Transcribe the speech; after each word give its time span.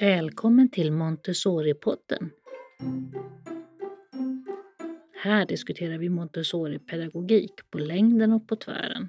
Välkommen 0.00 0.70
till 0.70 0.92
Montessori-podden. 0.92 2.30
Här 5.22 5.46
diskuterar 5.46 5.98
vi 5.98 6.08
Montessori-pedagogik 6.08 7.70
på 7.70 7.78
längden 7.78 8.32
och 8.32 8.48
på 8.48 8.56
tvären. 8.56 9.08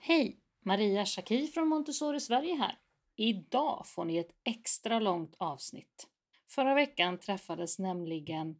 Hej! 0.00 0.40
Maria 0.60 1.06
Schacki 1.06 1.46
från 1.46 1.68
Montessori 1.68 2.20
Sverige 2.20 2.54
här. 2.54 2.78
Idag 3.16 3.86
får 3.86 4.04
ni 4.04 4.18
ett 4.18 4.30
extra 4.44 5.00
långt 5.00 5.34
avsnitt. 5.38 6.08
Förra 6.50 6.74
veckan 6.74 7.18
träffades 7.18 7.78
nämligen 7.78 8.56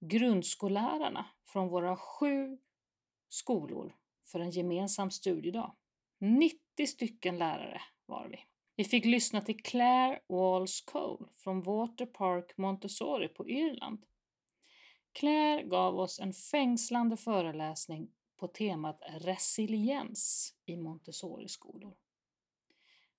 grundskollärarna 0.00 1.26
från 1.46 1.68
våra 1.68 1.96
sju 1.96 2.58
skolor 3.30 3.96
för 4.26 4.40
en 4.40 4.50
gemensam 4.50 5.10
studiedag. 5.10 5.76
90 6.18 6.86
stycken 6.86 7.38
lärare 7.38 7.82
var 8.06 8.28
vi. 8.28 8.38
Vi 8.76 8.84
fick 8.84 9.04
lyssna 9.04 9.40
till 9.40 9.62
Claire 9.62 10.20
Walls 10.28 10.80
Cole 10.80 11.26
från 11.36 11.62
Water 11.62 12.06
Park 12.06 12.56
Montessori 12.56 13.28
på 13.28 13.48
Irland. 13.48 14.06
Claire 15.12 15.62
gav 15.62 15.98
oss 15.98 16.20
en 16.20 16.32
fängslande 16.32 17.16
föreläsning 17.16 18.10
på 18.36 18.48
temat 18.48 19.02
resiliens 19.08 20.54
i 20.66 20.76
Montessori-skolor. 20.76 21.94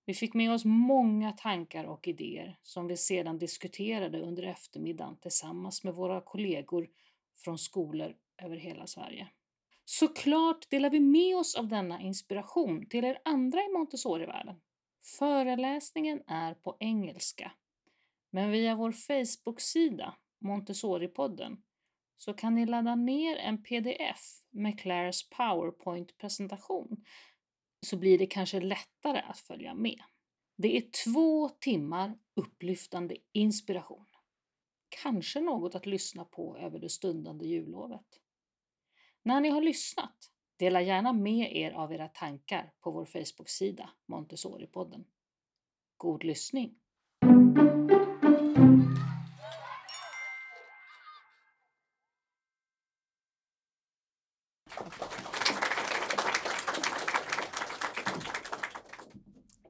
Vi 0.06 0.14
fick 0.14 0.34
med 0.34 0.54
oss 0.54 0.66
många 0.66 1.32
tankar 1.32 1.86
och 1.86 2.08
idéer 2.08 2.60
som 2.64 2.88
vi 2.88 2.98
sedan 2.98 3.40
diskuterade 3.40 4.22
under 4.22 4.44
eftermiddagen 4.44 5.18
tillsammans 5.18 5.84
med 5.84 5.94
våra 5.94 6.22
kollegor 6.22 6.90
från 7.36 7.58
skolor 7.58 8.16
över 8.38 8.56
hela 8.56 8.88
Sverige. 8.88 9.28
Såklart 9.94 10.70
delar 10.70 10.90
vi 10.90 11.00
med 11.00 11.38
oss 11.38 11.56
av 11.56 11.68
denna 11.68 12.02
inspiration 12.02 12.90
till 12.90 13.06
er 13.06 13.22
andra 13.26 13.62
i 13.62 13.70
Montessori-världen. 13.74 14.62
Föreläsningen 15.20 16.22
är 16.28 16.54
på 16.54 16.78
engelska, 16.80 17.52
men 18.30 18.52
via 18.52 18.76
vår 18.76 18.92
Facebook-sida 18.92 20.16
Montessori-podden 20.40 21.58
så 22.18 22.34
kan 22.34 22.56
ni 22.56 22.66
ladda 22.66 22.96
ner 22.96 23.36
en 23.36 23.64
pdf 23.64 24.20
med 24.52 24.80
Claires 24.80 25.30
powerpoint-presentation 25.30 27.06
så 27.86 27.98
blir 27.98 28.18
det 28.18 28.28
kanske 28.28 28.60
lättare 28.60 29.20
att 29.20 29.40
följa 29.40 29.74
med. 29.74 30.02
Det 30.58 30.78
är 30.78 30.84
två 31.04 31.50
timmar 31.50 32.18
upplyftande 32.36 33.18
inspiration. 33.32 34.06
Kanske 35.04 35.40
något 35.40 35.76
att 35.76 35.86
lyssna 35.86 36.26
på 36.26 36.58
över 36.58 36.80
det 36.80 36.90
stundande 36.90 37.46
jullovet. 37.46 38.21
När 39.24 39.42
ni 39.42 39.50
har 39.50 39.62
lyssnat, 39.62 40.32
dela 40.58 40.82
gärna 40.82 41.14
med 41.14 41.56
er 41.56 41.72
av 41.72 41.94
era 41.94 42.08
tankar 42.08 42.74
på 42.80 42.92
vår 42.92 43.06
Facebook-sida 43.06 43.90
Montessori-podden. 44.06 45.06
God 45.98 46.24
lyssning! 46.24 46.76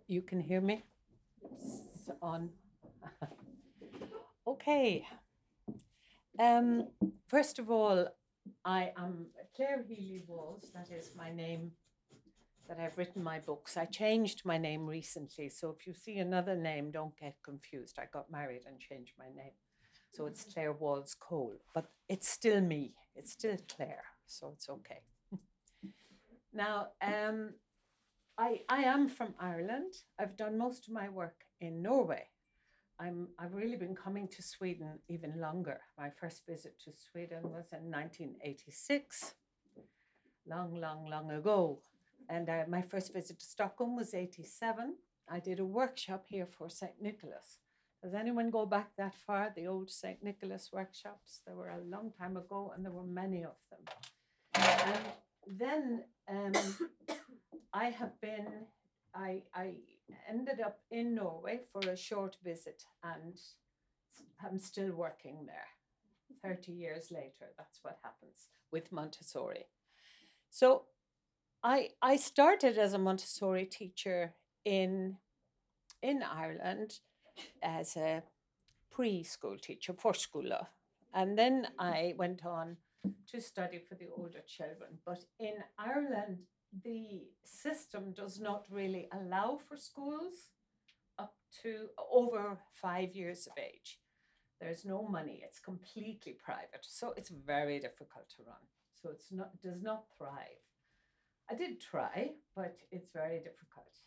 You 0.07 0.21
can 0.21 0.41
hear 0.41 0.61
me? 0.61 0.83
It's 1.41 2.09
on. 2.21 2.49
okay. 4.45 5.07
Um, 6.39 6.87
first 7.27 7.59
of 7.59 7.69
all, 7.69 8.07
I 8.63 8.91
am 8.97 9.27
Claire 9.55 9.83
Healy 9.87 10.23
Walls. 10.27 10.71
That 10.73 10.89
is 10.91 11.11
my 11.15 11.31
name 11.31 11.71
that 12.67 12.79
I've 12.79 12.97
written 12.97 13.23
my 13.23 13.39
books. 13.39 13.75
I 13.75 13.85
changed 13.85 14.43
my 14.45 14.57
name 14.57 14.85
recently, 14.85 15.49
so 15.49 15.75
if 15.77 15.87
you 15.87 15.93
see 15.93 16.17
another 16.17 16.55
name, 16.55 16.91
don't 16.91 17.17
get 17.17 17.35
confused. 17.43 17.97
I 17.99 18.05
got 18.13 18.31
married 18.31 18.61
and 18.67 18.79
changed 18.79 19.13
my 19.17 19.25
name. 19.35 19.53
So 20.11 20.25
it's 20.25 20.43
Claire 20.43 20.73
Walls 20.73 21.15
Cole, 21.19 21.55
but 21.73 21.89
it's 22.07 22.29
still 22.29 22.61
me. 22.61 22.93
It's 23.15 23.31
still 23.31 23.57
Claire, 23.67 24.03
so 24.27 24.51
it's 24.53 24.69
okay. 24.69 25.01
now, 26.53 26.89
um, 27.01 27.53
I, 28.37 28.61
I 28.69 28.83
am 28.83 29.07
from 29.09 29.33
Ireland. 29.39 29.93
I've 30.19 30.37
done 30.37 30.57
most 30.57 30.87
of 30.87 30.93
my 30.93 31.09
work 31.09 31.45
in 31.59 31.81
Norway. 31.81 32.25
I'm, 33.01 33.29
I've 33.39 33.55
really 33.55 33.77
been 33.77 33.95
coming 33.95 34.27
to 34.27 34.43
Sweden 34.43 34.99
even 35.09 35.39
longer. 35.41 35.79
My 35.97 36.09
first 36.09 36.45
visit 36.47 36.79
to 36.85 36.91
Sweden 37.11 37.41
was 37.43 37.65
in 37.71 37.89
1986, 37.89 39.33
long, 40.47 40.75
long, 40.75 41.09
long 41.09 41.31
ago. 41.31 41.79
And 42.29 42.47
uh, 42.47 42.65
my 42.67 42.83
first 42.83 43.11
visit 43.11 43.39
to 43.39 43.45
Stockholm 43.45 43.95
was 43.95 44.13
87. 44.13 44.95
I 45.27 45.39
did 45.39 45.59
a 45.59 45.65
workshop 45.65 46.25
here 46.27 46.45
for 46.45 46.69
St. 46.69 47.01
Nicholas. 47.01 47.57
Does 48.03 48.13
anyone 48.13 48.51
go 48.51 48.67
back 48.67 48.91
that 48.97 49.15
far? 49.15 49.51
The 49.55 49.65
old 49.65 49.89
St. 49.89 50.23
Nicholas 50.23 50.69
workshops? 50.71 51.41
There 51.45 51.55
were 51.55 51.69
a 51.69 51.83
long 51.89 52.11
time 52.19 52.37
ago, 52.37 52.71
and 52.75 52.85
there 52.85 52.91
were 52.91 53.03
many 53.03 53.43
of 53.43 53.57
them. 53.71 53.83
And 54.55 55.59
then 55.59 56.03
um, 56.29 56.89
I 57.73 57.85
have 57.85 58.19
been, 58.21 58.47
I, 59.15 59.41
I 59.55 59.75
ended 60.29 60.59
up 60.59 60.79
in 60.89 61.15
Norway 61.15 61.59
for 61.71 61.81
a 61.89 61.97
short 61.97 62.37
visit 62.43 62.83
and 63.03 63.39
I'm 64.43 64.59
still 64.59 64.91
working 64.91 65.45
there. 65.45 65.67
30 66.43 66.71
years 66.71 67.11
later, 67.11 67.51
that's 67.57 67.79
what 67.83 67.99
happens 68.03 68.49
with 68.71 68.91
Montessori. 68.91 69.65
So 70.49 70.83
I, 71.63 71.89
I 72.01 72.15
started 72.15 72.77
as 72.77 72.93
a 72.93 72.97
Montessori 72.97 73.65
teacher 73.65 74.33
in, 74.65 75.17
in 76.01 76.23
Ireland 76.23 76.99
as 77.61 77.95
a 77.95 78.23
preschool 78.95 79.61
teacher, 79.61 79.93
förskola. 79.93 80.67
And 81.13 81.37
then 81.37 81.67
I 81.77 82.15
went 82.17 82.45
on 82.45 82.77
to 83.31 83.41
study 83.41 83.79
for 83.79 83.95
the 83.95 84.07
older 84.17 84.41
children. 84.47 84.99
But 85.05 85.25
in 85.39 85.55
Ireland, 85.77 86.39
the 86.83 87.27
system 87.43 88.13
does 88.13 88.39
not 88.39 88.65
really 88.71 89.07
allow 89.11 89.59
for 89.67 89.77
schools 89.77 90.51
up 91.19 91.35
to 91.63 91.87
over 92.11 92.57
five 92.73 93.15
years 93.15 93.47
of 93.47 93.53
age. 93.57 93.99
There's 94.59 94.85
no 94.85 95.07
money, 95.07 95.41
it's 95.43 95.59
completely 95.59 96.37
private. 96.43 96.83
So 96.83 97.13
it's 97.17 97.29
very 97.29 97.79
difficult 97.79 98.29
to 98.37 98.43
run. 98.47 98.63
So 99.01 99.09
it's 99.09 99.31
not 99.31 99.59
does 99.61 99.81
not 99.81 100.05
thrive. 100.17 100.63
I 101.49 101.55
did 101.55 101.81
try, 101.81 102.31
but 102.55 102.77
it's 102.91 103.11
very 103.11 103.39
difficult. 103.39 103.97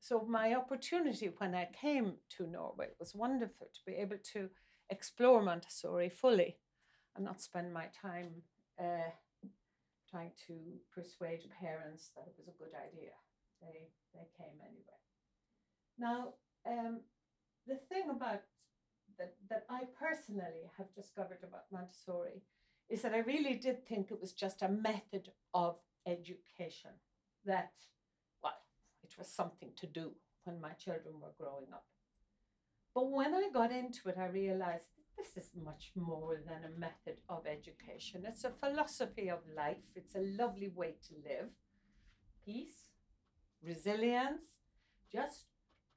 So 0.00 0.24
my 0.28 0.54
opportunity 0.54 1.30
when 1.38 1.54
I 1.54 1.68
came 1.80 2.14
to 2.36 2.46
Norway 2.46 2.88
was 2.98 3.14
wonderful 3.14 3.68
to 3.72 3.80
be 3.86 3.96
able 3.96 4.18
to 4.32 4.50
explore 4.90 5.42
Montessori 5.42 6.08
fully 6.08 6.56
and 7.16 7.24
not 7.24 7.42
spend 7.42 7.72
my 7.72 7.86
time 8.00 8.42
uh, 8.78 9.10
trying 10.14 10.30
to 10.46 10.54
persuade 10.94 11.42
parents 11.60 12.10
that 12.14 12.26
it 12.28 12.34
was 12.38 12.46
a 12.46 12.58
good 12.62 12.74
idea. 12.88 13.10
They 13.60 13.88
they 14.14 14.26
came 14.38 14.58
anyway. 14.62 15.00
Now, 15.98 16.34
um, 16.70 17.00
the 17.66 17.78
thing 17.88 18.10
about 18.10 18.42
that 19.18 19.34
that 19.50 19.64
I 19.68 19.80
personally 19.98 20.70
have 20.78 20.94
discovered 20.94 21.42
about 21.42 21.72
Montessori 21.72 22.42
is 22.88 23.02
that 23.02 23.14
I 23.14 23.30
really 23.32 23.54
did 23.56 23.86
think 23.88 24.10
it 24.10 24.20
was 24.20 24.32
just 24.32 24.62
a 24.62 24.68
method 24.68 25.30
of 25.52 25.80
education. 26.06 26.92
That 27.44 27.72
well, 28.40 28.60
it 29.02 29.18
was 29.18 29.28
something 29.28 29.70
to 29.76 29.86
do 29.86 30.12
when 30.44 30.60
my 30.60 30.74
children 30.84 31.14
were 31.20 31.34
growing 31.40 31.72
up. 31.72 31.86
But 32.94 33.10
when 33.10 33.34
I 33.34 33.48
got 33.52 33.72
into 33.72 34.08
it, 34.08 34.16
I 34.16 34.26
realized 34.26 34.90
this 35.16 35.36
is 35.36 35.50
much 35.64 35.92
more 35.94 36.40
than 36.46 36.64
a 36.64 36.78
method 36.78 37.20
of 37.28 37.46
education. 37.46 38.24
It's 38.26 38.44
a 38.44 38.50
philosophy 38.50 39.28
of 39.28 39.40
life. 39.56 39.82
It's 39.94 40.14
a 40.14 40.20
lovely 40.20 40.68
way 40.68 40.96
to 41.08 41.14
live. 41.28 41.50
Peace, 42.44 42.88
resilience, 43.62 44.42
just 45.12 45.46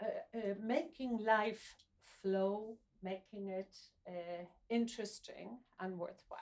uh, 0.02 0.06
uh, 0.38 0.54
making 0.62 1.20
life 1.26 1.76
flow, 2.22 2.78
making 3.04 3.50
it 3.50 3.76
uh, 4.08 4.46
interesting 4.70 5.58
and 5.80 5.98
worthwhile. 5.98 6.40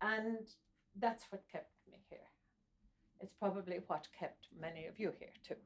And 0.00 0.46
that's 0.98 1.24
what 1.30 1.42
kept 1.50 1.72
me 1.90 1.98
here. 2.10 2.18
It's 3.20 3.34
probably 3.38 3.80
what 3.86 4.08
kept 4.18 4.48
many 4.58 4.86
of 4.86 4.98
you 4.98 5.12
here 5.18 5.32
too. 5.46 5.56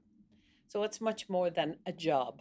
So 0.68 0.84
it's 0.84 1.00
much 1.00 1.28
more 1.28 1.50
than 1.50 1.76
a 1.84 1.92
job. 1.92 2.40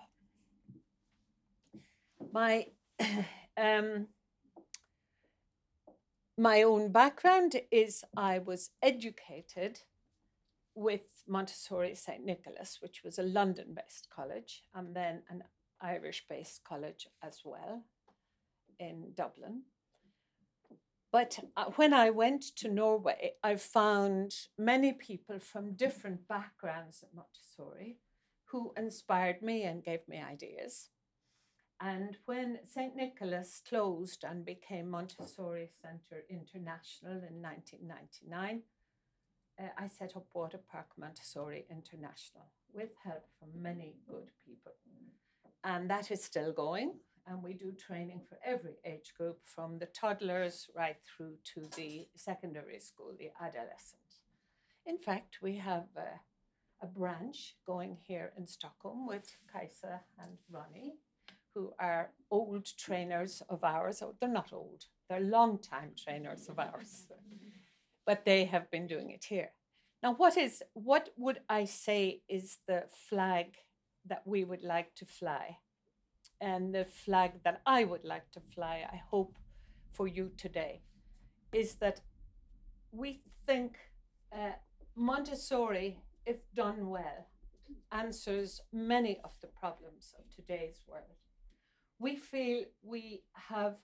My 2.31 2.67
um, 3.57 4.07
my 6.37 6.63
own 6.63 6.91
background 6.91 7.55
is 7.71 8.03
I 8.15 8.39
was 8.39 8.71
educated 8.81 9.81
with 10.75 11.23
Montessori 11.27 11.95
St. 11.95 12.23
Nicholas, 12.23 12.77
which 12.81 13.03
was 13.03 13.19
a 13.19 13.23
London 13.23 13.75
based 13.75 14.07
college, 14.09 14.63
and 14.73 14.95
then 14.95 15.23
an 15.29 15.43
Irish 15.81 16.25
based 16.29 16.63
college 16.63 17.07
as 17.21 17.41
well 17.43 17.83
in 18.79 19.11
Dublin. 19.15 19.63
But 21.11 21.39
uh, 21.57 21.65
when 21.75 21.93
I 21.93 22.11
went 22.11 22.43
to 22.57 22.69
Norway, 22.69 23.33
I 23.43 23.55
found 23.55 24.33
many 24.57 24.93
people 24.93 25.39
from 25.39 25.73
different 25.73 26.27
backgrounds 26.27 27.03
at 27.03 27.15
Montessori 27.15 27.97
who 28.45 28.73
inspired 28.77 29.41
me 29.41 29.63
and 29.63 29.83
gave 29.83 30.07
me 30.07 30.21
ideas. 30.21 30.89
And 31.81 32.17
when 32.25 32.59
St. 32.65 32.95
Nicholas 32.95 33.61
closed 33.67 34.25
and 34.25 34.45
became 34.45 34.89
Montessori 34.89 35.69
Centre 35.81 36.25
International 36.29 37.13
in 37.13 37.41
1999, 37.41 38.61
uh, 39.57 39.63
I 39.77 39.87
set 39.87 40.17
up 40.17 40.25
Water 40.33 40.59
Park 40.69 40.87
Montessori 40.97 41.65
International 41.69 42.45
with 42.73 42.89
help 43.03 43.25
from 43.39 43.61
many 43.61 43.95
good 44.09 44.29
people. 44.45 44.73
And 45.63 45.89
that 45.89 46.11
is 46.11 46.23
still 46.23 46.51
going. 46.51 46.95
And 47.27 47.43
we 47.43 47.53
do 47.53 47.71
training 47.71 48.21
for 48.27 48.39
every 48.43 48.77
age 48.83 49.13
group 49.17 49.39
from 49.43 49.77
the 49.77 49.85
toddlers 49.85 50.67
right 50.75 50.97
through 51.05 51.35
to 51.53 51.69
the 51.75 52.07
secondary 52.15 52.79
school, 52.79 53.13
the 53.17 53.29
adolescent. 53.39 54.01
In 54.85 54.97
fact, 54.97 55.37
we 55.41 55.57
have 55.57 55.85
uh, 55.95 56.17
a 56.81 56.87
branch 56.87 57.55
going 57.65 57.97
here 58.01 58.33
in 58.37 58.47
Stockholm 58.47 59.05
with 59.05 59.35
Kaisa 59.53 60.01
and 60.17 60.37
Ronnie, 60.49 60.95
who 61.53 61.73
are 61.79 62.11
old 62.31 62.67
trainers 62.77 63.41
of 63.49 63.63
ours. 63.63 64.01
Oh, 64.01 64.15
they're 64.19 64.29
not 64.29 64.53
old, 64.53 64.85
they're 65.09 65.19
long-time 65.19 65.91
trainers 66.01 66.47
of 66.49 66.59
ours, 66.59 67.07
but 68.05 68.25
they 68.25 68.45
have 68.45 68.69
been 68.71 68.87
doing 68.87 69.11
it 69.11 69.25
here. 69.25 69.51
Now, 70.01 70.13
what 70.13 70.37
is 70.37 70.63
what 70.73 71.09
would 71.17 71.39
I 71.49 71.65
say 71.65 72.21
is 72.29 72.59
the 72.67 72.83
flag 73.09 73.57
that 74.05 74.21
we 74.25 74.43
would 74.43 74.63
like 74.63 74.95
to 74.95 75.05
fly? 75.05 75.57
And 76.41 76.73
the 76.73 76.85
flag 76.85 77.43
that 77.43 77.61
I 77.65 77.83
would 77.83 78.05
like 78.05 78.31
to 78.31 78.39
fly, 78.39 78.85
I 78.89 79.01
hope 79.11 79.37
for 79.91 80.07
you 80.07 80.31
today, 80.37 80.81
is 81.51 81.75
that 81.75 81.99
we 82.91 83.21
think 83.45 83.77
uh, 84.31 84.51
Montessori, 84.95 85.99
if 86.25 86.37
done 86.55 86.89
well, 86.89 87.27
answers 87.91 88.61
many 88.71 89.19
of 89.23 89.31
the 89.41 89.47
problems 89.47 90.13
of 90.17 90.33
today's 90.33 90.83
world. 90.87 91.19
We 91.99 92.15
feel 92.15 92.63
we 92.81 93.23
have 93.49 93.77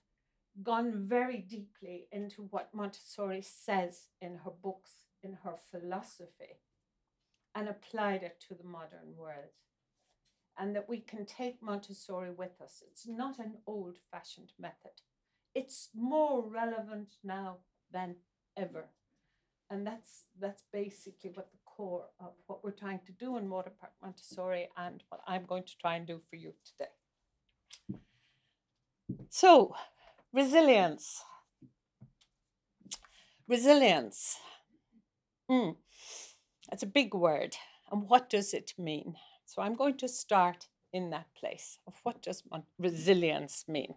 gone 0.62 1.06
very 1.06 1.38
deeply 1.38 2.08
into 2.10 2.42
what 2.50 2.74
Montessori 2.74 3.42
says 3.42 4.08
in 4.22 4.36
her 4.44 4.52
books, 4.62 4.90
in 5.22 5.34
her 5.44 5.54
philosophy, 5.70 6.60
and 7.54 7.68
applied 7.68 8.22
it 8.22 8.42
to 8.48 8.54
the 8.54 8.64
modern 8.64 9.16
world 9.16 9.52
and 10.58 10.74
that 10.74 10.88
we 10.88 10.98
can 10.98 11.26
take 11.26 11.62
Montessori 11.62 12.30
with 12.30 12.60
us. 12.62 12.82
It's 12.90 13.06
not 13.06 13.38
an 13.38 13.54
old 13.66 13.96
fashioned 14.10 14.52
method, 14.58 15.02
it's 15.54 15.90
more 15.94 16.48
relevant 16.48 17.14
now 17.24 17.58
than 17.92 18.16
ever. 18.56 18.86
And 19.68 19.84
that's, 19.84 20.26
that's 20.40 20.62
basically 20.72 21.30
what 21.34 21.50
the 21.50 21.58
core 21.64 22.04
of 22.20 22.34
what 22.46 22.62
we're 22.62 22.70
trying 22.70 23.00
to 23.06 23.12
do 23.12 23.36
in 23.36 23.50
Water 23.50 23.72
Park 23.80 23.92
Montessori 24.00 24.68
and 24.76 25.02
what 25.08 25.22
I'm 25.26 25.44
going 25.44 25.64
to 25.64 25.76
try 25.80 25.96
and 25.96 26.06
do 26.06 26.20
for 26.30 26.36
you 26.36 26.52
today. 26.64 26.90
So, 29.28 29.74
resilience. 30.32 31.22
Resilience. 33.48 34.38
Mm. 35.50 35.76
That's 36.70 36.82
a 36.82 36.86
big 36.86 37.14
word. 37.14 37.56
And 37.90 38.08
what 38.08 38.28
does 38.28 38.52
it 38.52 38.74
mean? 38.78 39.16
So 39.44 39.62
I'm 39.62 39.74
going 39.74 39.96
to 39.98 40.08
start 40.08 40.66
in 40.92 41.10
that 41.10 41.26
place 41.38 41.78
of 41.86 41.94
what 42.02 42.22
does 42.22 42.42
resilience 42.78 43.64
mean? 43.68 43.94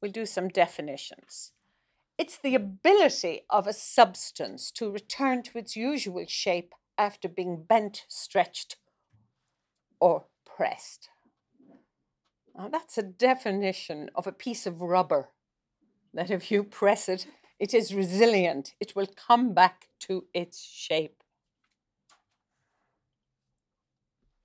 We'll 0.00 0.12
do 0.12 0.26
some 0.26 0.48
definitions. 0.48 1.52
It's 2.18 2.38
the 2.38 2.54
ability 2.54 3.42
of 3.50 3.66
a 3.66 3.72
substance 3.72 4.70
to 4.72 4.90
return 4.90 5.42
to 5.44 5.58
its 5.58 5.76
usual 5.76 6.24
shape 6.28 6.74
after 6.98 7.28
being 7.28 7.64
bent, 7.64 8.04
stretched, 8.08 8.76
or 10.00 10.24
pressed. 10.44 11.11
Now, 12.56 12.68
that's 12.68 12.98
a 12.98 13.02
definition 13.02 14.10
of 14.14 14.26
a 14.26 14.32
piece 14.32 14.66
of 14.66 14.80
rubber 14.80 15.30
that 16.12 16.30
if 16.30 16.50
you 16.50 16.62
press 16.62 17.08
it, 17.08 17.26
it 17.58 17.72
is 17.72 17.94
resilient. 17.94 18.74
It 18.80 18.94
will 18.94 19.06
come 19.06 19.54
back 19.54 19.88
to 20.00 20.26
its 20.34 20.62
shape. 20.62 21.22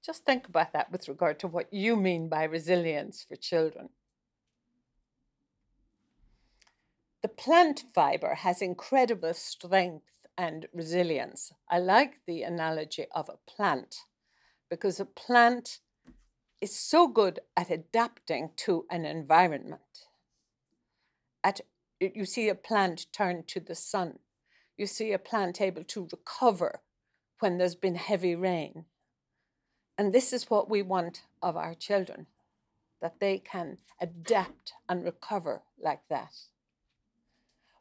Just 0.05 0.23
think 0.25 0.47
about 0.47 0.71
that 0.71 0.91
with 0.91 1.09
regard 1.09 1.37
to 1.39 1.47
what 1.47 1.73
you 1.73 1.97
mean 1.97 2.29
by 2.29 2.43
resilience 2.43 3.25
for 3.27 3.35
children. 3.35 3.89
The 7.21 7.27
plant 7.27 7.83
fiber 7.93 8.35
has 8.35 8.61
incredible 8.61 9.33
strength 9.33 10.25
and 10.37 10.67
resilience. 10.71 11.51
I 11.69 11.79
like 11.79 12.21
the 12.25 12.43
analogy 12.43 13.07
of 13.11 13.27
a 13.27 13.51
plant 13.51 13.95
because 14.69 14.99
a 14.99 15.05
plant 15.05 15.79
is 16.61 16.75
so 16.75 17.07
good 17.07 17.39
at 17.55 17.69
adapting 17.69 18.51
to 18.57 18.85
an 18.89 19.05
environment. 19.05 20.07
At, 21.43 21.61
you 21.99 22.25
see 22.25 22.49
a 22.49 22.55
plant 22.55 23.07
turn 23.11 23.43
to 23.47 23.59
the 23.59 23.75
sun. 23.75 24.19
You 24.77 24.87
see 24.87 25.11
a 25.11 25.19
plant 25.19 25.61
able 25.61 25.83
to 25.83 26.07
recover 26.11 26.81
when 27.39 27.57
there's 27.57 27.75
been 27.75 27.95
heavy 27.95 28.35
rain. 28.35 28.85
And 29.97 30.13
this 30.13 30.33
is 30.33 30.49
what 30.49 30.69
we 30.69 30.81
want 30.81 31.23
of 31.41 31.55
our 31.57 31.73
children 31.73 32.27
that 33.01 33.19
they 33.19 33.37
can 33.37 33.77
adapt 34.01 34.73
and 34.89 35.03
recover 35.03 35.61
like 35.79 36.01
that. 36.09 36.33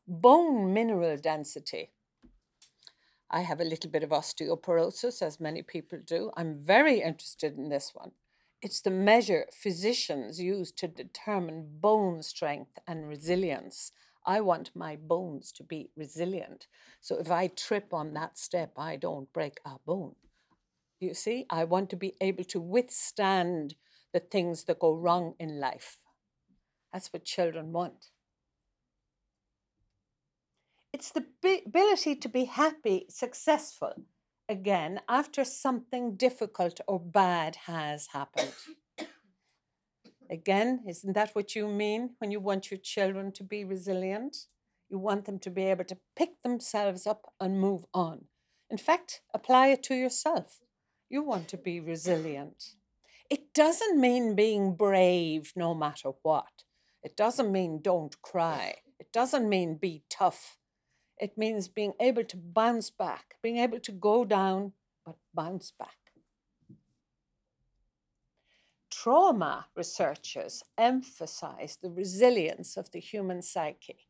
Bone 0.07 0.73
mineral 0.73 1.17
density. 1.17 1.91
I 3.31 3.41
have 3.41 3.61
a 3.61 3.65
little 3.65 3.91
bit 3.91 4.03
of 4.03 4.11
osteoporosis, 4.11 5.21
as 5.21 5.41
many 5.41 5.63
people 5.63 5.99
do. 6.05 6.31
I'm 6.37 6.59
very 6.63 7.01
interested 7.01 7.57
in 7.57 7.71
this 7.71 7.93
one. 7.95 8.13
It's 8.67 8.81
the 8.81 8.91
measure 8.91 9.47
physicians 9.53 10.41
use 10.41 10.73
to 10.73 10.89
determine 10.89 11.79
bone 11.81 12.21
strength 12.25 12.81
and 12.85 13.09
resilience. 13.09 13.93
I 14.27 14.41
want 14.41 14.75
my 14.75 14.97
bones 14.97 15.53
to 15.53 15.63
be 15.63 15.91
resilient. 15.97 16.67
So 17.01 17.17
if 17.17 17.31
I 17.31 17.47
trip 17.47 17.95
on 17.95 18.13
that 18.15 18.37
step, 18.37 18.73
I 18.77 18.97
don't 18.97 19.33
break 19.33 19.61
a 19.65 19.77
bone. 19.87 20.17
You 20.99 21.15
see, 21.15 21.47
I 21.49 21.63
want 21.63 21.91
to 21.91 21.97
be 21.97 22.17
able 22.21 22.43
to 22.43 22.59
withstand 22.59 23.77
the 24.13 24.19
things 24.19 24.65
that 24.65 24.81
go 24.81 24.93
wrong 24.97 25.35
in 25.39 25.61
life. 25.61 25.99
That's 26.93 27.13
what 27.13 27.25
children 27.25 27.71
want. 27.71 28.07
It's 30.93 31.13
the 31.13 31.25
ability 31.65 32.17
to 32.17 32.29
be 32.29 32.47
happy, 32.47 33.07
successful 33.11 33.95
again 34.49 35.01
after 35.09 35.45
something 35.45 36.17
difficult 36.17 36.81
or 36.87 37.01
bad 37.01 37.57
has 37.67 38.09
happened. 38.09 38.55
Again, 40.31 40.83
isn't 40.89 41.13
that 41.13 41.35
what 41.35 41.55
you 41.55 41.69
mean 41.69 42.11
when 42.19 42.31
you 42.31 42.41
want 42.41 42.71
your 42.71 42.81
children 42.81 43.31
to 43.33 43.45
be 43.45 43.65
resilient? 43.65 44.47
You 44.89 44.99
want 44.99 45.25
them 45.25 45.39
to 45.41 45.51
be 45.51 45.65
able 45.65 45.85
to 45.85 45.99
pick 46.17 46.43
themselves 46.43 47.07
up 47.07 47.33
and 47.41 47.61
move 47.61 47.85
on. 47.95 48.27
In 48.71 48.79
fact, 48.79 49.21
apply 49.33 49.69
it 49.69 49.83
to 49.85 49.95
yourself. 49.95 50.61
You 51.09 51.23
want 51.23 51.49
to 51.49 51.57
be 51.57 51.79
resilient. 51.79 52.75
It 53.31 53.55
doesn't 53.55 54.01
mean 54.01 54.35
being 54.35 54.75
brave 54.75 55.53
no 55.57 55.75
matter 55.75 56.11
what. 56.23 56.65
It 57.03 57.17
doesn't 57.17 57.53
mean 57.53 57.81
don't 57.83 58.21
cry. 58.23 58.77
It 58.99 59.13
doesn't 59.13 59.49
mean 59.49 59.77
be 59.77 60.03
tough. 60.11 60.59
It 61.19 61.39
means 61.39 61.69
being 61.69 61.95
able 61.99 62.25
to 62.25 62.37
bounce 62.37 62.91
back, 62.91 63.37
being 63.43 63.57
able 63.59 63.81
to 63.81 63.93
go 63.93 64.25
down, 64.25 64.73
but 65.05 65.17
bounce 65.35 65.73
back. 65.79 65.97
Trauma 68.91 69.67
researchers 69.75 70.63
emphasize 70.79 71.79
the 71.81 71.91
resilience 71.91 72.77
of 72.77 72.91
the 72.91 73.01
human 73.01 73.43
psyche. 73.43 74.09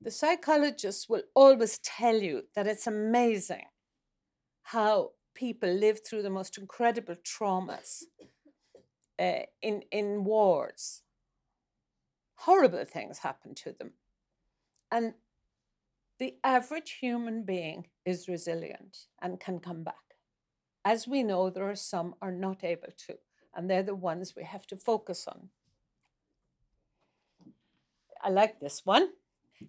The 0.00 0.10
psychologists 0.10 1.08
will 1.08 1.22
always 1.34 1.78
tell 1.78 2.16
you 2.16 2.42
that 2.54 2.66
it's 2.66 2.86
amazing 2.86 3.64
how 4.62 5.12
people 5.34 5.70
live 5.70 6.00
through 6.06 6.22
the 6.22 6.30
most 6.30 6.58
incredible 6.58 7.16
traumas 7.16 8.02
uh, 9.18 9.46
in, 9.62 9.82
in 9.90 10.24
wars. 10.24 11.03
Horrible 12.36 12.84
things 12.84 13.18
happen 13.18 13.54
to 13.56 13.72
them. 13.72 13.92
And 14.90 15.14
the 16.18 16.36
average 16.44 16.98
human 17.00 17.42
being 17.42 17.88
is 18.04 18.28
resilient 18.28 19.06
and 19.20 19.40
can 19.40 19.58
come 19.58 19.82
back. 19.82 20.16
As 20.84 21.08
we 21.08 21.22
know, 21.22 21.50
there 21.50 21.68
are 21.68 21.74
some 21.74 22.14
are 22.20 22.32
not 22.32 22.62
able 22.62 22.92
to, 23.06 23.14
and 23.54 23.68
they're 23.68 23.82
the 23.82 23.94
ones 23.94 24.34
we 24.36 24.44
have 24.44 24.66
to 24.68 24.76
focus 24.76 25.26
on. 25.26 25.48
I 28.22 28.30
like 28.30 28.60
this 28.60 28.84
one. 28.84 29.08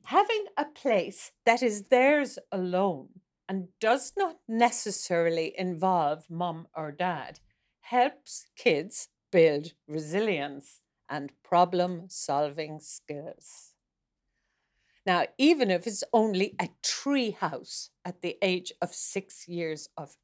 Having 0.05 0.45
a 0.57 0.65
place 0.65 1.31
that 1.45 1.63
is 1.63 1.83
theirs 1.83 2.37
alone 2.51 3.07
and 3.47 3.67
does 3.79 4.13
not 4.17 4.37
necessarily 4.47 5.53
involve 5.57 6.29
mum 6.29 6.67
or 6.75 6.91
dad 6.91 7.39
helps 7.81 8.47
kids 8.55 9.09
build 9.31 9.73
resilience 9.87 10.81
and 11.09 11.31
problem 11.43 12.05
solving 12.07 12.79
skills. 12.79 13.73
Now, 15.05 15.25
even 15.37 15.69
if 15.69 15.85
it's 15.85 16.03
only 16.11 16.55
a 16.59 16.69
tree 16.81 17.31
house 17.31 17.91
at 18.03 18.21
the 18.21 18.37
age 18.41 18.73
of 18.81 18.93
six 18.93 19.47
years 19.47 19.89
of 19.97 20.17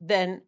then 0.00 0.42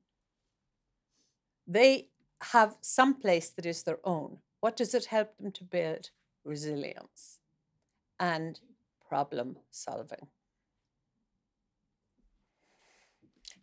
they 1.66 2.08
have 2.40 2.76
some 2.80 3.14
place 3.14 3.50
that 3.50 3.66
is 3.66 3.84
their 3.84 4.00
own. 4.04 4.38
What 4.60 4.76
does 4.76 4.94
it 4.94 5.06
help 5.06 5.36
them 5.36 5.52
to 5.52 5.64
build? 5.64 6.10
Resilience 6.44 7.38
and 8.18 8.58
problem 9.08 9.58
solving. 9.70 10.26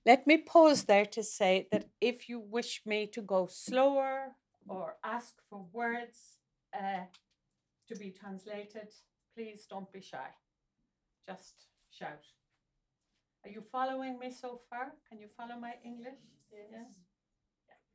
Let 0.06 0.26
me 0.26 0.38
pause 0.38 0.86
there 0.86 1.06
to 1.08 1.24
say 1.24 1.68
that 1.72 1.90
if 2.00 2.30
you 2.30 2.40
wish 2.40 2.82
me 2.86 3.06
to 3.08 3.22
go 3.22 3.48
slower 3.48 4.36
or 4.70 4.96
ask 5.04 5.36
for 5.50 5.66
words 5.74 6.38
uh, 6.74 7.06
to 7.88 7.96
be 7.96 8.12
translated, 8.12 8.90
please 9.36 9.66
don't 9.70 9.92
be 9.92 10.02
shy. 10.02 10.30
Just 11.28 11.66
shout. 11.92 12.26
Are 13.46 13.50
you 13.50 13.64
following 13.72 14.20
me 14.20 14.32
so 14.32 14.62
far? 14.70 14.94
Can 15.10 15.20
you 15.20 15.28
follow 15.36 15.60
my 15.60 15.74
English? 15.84 16.20
Yes. 16.52 16.68
Yeah? 16.72 16.84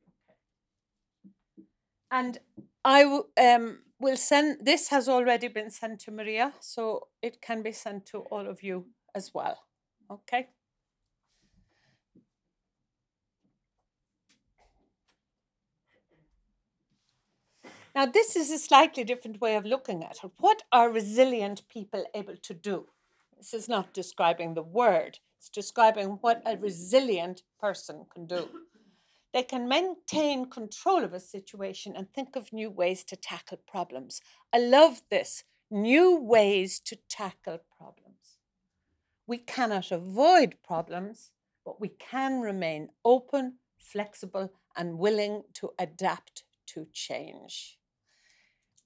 Okay. 0.09 0.37
And 2.11 2.39
I 2.83 3.03
w- 3.03 3.27
um, 3.41 3.79
will 3.99 4.17
send, 4.17 4.65
this 4.65 4.89
has 4.89 5.07
already 5.07 5.47
been 5.47 5.69
sent 5.69 6.01
to 6.01 6.11
Maria, 6.11 6.53
so 6.59 7.07
it 7.21 7.41
can 7.41 7.61
be 7.61 7.71
sent 7.71 8.05
to 8.07 8.19
all 8.31 8.47
of 8.47 8.63
you 8.63 8.87
as 9.13 9.31
well. 9.33 9.59
Okay? 10.11 10.49
Now, 17.95 18.05
this 18.05 18.35
is 18.35 18.51
a 18.51 18.59
slightly 18.59 19.05
different 19.05 19.39
way 19.39 19.55
of 19.55 19.63
looking 19.63 20.03
at 20.03 20.19
it. 20.21 20.31
What 20.39 20.63
are 20.69 20.89
resilient 20.89 21.61
people 21.69 22.03
able 22.13 22.35
to 22.35 22.53
do? 22.53 22.87
This 23.37 23.53
is 23.53 23.69
not 23.69 23.93
describing 23.93 24.53
the 24.53 24.63
word, 24.63 25.19
it's 25.37 25.47
describing 25.47 26.17
what 26.19 26.41
a 26.45 26.57
resilient 26.57 27.43
person 27.57 28.05
can 28.13 28.25
do. 28.25 28.49
They 29.33 29.43
can 29.43 29.69
maintain 29.69 30.49
control 30.49 31.05
of 31.05 31.13
a 31.13 31.21
situation 31.21 31.93
and 31.95 32.11
think 32.11 32.35
of 32.35 32.51
new 32.51 32.69
ways 32.69 33.05
to 33.05 33.15
tackle 33.15 33.59
problems. 33.65 34.19
I 34.51 34.59
love 34.59 35.01
this 35.09 35.45
new 35.71 36.17
ways 36.19 36.81
to 36.81 36.97
tackle 37.09 37.59
problems. 37.77 38.39
We 39.25 39.37
cannot 39.37 39.91
avoid 39.91 40.57
problems, 40.67 41.31
but 41.63 41.79
we 41.79 41.89
can 41.89 42.41
remain 42.41 42.89
open, 43.05 43.59
flexible, 43.79 44.51
and 44.75 44.99
willing 44.99 45.43
to 45.53 45.71
adapt 45.79 46.43
to 46.67 46.87
change. 46.91 47.77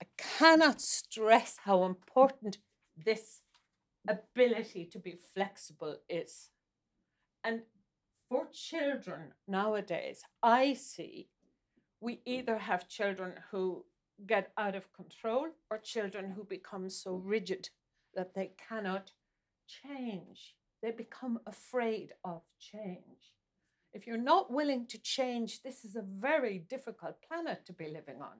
I 0.01 0.05
cannot 0.17 0.81
stress 0.81 1.57
how 1.63 1.83
important 1.83 2.57
this 2.95 3.41
ability 4.07 4.85
to 4.85 4.99
be 4.99 5.15
flexible 5.33 5.97
is. 6.09 6.49
And 7.43 7.61
for 8.29 8.47
children 8.53 9.33
nowadays, 9.47 10.23
I 10.41 10.73
see 10.73 11.29
we 12.01 12.21
either 12.25 12.57
have 12.57 12.87
children 12.87 13.33
who 13.51 13.85
get 14.25 14.51
out 14.57 14.75
of 14.75 14.93
control 14.93 15.47
or 15.69 15.77
children 15.77 16.31
who 16.31 16.43
become 16.43 16.89
so 16.89 17.15
rigid 17.15 17.69
that 18.15 18.33
they 18.33 18.51
cannot 18.69 19.11
change. 19.67 20.55
They 20.81 20.91
become 20.91 21.39
afraid 21.45 22.13
of 22.23 22.41
change. 22.59 23.33
If 23.93 24.05
you're 24.05 24.17
not 24.17 24.51
willing 24.51 24.85
to 24.87 24.97
change, 24.97 25.63
this 25.63 25.83
is 25.83 25.95
a 25.95 26.01
very 26.01 26.59
difficult 26.59 27.17
planet 27.27 27.65
to 27.65 27.73
be 27.73 27.87
living 27.87 28.21
on 28.21 28.37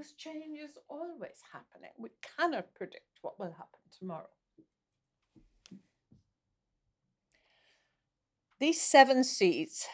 because 0.00 0.12
change 0.12 0.58
is 0.58 0.78
always 0.88 1.42
happening. 1.52 1.90
We 1.98 2.08
cannot 2.38 2.74
predict 2.74 3.18
what 3.20 3.38
will 3.38 3.52
happen 3.52 3.80
tomorrow. 3.98 4.30
These 8.58 8.80
seven 8.80 9.24
C's, 9.24 9.86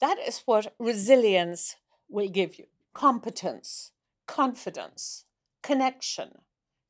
that 0.00 0.18
is 0.18 0.42
what 0.46 0.74
resilience 0.78 1.76
will 2.08 2.28
give 2.28 2.58
you 2.58 2.66
competence, 2.94 3.90
confidence, 4.26 5.24
connection, 5.62 6.42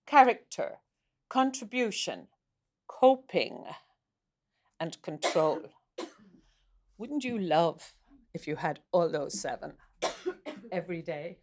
character, 0.06 0.80
contribution, 1.30 2.28
coping, 2.86 3.64
and 4.78 5.00
control. 5.00 5.60
Wouldn't 6.98 7.24
you 7.24 7.38
love 7.38 7.94
if 8.34 8.46
you 8.46 8.56
had 8.56 8.80
all 8.92 9.08
those 9.10 9.40
seven? 9.40 9.72
Every 10.72 11.02
day. 11.02 11.38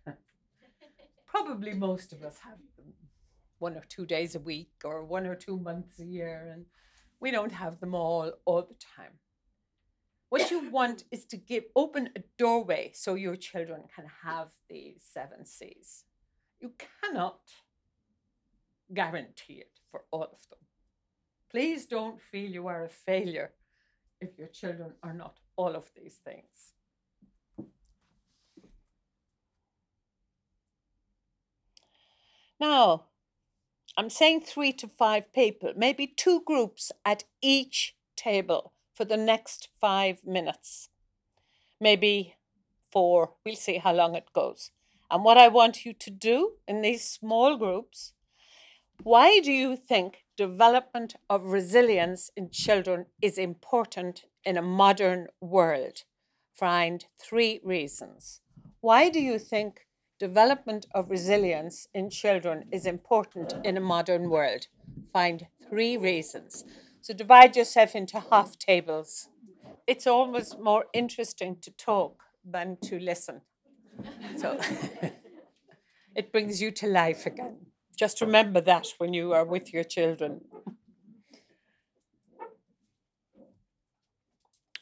Probably 1.25 1.74
most 1.74 2.13
of 2.13 2.24
us 2.24 2.39
have 2.43 2.57
them 2.77 2.93
one 3.59 3.75
or 3.75 3.83
two 3.88 4.05
days 4.05 4.35
a 4.35 4.39
week 4.39 4.71
or 4.83 5.03
one 5.03 5.25
or 5.25 5.35
two 5.35 5.57
months 5.57 6.00
a 6.00 6.05
year, 6.05 6.51
and 6.53 6.65
we 7.19 7.31
don't 7.31 7.51
have 7.51 7.79
them 7.79 7.95
all 7.95 8.33
all 8.45 8.62
the 8.62 8.75
time. 8.95 9.19
What 10.29 10.51
you 10.51 10.69
want 10.79 11.03
is 11.12 11.25
to 11.27 11.38
give 11.38 11.65
open 11.75 12.09
a 12.15 12.24
doorway 12.38 12.91
so 12.93 13.15
your 13.15 13.35
children 13.35 13.83
can 13.93 14.05
have 14.24 14.50
these 14.69 15.03
seven 15.13 15.45
C's. 15.45 16.05
You 16.59 16.74
cannot 17.01 17.39
guarantee 18.93 19.55
it 19.55 19.79
for 19.91 20.03
all 20.12 20.24
of 20.24 20.50
them. 20.50 20.59
Please 21.50 21.85
don't 21.85 22.21
feel 22.21 22.50
you 22.50 22.67
are 22.67 22.83
a 22.83 22.89
failure 22.89 23.53
if 24.19 24.38
your 24.38 24.47
children 24.47 24.93
are 25.03 25.13
not 25.13 25.39
all 25.55 25.75
of 25.75 25.89
these 25.95 26.19
things. 26.24 26.75
Now, 32.69 33.03
I'm 33.95 34.10
saying 34.10 34.41
three 34.41 34.74
to 34.74 34.88
five 34.88 35.31
people, 35.34 35.74
maybe 35.77 36.07
two 36.07 36.41
groups 36.41 36.91
at 37.05 37.24
each 37.39 37.95
table 38.15 38.74
for 38.95 39.05
the 39.05 39.17
next 39.17 39.69
five 39.79 40.25
minutes. 40.25 40.89
Maybe 41.79 42.38
four. 42.91 43.34
We'll 43.45 43.63
see 43.67 43.77
how 43.77 43.93
long 43.93 44.15
it 44.15 44.34
goes. 44.34 44.72
And 45.12 45.24
what 45.24 45.38
I 45.38 45.48
want 45.48 45.86
you 45.86 45.93
to 45.93 46.10
do 46.10 46.53
in 46.67 46.81
these 46.81 47.03
small 47.05 47.55
groups, 47.55 48.13
why 49.03 49.39
do 49.41 49.51
you 49.51 49.77
think 49.77 50.24
development 50.36 51.15
of 51.29 51.53
resilience 51.57 52.31
in 52.36 52.50
children 52.50 53.05
is 53.22 53.38
important 53.38 54.25
in 54.43 54.57
a 54.57 54.69
modern 54.81 55.27
world? 55.39 55.98
Find 56.55 57.05
three 57.19 57.60
reasons. 57.63 58.41
Why 58.81 59.10
do 59.10 59.19
you 59.19 59.38
think 59.38 59.84
development 60.19 60.86
of 60.93 61.10
resilience 61.10 61.88
in 61.93 62.10
children 62.10 62.65
is 62.72 62.86
important 62.86 63.53
in 63.63 63.77
a 63.77 63.81
modern 63.81 64.29
world. 64.29 64.67
Find 65.12 65.48
three 65.69 65.98
reasons. 65.98 66.63
So 67.01 67.13
divide 67.13 67.55
yourself 67.55 67.95
into 67.95 68.19
half 68.31 68.57
tables. 68.57 69.29
It's 69.88 70.07
almost 70.07 70.60
more 70.60 70.86
interesting 70.93 71.57
to 71.62 71.72
talk 71.72 72.24
than 72.43 72.77
to 72.84 73.00
listen. 73.00 73.41
So 74.38 74.60
it 76.15 76.31
brings 76.31 76.62
you 76.62 76.72
to 76.72 76.88
life 76.88 77.25
again. 77.25 77.57
Just 77.98 78.22
remember 78.22 78.62
that 78.62 78.88
when 78.98 79.13
you 79.13 79.34
are 79.34 79.45
with 79.45 79.74
your 79.74 79.84
children. 79.84 80.41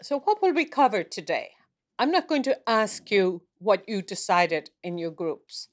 So, 0.02 0.20
what 0.20 0.42
will 0.42 0.54
we 0.54 0.66
cover 0.66 1.04
today? 1.04 1.52
I'm 1.98 2.12
not 2.12 2.28
going 2.28 2.44
to 2.44 2.60
ask 2.68 3.10
you 3.12 3.44
what 3.64 3.88
you 3.88 4.02
decided 4.02 4.70
in 4.84 4.98
your 4.98 5.12
groups. 5.12 5.70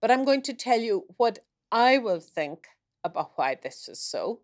But 0.00 0.10
I'm 0.10 0.24
going 0.24 0.42
to 0.42 0.54
tell 0.54 0.80
you 0.80 1.04
what 1.16 1.40
I 1.72 1.98
will 1.98 2.20
think 2.20 2.66
about 3.02 3.32
why 3.36 3.56
this 3.62 3.88
is 3.88 4.00
so. 4.00 4.40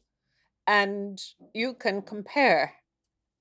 And 0.67 1.21
you 1.55 1.75
can 1.75 2.03
compare 2.03 2.75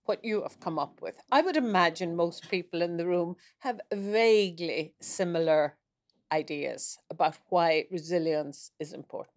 what 0.06 0.24
you 0.24 0.42
have 0.42 0.60
come 0.60 0.80
up 0.80 1.02
with. 1.02 1.20
I 1.32 1.42
would 1.42 1.58
imagine 1.58 2.16
most 2.16 2.50
people 2.50 2.82
in 2.82 2.98
the 2.98 3.06
room 3.06 3.36
have 3.60 3.80
vaguely 3.94 4.96
similar 5.00 5.78
ideas 6.32 6.98
about 7.10 7.38
why 7.50 7.86
resilience 7.92 8.72
is 8.80 8.94
important. 8.94 9.36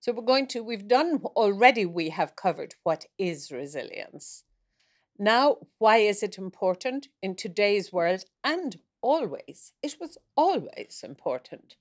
So 0.00 0.12
we're 0.12 0.22
going 0.22 0.46
to, 0.48 0.62
we've 0.62 0.88
done 0.88 1.20
already, 1.36 1.84
we 1.84 2.08
have 2.08 2.34
covered 2.34 2.74
what 2.82 3.04
is 3.18 3.52
resilience. 3.52 4.44
Now, 5.22 5.58
why 5.76 5.98
is 5.98 6.22
it 6.22 6.38
important 6.38 7.08
in 7.20 7.34
today's 7.34 7.92
world 7.92 8.24
and 8.42 8.78
always? 9.02 9.74
It 9.82 9.98
was 10.00 10.16
always 10.34 11.02
important. 11.04 11.76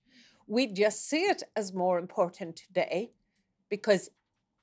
We 0.46 0.68
just 0.68 1.08
see 1.08 1.22
it 1.22 1.44
as 1.56 1.74
more 1.74 2.00
important 2.00 2.58
today 2.58 3.12
because 3.70 4.10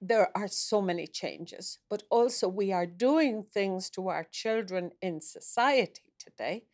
there 0.03 0.29
are 0.37 0.47
so 0.47 0.83
many 0.83 1.07
changes, 1.07 1.79
but 1.89 2.03
also 2.11 2.49
we 2.49 2.71
are 2.71 2.85
doing 2.85 3.45
things 3.45 3.89
to 3.91 4.09
our 4.09 4.25
children 4.31 4.91
in 5.01 5.23
society 5.23 6.13
today 6.19 6.65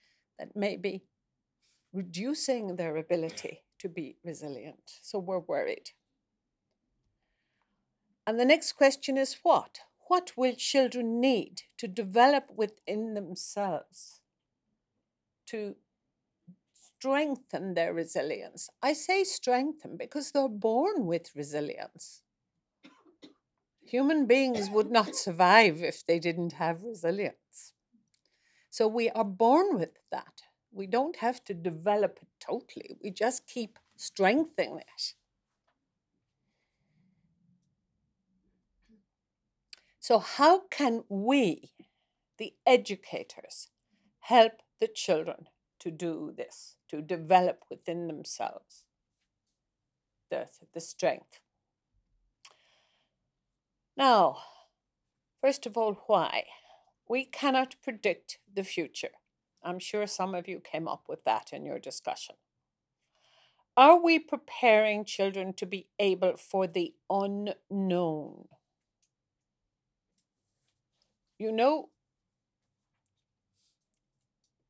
that 0.40 0.56
may 0.56 0.76
be 0.76 1.04
reducing 1.92 2.74
their 2.74 2.96
ability 2.96 3.62
to 3.78 3.88
be 3.88 4.16
resilient. 4.24 4.98
So 5.02 5.20
we're 5.20 5.38
worried. 5.38 5.90
And 8.26 8.40
the 8.40 8.44
next 8.44 8.72
question 8.72 9.16
is 9.16 9.36
what? 9.44 9.82
What 10.12 10.36
will 10.36 10.54
children 10.54 11.22
need 11.22 11.62
to 11.78 11.88
develop 11.88 12.44
within 12.54 13.14
themselves 13.14 14.20
to 15.46 15.74
strengthen 16.74 17.72
their 17.72 17.94
resilience. 17.94 18.68
I 18.82 18.92
say 18.92 19.24
strengthen 19.24 19.96
because 19.96 20.30
they're 20.30 20.50
born 20.50 21.06
with 21.06 21.34
resilience. 21.34 22.20
Human 23.86 24.26
beings 24.26 24.68
would 24.68 24.90
not 24.90 25.16
survive 25.16 25.82
if 25.82 26.04
they 26.04 26.18
didn't 26.18 26.52
have 26.52 26.82
resilience. 26.82 27.72
So 28.68 28.86
we 28.86 29.08
are 29.08 29.24
born 29.24 29.78
with 29.78 29.96
that. 30.10 30.42
We 30.72 30.86
don't 30.86 31.16
have 31.16 31.42
to 31.44 31.54
develop 31.54 32.18
it 32.20 32.28
totally, 32.38 32.98
we 33.02 33.12
just 33.12 33.46
keep 33.46 33.78
strengthening 33.96 34.76
it. 34.76 35.14
So, 40.02 40.18
how 40.18 40.62
can 40.66 41.04
we, 41.08 41.70
the 42.36 42.54
educators, 42.66 43.68
help 44.18 44.54
the 44.80 44.88
children 44.88 45.46
to 45.78 45.92
do 45.92 46.34
this, 46.36 46.74
to 46.88 47.00
develop 47.00 47.62
within 47.70 48.08
themselves 48.08 48.82
the, 50.28 50.48
the 50.74 50.80
strength? 50.80 51.38
Now, 53.96 54.38
first 55.40 55.66
of 55.66 55.76
all, 55.76 55.94
why? 56.08 56.46
We 57.08 57.24
cannot 57.24 57.76
predict 57.80 58.38
the 58.52 58.64
future. 58.64 59.12
I'm 59.62 59.78
sure 59.78 60.08
some 60.08 60.34
of 60.34 60.48
you 60.48 60.58
came 60.58 60.88
up 60.88 61.04
with 61.08 61.22
that 61.26 61.52
in 61.52 61.64
your 61.64 61.78
discussion. 61.78 62.34
Are 63.76 64.02
we 64.02 64.18
preparing 64.18 65.04
children 65.04 65.52
to 65.52 65.64
be 65.64 65.86
able 66.00 66.36
for 66.38 66.66
the 66.66 66.92
unknown? 67.08 68.48
You 71.38 71.52
know, 71.52 71.90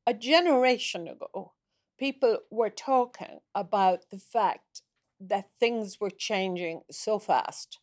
a 0.07 0.13
generation 0.13 1.07
ago, 1.07 1.53
people 1.97 2.39
were 2.49 2.69
talking 2.69 3.39
about 3.55 4.09
the 4.09 4.17
fact 4.19 4.81
that 5.19 5.49
things 5.59 5.99
were 5.99 6.09
changing 6.09 6.81
so 6.91 7.19
fast 7.19 7.79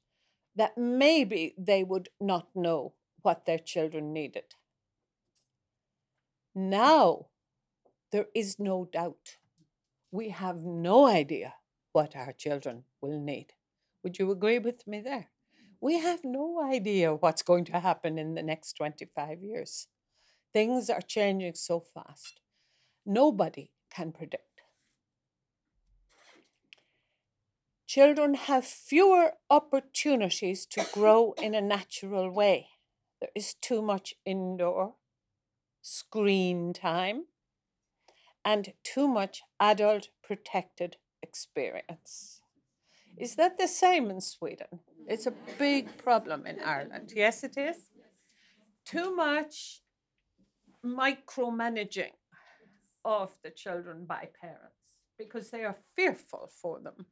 that 0.56 0.78
maybe 0.78 1.54
they 1.58 1.84
would 1.84 2.10
not 2.20 2.48
know 2.54 2.94
what 3.22 3.46
their 3.46 3.58
children 3.58 4.12
needed. 4.12 4.54
Now, 6.54 7.26
there 8.12 8.28
is 8.34 8.58
no 8.58 8.84
doubt. 8.86 9.38
We 10.12 10.30
have 10.30 10.64
no 10.64 11.06
idea 11.06 11.56
what 11.92 12.16
our 12.16 12.32
children 12.32 12.84
will 13.00 13.18
need. 13.20 13.54
Would 14.04 14.18
you 14.18 14.30
agree 14.30 14.58
with 14.60 14.86
me 14.86 15.00
there? 15.00 15.30
We 15.80 15.98
have 15.98 16.20
no 16.24 16.62
idea 16.62 17.14
what's 17.14 17.42
going 17.42 17.64
to 17.64 17.80
happen 17.80 18.18
in 18.18 18.34
the 18.34 18.42
next 18.42 18.74
25 18.74 19.42
years. 19.42 19.86
Things 20.52 20.90
are 20.90 21.00
changing 21.00 21.54
so 21.54 21.80
fast. 21.80 22.40
Nobody 23.06 23.70
can 23.90 24.12
predict. 24.12 24.44
Children 27.86 28.34
have 28.34 28.64
fewer 28.64 29.32
opportunities 29.48 30.64
to 30.66 30.86
grow 30.92 31.32
in 31.42 31.54
a 31.54 31.60
natural 31.60 32.30
way. 32.30 32.68
There 33.20 33.30
is 33.34 33.54
too 33.54 33.82
much 33.82 34.14
indoor 34.24 34.94
screen 35.82 36.72
time 36.72 37.24
and 38.44 38.74
too 38.84 39.08
much 39.08 39.42
adult 39.58 40.08
protected 40.22 40.96
experience. 41.22 42.40
Is 43.16 43.34
that 43.36 43.58
the 43.58 43.68
same 43.68 44.10
in 44.10 44.20
Sweden? 44.20 44.80
It's 45.06 45.26
a 45.26 45.34
big 45.58 45.96
problem 45.98 46.46
in 46.46 46.60
Ireland. 46.60 47.12
Yes, 47.14 47.44
it 47.44 47.56
is. 47.56 47.76
Too 48.84 49.14
much 49.14 49.82
micromanaging 50.84 52.12
of 53.04 53.32
the 53.42 53.50
children 53.50 54.04
by 54.06 54.28
parents 54.40 54.74
because 55.18 55.50
they 55.50 55.64
are 55.64 55.76
fearful 55.96 56.50
for 56.62 56.80
them. 56.80 57.06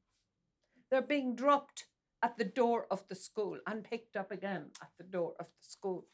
They're 0.91 1.03
being 1.03 1.35
dropped 1.35 1.85
at 2.23 2.39
the 2.39 2.45
door 2.45 2.87
of 2.91 3.07
the 3.09 3.15
school 3.15 3.59
and 3.67 3.85
picked 3.85 4.17
up 4.17 4.31
again 4.31 4.67
at 4.83 4.91
the 4.99 5.05
door 5.05 5.35
of 5.39 5.47
the 5.47 5.69
school. 5.69 6.07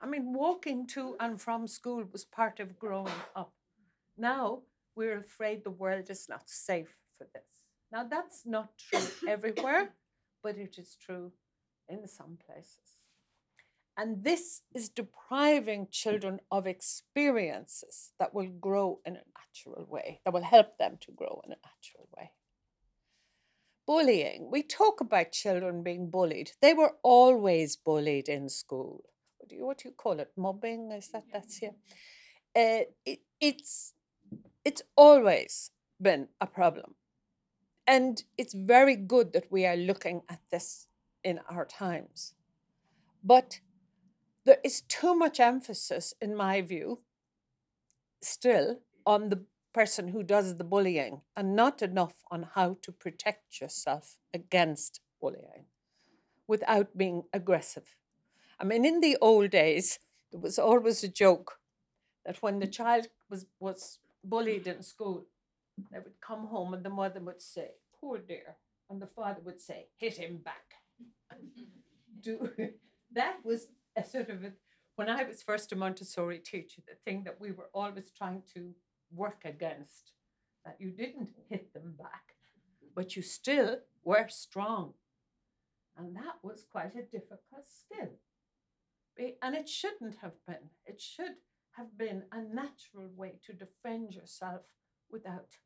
I 0.00 0.06
mean, 0.06 0.32
walking 0.32 0.86
to 0.88 1.16
and 1.20 1.40
from 1.40 1.66
school 1.66 2.04
was 2.12 2.24
part 2.24 2.60
of 2.60 2.78
growing 2.78 3.12
up. 3.36 3.52
Now 4.16 4.62
we're 4.94 5.18
afraid 5.18 5.64
the 5.64 5.70
world 5.70 6.10
is 6.10 6.28
not 6.28 6.48
safe 6.48 6.96
for 7.18 7.26
this. 7.32 7.42
Now, 7.92 8.04
that's 8.04 8.42
not 8.46 8.70
true 8.78 9.06
everywhere, 9.28 9.94
but 10.42 10.56
it 10.56 10.78
is 10.78 10.96
true 11.00 11.32
in 11.88 12.06
some 12.06 12.38
places. 12.46 12.98
And 13.96 14.24
this 14.24 14.62
is 14.74 14.88
depriving 14.88 15.88
children 15.90 16.40
of 16.50 16.66
experiences 16.66 18.12
that 18.18 18.32
will 18.32 18.48
grow 18.48 19.00
in 19.04 19.16
a 19.16 19.22
natural 19.38 19.86
way, 19.88 20.20
that 20.24 20.32
will 20.32 20.42
help 20.42 20.78
them 20.78 20.96
to 21.02 21.12
grow 21.12 21.42
in 21.44 21.52
a 21.52 21.56
natural 21.56 22.08
way. 22.16 22.30
Bullying. 23.86 24.50
We 24.50 24.62
talk 24.62 25.00
about 25.00 25.32
children 25.32 25.82
being 25.82 26.08
bullied. 26.08 26.52
They 26.62 26.72
were 26.72 26.94
always 27.02 27.76
bullied 27.76 28.28
in 28.28 28.48
school. 28.48 29.04
What 29.38 29.50
do 29.50 29.56
you, 29.56 29.66
what 29.66 29.78
do 29.78 29.88
you 29.88 29.94
call 29.94 30.20
it? 30.20 30.30
Mobbing? 30.36 30.92
Is 30.92 31.08
that 31.08 31.24
that's 31.32 31.58
here? 31.58 31.74
Uh, 32.56 32.84
it, 33.04 33.20
it's 33.40 33.92
it's 34.64 34.82
always 34.96 35.70
been 36.00 36.28
a 36.40 36.46
problem. 36.46 36.94
And 37.92 38.24
it's 38.38 38.54
very 38.54 38.96
good 38.96 39.34
that 39.34 39.52
we 39.52 39.66
are 39.66 39.76
looking 39.76 40.22
at 40.26 40.40
this 40.50 40.86
in 41.22 41.40
our 41.50 41.66
times. 41.66 42.32
But 43.22 43.60
there 44.46 44.56
is 44.64 44.80
too 44.80 45.14
much 45.14 45.38
emphasis, 45.38 46.14
in 46.18 46.34
my 46.34 46.62
view, 46.62 47.00
still 48.22 48.80
on 49.04 49.28
the 49.28 49.42
person 49.74 50.08
who 50.08 50.22
does 50.22 50.56
the 50.56 50.64
bullying 50.64 51.20
and 51.36 51.54
not 51.54 51.82
enough 51.82 52.24
on 52.30 52.48
how 52.54 52.78
to 52.80 52.92
protect 52.92 53.60
yourself 53.60 54.16
against 54.32 55.02
bullying 55.20 55.66
without 56.46 56.96
being 56.96 57.24
aggressive. 57.30 57.94
I 58.58 58.64
mean, 58.64 58.86
in 58.86 59.00
the 59.00 59.18
old 59.20 59.50
days, 59.50 59.98
there 60.30 60.40
was 60.40 60.58
always 60.58 61.04
a 61.04 61.08
joke 61.08 61.58
that 62.24 62.40
when 62.40 62.58
the 62.58 62.66
child 62.66 63.08
was, 63.28 63.44
was 63.60 63.98
bullied 64.24 64.66
in 64.66 64.82
school, 64.82 65.26
they 65.90 65.98
would 65.98 66.20
come 66.22 66.46
home 66.46 66.72
and 66.72 66.82
the 66.82 66.88
mother 66.88 67.20
would 67.20 67.42
say, 67.42 67.72
Poor 68.02 68.18
dear. 68.18 68.56
And 68.90 69.00
the 69.00 69.06
father 69.06 69.40
would 69.44 69.60
say, 69.60 69.86
Hit 69.96 70.18
him 70.18 70.38
back. 70.44 70.74
Do 72.20 72.50
that 73.12 73.36
was 73.44 73.68
a 73.96 74.04
sort 74.04 74.28
of 74.30 74.44
a, 74.44 74.52
when 74.96 75.08
I 75.08 75.24
was 75.24 75.42
first 75.42 75.72
a 75.72 75.76
Montessori 75.76 76.38
teacher, 76.38 76.82
the 76.86 76.96
thing 77.04 77.24
that 77.24 77.40
we 77.40 77.52
were 77.52 77.70
always 77.74 78.10
trying 78.10 78.42
to 78.54 78.74
work 79.14 79.42
against, 79.44 80.12
that 80.64 80.76
you 80.78 80.90
didn't 80.90 81.30
hit 81.48 81.72
them 81.72 81.94
back, 81.98 82.34
but 82.94 83.16
you 83.16 83.22
still 83.22 83.78
were 84.04 84.28
strong. 84.28 84.94
And 85.96 86.16
that 86.16 86.36
was 86.42 86.64
quite 86.70 86.94
a 86.94 87.02
difficult 87.02 87.66
skill. 87.66 88.10
And 89.42 89.54
it 89.54 89.68
shouldn't 89.68 90.16
have 90.22 90.34
been. 90.46 90.70
It 90.86 91.00
should 91.00 91.36
have 91.72 91.98
been 91.98 92.24
a 92.32 92.40
natural 92.40 93.08
way 93.14 93.38
to 93.46 93.52
defend 93.52 94.14
yourself 94.14 94.62
without 95.10 95.56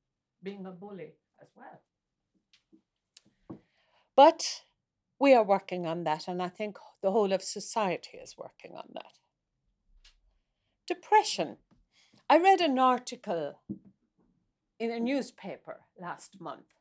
being 0.42 0.66
a 0.66 0.72
bully 0.72 1.14
as 1.40 1.48
well. 1.54 1.80
But 4.16 4.62
we 5.20 5.34
are 5.34 5.44
working 5.44 5.86
on 5.86 6.04
that, 6.04 6.26
and 6.26 6.42
I 6.42 6.48
think 6.48 6.78
the 7.02 7.12
whole 7.12 7.32
of 7.32 7.42
society 7.42 8.16
is 8.16 8.36
working 8.38 8.74
on 8.74 8.88
that. 8.94 9.18
Depression. 10.86 11.58
I 12.28 12.38
read 12.38 12.60
an 12.60 12.78
article 12.78 13.60
in 14.80 14.90
a 14.90 14.98
newspaper 14.98 15.80
last 16.00 16.40
month, 16.40 16.80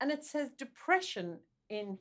and 0.00 0.10
it 0.10 0.24
says 0.24 0.50
depression 0.56 1.40
in 1.68 1.98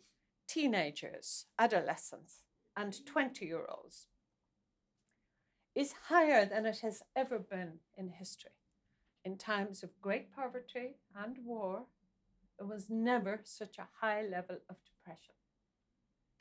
teenagers, 0.47 1.47
adolescents, 1.57 2.43
and 2.77 3.05
20 3.05 3.45
year 3.45 3.65
olds 3.67 4.07
is 5.75 5.93
higher 6.09 6.45
than 6.45 6.65
it 6.65 6.79
has 6.79 7.01
ever 7.15 7.39
been 7.39 7.79
in 7.97 8.09
history. 8.09 8.51
In 9.23 9.37
times 9.37 9.83
of 9.83 10.01
great 10.01 10.33
poverty 10.33 10.95
and 11.15 11.37
war, 11.43 11.83
there 12.59 12.67
was 12.67 12.89
never 12.89 13.39
such 13.45 13.77
a 13.77 13.87
high 14.01 14.21
level 14.21 14.57
of 14.69 14.75
depression. 14.85 15.33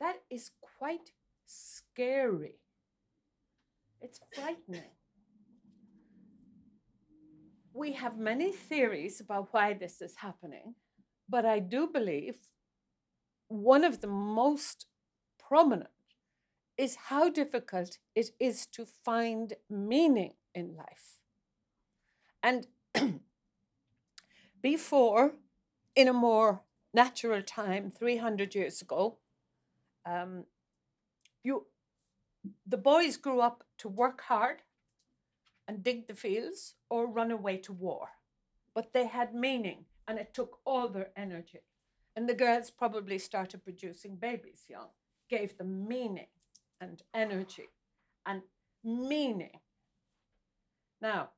That 0.01 0.17
is 0.29 0.51
quite 0.77 1.11
scary. 1.45 2.59
It's 4.01 4.19
frightening. 4.35 4.91
We 7.73 7.93
have 7.93 8.17
many 8.17 8.51
theories 8.51 9.21
about 9.21 9.47
why 9.51 9.73
this 9.73 10.01
is 10.01 10.15
happening, 10.17 10.75
but 11.29 11.45
I 11.45 11.59
do 11.59 11.87
believe 11.87 12.35
one 13.47 13.85
of 13.85 14.01
the 14.01 14.07
most 14.07 14.87
prominent 15.39 15.89
is 16.77 16.95
how 17.07 17.29
difficult 17.29 17.97
it 18.13 18.31
is 18.39 18.65
to 18.67 18.85
find 18.85 19.53
meaning 19.69 20.33
in 20.53 20.75
life. 20.75 21.19
And 22.43 22.67
before, 24.61 25.33
in 25.99 26.07
a 26.07 26.13
more 26.13 26.61
natural 26.93 27.41
time, 27.41 27.91
300 27.91 28.55
years 28.55 28.81
ago, 28.81 29.17
um, 30.05 30.45
you, 31.43 31.65
the 32.65 32.77
boys 32.77 33.17
grew 33.17 33.41
up 33.41 33.65
to 33.79 33.89
work 33.89 34.21
hard 34.21 34.61
and 35.67 35.83
dig 35.83 36.07
the 36.07 36.13
fields 36.13 36.75
or 36.89 37.05
run 37.05 37.31
away 37.31 37.57
to 37.57 37.73
war. 37.73 38.07
But 38.73 38.93
they 38.93 39.07
had 39.07 39.35
meaning 39.35 39.83
and 40.07 40.17
it 40.17 40.33
took 40.33 40.59
all 40.65 40.87
their 40.87 41.09
energy. 41.17 41.59
And 42.15 42.29
the 42.29 42.33
girls 42.33 42.71
probably 42.71 43.19
started 43.19 43.65
producing 43.65 44.15
babies 44.15 44.63
young, 44.69 44.91
gave 45.29 45.57
them 45.57 45.85
meaning 45.85 46.31
and 46.79 47.03
energy 47.13 47.67
and 48.25 48.43
meaning. 48.85 49.59
Now, 51.01 51.31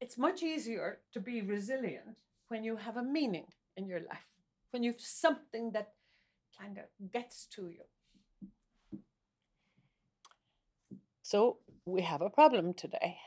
it's 0.00 0.16
much 0.16 0.42
easier 0.42 1.00
to 1.12 1.20
be 1.20 1.42
resilient 1.42 2.16
when 2.48 2.64
you 2.64 2.76
have 2.76 2.96
a 2.96 3.02
meaning 3.02 3.48
in 3.76 3.86
your 3.86 4.00
life, 4.00 4.26
when 4.70 4.82
you've 4.82 5.00
something 5.00 5.72
that 5.72 5.92
kind 6.58 6.78
of 6.78 6.84
gets 7.12 7.46
to 7.46 7.68
you. 7.68 7.84
So 11.22 11.58
we 11.84 12.02
have 12.02 12.22
a 12.22 12.30
problem 12.30 12.74
today. 12.74 13.18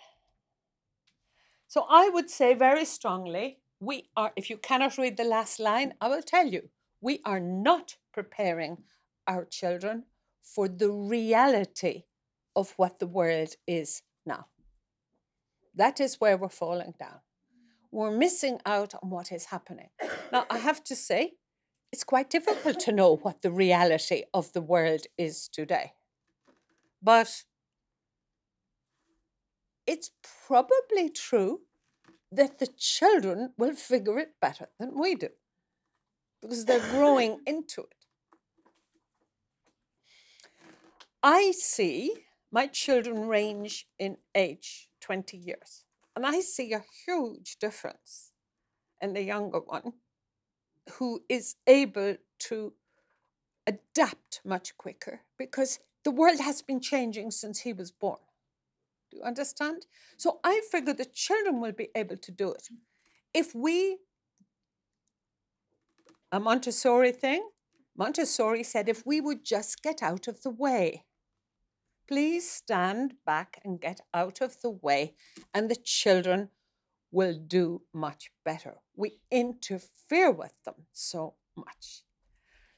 So 1.68 1.86
I 1.90 2.10
would 2.10 2.30
say 2.30 2.54
very 2.54 2.86
strongly 2.86 3.60
we 3.80 4.10
are, 4.16 4.32
if 4.36 4.50
you 4.50 4.58
cannot 4.58 4.98
read 4.98 5.18
the 5.18 5.24
last 5.24 5.60
line, 5.60 5.94
I 6.02 6.10
will 6.10 6.22
tell 6.22 6.48
you, 6.48 6.70
we 7.02 7.22
are 7.26 7.40
not 7.40 7.96
preparing 8.14 8.84
our 9.28 9.46
children 9.46 10.04
for 10.42 10.68
the 10.68 10.92
reality 10.92 12.04
of 12.56 12.74
what 12.78 13.00
the 13.00 13.08
world 13.08 13.56
is 13.68 14.02
now. 14.26 14.48
That 15.76 16.00
is 16.00 16.20
where 16.20 16.36
we're 16.36 16.50
falling 16.50 16.94
down. 17.00 17.20
We're 17.91 18.15
missing 18.15 18.60
out 18.65 18.93
on 19.02 19.10
what 19.10 19.32
is 19.32 19.45
happening. 19.45 19.89
Now, 20.32 20.45
I 20.49 20.60
have 20.60 20.84
to 20.84 20.95
say, 20.95 21.34
it's 21.91 22.04
quite 22.04 22.30
difficult 22.30 22.80
to 22.82 22.91
know 22.91 23.15
what 23.15 23.41
the 23.41 23.52
reality 23.52 24.25
of 24.32 24.54
the 24.54 24.62
world 24.62 25.08
is 25.17 25.47
today. 25.47 25.93
But 27.02 27.45
it's 29.88 30.12
probably 30.47 31.10
true 31.10 31.62
that 32.32 32.60
the 32.60 32.67
children 32.67 33.54
will 33.58 33.73
figure 33.73 34.19
it 34.19 34.34
better 34.39 34.67
than 34.80 34.99
we 34.99 35.15
do 35.15 35.30
because 36.41 36.65
they're 36.65 36.91
growing 36.91 37.39
into 37.47 37.82
it. 37.82 38.06
I 41.23 41.52
see 41.52 42.13
my 42.52 42.67
children 42.67 43.28
range 43.28 43.88
in 43.97 44.17
age 44.36 44.89
20 45.02 45.38
years, 45.38 45.86
and 46.15 46.26
I 46.26 46.39
see 46.41 46.74
a 46.74 46.84
huge 47.06 47.58
difference 47.60 48.32
in 49.02 49.13
the 49.13 49.24
younger 49.24 49.60
one 49.60 49.93
who 50.93 51.22
is 51.30 51.56
able 51.67 52.15
to 52.39 52.74
adapt 53.67 54.41
much 54.43 54.78
quicker 54.78 55.22
because 55.38 55.80
the 56.04 56.12
world 56.12 56.39
has 56.39 56.62
been 56.62 56.80
changing 56.80 57.32
since 57.32 57.60
he 57.60 57.74
was 57.74 57.91
born. 57.91 58.19
Do 59.12 59.17
you 59.17 59.24
understand? 59.24 59.86
So 60.17 60.39
I 60.43 60.62
figure 60.72 60.93
the 60.93 61.06
children 61.06 61.60
will 61.60 61.72
be 61.72 61.89
able 61.95 62.17
to 62.17 62.32
do 62.32 62.52
it. 62.52 62.67
If 63.34 63.54
we, 63.54 63.98
a 66.32 66.39
Montessori 66.39 67.12
thing, 67.12 67.48
Montessori 67.95 68.63
said 68.63 68.88
if 68.88 69.06
we 69.06 69.19
would 69.19 69.43
just 69.43 69.84
get 69.84 70.02
out 70.02 70.28
of 70.28 70.41
the 70.41 70.52
way, 70.52 71.06
please 72.10 72.50
stand 72.50 73.13
back 73.26 73.62
and 73.63 73.80
get 73.80 74.02
out 74.13 74.41
of 74.41 74.60
the 74.62 74.72
way, 74.72 75.15
and 75.54 75.69
the 75.69 75.76
children 75.76 76.50
will 77.12 77.36
do 77.48 77.82
much 77.93 78.32
better. 78.43 78.76
We 78.95 79.19
interfere 79.32 80.32
with 80.32 80.54
them 80.65 80.88
so 80.91 81.36
much. 81.56 82.04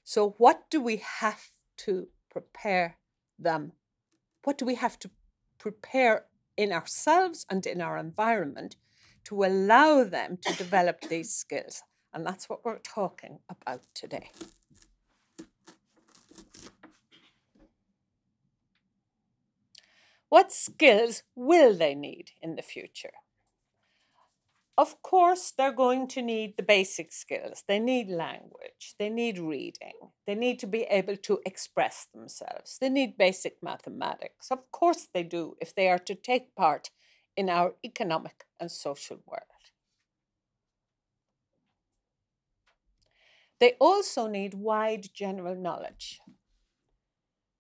So, 0.04 0.36
what 0.38 0.70
do 0.70 0.82
we 0.82 0.98
have 0.98 1.48
to 1.86 2.10
prepare 2.30 2.98
them? 3.40 3.72
What 4.44 4.58
do 4.58 4.66
we 4.66 4.76
have 4.76 5.00
to 5.00 5.10
prepare 5.58 6.26
in 6.58 6.72
ourselves 6.72 7.46
and 7.50 7.66
in 7.66 7.82
our 7.82 7.98
environment 7.98 8.76
to 9.26 9.44
allow 9.44 10.04
them 10.04 10.38
to 10.46 10.54
develop 10.56 11.02
these 11.02 11.34
skills. 11.34 11.84
And 12.14 12.26
that's 12.26 12.50
what 12.50 12.66
we're 12.66 12.80
talking 12.80 13.40
about 13.50 13.82
today. 13.94 14.30
What 20.32 20.54
skills 20.54 21.24
will 21.36 21.76
they 21.76 21.94
need 21.94 22.32
in 22.42 22.56
the 22.56 22.62
future? 22.62 23.12
Of 24.78 25.02
course, 25.02 25.52
they're 25.52 25.74
going 25.74 26.08
to 26.08 26.22
need 26.22 26.56
the 26.56 26.64
basic 26.64 27.12
skills. 27.12 27.66
They 27.68 27.80
need 27.80 28.08
language, 28.08 28.96
they 28.98 29.10
need 29.10 29.38
reading, 29.38 30.14
they 30.26 30.36
need 30.36 30.58
to 30.60 30.68
be 30.68 30.84
able 30.84 31.18
to 31.18 31.42
express 31.46 32.08
themselves, 32.14 32.78
they 32.80 32.88
need 32.88 33.18
basic 33.18 33.62
mathematics. 33.62 34.50
Of 34.52 34.72
course, 34.72 35.06
they 35.14 35.24
do 35.24 35.58
if 35.60 35.76
they 35.76 35.90
are 35.90 36.00
to 36.00 36.16
take 36.16 36.56
part 36.56 36.92
in 37.36 37.50
our 37.50 37.74
economic 37.84 38.46
and 38.58 38.72
social 38.72 39.18
world. 39.26 39.44
They 43.60 43.74
also 43.82 44.28
need 44.28 44.54
wide 44.54 45.10
general 45.14 45.56
knowledge. 45.56 46.22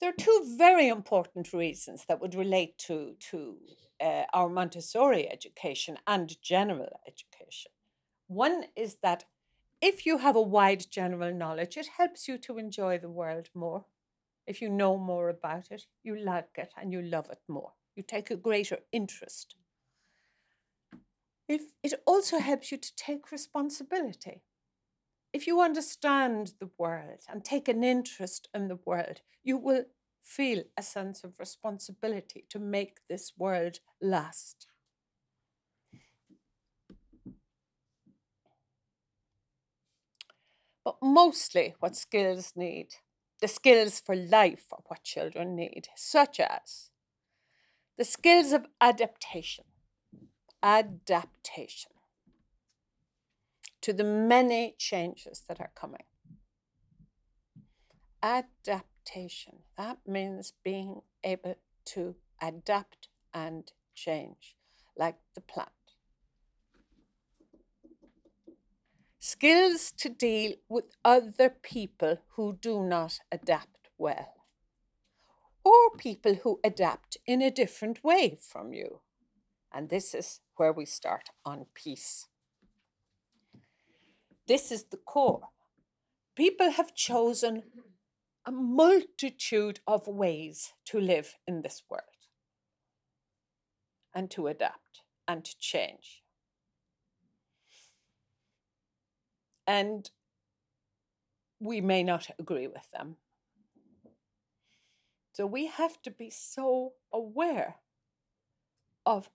There 0.01 0.09
are 0.09 0.13
two 0.13 0.55
very 0.57 0.87
important 0.87 1.53
reasons 1.53 2.05
that 2.07 2.19
would 2.19 2.33
relate 2.33 2.79
to, 2.79 3.15
to 3.29 3.57
uh, 4.01 4.23
our 4.33 4.49
Montessori 4.49 5.31
education 5.31 5.99
and 6.07 6.41
general 6.41 6.99
education. 7.07 7.71
One 8.27 8.65
is 8.75 8.97
that 9.03 9.25
if 9.79 10.07
you 10.07 10.17
have 10.17 10.35
a 10.35 10.41
wide 10.41 10.87
general 10.89 11.31
knowledge, 11.31 11.77
it 11.77 11.87
helps 11.97 12.27
you 12.27 12.39
to 12.39 12.57
enjoy 12.57 12.97
the 12.97 13.11
world 13.11 13.49
more. 13.53 13.85
If 14.47 14.59
you 14.59 14.69
know 14.69 14.97
more 14.97 15.29
about 15.29 15.69
it, 15.69 15.83
you 16.01 16.15
like 16.15 16.55
it 16.57 16.73
and 16.75 16.91
you 16.91 17.03
love 17.03 17.29
it 17.29 17.41
more. 17.47 17.73
You 17.95 18.01
take 18.01 18.31
a 18.31 18.35
greater 18.35 18.79
interest. 18.91 19.55
If 21.47 21.61
it 21.83 21.93
also 22.07 22.39
helps 22.39 22.71
you 22.71 22.77
to 22.77 22.95
take 22.95 23.31
responsibility. 23.31 24.41
If 25.33 25.47
you 25.47 25.61
understand 25.61 26.53
the 26.59 26.69
world 26.77 27.21
and 27.29 27.43
take 27.43 27.69
an 27.69 27.83
interest 27.83 28.49
in 28.53 28.67
the 28.67 28.79
world, 28.85 29.21
you 29.43 29.57
will 29.57 29.85
feel 30.21 30.63
a 30.77 30.83
sense 30.83 31.23
of 31.23 31.39
responsibility 31.39 32.45
to 32.49 32.59
make 32.59 32.99
this 33.07 33.31
world 33.37 33.79
last. 34.01 34.67
But 40.83 40.97
mostly, 41.01 41.75
what 41.79 41.95
skills 41.95 42.53
need, 42.55 42.95
the 43.39 43.47
skills 43.47 44.01
for 44.01 44.15
life 44.15 44.65
are 44.71 44.83
what 44.87 45.03
children 45.03 45.55
need, 45.55 45.87
such 45.95 46.39
as 46.39 46.89
the 47.97 48.03
skills 48.03 48.51
of 48.51 48.65
adaptation, 48.81 49.65
adaptation 50.61 51.91
to 53.81 53.93
the 53.93 54.03
many 54.03 54.75
changes 54.77 55.43
that 55.47 55.59
are 55.59 55.71
coming. 55.75 56.03
Adaptation. 58.23 59.59
That 59.77 59.97
means 60.07 60.53
being 60.63 61.01
able 61.23 61.55
to 61.85 62.15
adapt 62.41 63.09
and 63.33 63.71
change, 63.95 64.55
like 64.97 65.17
the 65.35 65.41
plant. 65.41 65.69
Skills 69.19 69.91
to 69.97 70.09
deal 70.09 70.53
with 70.67 70.85
other 71.05 71.49
people 71.49 72.17
who 72.35 72.57
do 72.59 72.83
not 72.83 73.19
adapt 73.31 73.89
well, 73.97 74.33
or 75.63 75.91
people 75.97 76.35
who 76.35 76.59
adapt 76.63 77.17
in 77.27 77.41
a 77.41 77.51
different 77.51 78.03
way 78.03 78.37
from 78.41 78.73
you. 78.73 79.01
And 79.71 79.89
this 79.89 80.13
is 80.13 80.41
where 80.55 80.73
we 80.73 80.85
start 80.85 81.29
on 81.45 81.67
peace. 81.73 82.27
This 84.47 84.71
is 84.71 84.85
the 84.85 84.97
core. 84.97 85.49
People 86.35 86.71
have 86.71 86.95
chosen 86.95 87.63
a 88.45 88.51
multitude 88.51 89.79
of 89.85 90.07
ways 90.07 90.73
to 90.85 90.99
live 90.99 91.35
in 91.47 91.61
this 91.61 91.83
world 91.89 92.03
and 94.13 94.29
to 94.31 94.47
adapt 94.47 95.01
and 95.27 95.45
to 95.45 95.57
change. 95.59 96.23
And 99.67 100.09
we 101.59 101.79
may 101.79 102.03
not 102.03 102.29
agree 102.39 102.67
with 102.67 102.89
them. 102.91 103.17
So 105.33 105.45
we 105.45 105.67
have 105.67 106.01
to 106.01 106.11
be 106.11 106.29
so 106.29 106.93
aware 107.13 107.75
of 109.05 109.29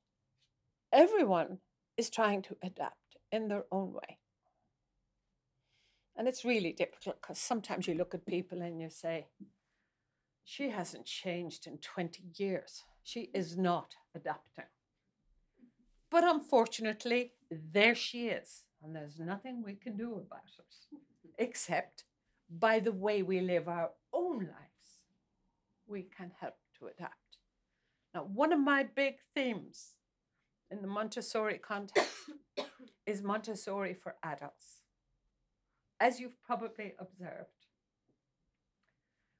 everyone 0.93 1.59
is 1.97 2.11
trying 2.11 2.43
to 2.43 2.57
adapt 2.63 3.17
in 3.33 3.49
their 3.49 3.65
own 3.73 3.93
way. 3.93 4.19
And 6.17 6.27
it's 6.27 6.45
really 6.45 6.73
difficult 6.73 7.21
because 7.21 7.39
sometimes 7.39 7.87
you 7.87 7.95
look 7.95 8.15
at 8.15 8.27
people 8.27 8.63
and 8.63 8.81
you 8.81 8.89
say, 8.89 9.27
she 10.45 10.71
hasn't 10.71 11.05
changed 11.05 11.67
in 11.67 11.79
20 11.79 12.23
years. 12.37 12.85
She 13.03 13.31
is 13.35 13.57
not 13.57 13.97
adapting. 14.15 14.65
But 16.11 16.25
unfortunately, 16.25 17.33
there 17.51 17.95
she 17.95 18.29
is. 18.29 18.65
And 18.83 18.95
there's 18.95 19.19
nothing 19.19 19.63
we 19.63 19.75
can 19.75 19.97
do 19.97 20.15
about 20.15 20.51
it 20.59 20.99
except 21.39 22.05
by 22.49 22.79
the 22.79 22.93
way 22.93 23.23
we 23.23 23.41
live 23.41 23.69
our 23.69 23.91
own 24.13 24.39
lives, 24.39 25.01
we 25.87 26.03
can 26.03 26.31
help 26.41 26.55
to 26.79 26.87
adapt. 26.87 27.39
Now, 28.15 28.23
one 28.23 28.53
of 28.53 28.61
my 28.61 28.85
big 28.85 29.17
themes 29.35 29.93
in 30.71 30.81
the 30.81 30.89
Montessori 30.89 31.59
context 31.59 32.11
is 33.07 33.23
Montessori 33.23 33.95
for 33.95 34.17
adults. 34.23 34.83
As 35.99 36.21
you've 36.21 36.43
probably 36.43 36.95
observed, 36.99 37.67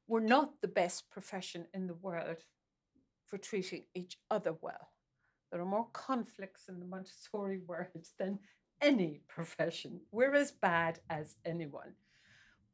we're 0.09 0.21
not 0.21 0.61
the 0.63 0.69
best 0.69 1.11
profession 1.11 1.67
in 1.75 1.87
the 1.87 1.95
world 1.95 2.45
for 3.27 3.37
treating 3.37 3.85
each 3.95 4.19
other 4.31 4.55
well. 4.61 4.93
There 5.51 5.61
are 5.61 5.67
more 5.67 5.89
conflicts 5.93 6.69
in 6.69 6.79
the 6.79 6.87
Montessori 6.87 7.59
world 7.67 8.09
than 8.19 8.39
any 8.81 9.21
profession. 9.29 10.01
We're 10.11 10.35
as 10.35 10.53
bad 10.53 11.01
as 11.11 11.37
anyone. 11.45 11.95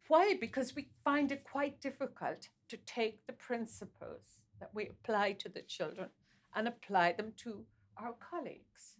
Why? 0.08 0.36
Because 0.40 0.74
we 0.74 0.90
find 1.04 1.32
it 1.32 1.44
quite 1.44 1.80
difficult 1.80 2.48
to 2.68 2.76
take 2.76 3.26
the 3.26 3.32
principles 3.32 4.38
that 4.60 4.70
we 4.74 4.88
apply 4.88 5.32
to 5.32 5.48
the 5.48 5.62
children 5.62 6.08
and 6.54 6.68
apply 6.68 7.12
them 7.12 7.32
to 7.38 7.64
our 7.96 8.14
colleagues 8.20 8.96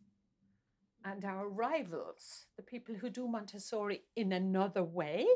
and 1.05 1.25
our 1.25 1.49
rivals, 1.49 2.47
the 2.57 2.63
people 2.63 2.95
who 2.95 3.11
do 3.11 3.27
Montessori 3.27 4.03
in 4.17 4.33
another 4.33 4.85
way. 4.85 5.27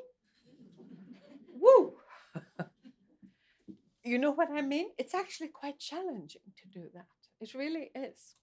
Woo! 1.52 1.94
you 4.04 4.18
know 4.18 4.30
what 4.30 4.50
I 4.50 4.62
mean? 4.62 4.88
It's 4.98 5.14
actually 5.14 5.48
quite 5.48 5.78
challenging 5.78 6.42
to 6.62 6.68
do 6.68 6.86
that. 6.94 7.06
It 7.40 7.54
really 7.54 7.90
is. 7.94 8.36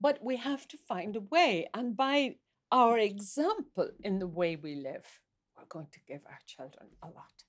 But 0.00 0.22
we 0.22 0.36
have 0.36 0.68
to 0.68 0.76
find 0.76 1.16
a 1.16 1.20
way, 1.20 1.68
and 1.72 1.96
by 1.96 2.36
our 2.70 2.98
example 2.98 3.90
in 4.04 4.18
the 4.18 4.26
way 4.26 4.56
we 4.56 4.74
live, 4.74 5.20
we're 5.56 5.64
going 5.68 5.88
to 5.92 6.00
give 6.06 6.20
our 6.26 6.40
children 6.46 6.88
a 7.02 7.06
lot. 7.06 7.44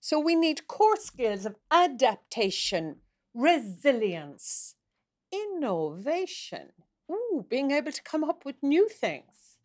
So 0.00 0.20
we 0.20 0.34
need 0.34 0.66
core 0.68 0.96
skills 0.96 1.46
of 1.46 1.56
adaptation, 1.70 2.96
resilience, 3.32 4.74
innovation, 5.34 6.70
ooh, 7.10 7.44
being 7.48 7.70
able 7.70 7.92
to 7.92 8.02
come 8.02 8.24
up 8.24 8.44
with 8.44 8.62
new 8.62 8.88
things, 8.88 9.58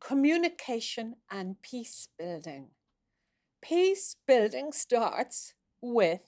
communication, 0.00 1.16
and 1.30 1.60
peace 1.62 2.08
building. 2.18 2.68
Peace 3.62 4.16
building 4.26 4.72
starts 4.72 5.54
with 5.80 6.26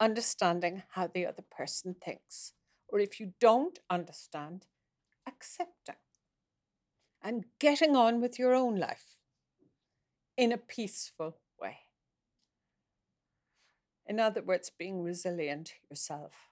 understanding 0.00 0.82
how 0.90 1.06
the 1.06 1.26
other 1.26 1.44
person 1.50 1.94
thinks, 1.94 2.54
or 2.88 2.98
if 2.98 3.20
you 3.20 3.32
don't 3.40 3.78
understand, 3.88 4.66
accepting 5.26 5.96
and 7.22 7.44
getting 7.58 7.94
on 7.94 8.20
with 8.20 8.38
your 8.38 8.54
own 8.54 8.76
life 8.76 9.16
in 10.36 10.52
a 10.52 10.58
peaceful 10.58 11.36
way. 11.60 11.78
In 14.06 14.18
other 14.18 14.42
words, 14.42 14.70
being 14.76 15.02
resilient 15.02 15.74
yourself. 15.88 16.49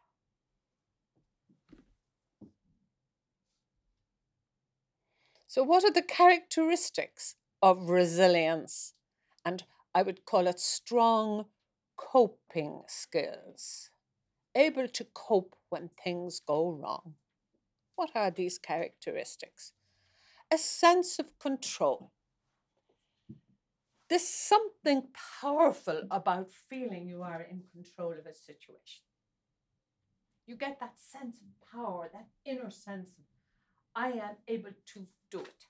So, 5.48 5.62
what 5.62 5.82
are 5.82 5.90
the 5.90 6.02
characteristics 6.02 7.34
of 7.62 7.88
resilience? 7.88 8.92
And 9.46 9.64
I 9.94 10.02
would 10.02 10.26
call 10.26 10.46
it 10.46 10.60
strong 10.60 11.46
coping 11.96 12.82
skills, 12.86 13.88
able 14.54 14.88
to 14.88 15.06
cope 15.14 15.56
when 15.70 15.88
things 16.04 16.38
go 16.46 16.70
wrong. 16.70 17.14
What 17.96 18.10
are 18.14 18.30
these 18.30 18.58
characteristics? 18.58 19.72
A 20.52 20.58
sense 20.58 21.18
of 21.18 21.38
control. 21.38 22.12
There's 24.10 24.28
something 24.28 25.08
powerful 25.40 26.02
about 26.10 26.52
feeling 26.52 27.08
you 27.08 27.22
are 27.22 27.42
in 27.42 27.62
control 27.72 28.12
of 28.12 28.26
a 28.26 28.34
situation. 28.34 29.04
You 30.46 30.56
get 30.56 30.78
that 30.80 30.98
sense 30.98 31.36
of 31.40 31.48
power, 31.72 32.10
that 32.12 32.28
inner 32.44 32.70
sense 32.70 33.08
of, 33.10 33.24
I 33.98 34.10
am 34.10 34.36
able 34.46 34.70
to 34.94 35.06
do 35.28 35.40
it. 35.40 35.64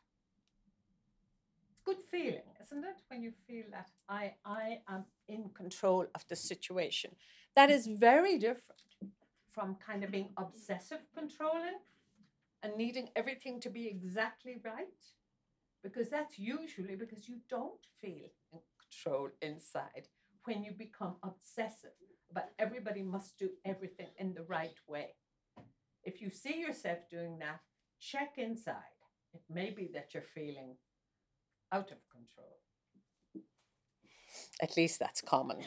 Good 1.86 1.96
feeling, 2.10 2.50
isn't 2.62 2.84
it? 2.84 3.00
When 3.08 3.22
you 3.22 3.32
feel 3.46 3.64
that 3.70 3.88
I, 4.06 4.34
I 4.44 4.80
am 4.86 5.06
in 5.28 5.48
control 5.54 6.04
of 6.14 6.26
the 6.28 6.36
situation. 6.36 7.12
That 7.56 7.70
is 7.70 7.86
very 7.86 8.36
different 8.38 8.82
from 9.48 9.76
kind 9.76 10.04
of 10.04 10.10
being 10.10 10.28
obsessive 10.36 11.00
controlling 11.16 11.78
and 12.62 12.76
needing 12.76 13.08
everything 13.16 13.60
to 13.60 13.70
be 13.70 13.86
exactly 13.88 14.56
right 14.62 15.00
because 15.82 16.10
that's 16.10 16.38
usually 16.38 16.96
because 16.96 17.28
you 17.30 17.36
don't 17.48 17.86
feel 17.98 18.28
in 18.52 18.60
control 18.78 19.30
inside 19.40 20.08
when 20.44 20.62
you 20.62 20.72
become 20.72 21.14
obsessive 21.22 21.96
but 22.32 22.52
everybody 22.58 23.02
must 23.02 23.38
do 23.38 23.48
everything 23.64 24.08
in 24.18 24.34
the 24.34 24.42
right 24.42 24.78
way 24.86 25.14
if 26.04 26.20
you 26.20 26.30
see 26.30 26.60
yourself 26.60 26.98
doing 27.10 27.38
that 27.38 27.60
check 28.00 28.34
inside 28.38 28.96
it 29.34 29.42
may 29.50 29.70
be 29.70 29.90
that 29.92 30.14
you're 30.14 30.22
feeling 30.34 30.76
out 31.72 31.90
of 31.90 31.98
control 32.10 32.58
at 34.60 34.76
least 34.76 34.98
that's 34.98 35.20
common 35.20 35.58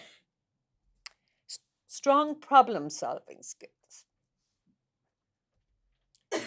S- 1.50 1.60
strong 1.88 2.36
problem 2.40 2.90
solving 2.90 3.42
skills 3.42 4.06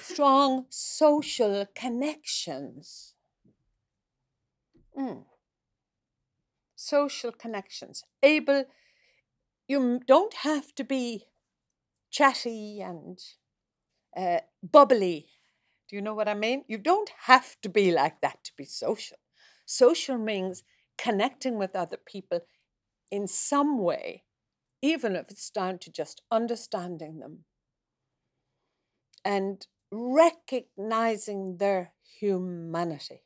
strong 0.02 0.66
social 0.70 1.66
connections 1.74 3.14
Mm. 4.96 5.24
Social 6.76 7.32
connections. 7.32 8.04
Able, 8.22 8.64
you 9.66 10.00
don't 10.06 10.34
have 10.34 10.74
to 10.76 10.84
be 10.84 11.26
chatty 12.10 12.80
and 12.80 13.18
uh, 14.16 14.40
bubbly. 14.62 15.28
Do 15.88 15.96
you 15.96 16.02
know 16.02 16.14
what 16.14 16.28
I 16.28 16.34
mean? 16.34 16.64
You 16.66 16.78
don't 16.78 17.10
have 17.24 17.56
to 17.62 17.68
be 17.68 17.92
like 17.92 18.20
that 18.22 18.42
to 18.44 18.52
be 18.56 18.64
social. 18.64 19.18
Social 19.66 20.18
means 20.18 20.62
connecting 20.96 21.58
with 21.58 21.76
other 21.76 21.98
people 22.04 22.40
in 23.10 23.26
some 23.26 23.78
way, 23.78 24.24
even 24.82 25.16
if 25.16 25.30
it's 25.30 25.50
down 25.50 25.78
to 25.78 25.90
just 25.92 26.22
understanding 26.30 27.18
them 27.18 27.44
and 29.24 29.66
recognizing 29.90 31.58
their 31.58 31.92
humanity. 32.20 33.22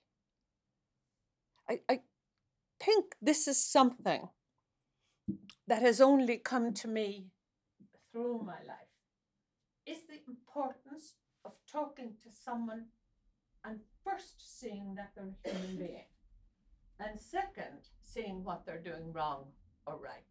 I, 1.68 1.81
I 1.88 2.01
think 2.81 3.14
this 3.21 3.49
is 3.49 3.62
something 3.62 4.29
that 5.66 5.83
has 5.83 6.01
only 6.01 6.38
come 6.38 6.73
to 6.75 6.88
me 6.88 7.27
through 8.11 8.42
my 8.44 8.59
life 8.66 8.88
is 9.87 9.99
the 10.07 10.21
importance 10.27 11.14
talking 11.70 12.12
to 12.22 12.28
someone 12.33 12.85
and 13.64 13.81
first 14.04 14.61
seeing 14.61 14.94
that 14.94 15.11
they're 15.14 15.35
a 15.44 15.48
human 15.48 15.76
being 15.87 16.11
and 17.00 17.20
second 17.20 17.88
seeing 18.02 18.42
what 18.44 18.64
they're 18.64 18.83
doing 18.83 19.12
wrong 19.12 19.44
or 19.87 19.96
right 19.98 20.26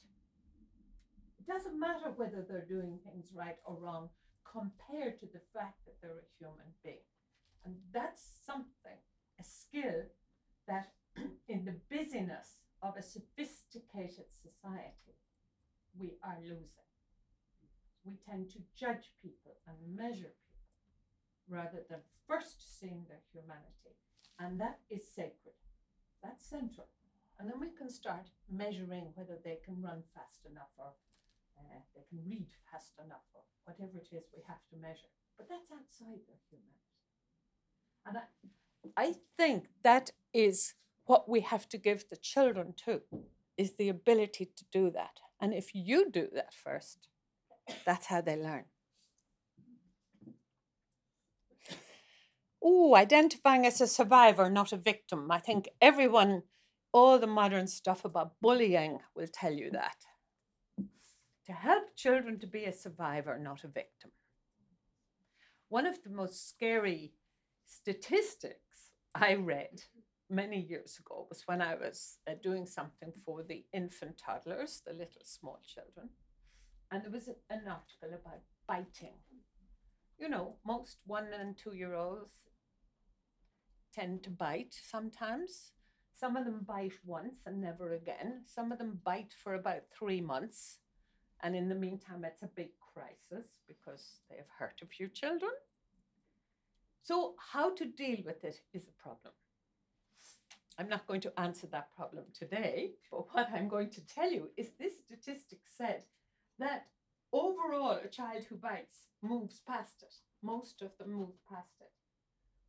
it 1.39 1.47
doesn't 1.51 1.79
matter 1.79 2.11
whether 2.15 2.45
they're 2.47 2.65
doing 2.67 2.99
things 3.05 3.27
right 3.33 3.57
or 3.65 3.77
wrong 3.79 4.09
compared 4.49 5.19
to 5.19 5.25
the 5.27 5.41
fact 5.53 5.85
that 5.85 5.95
they're 6.01 6.19
a 6.19 6.33
human 6.39 6.71
being 6.83 7.07
and 7.65 7.75
that's 7.93 8.23
something 8.45 8.99
a 9.39 9.43
skill 9.43 10.03
that 10.67 10.93
in 11.47 11.65
the 11.65 11.75
busyness 11.89 12.61
of 12.81 12.95
a 12.97 13.01
sophisticated 13.01 14.25
society, 14.29 15.17
we 15.97 16.17
are 16.23 16.37
losing. 16.41 16.87
We 18.05 18.17
tend 18.29 18.49
to 18.51 18.59
judge 18.75 19.11
people 19.21 19.57
and 19.67 19.95
measure 19.95 20.31
people 20.31 20.46
rather 21.49 21.83
than 21.89 21.99
first 22.27 22.79
seeing 22.79 23.05
their 23.07 23.23
humanity. 23.31 23.95
And 24.39 24.59
that 24.59 24.79
is 24.89 25.07
sacred. 25.07 25.55
That's 26.23 26.45
central. 26.45 26.87
And 27.39 27.49
then 27.49 27.59
we 27.59 27.69
can 27.77 27.89
start 27.89 28.29
measuring 28.51 29.13
whether 29.15 29.37
they 29.43 29.59
can 29.63 29.81
run 29.81 30.03
fast 30.13 30.45
enough 30.49 30.73
or 30.77 30.91
uh, 31.57 31.79
they 31.95 32.03
can 32.09 32.19
read 32.27 32.47
fast 32.71 32.93
enough 33.03 33.25
or 33.33 33.41
whatever 33.65 33.97
it 33.97 34.09
is 34.15 34.25
we 34.35 34.41
have 34.47 34.61
to 34.69 34.75
measure. 34.81 35.11
But 35.37 35.47
that's 35.49 35.71
outside 35.71 36.21
their 36.27 36.41
humanity. 36.49 36.77
And 38.05 38.17
I, 38.17 39.09
I 39.09 39.15
think 39.37 39.67
that 39.83 40.11
is 40.33 40.73
what 41.05 41.29
we 41.29 41.41
have 41.41 41.69
to 41.69 41.77
give 41.77 42.05
the 42.09 42.17
children 42.17 42.73
too 42.75 43.01
is 43.57 43.73
the 43.75 43.89
ability 43.89 44.49
to 44.55 44.65
do 44.71 44.89
that. 44.91 45.19
And 45.39 45.53
if 45.53 45.73
you 45.73 46.09
do 46.09 46.27
that 46.33 46.53
first, 46.53 47.07
that's 47.85 48.07
how 48.07 48.21
they 48.21 48.35
learn. 48.35 48.65
Oh, 52.69 52.95
identifying 52.95 53.65
as 53.65 53.79
a 53.79 53.87
survivor, 53.87 54.49
not 54.49 54.73
a 54.73 54.77
victim. 54.77 55.31
I 55.31 55.39
think 55.39 55.69
everyone, 55.79 56.43
all 56.91 57.17
the 57.17 57.27
modern 57.27 57.67
stuff 57.67 58.03
about 58.03 58.33
bullying 58.41 58.99
will 59.15 59.27
tell 59.31 59.53
you 59.53 59.71
that. 59.71 59.95
To 61.45 61.53
help 61.53 61.95
children 61.95 62.39
to 62.39 62.47
be 62.47 62.65
a 62.65 62.73
survivor, 62.73 63.39
not 63.39 63.63
a 63.63 63.69
victim. 63.69 64.11
One 65.69 65.85
of 65.85 66.03
the 66.03 66.09
most 66.09 66.49
scary 66.49 67.13
statistics 67.65 68.91
I 69.15 69.35
read 69.35 69.83
many 70.29 70.59
years 70.59 70.99
ago 70.99 71.27
was 71.29 71.43
when 71.45 71.61
I 71.61 71.75
was 71.75 72.19
uh, 72.29 72.33
doing 72.43 72.65
something 72.65 73.13
for 73.25 73.43
the 73.43 73.65
infant 73.73 74.17
toddlers, 74.17 74.81
the 74.85 74.93
little 74.93 75.23
small 75.23 75.59
children. 75.65 76.09
and 76.91 77.03
there 77.03 77.11
was 77.11 77.27
an 77.27 77.67
article 77.67 78.13
about 78.21 78.41
biting. 78.67 79.15
You 80.19 80.29
know, 80.29 80.55
most 80.65 80.97
one 81.05 81.27
and 81.39 81.57
two 81.57 81.73
year 81.73 81.95
olds 81.95 82.33
tend 83.97 84.23
to 84.23 84.29
bite 84.29 84.75
sometimes. 84.89 85.71
Some 86.13 86.35
of 86.35 86.45
them 86.45 86.65
bite 86.67 86.99
once 87.05 87.41
and 87.45 87.61
never 87.61 87.93
again. 87.93 88.41
Some 88.45 88.71
of 88.71 88.77
them 88.77 88.99
bite 89.03 89.33
for 89.43 89.55
about 89.55 89.83
three 89.97 90.21
months. 90.21 90.79
And 91.41 91.55
in 91.55 91.69
the 91.69 91.75
meantime, 91.75 92.23
it's 92.23 92.43
a 92.43 92.47
big 92.47 92.69
crisis 92.93 93.47
because 93.67 94.21
they 94.29 94.37
have 94.37 94.49
hurt 94.57 94.81
a 94.81 94.87
few 94.87 95.07
children. 95.07 95.51
So, 97.03 97.35
how 97.53 97.73
to 97.75 97.85
deal 97.85 98.17
with 98.25 98.43
it 98.43 98.59
is 98.73 98.87
a 98.87 99.01
problem. 99.01 99.33
I'm 100.79 100.89
not 100.89 101.07
going 101.07 101.21
to 101.21 101.39
answer 101.39 101.67
that 101.67 101.95
problem 101.95 102.25
today, 102.33 102.91
but 103.11 103.33
what 103.33 103.49
I'm 103.53 103.67
going 103.67 103.89
to 103.91 104.05
tell 104.05 104.31
you 104.31 104.49
is 104.57 104.71
this 104.79 104.93
statistic 105.05 105.59
said 105.77 106.03
that 106.59 106.87
overall, 107.31 107.99
a 108.03 108.07
child 108.07 108.43
who 108.49 108.57
bites 108.57 109.07
moves 109.21 109.61
past 109.67 110.03
it. 110.03 110.13
Most 110.43 110.81
of 110.81 110.95
them 110.97 111.13
move 111.13 111.33
past. 111.49 111.76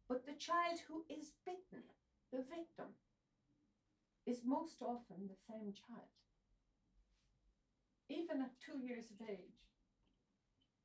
But 0.09 0.25
the 0.25 0.33
child 0.38 0.81
who 0.88 1.05
is 1.11 1.33
bitten, 1.44 1.85
the 2.33 2.38
victim, 2.38 2.97
is 4.27 4.40
most 4.44 4.77
often 4.81 5.29
the 5.29 5.37
same 5.49 5.73
child. 5.73 6.09
Even 8.09 8.40
at 8.40 8.61
two 8.64 8.79
years 8.81 9.07
of 9.11 9.29
age, 9.29 9.68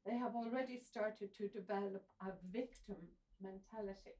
they 0.06 0.18
have 0.18 0.36
already 0.36 0.80
started 0.80 1.30
to 1.38 1.48
develop 1.48 2.04
a 2.22 2.32
victim 2.52 2.98
mentality. 3.42 4.20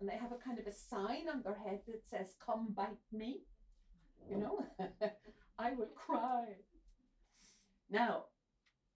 And 0.00 0.08
they 0.08 0.16
have 0.16 0.32
a 0.32 0.42
kind 0.42 0.58
of 0.58 0.66
a 0.66 0.72
sign 0.72 1.28
on 1.32 1.42
their 1.42 1.58
head 1.64 1.80
that 1.86 2.02
says, 2.10 2.34
Come 2.44 2.72
bite 2.74 3.06
me. 3.12 3.42
You 4.30 4.38
know, 4.38 4.64
I 5.58 5.72
will 5.72 5.90
cry. 5.94 6.44
Now, 7.90 8.24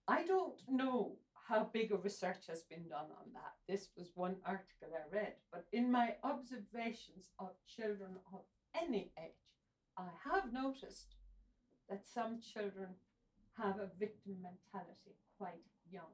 I 0.07 0.25
don't 0.25 0.59
know 0.67 1.17
how 1.47 1.69
big 1.73 1.91
a 1.91 1.97
research 1.97 2.47
has 2.47 2.63
been 2.63 2.87
done 2.89 3.07
on 3.19 3.31
that. 3.33 3.53
This 3.67 3.89
was 3.97 4.11
one 4.15 4.35
article 4.45 4.89
I 4.93 5.15
read, 5.15 5.33
but 5.51 5.65
in 5.71 5.91
my 5.91 6.15
observations 6.23 7.31
of 7.39 7.51
children 7.67 8.17
of 8.33 8.41
any 8.79 9.11
age, 9.17 9.31
I 9.97 10.07
have 10.29 10.51
noticed 10.51 11.15
that 11.89 12.05
some 12.05 12.39
children 12.41 12.89
have 13.57 13.79
a 13.79 13.89
victim 13.97 14.35
mentality 14.41 15.15
quite 15.37 15.63
young. 15.89 16.13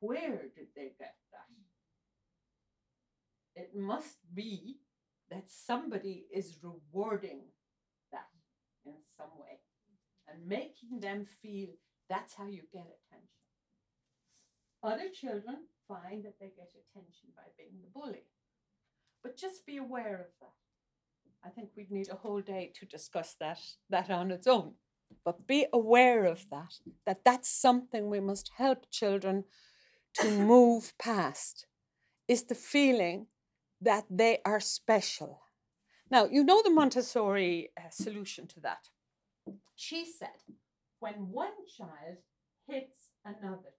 Where 0.00 0.42
did 0.54 0.68
they 0.74 0.92
get 0.98 1.14
that? 1.32 1.46
It 3.54 3.74
must 3.74 4.18
be 4.34 4.78
that 5.30 5.48
somebody 5.48 6.26
is 6.32 6.58
rewarding 6.62 7.40
that 8.12 8.28
in 8.84 8.94
some 9.16 9.30
way 9.38 9.60
and 10.28 10.46
making 10.46 11.00
them 11.00 11.26
feel 11.42 11.68
that's 12.08 12.34
how 12.34 12.46
you 12.46 12.62
get 12.72 12.86
attention. 12.86 13.37
Other 14.82 15.08
children 15.12 15.66
find 15.88 16.24
that 16.24 16.38
they 16.40 16.52
get 16.56 16.70
attention 16.70 17.30
by 17.36 17.44
being 17.56 17.80
the 17.80 17.90
bully. 17.92 18.24
But 19.22 19.36
just 19.36 19.66
be 19.66 19.76
aware 19.76 20.14
of 20.14 20.26
that. 20.40 20.52
I 21.44 21.50
think 21.50 21.70
we'd 21.76 21.90
need 21.90 22.08
a 22.10 22.16
whole 22.16 22.40
day 22.40 22.72
to 22.78 22.86
discuss 22.86 23.34
that, 23.40 23.58
that 23.90 24.10
on 24.10 24.30
its 24.30 24.46
own. 24.46 24.74
But 25.24 25.46
be 25.46 25.66
aware 25.72 26.24
of 26.24 26.46
that, 26.50 26.74
that 27.06 27.24
that's 27.24 27.48
something 27.48 28.08
we 28.08 28.20
must 28.20 28.50
help 28.56 28.90
children 28.90 29.44
to 30.14 30.30
move 30.46 30.92
past, 30.98 31.66
is 32.28 32.44
the 32.44 32.54
feeling 32.54 33.26
that 33.80 34.04
they 34.10 34.38
are 34.44 34.60
special. 34.60 35.42
Now, 36.10 36.26
you 36.26 36.44
know 36.44 36.62
the 36.62 36.70
Montessori 36.70 37.70
uh, 37.76 37.90
solution 37.90 38.46
to 38.48 38.60
that. 38.60 38.88
She 39.74 40.04
said, 40.04 40.40
when 41.00 41.30
one 41.30 41.52
child 41.76 42.18
hits 42.66 43.10
another 43.24 43.72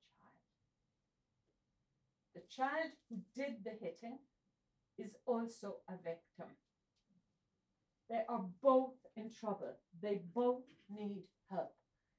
the 2.39 2.56
child 2.56 2.91
who 3.10 3.17
did 3.36 3.63
the 3.63 3.71
hitting 3.71 4.19
is 4.97 5.15
also 5.25 5.78
a 5.89 5.93
victim. 5.93 6.56
They 8.10 8.21
are 8.30 8.45
both 8.62 8.95
in 9.15 9.30
trouble. 9.30 9.75
They 10.02 10.21
both 10.34 10.63
need 10.89 11.23
help. 11.49 11.73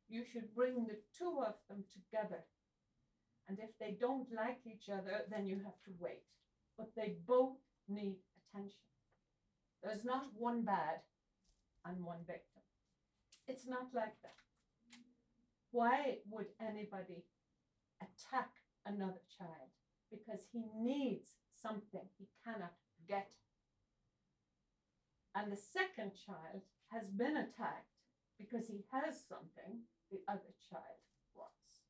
You 0.09 0.25
should 0.31 0.55
bring 0.55 0.87
the 0.87 0.99
two 1.17 1.41
of 1.47 1.55
them 1.69 1.85
together. 1.93 2.45
And 3.49 3.59
if 3.59 3.71
they 3.79 3.97
don't 3.99 4.29
like 4.35 4.61
each 4.67 4.89
other, 4.89 5.25
then 5.31 5.47
you 5.47 5.57
have 5.57 5.81
to 5.85 5.91
wait. 5.99 6.23
But 6.77 6.91
they 6.97 7.17
both 7.27 7.57
need 7.89 8.17
attention. 8.39 8.87
There's 9.83 10.05
not 10.05 10.27
one 10.37 10.63
bad 10.63 11.01
and 11.85 12.05
one 12.05 12.21
victim. 12.27 12.63
It's 13.49 13.67
not 13.67 13.89
like 13.95 14.21
that. 14.23 14.35
Why 15.73 16.19
would 16.31 16.47
anybody 16.61 17.25
attack 18.03 18.51
another 18.85 19.23
child? 19.39 19.71
Because 20.11 20.47
he 20.53 20.65
needs 20.77 21.31
something 21.55 22.09
he 22.19 22.27
cannot 22.45 22.75
get. 23.09 23.31
And 25.35 25.53
the 25.53 25.57
second 25.57 26.13
child 26.27 26.63
has 26.91 27.09
been 27.09 27.37
attacked 27.37 27.95
because 28.39 28.67
he 28.67 28.83
has 28.91 29.23
something 29.29 29.87
the 30.11 30.21
other 30.27 30.51
child 30.69 30.99
wants. 31.37 31.87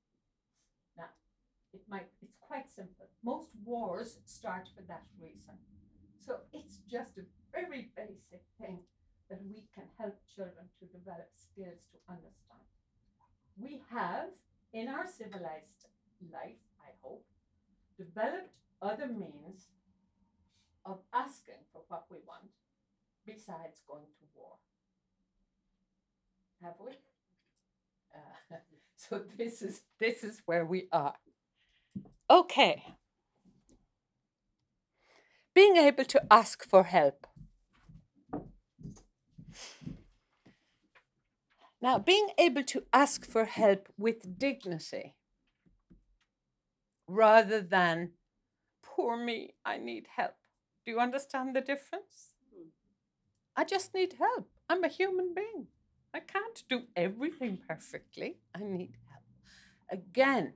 Now, 0.97 1.09
it 1.73 1.81
might 1.89 2.13
it's 2.21 2.37
quite 2.41 2.71
simple. 2.71 3.09
Most 3.25 3.57
wars 3.65 4.19
start 4.27 4.69
for 4.77 4.83
that 4.89 5.07
reason. 5.21 5.57
So 6.21 6.41
it's 6.53 6.79
just 6.91 7.17
a 7.17 7.25
very 7.53 7.91
basic 7.97 8.45
thing 8.61 8.81
that 9.31 9.41
we 9.49 9.65
can 9.75 9.87
help 9.99 10.19
children 10.35 10.69
to 10.79 10.85
develop 10.87 11.31
skills 11.33 11.87
to 11.95 11.99
understand. 12.11 12.67
We 13.57 13.81
have, 13.91 14.35
in 14.73 14.89
our 14.89 15.07
civilized 15.07 15.87
life, 16.33 16.61
I 16.83 16.91
hope, 17.01 17.25
developed 18.01 18.57
other 18.81 19.07
means 19.07 19.69
of 20.87 20.99
asking 21.13 21.63
for 21.73 21.83
what 21.89 22.05
we 22.11 22.17
want 22.27 22.51
besides 23.27 23.83
going 23.87 24.11
to 24.19 24.25
war. 24.35 24.55
Have 26.63 26.75
we? 26.85 26.93
Uh, 28.13 28.57
so 28.97 29.23
this 29.39 29.63
is 29.63 29.83
this 30.01 30.25
is 30.25 30.43
where 30.45 30.67
we 30.67 30.89
are. 30.91 31.15
Okay. 32.29 32.83
Being 35.55 35.77
able 35.77 36.05
to 36.07 36.21
ask 36.29 36.69
for 36.69 36.83
help. 36.83 37.29
Now, 41.81 42.01
being 42.01 42.31
able 42.37 42.65
to 42.65 42.83
ask 42.93 43.25
for 43.25 43.45
help 43.45 43.89
with 43.97 44.37
dignity 44.37 45.15
rather 47.11 47.61
than, 47.61 48.11
poor 48.83 49.17
me, 49.17 49.55
I 49.65 49.79
need 49.79 50.07
help. 50.17 50.37
Do 50.85 50.93
you 50.93 51.01
understand 51.01 51.55
the 51.55 51.61
difference? 51.61 52.35
Hmm. 52.55 52.69
I 53.57 53.65
just 53.65 53.95
need 53.95 54.15
help. 54.19 54.49
I'm 54.69 54.85
a 54.85 54.89
human 54.89 55.35
being. 55.35 55.67
I 56.15 56.21
can't 56.21 56.63
do 56.69 56.83
everything 56.97 57.59
perfectly. 57.69 58.39
I 58.55 58.61
need 58.61 58.97
help. 59.09 59.25
Again, 59.91 60.55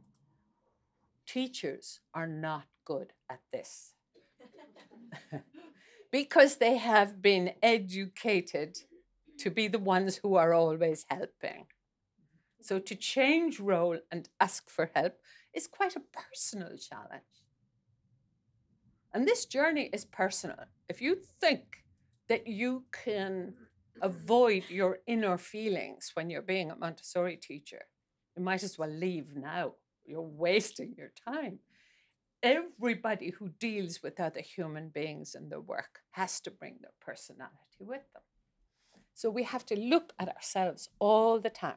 teachers 1.27 2.01
are 2.12 2.27
not 2.27 2.64
good 2.85 3.12
at 3.29 3.40
this 3.53 3.95
because 6.12 6.57
they 6.57 6.77
have 6.77 7.21
been 7.21 7.53
educated 7.62 8.79
to 9.38 9.51
be 9.51 9.69
the 9.69 9.79
ones 9.79 10.17
who 10.23 10.37
are 10.37 10.55
always 10.55 11.05
helping. 11.09 11.67
So 12.61 12.79
to 12.79 12.95
change 12.95 13.61
role 13.61 13.99
and 14.11 14.29
ask 14.40 14.71
for 14.71 14.90
help 14.95 15.14
is 15.55 15.67
quite 15.67 15.97
a 15.97 16.03
personal 16.12 16.77
challenge. 16.77 17.23
And 19.12 19.27
this 19.27 19.47
journey 19.47 19.90
is 19.93 20.05
personal. 20.05 20.57
If 20.88 21.01
you 21.01 21.17
think 21.40 21.85
that 22.29 22.47
you 22.47 22.85
can 22.93 23.55
avoid 24.03 24.64
your 24.69 24.99
inner 25.07 25.38
feelings 25.38 26.11
when 26.15 26.31
you're 26.31 26.42
being 26.42 26.71
a 26.71 26.77
Montessori 26.77 27.37
teacher, 27.37 27.83
you 28.37 28.42
might 28.42 28.65
as 28.65 28.79
well 28.79 28.90
leave 28.90 29.37
now. 29.37 29.75
You're 30.05 30.21
wasting 30.21 30.94
your 30.98 31.13
time. 31.29 31.61
Everybody 32.42 33.31
who 33.31 33.50
deals 33.61 34.02
with 34.02 34.21
other 34.21 34.40
human 34.40 34.88
beings 34.88 35.35
in 35.35 35.48
their 35.48 35.61
work 35.61 36.00
has 36.11 36.40
to 36.40 36.50
bring 36.50 36.79
their 36.81 36.92
personality 37.00 37.79
with 37.81 38.02
them. 38.13 38.23
So 39.15 39.31
we 39.31 39.44
have 39.44 39.65
to 39.67 39.79
look 39.79 40.13
at 40.19 40.29
ourselves 40.29 40.88
all 40.98 41.40
the 41.40 41.50
time. 41.50 41.77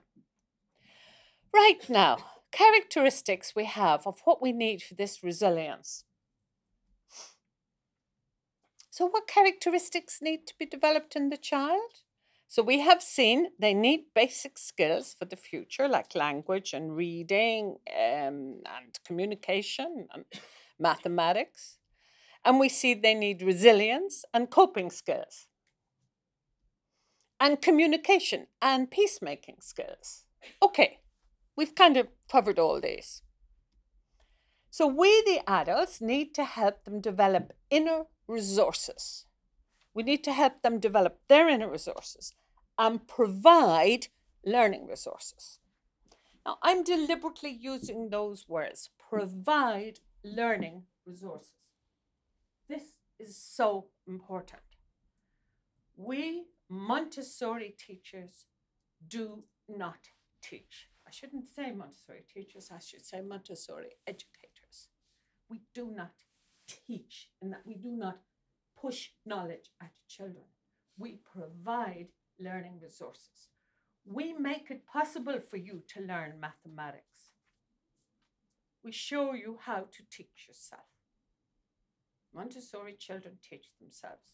Right 1.53 1.80
now, 1.88 2.17
characteristics 2.51 3.53
we 3.55 3.65
have 3.65 4.05
of 4.07 4.21
what 4.23 4.41
we 4.41 4.51
need 4.51 4.81
for 4.81 4.95
this 4.95 5.23
resilience. 5.23 6.03
So, 8.89 9.05
what 9.05 9.27
characteristics 9.27 10.19
need 10.21 10.47
to 10.47 10.53
be 10.57 10.65
developed 10.65 11.15
in 11.15 11.29
the 11.29 11.37
child? 11.37 12.01
So, 12.47 12.63
we 12.63 12.79
have 12.79 13.01
seen 13.01 13.49
they 13.59 13.73
need 13.73 14.05
basic 14.15 14.57
skills 14.57 15.15
for 15.17 15.25
the 15.25 15.35
future, 15.35 15.87
like 15.87 16.15
language 16.15 16.73
and 16.73 16.95
reading 16.95 17.77
um, 17.95 18.61
and 18.65 18.99
communication 19.05 20.07
and 20.13 20.25
mathematics. 20.79 21.77
And 22.43 22.59
we 22.59 22.69
see 22.69 22.93
they 22.93 23.13
need 23.13 23.41
resilience 23.41 24.25
and 24.33 24.49
coping 24.49 24.89
skills 24.89 25.47
and 27.39 27.61
communication 27.61 28.47
and 28.61 28.89
peacemaking 28.89 29.57
skills. 29.61 30.25
Okay, 30.61 30.99
we've 31.58 31.76
kind 31.76 31.97
of 31.97 32.08
covered 32.32 32.60
all 32.60 32.80
these. 32.80 33.24
So 34.70 34.86
we, 34.86 35.10
the 35.24 35.41
adults, 35.47 35.99
need 35.99 36.34
to 36.36 36.45
help 36.45 36.86
them 36.86 37.01
develop 37.01 37.51
inner 37.70 38.03
resources. 38.28 39.26
We 39.93 40.03
need 40.03 40.24
to 40.26 40.34
help 40.34 40.62
them 40.62 40.80
develop 40.80 41.20
their 41.28 41.49
inner 41.49 41.70
resources 41.70 42.34
and 42.78 43.08
provide 43.08 44.08
learning 44.45 44.88
resources. 44.88 45.60
Now, 46.45 46.60
I'm 46.62 46.84
deliberately 46.84 47.49
using 47.49 48.10
those 48.10 48.47
words 48.47 48.91
provide 49.10 49.99
learning 50.24 50.84
resources. 51.05 51.51
This 52.70 52.84
is 53.20 53.36
so 53.36 53.88
important. 54.08 54.62
We 55.95 56.45
Montessori 56.70 57.76
teachers 57.78 58.45
do 59.08 59.43
not 59.68 60.10
teach. 60.41 60.89
I 61.08 61.12
shouldn't 61.12 61.47
say 61.47 61.72
Montessori 61.72 62.26
teachers, 62.34 62.70
I 62.70 62.80
should 62.80 63.05
say 63.05 63.22
Montessori 63.22 63.91
educators. 64.05 64.89
We 65.49 65.62
do 65.74 65.89
not 65.95 66.12
teach 66.68 67.30
in 67.41 67.49
that 67.51 67.66
we 67.66 67.76
do 67.76 67.91
not 67.91 68.20
push 68.80 69.12
knowledge 69.26 69.72
at 69.82 69.91
children. 70.10 70.43
We 70.97 71.20
provide 71.34 72.08
learning 72.39 72.80
resources. 72.82 73.49
We 74.05 74.34
make 74.34 74.70
it 74.70 74.86
possible 74.86 75.39
for 75.39 75.58
you 75.58 75.84
to 75.93 76.01
learn 76.01 76.41
mathematics. 76.41 77.32
We 78.84 78.91
show 78.91 79.34
you 79.34 79.60
how 79.62 79.86
to 79.91 80.03
teach 80.12 80.47
yourself. 80.47 80.88
Montessori 82.34 82.95
children 82.99 83.38
teach 83.41 83.68
themselves. 83.80 84.34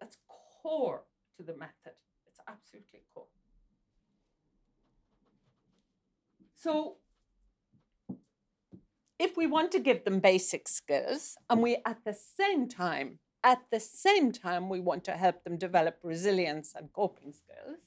That's 0.00 0.18
core 0.62 1.02
to 1.36 1.42
the 1.42 1.56
method. 1.56 1.96
It's 2.26 2.40
absolutely 2.48 3.00
core. 3.14 3.26
So, 6.60 6.96
if 9.18 9.36
we 9.36 9.46
want 9.46 9.70
to 9.72 9.78
give 9.78 10.04
them 10.04 10.18
basic 10.18 10.66
skills 10.66 11.36
and 11.48 11.62
we 11.62 11.76
at 11.86 11.98
the 12.04 12.14
same 12.14 12.68
time, 12.68 13.20
at 13.44 13.62
the 13.70 13.78
same 13.78 14.32
time, 14.32 14.68
we 14.68 14.80
want 14.80 15.04
to 15.04 15.12
help 15.12 15.44
them 15.44 15.56
develop 15.56 15.98
resilience 16.02 16.74
and 16.76 16.92
coping 16.92 17.32
skills 17.32 17.78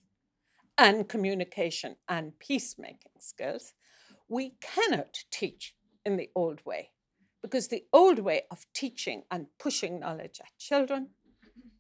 and 0.78 1.10
communication 1.10 1.98
and 2.08 2.40
peacemaking 2.40 3.12
skills, 3.20 3.74
we 4.30 4.56
cannot 4.62 5.26
teach 5.30 5.76
in 6.06 6.16
the 6.16 6.30
old 6.34 6.62
way 6.66 6.92
because 7.42 7.68
the 7.68 7.84
old 7.92 8.20
way 8.20 8.44
of 8.50 8.66
teaching 8.74 9.24
and 9.30 9.48
pushing 9.60 10.00
knowledge 10.00 10.40
at 10.40 10.58
children 10.58 11.10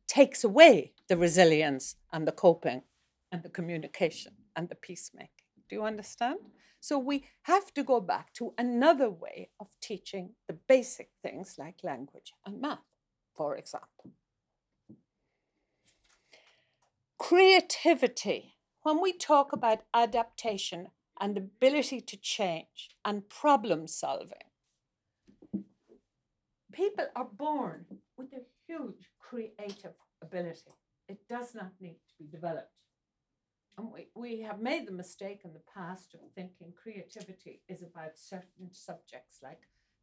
takes 0.08 0.44
away 0.44 0.92
the 1.08 1.16
resilience 1.16 1.96
and 2.12 2.28
the 2.28 2.32
coping 2.34 2.82
and 3.32 3.44
the 3.44 3.50
communication 3.50 4.34
and 4.58 4.68
the 4.68 4.76
peacemaking. 4.76 5.46
Do 5.70 5.78
you 5.78 5.84
understand? 5.84 6.40
So 6.82 6.98
we 6.98 7.26
have 7.44 7.72
to 7.76 7.84
go 7.84 8.02
back 8.02 8.34
to 8.34 8.54
another 8.58 9.10
way 9.10 9.50
of 9.60 9.68
teaching 9.80 10.32
the 10.48 10.54
basic 10.54 11.12
things 11.22 11.56
like 11.60 11.84
language 11.84 12.34
and 12.44 12.60
math, 12.60 12.80
for 13.36 13.56
example. 13.56 14.12
Creativity. 17.20 18.56
When 18.82 19.00
we 19.00 19.14
talk 19.14 19.54
about 19.54 19.84
adaptation 19.94 20.88
and 21.20 21.38
ability 21.38 22.02
to 22.02 22.18
change 22.18 22.90
and 23.06 23.30
problem 23.30 23.86
solving, 23.88 24.50
people 26.74 27.06
are 27.16 27.30
born 27.32 27.86
with 28.18 28.34
a 28.34 28.42
huge 28.66 29.12
creative 29.20 29.94
ability. 30.24 30.72
It 31.08 31.20
does 31.30 31.54
not 31.54 31.74
need 31.80 32.00
to 32.08 32.24
be 32.24 32.32
developed. 32.32 32.72
And 33.78 33.92
we, 33.92 34.08
we 34.16 34.42
have 34.42 34.60
made 34.60 34.88
the 34.88 34.92
mistake 34.92 35.42
in 35.44 35.54
the 35.54 35.62
past 35.74 36.14
of 36.14 36.20
thinking 36.36 36.74
creativity 36.82 37.62
is 37.68 37.82
about 37.82 38.18
certain 38.18 38.72
subjects 38.72 39.40
like 39.42 39.62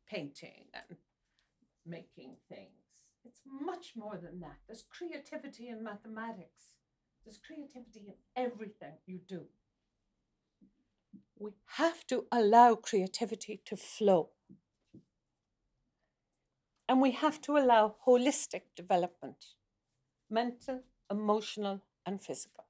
painting 0.08 0.64
and 0.74 0.98
making 1.86 2.36
things. 2.48 2.72
It's 3.24 3.40
much 3.46 3.92
more 3.94 4.16
than 4.16 4.40
that. 4.40 4.56
There's 4.66 4.82
creativity 4.82 5.68
in 5.68 5.84
mathematics, 5.84 6.74
there's 7.24 7.38
creativity 7.38 8.06
in 8.08 8.14
everything 8.36 8.94
you 9.06 9.20
do. 9.26 9.42
We 11.38 11.52
have 11.76 12.06
to 12.08 12.24
allow 12.32 12.74
creativity 12.74 13.60
to 13.66 13.76
flow. 13.76 14.30
And 16.88 17.02
we 17.02 17.10
have 17.12 17.40
to 17.42 17.58
allow 17.58 17.96
holistic 18.06 18.62
development 18.74 19.54
mental, 20.30 20.80
emotional, 21.10 21.82
and 22.06 22.20
physical 22.20 22.67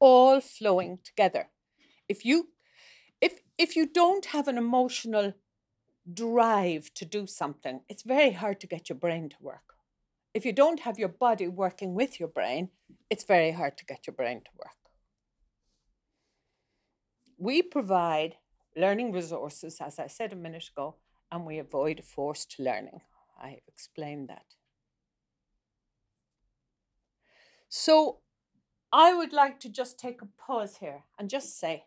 all 0.00 0.40
flowing 0.40 0.98
together. 1.04 1.50
If 2.08 2.24
you 2.24 2.48
if 3.20 3.40
if 3.58 3.76
you 3.76 3.86
don't 3.86 4.26
have 4.26 4.48
an 4.48 4.58
emotional 4.58 5.34
drive 6.12 6.92
to 6.94 7.04
do 7.04 7.26
something, 7.26 7.82
it's 7.88 8.02
very 8.02 8.32
hard 8.32 8.60
to 8.60 8.66
get 8.66 8.88
your 8.88 8.98
brain 8.98 9.28
to 9.28 9.36
work. 9.40 9.74
If 10.32 10.44
you 10.44 10.52
don't 10.52 10.80
have 10.80 10.98
your 10.98 11.08
body 11.08 11.48
working 11.48 11.94
with 11.94 12.18
your 12.18 12.28
brain, 12.28 12.70
it's 13.10 13.24
very 13.24 13.52
hard 13.52 13.76
to 13.78 13.84
get 13.84 14.06
your 14.06 14.14
brain 14.14 14.40
to 14.40 14.50
work. 14.56 14.76
We 17.36 17.62
provide 17.62 18.36
learning 18.76 19.12
resources, 19.12 19.80
as 19.80 19.98
I 19.98 20.06
said 20.06 20.32
a 20.32 20.36
minute 20.36 20.68
ago, 20.68 20.96
and 21.32 21.44
we 21.44 21.58
avoid 21.58 22.04
forced 22.04 22.56
learning. 22.58 23.00
I 23.40 23.58
explained 23.66 24.28
that. 24.28 24.44
So 27.68 28.18
I 28.92 29.14
would 29.14 29.32
like 29.32 29.60
to 29.60 29.68
just 29.68 29.98
take 29.98 30.20
a 30.20 30.26
pause 30.26 30.78
here 30.78 31.04
and 31.18 31.30
just 31.30 31.58
say 31.58 31.84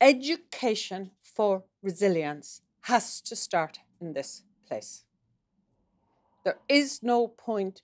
education 0.00 1.10
for 1.22 1.64
resilience 1.82 2.62
has 2.82 3.20
to 3.20 3.36
start 3.36 3.78
in 4.00 4.14
this 4.14 4.42
place. 4.66 5.04
There 6.44 6.58
is 6.68 7.02
no 7.02 7.28
point 7.28 7.82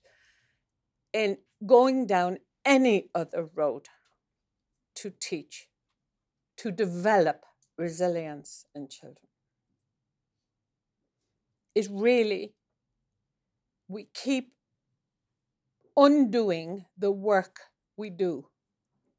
in 1.13 1.37
going 1.65 2.07
down 2.07 2.39
any 2.65 3.09
other 3.15 3.49
road 3.55 3.87
to 4.95 5.11
teach, 5.19 5.69
to 6.57 6.71
develop 6.71 7.45
resilience 7.77 8.65
in 8.75 8.89
children. 8.89 9.27
It 11.73 11.87
really, 11.89 12.53
we 13.87 14.09
keep 14.13 14.51
undoing 15.99 16.85
the 16.97 17.11
work 17.11 17.59
we 17.97 18.09
do 18.09 18.47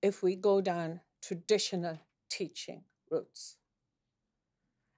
if 0.02 0.22
we 0.22 0.34
go 0.34 0.60
down 0.62 1.00
traditional 1.22 1.98
teaching 2.30 2.82
routes. 3.10 3.58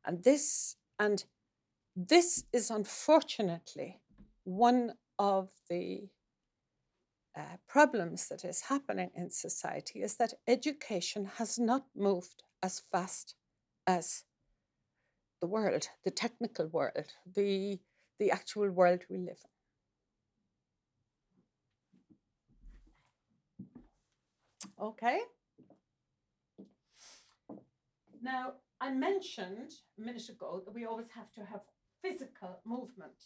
And 0.05 0.23
this 0.23 0.77
and 0.99 1.25
this 1.97 2.45
is 2.53 2.71
unfortunately 2.71 4.01
one 4.45 4.93
of 5.19 5.51
the 5.69 6.09
uh, 7.37 7.57
problems 7.69 8.29
that 8.29 8.45
is 8.45 8.61
happening 8.61 9.11
in 9.17 9.31
society 9.31 10.03
is 10.03 10.17
that 10.17 10.35
education 10.47 11.25
has 11.39 11.59
not 11.59 11.85
moved 11.97 12.43
as 12.63 12.83
fast 12.93 13.35
as 13.87 14.25
the 15.41 15.47
world, 15.47 15.89
the 16.05 16.11
technical 16.11 16.67
world, 16.69 17.07
the, 17.35 17.79
the 18.19 18.31
actual 18.31 18.71
world 18.71 19.01
we 19.11 19.19
live 19.19 19.41
in. 19.45 19.52
Okay. 24.83 25.21
Now, 28.21 28.55
I 28.81 28.91
mentioned 28.91 29.71
a 29.97 30.03
minute 30.03 30.29
ago 30.29 30.61
that 30.65 30.75
we 30.75 30.87
always 30.87 31.07
have 31.15 31.31
to 31.35 31.45
have 31.45 31.61
physical 32.03 32.59
movement 32.67 33.23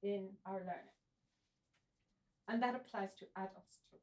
in 0.00 0.28
our 0.46 0.60
learning. 0.60 0.98
And 2.46 2.62
that 2.62 2.76
applies 2.76 3.14
to 3.18 3.24
adults 3.36 3.80
too. 3.90 3.98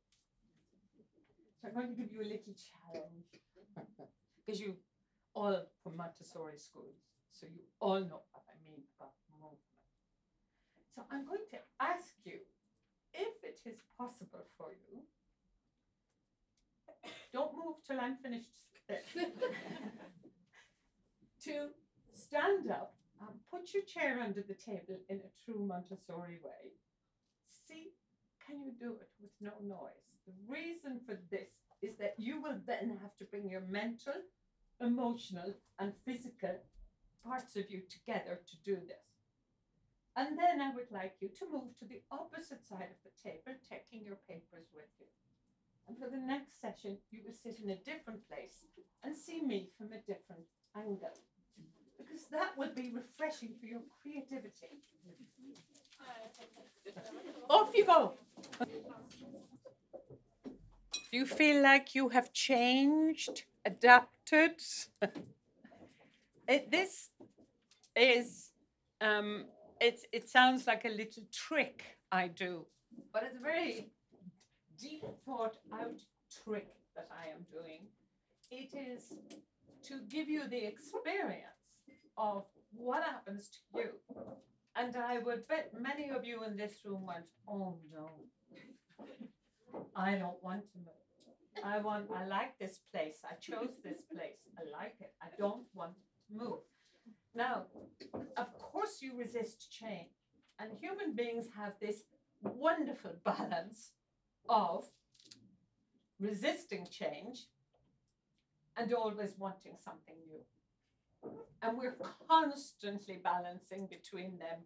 So 1.62 1.70
I'm 1.70 1.74
going 1.74 1.88
to 1.88 1.93
give 1.93 2.12
you 2.12 2.20
a 2.20 2.28
little 2.28 2.54
challenge 2.54 3.32
because 4.36 4.60
you 4.60 4.76
all 5.34 5.64
from 5.82 5.95
Montessori 5.95 6.58
schools, 6.58 6.99
so 7.32 7.47
you 7.47 7.62
all 7.80 8.02
know 8.02 8.28
what 8.34 8.43
I 8.52 8.60
mean 8.62 8.84
about 8.99 9.14
movement. 9.32 9.88
So 10.93 11.04
I'm 11.12 11.26
going 11.26 11.47
to 11.52 11.60
ask 11.80 12.12
you 12.26 12.39
if 13.14 13.41
it 13.41 13.62
is 13.66 13.80
possible 13.97 14.43
for 14.58 14.72
you 14.74 15.04
don't 17.34 17.54
move 17.56 17.78
till 17.88 17.99
I'm 17.99 18.18
finished. 18.18 18.49
to 21.43 21.70
stand 22.14 22.70
up 22.70 22.93
and 23.20 23.30
put 23.49 23.74
your 23.74 23.84
chair 23.84 24.20
under 24.22 24.41
the 24.41 24.54
table 24.54 24.99
in 25.10 25.18
a 25.18 25.32
true 25.43 25.66
Montessori 25.66 26.39
way. 26.43 26.74
See, 27.68 27.93
can 28.45 28.62
you 28.64 28.74
do 28.80 28.93
it 28.99 29.10
with 29.22 29.32
no 29.39 29.54
noise? 29.64 30.20
The 30.26 30.34
reason 30.47 30.99
for 31.06 31.18
this 31.30 31.49
is 31.82 31.97
that 31.97 32.16
you 32.18 32.41
will 32.41 32.58
then 32.68 32.97
have 33.02 33.16
to 33.18 33.26
bring 33.26 33.49
your 33.49 33.62
mental, 33.62 34.14
emotional, 34.80 35.54
and 35.80 35.93
physical 36.06 36.58
parts 37.24 37.56
of 37.56 37.70
you 37.70 37.82
together 37.89 38.41
to 38.49 38.56
do 38.64 38.76
this. 38.76 39.12
And 40.16 40.38
then 40.38 40.60
I 40.62 40.76
would 40.76 40.91
like 40.91 41.16
you 41.22 41.30
to 41.39 41.45
move 41.52 41.78
to 41.80 41.86
the 41.86 42.02
opposite 42.12 42.68
side 42.68 42.89
of 42.91 43.02
the 43.04 43.16
table, 43.24 43.58
taking 43.70 44.06
your 44.06 44.20
papers 44.28 44.68
with 44.76 44.91
you. 44.99 45.08
And 45.92 46.00
for 46.00 46.10
the 46.10 46.24
next 46.26 46.62
session, 46.62 46.98
you 47.12 47.20
will 47.26 47.34
sit 47.34 47.60
in 47.62 47.70
a 47.72 47.76
different 47.76 48.26
place 48.30 48.64
and 49.04 49.14
see 49.14 49.42
me 49.42 49.72
from 49.78 49.88
a 49.88 49.98
different 50.08 50.46
angle. 50.74 51.18
Because 51.98 52.28
that 52.32 52.58
will 52.58 52.72
be 52.74 52.94
refreshing 52.94 53.50
for 53.60 53.66
your 53.66 53.82
creativity. 54.02 54.80
Off 57.50 57.76
you 57.76 57.84
go. 57.84 58.14
Do 60.94 61.18
you 61.18 61.26
feel 61.26 61.62
like 61.62 61.94
you 61.94 62.08
have 62.08 62.32
changed, 62.32 63.44
adapted? 63.66 64.62
it, 66.48 66.72
this 66.72 67.10
is, 67.98 68.52
um, 69.02 69.44
it, 69.82 70.00
it 70.14 70.30
sounds 70.30 70.68
like 70.68 70.86
a 70.86 70.89
little 70.89 71.24
trick 71.34 71.84
I 72.14 72.30
do, 72.30 72.66
but 73.12 73.24
it's 73.24 73.42
very 73.42 73.92
deep 74.82 75.04
thought 75.26 75.58
out 75.74 76.00
trick 76.44 76.68
that 76.96 77.08
I 77.12 77.30
am 77.30 77.46
doing. 77.52 77.82
It 78.50 78.76
is 78.76 79.14
to 79.84 80.00
give 80.10 80.28
you 80.28 80.48
the 80.48 80.66
experience 80.66 81.46
of 82.18 82.46
what 82.74 83.04
happens 83.04 83.50
to 83.50 83.80
you. 83.80 83.90
And 84.76 84.96
I 84.96 85.20
would 85.20 85.48
bet 85.48 85.72
many 85.80 86.10
of 86.10 86.26
you 86.26 86.44
in 86.44 86.56
this 86.56 86.74
room 86.86 87.06
went, 87.06 87.26
oh 87.48 87.78
no, 87.94 88.10
I 89.96 90.16
don't 90.16 90.42
want 90.42 90.64
to 90.72 90.78
move. 90.78 91.64
I 91.64 91.80
want, 91.80 92.08
I 92.16 92.26
like 92.26 92.58
this 92.58 92.80
place. 92.92 93.20
I 93.30 93.36
chose 93.36 93.76
this 93.84 94.02
place. 94.14 94.40
I 94.58 94.64
like 94.72 94.96
it. 95.00 95.14
I 95.22 95.28
don't 95.38 95.66
want 95.74 95.94
to 95.94 96.38
move. 96.38 96.60
Now, 97.36 97.64
of 98.38 98.58
course, 98.58 99.02
you 99.02 99.18
resist 99.18 99.72
change. 99.72 100.12
And 100.60 100.72
human 100.80 101.16
beings 101.16 101.48
have 101.58 101.74
this 101.82 102.04
wonderful 102.42 103.12
balance 103.26 103.92
of 104.50 104.86
resisting 106.20 106.88
change 106.89 107.48
and 108.78 108.94
always 108.94 109.36
wanting 109.38 109.76
something 109.84 110.16
new. 110.28 110.42
And 111.62 111.78
we're 111.78 111.98
constantly 112.28 113.20
balancing 113.24 113.88
between 113.88 114.38
them. 114.38 114.60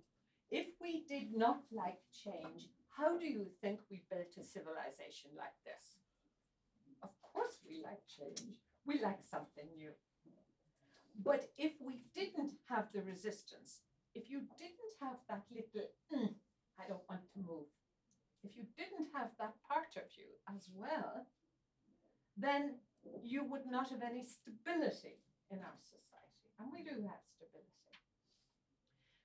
If 0.51 0.67
we 0.79 1.03
did 1.07 1.35
not 1.35 1.61
like 1.71 1.99
change, 2.23 2.69
how 2.97 3.17
do 3.17 3.25
you 3.25 3.47
think 3.61 3.79
we 3.89 4.03
built 4.09 4.37
a 4.39 4.43
civilization 4.43 5.31
like 5.37 5.57
this? 5.65 5.97
Of 7.03 7.09
course, 7.21 7.59
we 7.67 7.81
like 7.83 8.01
change. 8.07 8.59
We 8.85 9.01
like 9.01 9.19
something 9.29 9.67
new. 9.75 9.91
But 11.23 11.49
if 11.57 11.73
we 11.81 12.03
didn't 12.13 12.53
have 12.69 12.87
the 12.93 13.01
resistance, 13.01 13.81
if 14.13 14.29
you 14.29 14.41
didn't 14.57 14.95
have 15.01 15.17
that 15.29 15.43
little, 15.51 15.89
mm, 16.13 16.33
I 16.79 16.87
don't 16.87 17.07
want 17.09 17.21
to 17.33 17.39
move, 17.39 17.67
if 18.45 18.55
you 18.55 18.65
didn't 18.77 19.09
have 19.13 19.29
that 19.39 19.55
part 19.67 19.97
of 19.97 20.07
you 20.15 20.29
as 20.53 20.69
well, 20.73 21.25
then 22.37 22.75
you 23.23 23.43
would 23.43 23.65
not 23.65 23.89
have 23.89 24.01
any 24.03 24.23
stability 24.23 25.17
in 25.49 25.59
our 25.59 25.79
society. 25.81 26.49
And 26.59 26.69
we 26.71 26.83
do 26.83 27.01
have 27.09 27.21
stability. 27.33 27.89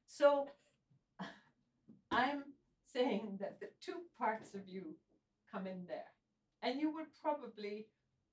So 0.07 0.49
I'm 2.11 2.45
saying 2.93 3.39
that 3.41 3.61
the 3.61 3.69
two 3.81 4.09
parts 4.19 4.55
of 4.55 4.67
you 4.67 4.97
come 5.53 5.67
in 5.67 5.85
there. 5.87 6.13
And 6.63 6.81
you 6.81 6.93
will 6.93 7.09
probably 7.23 7.87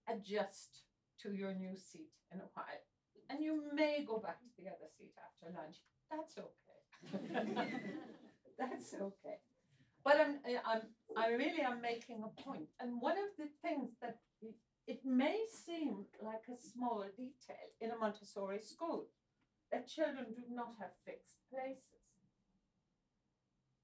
adjust 0.07 0.83
to 1.23 1.33
your 1.33 1.53
new 1.53 1.75
seat 1.77 2.11
in 2.31 2.39
a 2.39 2.49
while. 2.53 2.83
And 3.29 3.43
you 3.43 3.63
may 3.73 4.05
go 4.07 4.19
back 4.19 4.39
to 4.39 4.49
the 4.57 4.67
other 4.67 4.89
seat 4.97 5.13
after 5.17 5.53
lunch. 5.55 5.77
That's 6.11 6.37
okay. 6.37 7.57
That's 8.59 8.93
okay. 8.93 9.39
But 10.07 10.21
I'm, 10.21 10.35
eh, 10.47 10.55
I'm, 10.65 10.83
I 11.17 11.35
really 11.35 11.59
am 11.59 11.81
making 11.81 12.23
a 12.23 12.41
point. 12.41 12.69
And 12.79 13.01
one 13.01 13.17
of 13.17 13.35
the 13.37 13.49
things 13.61 13.91
that 14.01 14.19
it, 14.41 14.55
it 14.87 15.01
may 15.03 15.35
seem 15.51 16.05
like 16.23 16.47
a 16.47 16.55
small 16.55 17.03
detail 17.17 17.67
in 17.81 17.91
a 17.91 17.97
Montessori 17.97 18.61
school 18.61 19.07
that 19.69 19.89
children 19.89 20.27
do 20.33 20.43
not 20.49 20.79
have 20.79 20.91
fixed 21.05 21.43
places. 21.51 22.07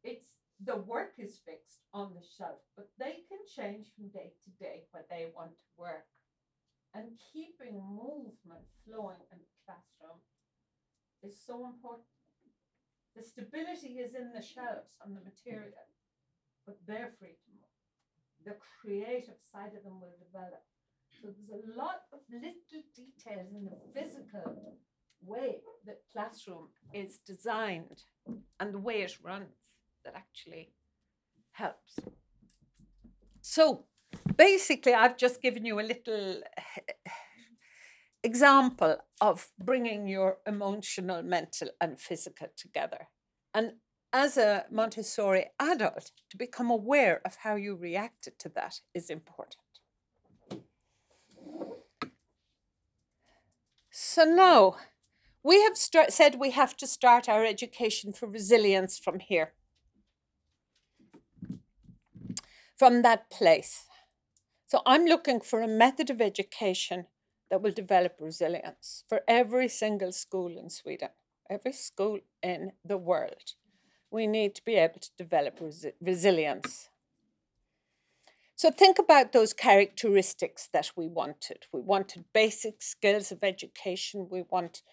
It's 0.01 0.27
the 0.63 0.77
work 0.77 1.15
is 1.17 1.41
fixed 1.45 1.83
on 1.93 2.13
the 2.15 2.23
shelf, 2.37 2.63
but 2.77 2.87
they 2.97 3.27
can 3.27 3.43
change 3.43 3.87
from 3.93 4.07
day 4.07 4.31
to 4.45 4.63
day 4.63 4.87
where 4.91 5.03
they 5.09 5.27
want 5.35 5.51
to 5.51 5.67
work. 5.77 6.07
And 6.95 7.19
keeping 7.33 7.83
movement 7.83 8.63
flowing 8.87 9.19
in 9.33 9.39
the 9.43 9.55
classroom 9.67 10.23
is 11.21 11.35
so 11.35 11.65
important. 11.65 12.07
The 13.13 13.23
stability 13.23 13.99
is 13.99 14.15
in 14.15 14.31
the 14.31 14.41
shelves 14.41 14.95
and 15.03 15.17
the 15.17 15.21
material, 15.21 15.83
but 16.65 16.77
they're 16.87 17.11
free. 17.19 17.37
The 18.45 18.55
creative 18.81 19.39
side 19.51 19.71
of 19.77 19.83
them 19.83 20.01
will 20.01 20.15
develop. 20.19 20.63
So 21.21 21.29
there's 21.47 21.63
a 21.63 21.77
lot 21.77 22.01
of 22.11 22.19
little 22.31 22.83
details 22.95 23.53
in 23.53 23.65
the 23.65 23.77
physical 23.93 24.77
way 25.25 25.57
that 25.85 26.01
classroom 26.11 26.69
is 26.93 27.19
designed 27.25 28.03
and 28.59 28.73
the 28.73 28.79
way 28.79 29.01
it 29.01 29.13
runs 29.23 29.55
that 30.03 30.15
actually 30.15 30.73
helps. 31.53 31.99
So 33.41 33.85
basically, 34.35 34.93
I've 34.93 35.17
just 35.17 35.41
given 35.41 35.65
you 35.65 35.79
a 35.79 35.81
little 35.81 36.41
example 38.23 38.97
of 39.21 39.47
bringing 39.59 40.07
your 40.07 40.37
emotional, 40.45 41.23
mental, 41.23 41.69
and 41.79 41.99
physical 41.99 42.47
together. 42.57 43.07
And 43.53 43.73
as 44.13 44.37
a 44.37 44.65
Montessori 44.69 45.47
adult, 45.59 46.11
to 46.29 46.37
become 46.37 46.69
aware 46.69 47.19
of 47.25 47.37
how 47.37 47.55
you 47.55 47.75
reacted 47.75 48.37
to 48.39 48.49
that 48.49 48.79
is 48.93 49.09
important. 49.09 49.57
So 53.89 54.23
now 54.23 54.75
we 55.43 55.61
have 55.63 55.75
start, 55.75 56.13
said 56.13 56.39
we 56.39 56.51
have 56.51 56.77
to 56.77 56.87
start 56.87 57.27
our 57.27 57.43
education 57.43 58.13
for 58.13 58.27
resilience 58.27 58.99
from 58.99 59.19
here. 59.19 59.53
From 62.77 63.01
that 63.01 63.31
place. 63.31 63.85
So 64.67 64.81
I'm 64.85 65.05
looking 65.05 65.39
for 65.41 65.61
a 65.61 65.67
method 65.67 66.09
of 66.09 66.21
education 66.21 67.07
that 67.49 67.61
will 67.61 67.71
develop 67.71 68.15
resilience 68.19 69.03
for 69.07 69.21
every 69.27 69.67
single 69.67 70.11
school 70.11 70.57
in 70.57 70.69
Sweden, 70.69 71.09
every 71.49 71.73
school 71.73 72.19
in 72.41 72.71
the 72.83 72.97
world. 72.97 73.53
We 74.13 74.27
need 74.27 74.53
to 74.55 74.63
be 74.63 74.75
able 74.75 74.99
to 74.99 75.09
develop 75.17 75.59
resi- 75.59 75.93
resilience. 75.99 76.89
So 78.55 78.69
think 78.69 78.99
about 78.99 79.31
those 79.31 79.53
characteristics 79.53 80.69
that 80.71 80.91
we 80.95 81.07
wanted. 81.07 81.65
We 81.73 81.81
wanted 81.81 82.25
basic 82.31 82.83
skills 82.83 83.31
of 83.31 83.43
education. 83.43 84.27
We 84.29 84.43
want 84.43 84.83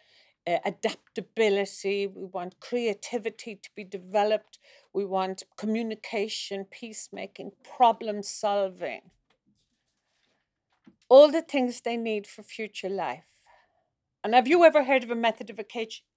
uh, 0.47 0.57
adaptability. 0.65 2.07
We 2.07 2.25
want 2.25 2.61
creativity 2.61 3.57
to 3.57 3.69
be 3.77 3.85
developed. 3.85 4.59
We 4.95 5.05
want 5.05 5.43
communication, 5.59 6.65
peacemaking, 6.71 7.53
problem 7.77 8.23
solving. 8.23 9.03
All 11.11 11.31
the 11.31 11.43
things 11.43 11.83
they 11.83 11.99
need 11.99 12.27
for 12.27 12.43
future 12.43 12.89
life. 12.89 13.27
And 14.25 14.33
have 14.35 14.49
you 14.49 14.65
ever 14.65 14.85
heard 14.85 15.05
of 15.05 15.11
a 15.11 15.15
method 15.15 15.51
of 15.51 15.61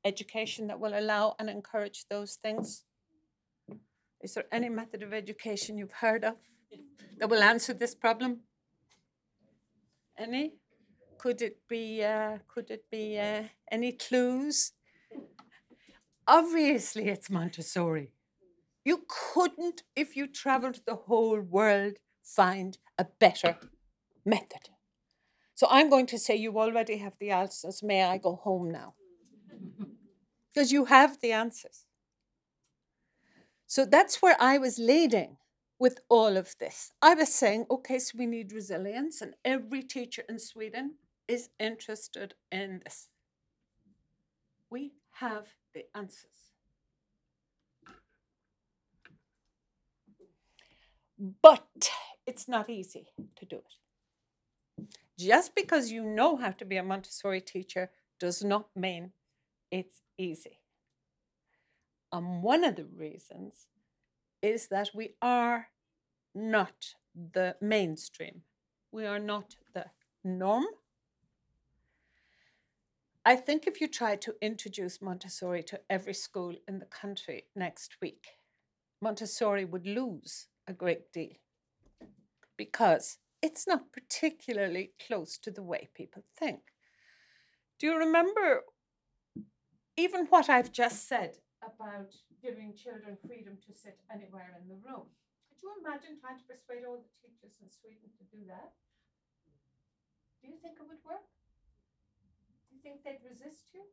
education 0.05 0.67
that 0.67 0.79
will 0.79 0.97
allow 0.97 1.35
and 1.37 1.49
encourage 1.49 2.05
those 2.09 2.35
things? 2.41 2.85
Is 4.23 4.35
there 4.35 4.45
any 4.53 4.69
method 4.69 5.03
of 5.03 5.13
education 5.13 5.77
you've 5.77 5.91
heard 5.91 6.23
of 6.23 6.35
that 7.19 7.29
will 7.29 7.43
answer 7.43 7.73
this 7.73 7.93
problem? 7.93 8.39
Any? 10.17 10.53
Could 11.17 11.41
it 11.41 11.57
be? 11.67 12.03
Uh, 12.03 12.37
could 12.47 12.71
it 12.71 12.85
be 12.89 13.19
uh, 13.19 13.43
any 13.69 13.91
clues? 13.91 14.71
Obviously, 16.25 17.09
it's 17.09 17.29
Montessori. 17.29 18.13
You 18.85 19.03
couldn't, 19.07 19.83
if 19.95 20.15
you 20.15 20.27
traveled 20.27 20.79
the 20.85 20.95
whole 20.95 21.41
world, 21.41 21.93
find 22.23 22.77
a 22.97 23.05
better 23.19 23.57
method. 24.25 24.69
So 25.53 25.67
I'm 25.69 25.89
going 25.89 26.05
to 26.07 26.17
say 26.17 26.35
you 26.35 26.57
already 26.57 26.97
have 26.97 27.17
the 27.19 27.31
answers. 27.31 27.83
May 27.83 28.03
I 28.03 28.17
go 28.17 28.35
home 28.35 28.71
now? 28.71 28.95
Because 30.53 30.71
you 30.71 30.85
have 30.85 31.19
the 31.21 31.33
answers. 31.33 31.85
So 33.67 33.85
that's 33.85 34.21
where 34.21 34.35
I 34.39 34.57
was 34.57 34.77
leading 34.77 35.37
with 35.79 35.99
all 36.09 36.37
of 36.37 36.55
this. 36.59 36.91
I 37.01 37.13
was 37.13 37.33
saying, 37.33 37.65
okay, 37.69 37.99
so 37.99 38.17
we 38.17 38.25
need 38.25 38.53
resilience, 38.53 39.21
and 39.21 39.33
every 39.43 39.81
teacher 39.81 40.23
in 40.29 40.39
Sweden 40.39 40.95
is 41.27 41.49
interested 41.59 42.35
in 42.51 42.81
this. 42.83 43.09
We 44.69 44.93
have 45.13 45.47
the 45.73 45.85
answers. 45.95 46.51
But 51.41 51.89
it's 52.25 52.47
not 52.47 52.69
easy 52.69 53.07
to 53.35 53.45
do 53.45 53.57
it. 53.57 54.87
Just 55.19 55.55
because 55.55 55.91
you 55.91 56.03
know 56.03 56.35
how 56.37 56.51
to 56.51 56.65
be 56.65 56.77
a 56.77 56.83
Montessori 56.83 57.41
teacher 57.41 57.91
does 58.19 58.43
not 58.43 58.67
mean 58.75 59.11
it's 59.71 60.01
easy. 60.17 60.62
And 62.13 62.43
one 62.43 62.63
of 62.63 62.75
the 62.75 62.85
reasons 62.85 63.67
is 64.43 64.67
that 64.67 64.91
we 64.93 65.15
are 65.21 65.69
not 66.35 66.95
the 67.33 67.55
mainstream 67.59 68.43
We 68.91 69.07
are 69.07 69.19
not 69.19 69.55
the 69.73 69.85
norm. 70.23 70.65
I 73.25 73.35
think 73.35 73.65
if 73.65 73.81
you 73.81 73.87
try 73.87 74.15
to 74.17 74.35
introduce 74.41 75.01
Montessori 75.01 75.63
to 75.63 75.81
every 75.89 76.13
school 76.13 76.55
in 76.67 76.77
the 76.77 76.85
country 76.85 77.45
next 77.55 77.97
week, 78.01 78.27
Montessori 79.01 79.65
would 79.65 79.87
lose 79.87 80.47
a 80.67 80.73
great 80.73 81.11
deal 81.11 81.37
because 82.57 83.17
it's 83.41 83.65
not 83.67 83.91
particularly 83.91 84.93
close 85.07 85.39
to 85.39 85.51
the 85.51 85.63
way 85.63 85.89
people 85.95 86.23
think. 86.37 86.59
Do 87.79 87.87
you 87.87 87.97
remember 87.97 88.61
even 89.97 90.27
what 90.27 90.49
I've 90.49 90.71
just 90.71 91.07
said 91.07 91.37
about 91.63 92.11
giving 92.43 92.75
children 92.75 93.15
freedom 93.23 93.57
to 93.63 93.71
sit 93.71 94.03
anywhere 94.11 94.53
in 94.59 94.67
the 94.67 94.79
room? 94.83 95.07
Could 95.49 95.59
you 95.63 95.71
imagine 95.79 96.19
trying 96.19 96.37
to 96.37 96.47
persuade 96.49 96.83
all 96.83 96.99
the 96.99 97.13
teachers 97.23 97.55
in 97.63 97.71
Sweden 97.71 98.11
to 98.19 98.23
do 98.27 98.43
that? 98.51 98.75
Do 100.43 100.51
you 100.51 100.59
think 100.59 100.75
it 100.75 100.83
would 100.83 100.99
work? 101.07 101.23
Do 102.67 102.75
you 102.75 102.81
think 102.83 103.05
they'd 103.07 103.23
resist 103.23 103.71
you? 103.71 103.87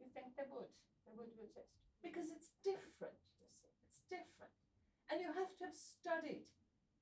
You 0.00 0.08
think 0.16 0.32
they 0.40 0.48
would? 0.48 0.72
They 1.04 1.12
would 1.12 1.32
resist 1.36 1.76
because 2.00 2.32
it's 2.32 2.48
different. 2.64 3.20
You 3.40 3.48
see, 3.52 3.68
it's 3.84 4.00
different, 4.08 4.56
and 5.12 5.20
you 5.20 5.28
have 5.32 5.52
to 5.60 5.68
have 5.68 5.76
studied 5.76 6.48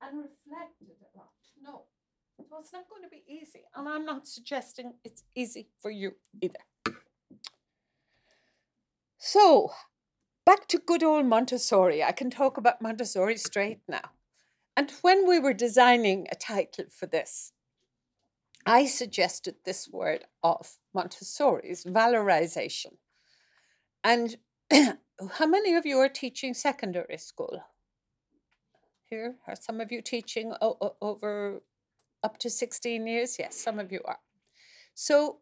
and 0.03 0.19
reflected 0.19 0.99
a 0.99 1.11
lot. 1.15 1.39
No, 1.61 1.87
so 2.35 2.59
it's 2.59 2.73
not 2.73 2.89
going 2.91 3.03
to 3.03 3.11
be 3.11 3.23
easy, 3.27 3.63
and 3.75 3.87
I'm 3.87 4.03
not 4.03 4.27
suggesting 4.27 4.99
it's 5.03 5.23
easy 5.35 5.69
for 5.79 5.91
you 5.91 6.15
either. 6.41 6.63
So, 9.25 9.71
back 10.45 10.67
to 10.67 10.77
good 10.77 11.01
old 11.01 11.27
Montessori. 11.27 12.03
I 12.03 12.11
can 12.11 12.29
talk 12.29 12.57
about 12.57 12.81
Montessori 12.81 13.37
straight 13.37 13.79
now. 13.87 14.11
And 14.75 14.91
when 15.01 15.25
we 15.25 15.39
were 15.39 15.53
designing 15.53 16.27
a 16.29 16.35
title 16.35 16.87
for 16.89 17.05
this, 17.05 17.53
I 18.65 18.85
suggested 18.85 19.55
this 19.63 19.87
word 19.87 20.25
of 20.43 20.77
Montessori's 20.93 21.85
valorization. 21.85 22.97
And 24.03 24.35
how 24.73 25.45
many 25.45 25.73
of 25.75 25.85
you 25.85 25.99
are 25.99 26.09
teaching 26.09 26.53
secondary 26.53 27.17
school? 27.17 27.63
Here, 29.05 29.35
are 29.47 29.55
some 29.55 29.79
of 29.79 29.89
you 29.89 30.01
teaching 30.01 30.53
o- 30.61 30.97
over 31.01 31.61
up 32.23 32.39
to 32.39 32.49
16 32.49 33.07
years? 33.07 33.39
Yes, 33.39 33.55
some 33.55 33.79
of 33.79 33.89
you 33.89 34.01
are. 34.03 34.19
So, 34.95 35.37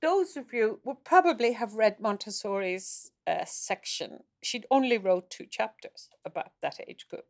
those 0.00 0.36
of 0.36 0.52
you 0.52 0.80
will 0.84 0.94
probably 0.94 1.52
have 1.52 1.74
read 1.74 2.00
Montessori's 2.00 3.10
uh, 3.26 3.44
section. 3.44 4.20
She 4.42 4.62
only 4.70 4.98
wrote 4.98 5.30
two 5.30 5.46
chapters 5.46 6.08
about 6.24 6.52
that 6.62 6.78
age 6.86 7.06
group. 7.08 7.26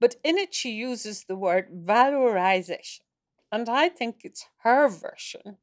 But 0.00 0.16
in 0.24 0.38
it, 0.38 0.54
she 0.54 0.70
uses 0.70 1.24
the 1.24 1.36
word 1.36 1.68
valorization. 1.84 3.00
And 3.52 3.68
I 3.68 3.88
think 3.88 4.20
it's 4.24 4.46
her 4.62 4.88
version 4.88 5.58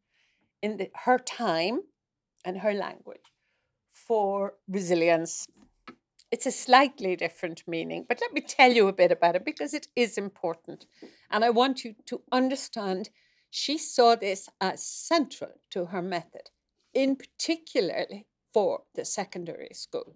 in 0.62 0.78
the, 0.78 0.92
her 1.06 1.18
time 1.18 1.82
and 2.46 2.60
her 2.60 2.74
language 2.74 3.32
for 3.92 4.54
resilience. 4.68 5.48
It's 6.30 6.46
a 6.46 6.52
slightly 6.52 7.16
different 7.16 7.64
meaning, 7.68 8.06
but 8.08 8.20
let 8.22 8.34
me 8.34 8.42
tell 8.42 8.72
you 8.72 8.88
a 8.88 8.94
bit 8.94 9.12
about 9.12 9.36
it 9.36 9.46
because 9.46 9.74
it 9.74 9.88
is 9.96 10.18
important. 10.18 10.86
And 11.32 11.44
I 11.44 11.50
want 11.50 11.84
you 11.84 11.96
to 12.08 12.22
understand 12.32 13.10
she 13.50 13.78
saw 13.78 14.16
this 14.16 14.50
as 14.60 14.84
central 14.84 15.60
to 15.72 15.86
her 15.88 16.02
method, 16.02 16.50
in 16.94 17.16
particularly 17.16 18.26
for 18.54 18.84
the 18.96 19.06
secondary 19.06 19.70
school. 19.74 20.16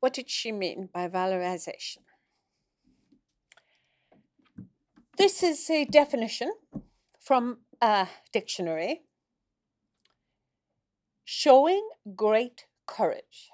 What 0.00 0.14
did 0.14 0.30
she 0.30 0.52
mean 0.52 0.88
by 0.92 1.08
valorization? 1.08 2.02
This 5.16 5.42
is 5.42 5.68
a 5.68 5.84
definition 5.84 6.52
from 7.18 7.58
a 7.80 8.06
dictionary 8.32 9.02
showing 11.24 11.88
great 12.14 12.66
courage, 12.86 13.50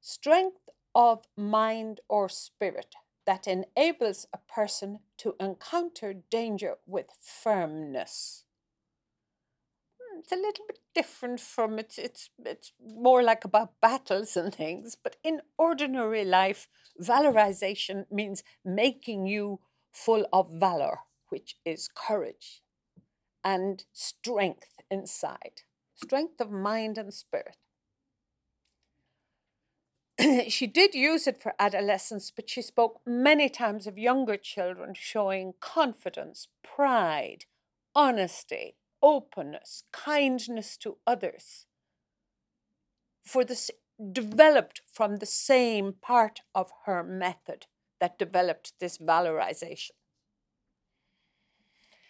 strength 0.00 0.68
of 0.94 1.26
mind 1.36 2.00
or 2.08 2.28
spirit 2.28 2.94
that 3.26 3.46
enables 3.46 4.26
a 4.32 4.38
person 4.38 5.00
to 5.18 5.36
encounter 5.40 6.14
danger 6.14 6.76
with 6.86 7.06
firmness. 7.20 8.44
Hmm, 10.00 10.18
It's 10.20 10.32
a 10.32 10.36
little 10.36 10.64
bit 10.66 10.78
different 10.94 11.40
from 11.40 11.78
it's 11.78 11.98
it's 11.98 12.30
it's 12.44 12.72
more 12.80 13.22
like 13.22 13.44
about 13.44 13.80
battles 13.80 14.36
and 14.36 14.54
things, 14.54 14.94
but 14.96 15.16
in 15.24 15.40
ordinary 15.58 16.24
life, 16.24 16.68
valorization 17.00 18.06
means 18.10 18.42
making 18.64 19.26
you 19.26 19.60
full 19.92 20.26
of 20.32 20.50
valor, 20.50 21.00
which 21.28 21.56
is 21.64 21.88
courage 21.88 22.62
and 23.44 23.84
strength 23.92 24.80
inside, 24.90 25.62
strength 25.96 26.40
of 26.40 26.50
mind 26.52 26.98
and 26.98 27.14
spirit. 27.14 27.58
she 30.48 30.66
did 30.66 30.94
use 30.94 31.26
it 31.26 31.42
for 31.42 31.54
adolescents, 31.58 32.30
but 32.30 32.48
she 32.48 32.62
spoke 32.62 33.00
many 33.06 33.48
times 33.48 33.86
of 33.86 33.98
younger 33.98 34.36
children 34.36 34.94
showing 34.94 35.54
confidence, 35.60 36.48
pride, 36.62 37.44
honesty, 37.94 38.76
openness, 39.02 39.84
kindness 39.92 40.76
to 40.78 40.96
others. 41.06 41.66
For 43.24 43.44
this 43.44 43.70
developed 44.12 44.82
from 44.92 45.16
the 45.16 45.26
same 45.26 45.94
part 46.00 46.40
of 46.54 46.70
her 46.86 47.02
method 47.02 47.66
that 48.00 48.18
developed 48.18 48.72
this 48.80 48.98
valorization. 48.98 49.92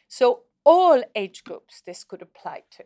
So 0.09 0.43
all 0.65 1.03
age 1.15 1.45
groups 1.45 1.83
this 1.85 2.05
could 2.05 2.23
apply 2.23 2.63
to. 2.73 2.85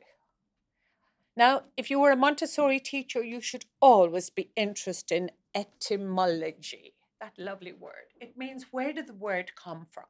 Now, 1.39 1.63
if 1.77 1.89
you 1.89 2.01
were 2.01 2.11
a 2.11 2.17
Montessori 2.17 2.81
teacher, 2.81 3.23
you 3.23 3.41
should 3.41 3.65
always 3.81 4.29
be 4.29 4.51
interested 4.57 5.15
in 5.15 5.31
etymology. 5.55 6.95
That 7.21 7.39
lovely 7.39 7.73
word. 7.73 8.13
It 8.21 8.37
means 8.37 8.67
where 8.73 8.93
did 8.93 9.07
the 9.07 9.15
word 9.15 9.53
come 9.55 9.87
from? 9.89 10.07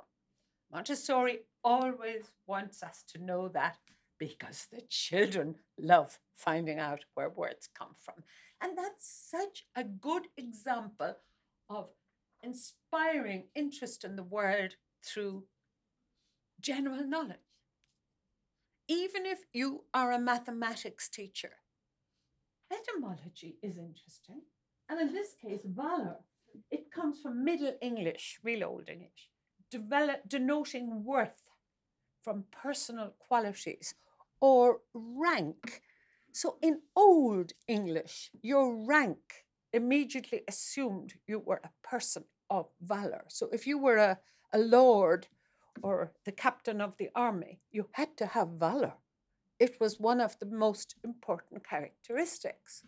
Montessori 0.73 1.41
always 1.63 2.31
wants 2.47 2.83
us 2.83 3.05
to 3.13 3.23
know 3.23 3.49
that 3.49 3.77
because 4.17 4.69
the 4.73 4.81
children 4.89 5.57
love 5.79 6.19
finding 6.33 6.79
out 6.79 7.05
where 7.13 7.29
words 7.29 7.69
come 7.79 7.95
from. 7.99 8.25
And 8.63 8.79
that's 8.79 9.07
such 9.07 9.67
a 9.77 9.85
good 9.85 10.29
example 10.39 11.15
of 11.69 11.91
inspiring 12.43 13.49
interest 13.55 14.03
in 14.03 14.17
the 14.17 14.23
world 14.23 14.77
through 15.05 15.45
general 16.59 17.05
knowledge 17.05 17.48
even 18.89 19.27
if 19.27 19.41
you 19.53 19.85
are 19.93 20.13
a 20.13 20.19
mathematics 20.19 21.09
teacher. 21.09 21.53
Etymology 22.73 23.57
is 23.63 23.77
interesting. 23.77 24.41
And 24.89 25.01
in 25.01 25.13
this 25.13 25.35
case, 25.35 25.61
valor, 25.65 26.17
it 26.71 26.91
comes 26.91 27.21
from 27.21 27.45
Middle 27.45 27.75
English, 27.83 28.41
real 28.43 28.65
Old 28.65 28.89
English, 28.89 29.31
develop, 29.71 30.27
denoting 30.27 31.05
worth 31.05 31.43
from 32.23 32.45
personal 32.51 33.15
qualities 33.19 33.95
or 34.41 34.81
rank. 34.95 35.83
So 36.33 36.57
in 36.63 36.81
Old 36.97 37.53
English, 37.67 38.31
your 38.43 38.85
rank 38.87 39.19
immediately 39.73 40.43
assumed 40.49 41.15
you 41.27 41.41
were 41.41 41.61
a 41.65 41.87
person 41.87 42.25
of 42.49 42.69
valor. 42.81 43.25
So 43.29 43.49
if 43.53 43.67
you 43.67 43.79
were 43.79 43.97
a, 43.97 44.19
a 44.55 44.59
lord 44.59 45.27
or 45.83 46.13
the 46.25 46.33
captain 46.33 46.81
of 46.81 46.97
the 46.97 47.11
army, 47.15 47.61
you 47.71 47.89
had 47.93 48.17
to 48.17 48.27
have 48.27 48.49
valor. 48.49 48.95
It 49.59 49.81
was 49.81 49.99
one 49.99 50.21
of 50.21 50.39
the 50.39 50.47
most 50.47 50.95
important 51.05 51.69
characteristics. 51.69 52.85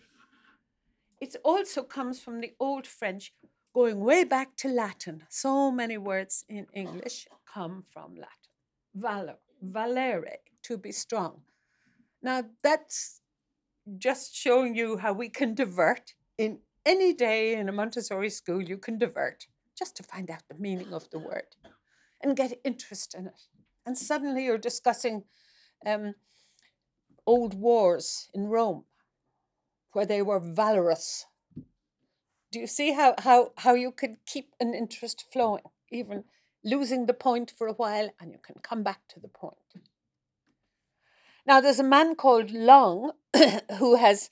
It 1.20 1.36
also 1.44 1.82
comes 1.82 2.20
from 2.20 2.40
the 2.40 2.54
Old 2.60 2.86
French, 2.86 3.34
going 3.74 4.00
way 4.00 4.24
back 4.24 4.56
to 4.56 4.68
Latin. 4.68 5.24
So 5.28 5.70
many 5.70 5.98
words 5.98 6.44
in 6.48 6.66
English 6.72 7.26
come 7.52 7.84
from 7.92 8.14
Latin. 8.14 8.54
Valor, 8.94 9.38
valere, 9.60 10.38
to 10.62 10.78
be 10.78 10.92
strong. 10.92 11.42
Now, 12.22 12.44
that's 12.62 13.20
just 13.98 14.34
showing 14.34 14.74
you 14.74 14.96
how 14.98 15.12
we 15.12 15.28
can 15.28 15.54
divert. 15.54 16.14
In 16.38 16.60
any 16.86 17.12
day 17.12 17.54
in 17.54 17.68
a 17.68 17.72
Montessori 17.72 18.30
school, 18.30 18.62
you 18.62 18.78
can 18.78 18.98
divert 18.98 19.46
just 19.76 19.96
to 19.96 20.02
find 20.02 20.30
out 20.30 20.42
the 20.48 20.58
meaning 20.58 20.92
of 20.92 21.08
the 21.10 21.18
word 21.18 21.56
and 22.22 22.36
get 22.36 22.60
interest 22.64 23.14
in 23.14 23.26
it. 23.26 23.42
And 23.86 23.96
suddenly 23.96 24.44
you're 24.44 24.58
discussing 24.58 25.24
um, 25.86 26.14
old 27.26 27.54
wars 27.54 28.28
in 28.34 28.48
Rome 28.48 28.84
where 29.92 30.06
they 30.06 30.22
were 30.22 30.40
valorous. 30.40 31.26
Do 32.52 32.58
you 32.58 32.66
see 32.66 32.92
how, 32.92 33.14
how, 33.18 33.52
how 33.58 33.74
you 33.74 33.92
can 33.92 34.18
keep 34.26 34.54
an 34.60 34.74
interest 34.74 35.24
flowing, 35.32 35.62
even 35.90 36.24
losing 36.64 37.06
the 37.06 37.14
point 37.14 37.52
for 37.56 37.66
a 37.66 37.72
while, 37.72 38.10
and 38.20 38.32
you 38.32 38.38
can 38.42 38.56
come 38.62 38.82
back 38.82 39.00
to 39.08 39.20
the 39.20 39.28
point? 39.28 39.56
Now, 41.46 41.60
there's 41.60 41.78
a 41.78 41.84
man 41.84 42.16
called 42.16 42.50
Long 42.50 43.12
who 43.78 43.96
has 43.96 44.30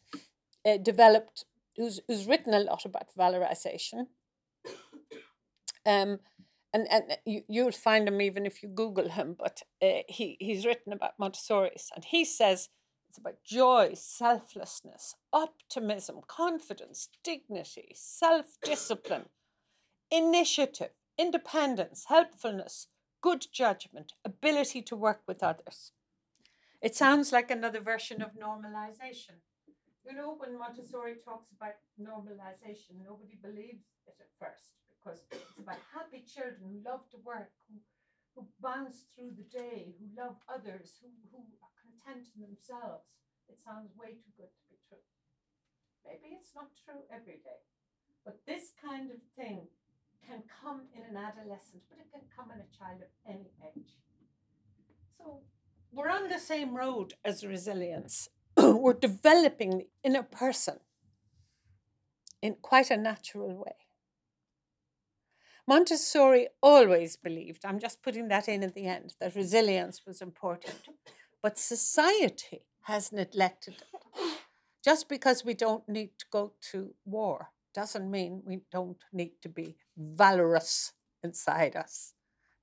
uh, 0.67 0.77
developed, 0.77 1.45
who's, 1.77 2.01
who's 2.07 2.27
written 2.27 2.55
a 2.55 2.61
lot 2.61 2.85
about 2.85 3.09
valorization. 3.17 4.07
Um, 5.87 6.19
and 6.73 6.87
and 6.91 7.19
you, 7.25 7.43
you'll 7.49 7.73
find 7.73 8.09
him 8.09 8.21
even 8.21 8.47
if 8.47 8.63
you 8.63 8.69
Google 8.69 9.09
him. 9.11 9.37
But 9.39 9.63
uh, 9.83 10.03
he 10.09 10.37
he's 10.41 10.67
written 10.67 10.93
about 10.93 11.19
Montessori's, 11.19 11.91
and 11.95 12.05
he 12.05 12.25
says 12.25 12.69
it's 13.09 13.19
about 13.19 13.43
joy, 13.45 13.93
selflessness, 13.95 15.15
optimism, 15.33 16.21
confidence, 16.27 17.09
dignity, 17.25 17.93
self 17.95 18.59
discipline, 18.63 19.27
initiative, 20.11 20.91
independence, 21.17 22.05
helpfulness, 22.09 22.89
good 23.23 23.47
judgment, 23.53 24.13
ability 24.25 24.83
to 24.83 24.97
work 24.97 25.23
with 25.27 25.43
others. 25.43 25.93
It 26.81 26.95
sounds 26.95 27.33
like 27.33 27.51
another 27.51 27.81
version 27.81 28.23
of 28.23 28.35
normalization. 28.35 29.41
You 30.07 30.15
know, 30.15 30.37
when 30.39 30.59
Montessori 30.59 31.17
talks 31.25 31.51
about 31.51 31.75
normalization, 32.01 33.03
nobody 33.05 33.37
believes 33.43 33.85
it 34.07 34.15
at 34.21 34.29
first 34.39 34.73
because 34.99 35.23
it's 35.31 35.59
about 35.59 35.81
happy 35.95 36.27
children 36.27 36.59
who 36.67 36.83
love 36.83 37.07
to 37.15 37.19
work, 37.23 37.55
who, 37.71 37.79
who 38.35 38.47
bounce 38.61 39.07
through 39.15 39.33
the 39.39 39.47
day, 39.47 39.95
who 39.97 40.11
love 40.13 40.37
others, 40.51 40.99
who, 41.01 41.09
who 41.31 41.41
are 41.63 41.75
content 41.79 42.27
in 42.35 42.43
themselves. 42.43 43.07
It 43.49 43.57
sounds 43.63 43.95
way 43.97 44.19
too 44.19 44.35
good 44.37 44.53
to 44.53 44.63
be 44.69 44.77
true. 44.89 45.05
Maybe 46.05 46.37
it's 46.37 46.53
not 46.55 46.75
true 46.85 47.07
every 47.09 47.41
day, 47.41 47.63
but 48.25 48.41
this 48.47 48.75
kind 48.77 49.11
of 49.11 49.19
thing 49.37 49.69
can 50.27 50.43
come 50.63 50.83
in 50.95 51.03
an 51.09 51.17
adolescent, 51.17 51.83
but 51.89 51.99
it 51.99 52.13
can 52.13 52.23
come 52.35 52.51
in 52.53 52.61
a 52.61 52.71
child 52.77 53.01
of 53.01 53.13
any 53.27 53.49
age. 53.65 53.97
So 55.17 55.41
we're 55.93 56.11
on 56.11 56.29
the 56.29 56.39
same 56.39 56.77
road 56.77 57.15
as 57.25 57.45
resilience. 57.45 58.29
we're 58.57 58.93
developing 58.93 59.79
the 59.79 59.87
inner 60.05 60.23
person 60.23 60.81
in 62.43 62.57
quite 62.61 62.91
a 62.91 62.97
natural 62.97 63.57
way. 63.57 63.88
Montessori 65.69 66.49
always 66.63 67.17
believed, 67.17 67.67
I'm 67.67 67.79
just 67.79 68.03
putting 68.03 68.29
that 68.29 68.49
in 68.49 68.65
at 68.65 68.75
the 68.75 68.87
end, 68.87 69.13
that 69.21 69.37
resilience 69.37 70.01
was 70.07 70.23
important. 70.23 70.89
But 71.43 71.59
society 71.59 72.63
has 72.85 73.13
neglected 73.13 73.75
it. 73.75 74.01
Just 74.83 75.11
because 75.11 75.45
we 75.45 75.53
don't 75.53 75.87
need 75.87 76.13
to 76.21 76.25
go 76.33 76.55
to 76.73 76.95
war 77.05 77.49
doesn't 77.75 78.11
mean 78.11 78.41
we 78.47 78.63
don't 78.73 78.97
need 79.13 79.33
to 79.43 79.51
be 79.51 79.77
valorous 79.95 80.95
inside 81.23 81.77
us. 81.77 82.15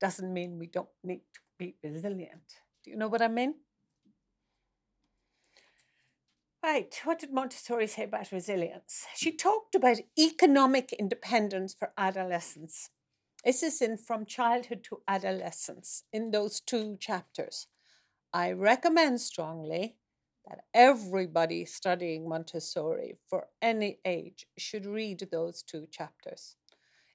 Doesn't 0.01 0.33
mean 0.33 0.57
we 0.57 0.65
don't 0.65 0.89
need 1.03 1.21
to 1.35 1.41
be 1.59 1.75
resilient. 1.83 2.55
Do 2.83 2.89
you 2.89 2.97
know 2.97 3.07
what 3.07 3.21
I 3.21 3.27
mean? 3.27 3.53
Right, 6.63 6.99
what 7.03 7.19
did 7.19 7.31
Montessori 7.31 7.85
say 7.85 8.05
about 8.05 8.31
resilience? 8.31 9.05
She 9.15 9.31
talked 9.31 9.75
about 9.75 9.97
economic 10.17 10.91
independence 10.93 11.75
for 11.75 11.91
adolescents. 11.95 12.89
This 13.45 13.61
is 13.61 13.79
in 13.79 13.97
From 13.97 14.25
Childhood 14.25 14.83
to 14.85 15.01
Adolescence 15.07 16.01
in 16.11 16.31
those 16.31 16.59
two 16.59 16.97
chapters. 16.99 17.67
I 18.33 18.53
recommend 18.53 19.21
strongly 19.21 19.97
that 20.49 20.65
everybody 20.73 21.63
studying 21.65 22.27
Montessori 22.27 23.19
for 23.29 23.45
any 23.61 23.99
age 24.03 24.47
should 24.57 24.87
read 24.87 25.27
those 25.31 25.61
two 25.61 25.85
chapters. 25.91 26.55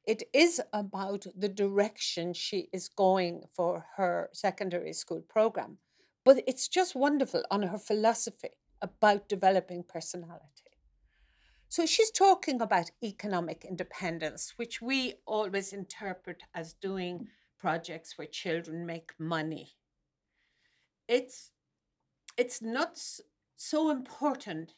It 0.07 0.23
is 0.33 0.63
about 0.73 1.27
the 1.37 1.49
direction 1.49 2.33
she 2.33 2.69
is 2.73 2.89
going 2.89 3.43
for 3.51 3.85
her 3.97 4.31
secondary 4.33 4.93
school 4.93 5.23
program, 5.29 5.79
but 6.25 6.45
it's 6.47 6.69
just 6.69 6.95
wonderful 6.95 7.43
on 7.51 7.65
her 7.65 7.79
philosophy 7.79 8.51
about 8.81 9.29
developing 9.29 9.83
personality. 9.83 10.70
So 11.71 11.87
she's 11.87 12.11
talking 12.11 12.61
about 12.61 12.91
economic 13.01 13.65
independence, 13.65 14.55
which 14.57 14.83
we 14.83 15.15
always 15.25 15.73
interpret 15.73 16.43
as 16.53 16.73
doing 16.73 17.19
mm. 17.21 17.27
projects 17.61 18.19
where 18.19 18.27
children 18.27 18.85
make 18.85 19.13
money. 19.21 19.77
It's 21.07 21.53
it's 22.37 22.61
not 22.61 22.99
so 23.57 23.91
important 23.91 24.75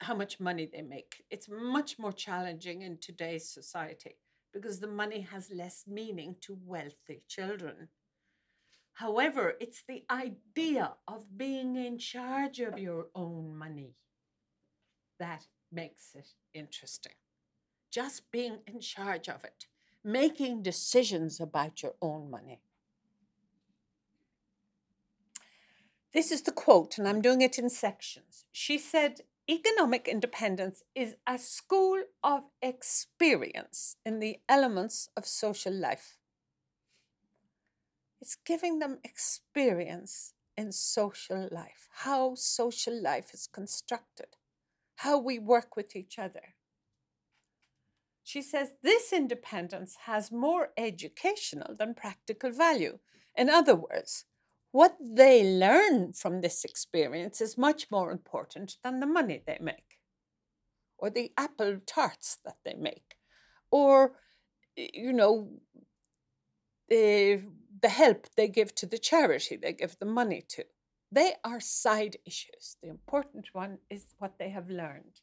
how 0.00 0.14
much 0.14 0.38
money 0.38 0.68
they 0.72 0.82
make. 0.82 1.24
It's 1.28 1.48
much 1.50 1.98
more 1.98 2.12
challenging 2.12 2.82
in 2.82 2.98
today's 2.98 3.48
society 3.48 4.16
because 4.52 4.78
the 4.78 4.86
money 4.86 5.22
has 5.22 5.50
less 5.50 5.86
meaning 5.88 6.36
to 6.42 6.56
wealthy 6.64 7.24
children. 7.26 7.88
However, 8.92 9.54
it's 9.60 9.82
the 9.88 10.04
idea 10.08 10.92
of 11.08 11.36
being 11.36 11.74
in 11.74 11.98
charge 11.98 12.60
of 12.60 12.78
your 12.78 13.06
own 13.16 13.56
money 13.56 13.96
that 15.18 15.46
makes 15.70 16.14
it 16.14 16.28
interesting. 16.54 17.12
Just 17.90 18.30
being 18.30 18.58
in 18.66 18.80
charge 18.80 19.28
of 19.28 19.44
it, 19.44 19.66
making 20.04 20.62
decisions 20.62 21.40
about 21.40 21.82
your 21.82 21.94
own 22.00 22.30
money. 22.30 22.60
This 26.12 26.32
is 26.32 26.42
the 26.42 26.52
quote, 26.52 26.98
and 26.98 27.06
I'm 27.06 27.20
doing 27.20 27.42
it 27.42 27.58
in 27.58 27.68
sections. 27.68 28.44
She 28.50 28.78
said, 28.78 29.20
Economic 29.50 30.06
independence 30.08 30.82
is 30.94 31.16
a 31.26 31.38
school 31.38 32.02
of 32.22 32.42
experience 32.60 33.96
in 34.04 34.18
the 34.18 34.38
elements 34.46 35.08
of 35.16 35.26
social 35.26 35.72
life. 35.72 36.18
It's 38.20 38.34
giving 38.34 38.78
them 38.78 38.98
experience 39.04 40.34
in 40.56 40.72
social 40.72 41.48
life, 41.50 41.88
how 41.92 42.34
social 42.34 43.00
life 43.00 43.32
is 43.32 43.46
constructed, 43.46 44.36
how 44.98 45.16
we 45.16 45.38
work 45.38 45.76
with 45.76 45.94
each 45.94 46.18
other. 46.18 46.54
She 48.24 48.42
says 48.42 48.72
this 48.82 49.12
independence 49.12 49.96
has 50.06 50.32
more 50.32 50.70
educational 50.76 51.76
than 51.78 51.94
practical 51.94 52.50
value. 52.50 52.98
In 53.36 53.48
other 53.48 53.76
words, 53.76 54.24
what 54.72 54.96
they 55.00 55.44
learn 55.44 56.14
from 56.14 56.40
this 56.40 56.64
experience 56.64 57.40
is 57.40 57.56
much 57.56 57.86
more 57.92 58.10
important 58.10 58.76
than 58.82 58.98
the 58.98 59.06
money 59.06 59.40
they 59.46 59.58
make, 59.60 60.00
or 60.98 61.10
the 61.10 61.30
apple 61.38 61.78
tarts 61.86 62.38
that 62.44 62.56
they 62.64 62.74
make, 62.74 63.16
or, 63.70 64.16
you 64.76 65.12
know, 65.12 65.48
the, 66.88 67.40
the 67.82 67.88
help 67.88 68.26
they 68.36 68.48
give 68.48 68.74
to 68.74 68.86
the 68.86 68.98
charity 68.98 69.56
they 69.56 69.72
give 69.72 69.96
the 70.00 70.06
money 70.06 70.44
to. 70.48 70.64
They 71.10 71.34
are 71.44 71.60
side 71.60 72.16
issues. 72.26 72.76
The 72.82 72.88
important 72.88 73.48
one 73.52 73.78
is 73.88 74.14
what 74.18 74.38
they 74.38 74.50
have 74.50 74.68
learned. 74.68 75.20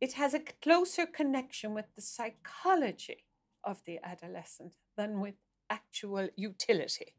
It 0.00 0.14
has 0.14 0.34
a 0.34 0.40
closer 0.62 1.06
connection 1.06 1.74
with 1.74 1.86
the 1.94 2.02
psychology 2.02 3.24
of 3.64 3.82
the 3.84 3.98
adolescent 4.02 4.72
than 4.96 5.20
with 5.20 5.34
actual 5.70 6.28
utility 6.36 7.14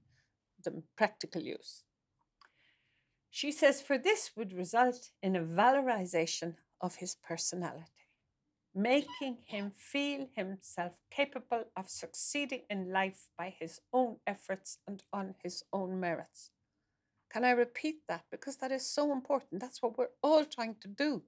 the 0.63 0.83
practical 0.95 1.41
use. 1.41 1.83
She 3.29 3.51
says, 3.51 3.81
for 3.81 3.97
this 3.97 4.31
would 4.35 4.53
result 4.53 5.11
in 5.21 5.35
a 5.35 5.41
valorization 5.41 6.55
of 6.81 6.95
his 6.95 7.15
personality, 7.15 8.07
making 8.73 9.38
him 9.45 9.71
feel 9.75 10.27
himself 10.35 10.93
capable 11.11 11.65
of 11.75 11.89
succeeding 11.89 12.61
in 12.69 12.91
life 12.91 13.29
by 13.38 13.53
his 13.59 13.79
own 13.93 14.17
efforts 14.25 14.79
and 14.88 15.03
on 15.13 15.35
his 15.43 15.63
own 15.71 15.99
merits. 15.99 16.51
Can 17.32 17.43
I 17.43 17.51
repeat 17.51 17.97
that? 18.07 18.23
Because 18.32 18.57
that 18.57 18.71
is 18.71 18.89
so 18.89 19.11
important. 19.11 19.61
That's 19.61 19.82
what 19.82 19.97
we're 19.97 20.15
all 20.21 20.45
trying 20.45 20.75
to 20.82 20.88
do 20.88 21.23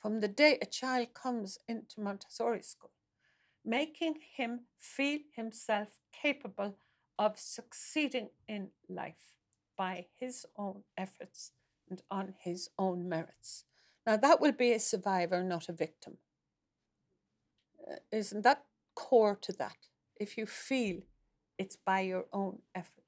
from 0.00 0.20
the 0.20 0.28
day 0.28 0.58
a 0.60 0.66
child 0.66 1.14
comes 1.14 1.58
into 1.66 2.00
Montessori 2.00 2.62
school, 2.62 2.90
making 3.64 4.16
him 4.36 4.66
feel 4.76 5.20
himself 5.34 5.88
capable 6.12 6.76
of 7.18 7.38
succeeding 7.38 8.28
in 8.46 8.68
life 8.88 9.32
by 9.78 10.06
his 10.18 10.44
own 10.56 10.82
efforts 10.98 11.52
and 11.88 12.02
on 12.10 12.34
his 12.38 12.68
own 12.78 13.08
merits. 13.08 13.64
Now, 14.06 14.16
that 14.18 14.40
will 14.40 14.52
be 14.52 14.72
a 14.72 14.78
survivor, 14.80 15.42
not 15.42 15.68
a 15.68 15.72
victim. 15.72 16.18
Uh, 17.90 17.96
isn't 18.12 18.42
that 18.42 18.64
core 18.94 19.38
to 19.42 19.52
that? 19.54 19.76
If 20.16 20.36
you 20.36 20.46
feel 20.46 21.00
it's 21.58 21.76
by 21.76 22.00
your 22.00 22.26
own 22.32 22.58
efforts. 22.74 23.03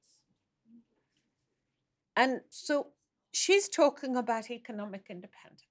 And 2.17 2.41
so 2.49 2.89
she's 3.33 3.69
talking 3.69 4.17
about 4.17 4.51
economic 4.51 5.07
independence. 5.11 5.63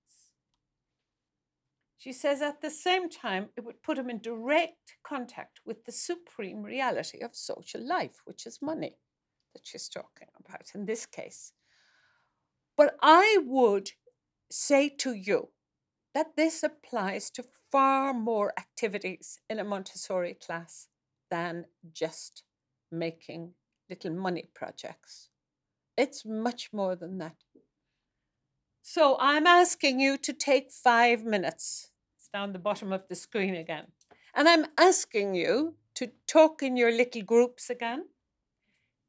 She 1.98 2.14
says 2.14 2.43
at 2.43 2.62
the 2.62 2.70
same 2.70 3.10
time, 3.10 3.50
it 3.58 3.64
would 3.66 3.82
put 3.82 3.98
him 3.98 4.12
in 4.12 4.20
direct 4.20 4.98
contact 5.04 5.62
with 5.66 5.86
the 5.86 5.91
supreme 5.91 6.62
reality 6.62 7.22
of 7.22 7.36
social 7.36 7.82
life, 7.86 8.22
which 8.26 8.46
is 8.46 8.62
money 8.62 8.98
that 9.54 9.66
she's 9.66 9.89
talking 9.89 10.28
about 10.39 10.70
in 10.76 10.86
this 10.86 11.08
case. 11.08 11.54
But 12.78 12.96
I 13.02 13.39
would 13.43 13.91
say 14.52 14.89
to 15.00 15.14
you 15.14 15.50
that 16.14 16.36
this 16.36 16.62
applies 16.62 17.32
to 17.32 17.46
far 17.72 18.14
more 18.14 18.54
activities 18.60 19.39
in 19.50 19.58
a 19.58 19.64
Montessori 19.64 20.36
class 20.36 20.89
than 21.32 21.66
just 21.91 22.43
making 22.91 23.54
little 23.89 24.14
money 24.14 24.50
projects. 24.54 25.30
It's 25.98 26.26
much 26.26 26.74
more 26.74 26.96
than 26.96 27.18
that. 27.20 27.36
So 28.82 29.18
I'm 29.20 29.48
asking 29.48 30.00
you 30.00 30.18
to 30.18 30.34
take 30.34 30.72
five 30.72 31.24
minutes 31.24 31.89
It's 32.18 32.28
down 32.28 32.54
the 32.54 32.60
bottom 32.60 32.93
of 32.93 33.08
the 33.08 33.16
screen 33.16 33.56
again. 33.56 33.88
And 34.36 34.48
I'm 34.48 34.66
asking 34.78 35.36
you 35.36 35.76
to 35.96 36.12
talk 36.28 36.62
in 36.62 36.76
your 36.78 36.91
little 36.91 37.22
groups 37.22 37.70
again. 37.70 38.06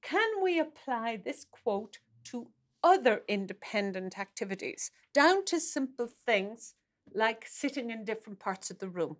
Can 0.02 0.42
we 0.42 0.60
apply 0.60 1.16
this 1.16 1.44
quote 1.50 1.98
to 2.24 2.48
other 2.82 3.22
independent 3.26 4.18
activities, 4.18 4.92
down 5.12 5.44
to 5.46 5.58
simple 5.58 6.06
things 6.06 6.74
like 7.12 7.44
sitting 7.48 7.90
in 7.90 8.04
different 8.04 8.38
parts 8.38 8.70
of 8.70 8.78
the 8.78 8.88
room? 8.88 9.16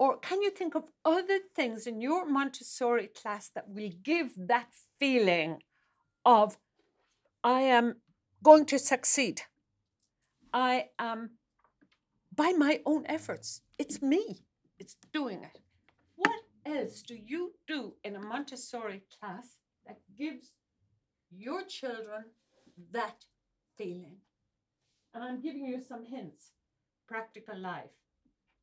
Or 0.00 0.16
can 0.16 0.40
you 0.40 0.50
think 0.50 0.74
of 0.74 0.84
other 1.04 1.40
things 1.54 1.86
in 1.86 2.00
your 2.00 2.24
Montessori 2.24 3.08
class 3.08 3.50
that 3.54 3.68
will 3.68 3.90
give 4.02 4.30
that 4.34 4.70
feeling 4.98 5.62
of, 6.24 6.56
I 7.44 7.60
am 7.60 7.96
going 8.42 8.64
to 8.72 8.78
succeed? 8.78 9.42
I 10.54 10.86
am, 10.98 11.32
by 12.34 12.52
my 12.56 12.80
own 12.86 13.04
efforts, 13.10 13.60
it's 13.78 14.00
me, 14.00 14.46
it's 14.78 14.96
doing 15.12 15.44
it. 15.44 15.60
What 16.16 16.40
else 16.64 17.02
do 17.02 17.14
you 17.14 17.52
do 17.68 17.92
in 18.02 18.16
a 18.16 18.20
Montessori 18.20 19.02
class 19.18 19.58
that 19.86 19.98
gives 20.18 20.52
your 21.30 21.62
children 21.64 22.24
that 22.90 23.26
feeling? 23.76 24.16
And 25.12 25.22
I'm 25.22 25.42
giving 25.42 25.66
you 25.66 25.82
some 25.86 26.06
hints 26.06 26.52
practical 27.06 27.58
life, 27.58 27.90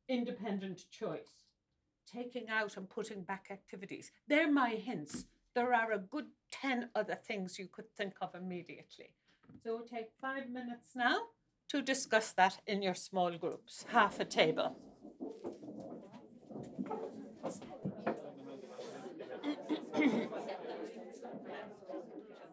independent 0.08 0.84
choice, 0.90 1.44
taking 2.10 2.48
out 2.48 2.76
and 2.76 2.88
putting 2.88 3.22
back 3.22 3.48
activities. 3.50 4.10
They're 4.26 4.50
my 4.50 4.70
hints. 4.70 5.26
There 5.54 5.74
are 5.74 5.92
a 5.92 5.98
good 5.98 6.26
10 6.50 6.90
other 6.94 7.14
things 7.14 7.58
you 7.58 7.68
could 7.70 7.90
think 7.96 8.14
of 8.20 8.34
immediately. 8.34 9.14
So 9.62 9.76
we'll 9.76 9.86
take 9.86 10.10
five 10.20 10.48
minutes 10.48 10.90
now 10.94 11.18
to 11.68 11.82
discuss 11.82 12.32
that 12.32 12.58
in 12.66 12.82
your 12.82 12.94
small 12.94 13.36
groups, 13.36 13.84
half 13.88 14.20
a 14.20 14.24
table. 14.24 14.76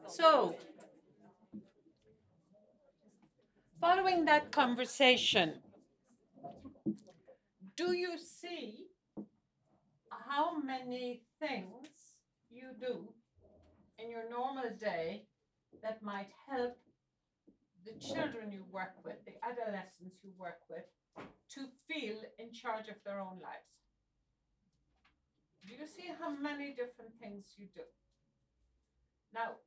so, 0.08 0.56
following 3.80 4.26
that 4.26 4.51
conversation, 4.51 5.60
do 7.78 7.91
you 7.93 8.17
see 8.17 8.88
how 10.28 10.57
many 10.59 11.23
things 11.39 12.15
you 12.49 12.69
do 12.80 13.09
in 13.99 14.09
your 14.09 14.30
normal 14.30 14.69
day 14.80 15.23
that 15.84 16.01
might 16.01 16.30
help 16.49 16.78
the 17.86 17.93
children 17.99 18.51
you 18.51 18.63
work 18.71 18.93
with, 19.03 19.17
the 19.26 19.34
adolescents 19.43 20.23
you 20.23 20.32
work 20.38 20.59
with, 20.69 20.86
to 21.49 21.67
feel 21.88 22.15
in 22.39 22.51
charge 22.51 22.88
of 22.88 22.95
their 23.05 23.19
own 23.19 23.39
lives. 23.43 23.76
Do 25.67 25.73
you 25.73 25.86
see 25.86 26.09
how 26.19 26.30
many 26.30 26.69
different 26.69 27.13
things 27.21 27.53
you 27.57 27.67
do? 27.73 27.82
Now, 29.34 29.59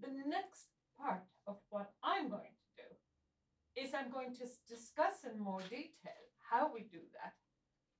the 0.00 0.08
next 0.28 0.68
part 0.98 1.24
of 1.46 1.56
what 1.70 1.90
I'm 2.02 2.28
going 2.28 2.54
to 2.54 2.82
do 2.82 3.84
is 3.84 3.94
I'm 3.94 4.10
going 4.10 4.34
to 4.36 4.46
discuss 4.68 5.24
in 5.24 5.42
more 5.42 5.60
detail 5.68 6.22
how 6.52 6.70
we 6.72 6.80
do 6.80 7.00
that 7.16 7.32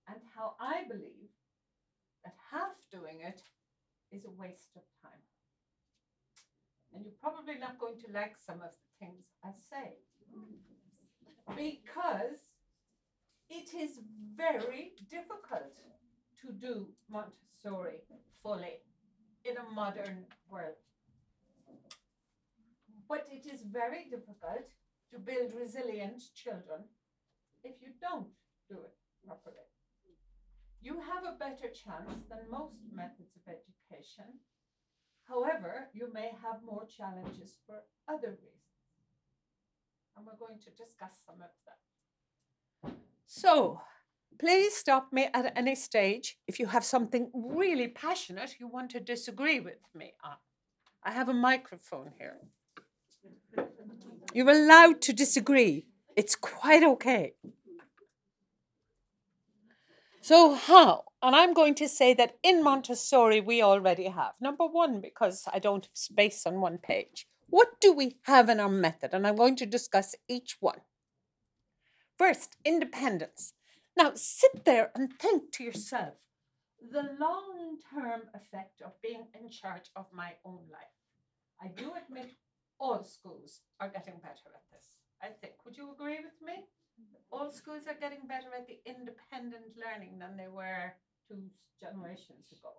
and 0.08 0.20
how 0.36 0.54
I 0.60 0.84
believe 0.86 1.32
that 2.22 2.34
half 2.52 2.76
doing 2.90 3.20
it 3.22 3.40
is 4.10 4.24
a 4.26 4.30
waste 4.30 4.76
of 4.76 4.82
time. 5.02 5.24
And 6.92 7.04
you're 7.04 7.22
probably 7.22 7.58
not 7.58 7.78
going 7.78 7.98
to 8.04 8.12
like 8.12 8.36
some 8.38 8.60
of 8.60 8.72
the 8.72 9.06
things 9.06 9.24
I 9.42 9.52
say. 9.70 9.94
Because 11.56 12.52
it 13.48 13.74
is 13.74 14.00
very 14.36 14.92
difficult 15.08 15.76
to 16.42 16.52
do 16.52 16.88
Montessori 17.08 18.02
fully 18.42 18.80
in 19.44 19.56
a 19.56 19.74
modern 19.74 20.26
world. 20.50 20.76
But 23.08 23.26
it 23.30 23.46
is 23.46 23.62
very 23.62 24.04
difficult 24.10 24.68
to 25.10 25.18
build 25.18 25.52
resilient 25.58 26.22
children 26.34 26.84
if 27.64 27.80
you 27.80 27.88
don't 28.00 28.41
do 28.72 28.80
it 28.88 28.96
properly. 29.26 29.68
You 30.80 30.94
have 31.10 31.24
a 31.28 31.38
better 31.44 31.68
chance 31.68 32.24
than 32.30 32.50
most 32.50 32.80
methods 32.90 33.36
of 33.38 33.44
education 33.46 34.40
However, 35.28 35.88
you 35.92 36.12
may 36.12 36.30
have 36.42 36.62
more 36.64 36.86
challenges 36.86 37.58
for 37.66 37.82
other 38.08 38.30
reasons. 38.30 38.58
And 40.16 40.26
we're 40.26 40.46
going 40.46 40.58
to 40.60 40.70
discuss 40.70 41.14
some 41.26 41.36
of 41.36 41.52
them. 41.66 42.92
So, 43.26 43.80
please 44.38 44.74
stop 44.74 45.12
me 45.12 45.28
at 45.32 45.56
any 45.56 45.74
stage 45.74 46.36
if 46.46 46.58
you 46.60 46.66
have 46.66 46.84
something 46.84 47.30
really 47.34 47.88
passionate 47.88 48.56
you 48.60 48.68
want 48.68 48.90
to 48.90 49.00
disagree 49.00 49.60
with 49.60 49.78
me 49.94 50.12
on. 50.22 50.36
I 51.02 51.12
have 51.12 51.28
a 51.28 51.34
microphone 51.34 52.12
here. 52.18 52.36
You're 54.34 54.50
allowed 54.50 55.00
to 55.02 55.12
disagree, 55.12 55.86
it's 56.14 56.34
quite 56.34 56.82
okay. 56.82 57.34
So, 60.22 60.54
how? 60.54 61.04
And 61.20 61.34
I'm 61.34 61.52
going 61.52 61.74
to 61.74 61.88
say 61.88 62.14
that 62.14 62.36
in 62.44 62.62
Montessori, 62.62 63.40
we 63.40 63.60
already 63.60 64.04
have. 64.04 64.34
Number 64.40 64.66
one, 64.66 65.00
because 65.00 65.48
I 65.52 65.58
don't 65.58 65.84
have 65.84 65.96
space 65.96 66.46
on 66.46 66.60
one 66.60 66.78
page. 66.78 67.26
What 67.48 67.80
do 67.80 67.92
we 67.92 68.16
have 68.22 68.48
in 68.48 68.60
our 68.60 68.68
method? 68.68 69.14
And 69.14 69.26
I'm 69.26 69.34
going 69.34 69.56
to 69.56 69.66
discuss 69.66 70.14
each 70.28 70.58
one. 70.60 70.82
First, 72.16 72.56
independence. 72.64 73.54
Now, 73.96 74.12
sit 74.14 74.64
there 74.64 74.92
and 74.94 75.12
think 75.12 75.50
to 75.54 75.64
yourself 75.64 76.14
the 76.80 77.16
long 77.18 77.78
term 77.92 78.22
effect 78.32 78.80
of 78.80 78.92
being 79.02 79.26
in 79.34 79.50
charge 79.50 79.90
of 79.96 80.06
my 80.12 80.34
own 80.44 80.60
life. 80.70 80.98
I 81.60 81.66
do 81.68 81.92
admit 81.94 82.30
all 82.78 83.04
schools 83.04 83.60
are 83.80 83.88
getting 83.88 84.20
better 84.22 84.54
at 84.54 84.62
this. 84.72 84.86
I 85.20 85.28
think. 85.40 85.54
Would 85.64 85.76
you 85.76 85.92
agree 85.92 86.18
with 86.18 86.40
me? 86.44 86.64
All 87.30 87.50
schools 87.50 87.88
are 87.88 87.98
getting 87.98 88.26
better 88.28 88.52
at 88.56 88.66
the 88.66 88.78
independent 88.86 89.76
learning 89.80 90.18
than 90.18 90.36
they 90.36 90.48
were 90.48 90.92
two 91.26 91.48
generations 91.80 92.52
ago. 92.52 92.72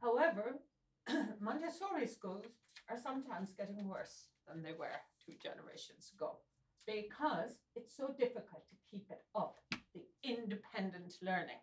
However, 0.00 0.58
Montessori 1.40 2.06
schools 2.06 2.46
are 2.88 2.98
sometimes 2.98 3.54
getting 3.54 3.88
worse 3.88 4.28
than 4.48 4.62
they 4.62 4.72
were 4.72 5.00
two 5.24 5.34
generations 5.42 6.10
ago 6.14 6.38
because 6.86 7.58
it's 7.74 7.96
so 7.96 8.14
difficult 8.18 8.64
to 8.70 8.76
keep 8.90 9.10
it 9.10 9.22
up, 9.34 9.56
the 9.94 10.06
independent 10.22 11.14
learning. 11.20 11.60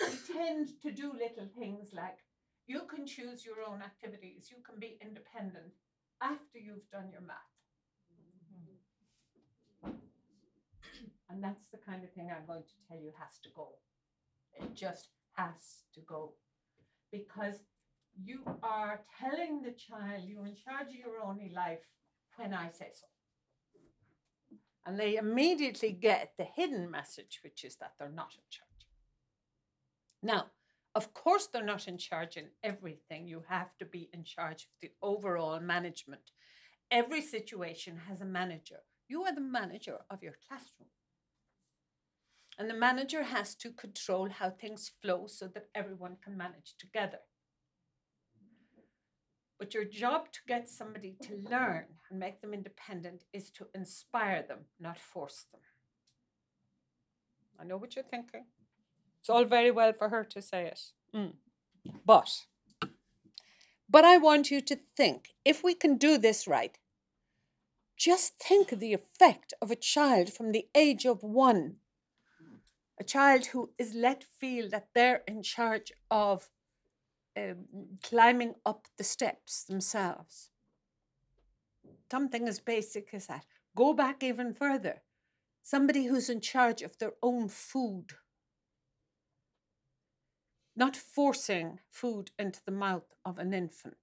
We 0.00 0.06
tend 0.32 0.68
to 0.82 0.92
do 0.92 1.12
little 1.12 1.48
things 1.58 1.90
like 1.92 2.18
you 2.66 2.82
can 2.88 3.06
choose 3.06 3.44
your 3.44 3.56
own 3.66 3.82
activities, 3.82 4.50
you 4.50 4.62
can 4.64 4.78
be 4.78 4.98
independent 5.00 5.74
after 6.22 6.58
you've 6.58 6.88
done 6.90 7.10
your 7.10 7.20
math. 7.20 7.53
And 11.34 11.42
that's 11.42 11.66
the 11.72 11.78
kind 11.78 12.04
of 12.04 12.12
thing 12.12 12.30
I'm 12.30 12.46
going 12.46 12.62
to 12.62 12.88
tell 12.88 12.96
you 12.96 13.10
has 13.18 13.38
to 13.42 13.48
go. 13.56 13.70
It 14.54 14.72
just 14.72 15.08
has 15.32 15.82
to 15.94 16.00
go. 16.06 16.34
Because 17.10 17.56
you 18.22 18.42
are 18.62 19.00
telling 19.20 19.60
the 19.60 19.72
child 19.72 20.22
you're 20.24 20.46
in 20.46 20.54
charge 20.54 20.90
of 20.90 20.94
your 20.94 21.20
own 21.20 21.40
life 21.52 21.80
when 22.36 22.54
I 22.54 22.70
say 22.70 22.90
so. 22.92 23.06
And 24.86 25.00
they 25.00 25.16
immediately 25.16 25.90
get 25.90 26.34
the 26.38 26.44
hidden 26.44 26.88
message, 26.88 27.40
which 27.42 27.64
is 27.64 27.76
that 27.76 27.94
they're 27.98 28.08
not 28.08 28.34
in 28.34 28.44
charge. 28.48 28.68
Now, 30.22 30.46
of 30.94 31.12
course, 31.14 31.48
they're 31.48 31.64
not 31.64 31.88
in 31.88 31.98
charge 31.98 32.36
in 32.36 32.46
everything. 32.62 33.26
You 33.26 33.42
have 33.48 33.76
to 33.78 33.84
be 33.84 34.08
in 34.12 34.22
charge 34.22 34.62
of 34.62 34.70
the 34.80 34.92
overall 35.02 35.58
management. 35.58 36.30
Every 36.92 37.22
situation 37.22 38.00
has 38.08 38.20
a 38.20 38.24
manager. 38.24 38.78
You 39.08 39.24
are 39.24 39.34
the 39.34 39.40
manager 39.40 39.98
of 40.10 40.22
your 40.22 40.36
classroom. 40.46 40.90
And 42.58 42.70
the 42.70 42.74
manager 42.74 43.24
has 43.24 43.54
to 43.56 43.72
control 43.72 44.28
how 44.28 44.50
things 44.50 44.92
flow 45.02 45.26
so 45.26 45.48
that 45.48 45.68
everyone 45.74 46.16
can 46.22 46.36
manage 46.36 46.74
together. 46.78 47.18
But 49.58 49.74
your 49.74 49.84
job 49.84 50.30
to 50.32 50.40
get 50.46 50.68
somebody 50.68 51.16
to 51.22 51.36
learn 51.50 51.86
and 52.10 52.18
make 52.18 52.40
them 52.40 52.54
independent 52.54 53.24
is 53.32 53.50
to 53.52 53.66
inspire 53.74 54.42
them, 54.42 54.66
not 54.80 54.98
force 54.98 55.46
them. 55.52 55.60
I 57.58 57.64
know 57.64 57.76
what 57.76 57.96
you're 57.96 58.04
thinking. 58.04 58.44
It's 59.20 59.30
all 59.30 59.44
very 59.44 59.70
well 59.70 59.92
for 59.92 60.08
her 60.10 60.24
to 60.24 60.42
say 60.42 60.66
it. 60.66 60.80
Mm. 61.14 61.32
But, 62.04 62.46
but 63.88 64.04
I 64.04 64.16
want 64.18 64.50
you 64.50 64.60
to 64.60 64.78
think 64.96 65.30
if 65.44 65.64
we 65.64 65.74
can 65.74 65.96
do 65.96 66.18
this 66.18 66.46
right, 66.46 66.76
just 67.96 68.38
think 68.38 68.72
of 68.72 68.80
the 68.80 68.92
effect 68.92 69.54
of 69.62 69.70
a 69.70 69.76
child 69.76 70.32
from 70.32 70.52
the 70.52 70.66
age 70.74 71.06
of 71.06 71.22
one 71.22 71.76
a 72.98 73.04
child 73.04 73.46
who 73.46 73.70
is 73.78 73.94
let 73.94 74.22
feel 74.22 74.68
that 74.70 74.88
they're 74.94 75.22
in 75.26 75.42
charge 75.42 75.92
of 76.10 76.50
um, 77.36 77.64
climbing 78.02 78.54
up 78.64 78.86
the 78.96 79.04
steps 79.04 79.64
themselves. 79.64 80.50
Something 82.10 82.46
as 82.46 82.60
basic 82.60 83.12
as 83.12 83.26
that. 83.26 83.44
Go 83.76 83.92
back 83.92 84.22
even 84.22 84.54
further. 84.54 85.02
Somebody 85.62 86.04
who's 86.04 86.28
in 86.28 86.40
charge 86.40 86.82
of 86.82 86.98
their 86.98 87.14
own 87.22 87.48
food, 87.48 88.12
not 90.76 90.94
forcing 90.94 91.80
food 91.90 92.30
into 92.38 92.60
the 92.64 92.72
mouth 92.72 93.14
of 93.24 93.38
an 93.38 93.54
infant. 93.54 93.96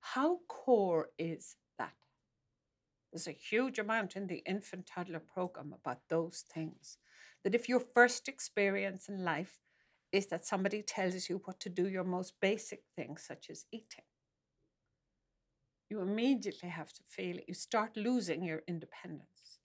How 0.00 0.38
core 0.48 1.10
is 1.18 1.56
that? 1.78 1.92
There's 3.12 3.26
a 3.26 3.32
huge 3.32 3.78
amount 3.78 4.16
in 4.16 4.28
the 4.28 4.42
infant 4.46 4.86
toddler 4.86 5.20
program 5.20 5.74
about 5.74 6.08
those 6.08 6.44
things. 6.48 6.96
That 7.44 7.54
if 7.54 7.68
your 7.68 7.80
first 7.80 8.28
experience 8.28 9.08
in 9.08 9.24
life 9.24 9.58
is 10.12 10.26
that 10.26 10.46
somebody 10.46 10.82
tells 10.82 11.28
you 11.28 11.40
what 11.44 11.58
to 11.60 11.68
do 11.68 11.88
your 11.88 12.04
most 12.04 12.34
basic 12.40 12.82
things, 12.94 13.24
such 13.26 13.50
as 13.50 13.66
eating, 13.72 14.04
you 15.88 16.00
immediately 16.00 16.68
have 16.68 16.92
to 16.92 17.02
feel 17.06 17.36
it. 17.38 17.44
You 17.48 17.54
start 17.54 17.96
losing 17.96 18.44
your 18.44 18.62
independence. 18.66 19.58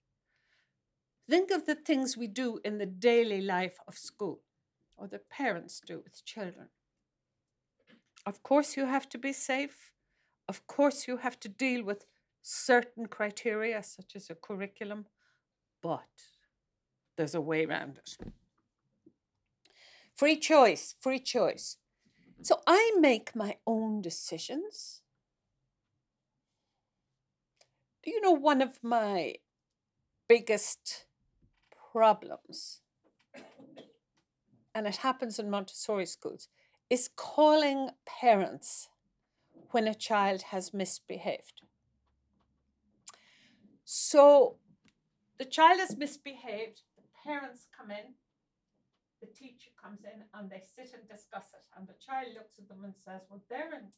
Think 1.28 1.50
of 1.50 1.66
the 1.66 1.74
things 1.74 2.16
we 2.16 2.26
do 2.26 2.58
in 2.64 2.78
the 2.78 2.86
daily 2.86 3.40
life 3.40 3.78
of 3.86 3.96
school 3.96 4.40
or 4.96 5.06
the 5.06 5.18
parents 5.18 5.80
do 5.86 6.00
with 6.02 6.24
children. 6.24 6.68
Of 8.26 8.42
course, 8.42 8.76
you 8.76 8.86
have 8.86 9.08
to 9.10 9.18
be 9.18 9.32
safe. 9.32 9.92
Of 10.48 10.66
course, 10.66 11.06
you 11.06 11.18
have 11.18 11.38
to 11.40 11.48
deal 11.48 11.84
with 11.84 12.06
certain 12.42 13.06
criteria, 13.06 13.82
such 13.82 14.16
as 14.16 14.30
a 14.30 14.34
curriculum, 14.34 15.06
but 15.82 16.08
there's 17.18 17.34
a 17.34 17.40
way 17.40 17.66
around 17.66 17.98
it. 17.98 18.16
Free 20.14 20.36
choice, 20.36 20.94
free 21.00 21.18
choice. 21.18 21.76
So 22.40 22.60
I 22.66 22.92
make 22.98 23.34
my 23.34 23.56
own 23.66 24.00
decisions. 24.00 25.02
Do 28.02 28.10
you 28.10 28.20
know 28.20 28.30
one 28.30 28.62
of 28.62 28.78
my 28.82 29.34
biggest 30.28 31.06
problems, 31.92 32.80
and 34.74 34.86
it 34.86 34.96
happens 34.96 35.38
in 35.38 35.50
Montessori 35.50 36.06
schools, 36.06 36.48
is 36.88 37.10
calling 37.16 37.90
parents 38.06 38.88
when 39.72 39.88
a 39.88 39.94
child 39.94 40.42
has 40.42 40.72
misbehaved. 40.72 41.62
So 43.84 44.58
the 45.38 45.44
child 45.44 45.80
has 45.80 45.96
misbehaved, 45.96 46.82
parents 47.28 47.68
come 47.76 47.92
in, 47.92 48.16
the 49.20 49.28
teacher 49.28 49.68
comes 49.76 50.08
in, 50.08 50.24
and 50.32 50.48
they 50.48 50.64
sit 50.64 50.96
and 50.96 51.04
discuss 51.04 51.52
it. 51.52 51.68
And 51.76 51.84
the 51.84 52.00
child 52.00 52.32
looks 52.32 52.56
at 52.56 52.64
them 52.72 52.88
and 52.88 52.96
says, 52.96 53.28
Well, 53.28 53.44
they're, 53.52 53.76
in, 53.76 53.92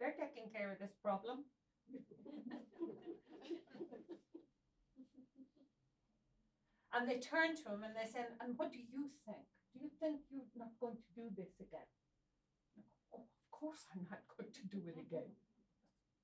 they're 0.00 0.16
taking 0.16 0.48
care 0.48 0.72
of 0.72 0.80
this 0.80 0.96
problem. 1.04 1.44
and 6.96 7.04
they 7.04 7.20
turn 7.20 7.52
to 7.60 7.76
him 7.76 7.84
and 7.84 7.92
they 7.92 8.08
say, 8.08 8.24
And 8.40 8.56
what 8.56 8.72
do 8.72 8.80
you 8.80 9.12
think? 9.28 9.44
Do 9.76 9.84
you 9.84 9.92
think 10.00 10.24
you're 10.32 10.48
not 10.56 10.72
going 10.80 10.96
to 10.96 11.10
do 11.12 11.28
this 11.36 11.60
again? 11.60 11.84
Oh, 13.12 13.28
of 13.28 13.44
course, 13.52 13.84
I'm 13.92 14.08
not 14.08 14.24
going 14.32 14.56
to 14.56 14.64
do 14.72 14.80
it 14.88 14.96
again. 14.96 15.36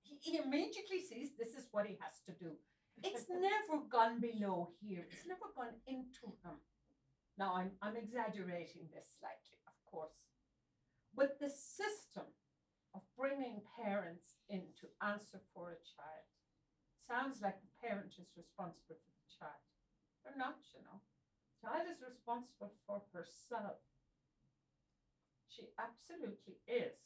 He, 0.00 0.16
he 0.22 0.38
immediately 0.40 1.04
sees 1.04 1.36
this 1.36 1.52
is 1.52 1.68
what 1.70 1.84
he 1.84 2.00
has 2.00 2.24
to 2.24 2.32
do. 2.32 2.56
It's 3.04 3.26
never 3.28 3.84
gone 3.88 4.20
below 4.20 4.70
here, 4.80 5.06
it's 5.10 5.26
never 5.26 5.52
gone 5.54 5.76
into 5.86 6.32
him. 6.44 6.58
Now, 7.38 7.54
I'm, 7.54 7.72
I'm 7.82 7.96
exaggerating 7.96 8.88
this 8.88 9.20
slightly, 9.20 9.60
of 9.68 9.76
course. 9.84 10.16
But 11.14 11.36
the 11.38 11.50
system 11.52 12.32
of 12.94 13.04
bringing 13.16 13.60
parents 13.76 14.40
in 14.48 14.72
to 14.80 14.88
answer 15.04 15.40
for 15.52 15.68
a 15.68 15.84
child 15.84 16.26
sounds 17.04 17.44
like 17.44 17.60
the 17.60 17.76
parent 17.84 18.16
is 18.16 18.32
responsible 18.36 18.96
for 18.96 19.12
the 19.12 19.28
child. 19.36 19.64
They're 20.24 20.40
not, 20.40 20.64
you 20.72 20.80
know. 20.80 21.04
Child 21.60 21.92
is 21.92 22.00
responsible 22.00 22.72
for 22.88 23.04
herself. 23.12 23.84
She 25.48 25.68
absolutely 25.76 26.60
is. 26.64 26.96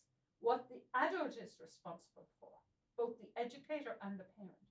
What 0.41 0.70
the 0.70 0.82
adult 0.95 1.36
is 1.36 1.61
responsible 1.61 2.30
for, 2.38 2.55
both 2.97 3.18
the 3.20 3.30
educator 3.36 3.99
and 4.03 4.18
the 4.18 4.30
parent, 4.38 4.70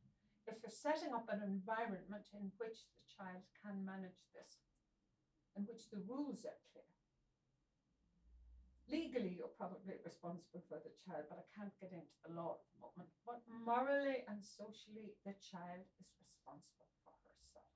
if 0.50 0.62
you're 0.62 0.74
setting 0.74 1.14
up 1.14 1.30
an 1.30 1.41
environment 1.45 2.26
in 2.34 2.52
which 2.58 2.89
the 2.97 3.06
child 3.06 3.45
can 3.62 3.86
manage 3.86 4.26
this, 4.34 4.66
in 5.56 5.64
which 5.70 5.89
the 5.93 6.02
rules 6.10 6.45
are 6.45 6.58
clear. 6.74 6.89
Legally, 8.89 9.38
you're 9.38 9.54
probably 9.54 9.93
responsible 10.02 10.66
for 10.66 10.82
the 10.82 10.89
child, 11.06 11.30
but 11.30 11.38
I 11.38 11.45
can't 11.54 11.74
get 11.80 11.93
into 11.93 12.18
the 12.26 12.34
law 12.34 12.58
at 12.58 12.66
the 12.74 12.78
moment. 12.82 13.10
But 13.22 13.45
mm. 13.45 13.62
morally 13.62 14.26
and 14.26 14.41
socially, 14.41 15.14
the 15.26 15.38
child 15.38 15.86
is 16.02 16.10
responsible 16.18 16.89
for 17.06 17.14
herself. 17.30 17.70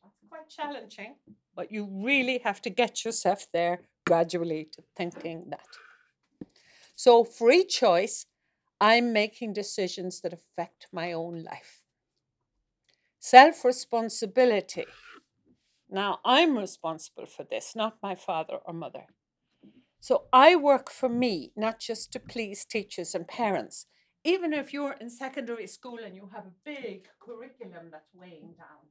That's 0.00 0.20
quite 0.24 0.48
challenging, 0.48 1.16
but 1.54 1.70
you 1.70 1.84
really 1.84 2.40
have 2.44 2.62
to 2.62 2.70
get 2.70 3.04
yourself 3.04 3.46
there 3.52 3.80
gradually 4.06 4.68
to 4.72 4.82
thinking 4.96 5.50
that. 5.50 5.68
So, 6.94 7.22
free 7.22 7.64
choice, 7.64 8.26
I'm 8.80 9.12
making 9.12 9.52
decisions 9.54 10.20
that 10.20 10.32
affect 10.32 10.86
my 10.92 11.12
own 11.12 11.42
life. 11.42 11.84
Self 13.18 13.64
responsibility. 13.64 14.86
Now, 15.90 16.20
I'm 16.24 16.56
responsible 16.56 17.26
for 17.26 17.44
this, 17.44 17.74
not 17.74 17.96
my 18.02 18.14
father 18.14 18.58
or 18.64 18.74
mother. 18.74 19.06
So 20.00 20.24
I 20.32 20.54
work 20.54 20.90
for 20.90 21.08
me, 21.08 21.52
not 21.56 21.80
just 21.80 22.12
to 22.12 22.20
please 22.20 22.64
teachers 22.64 23.14
and 23.14 23.26
parents. 23.26 23.86
Even 24.22 24.52
if 24.52 24.72
you're 24.72 24.96
in 25.00 25.10
secondary 25.10 25.66
school 25.66 25.98
and 26.04 26.14
you 26.14 26.30
have 26.32 26.44
a 26.44 26.52
big 26.64 27.08
curriculum 27.20 27.88
that's 27.90 28.14
weighing 28.14 28.54
down, 28.56 28.86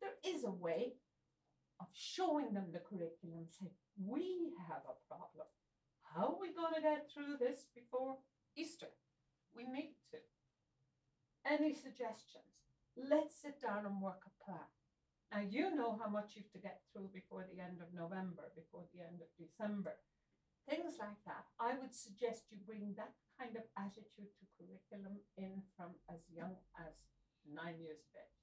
there 0.00 0.34
is 0.34 0.44
a 0.44 0.50
way 0.50 0.94
of 1.80 1.86
showing 1.94 2.52
them 2.52 2.66
the 2.72 2.80
curriculum, 2.80 3.38
and 3.38 3.46
say, 3.50 3.70
we 4.04 4.52
have 4.68 4.82
a 4.84 4.98
problem. 5.08 5.46
How 6.14 6.34
are 6.34 6.40
we 6.40 6.52
going 6.52 6.74
to 6.74 6.80
get 6.80 7.08
through 7.12 7.36
this 7.38 7.66
before 7.74 8.18
Easter? 8.58 8.90
We 9.54 9.62
need 9.62 9.94
to. 10.10 10.18
Any 11.46 11.72
suggestions? 11.72 12.58
Let's 12.98 13.38
sit 13.38 13.62
down 13.62 13.86
and 13.86 14.02
work 14.02 14.26
a 14.26 14.34
plan. 14.42 14.66
Now 15.30 15.46
you 15.46 15.70
know 15.70 15.94
how 16.02 16.10
much 16.10 16.34
you 16.34 16.42
have 16.42 16.50
to 16.58 16.66
get 16.66 16.82
through 16.90 17.14
before 17.14 17.46
the 17.46 17.62
end 17.62 17.78
of 17.78 17.94
November, 17.94 18.50
before 18.58 18.90
the 18.90 19.06
end 19.06 19.22
of 19.22 19.30
December. 19.38 19.94
Things 20.66 20.98
like 20.98 21.22
that. 21.24 21.46
I 21.62 21.78
would 21.78 21.94
suggest 21.94 22.50
you 22.50 22.58
bring 22.66 22.98
that 22.98 23.14
kind 23.38 23.54
of 23.54 23.62
attitude 23.78 24.34
to 24.34 24.44
curriculum 24.58 25.22
in 25.38 25.62
from 25.78 25.94
as 26.10 26.26
young 26.26 26.58
as 26.82 26.98
nine 27.46 27.78
years 27.78 28.02
of 28.02 28.12
age. 28.18 28.42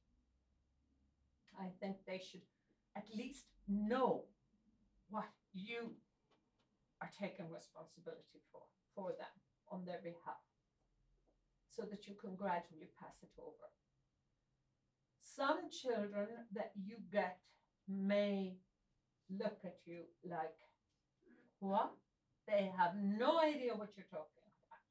I 1.60 1.68
think 1.84 2.08
they 2.08 2.24
should 2.24 2.48
at 2.96 3.12
least 3.12 3.52
know 3.68 4.32
what 5.10 5.30
you 5.52 6.00
are 7.02 7.12
taking 7.12 7.52
responsibility 7.52 8.40
for 8.52 8.64
for 8.96 9.12
them 9.20 9.36
on 9.72 9.86
their 9.86 10.00
behalf 10.04 10.44
so 11.70 11.84
that 11.84 12.08
you 12.08 12.16
can 12.16 12.36
gradually 12.36 12.90
pass 13.00 13.16
it 13.22 13.32
over 13.40 13.70
some 15.36 15.70
children 15.70 16.28
that 16.54 16.72
you 16.82 16.96
get 17.12 17.40
may 17.88 18.56
look 19.30 19.60
at 19.64 19.78
you 19.86 20.04
like, 20.24 20.56
what? 21.60 21.92
They 22.48 22.72
have 22.78 22.94
no 22.96 23.40
idea 23.40 23.76
what 23.76 23.90
you're 23.98 24.06
talking 24.10 24.46
about 24.46 24.86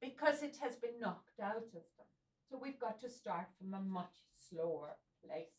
because 0.00 0.42
it 0.42 0.56
has 0.62 0.76
been 0.76 1.00
knocked 1.00 1.40
out 1.42 1.56
of 1.56 1.72
them. 1.72 2.08
So 2.48 2.58
we've 2.60 2.78
got 2.78 3.00
to 3.00 3.10
start 3.10 3.48
from 3.58 3.74
a 3.74 3.80
much 3.80 4.22
slower 4.48 4.96
place. 5.24 5.58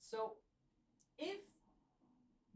So 0.00 0.34
if 1.18 1.38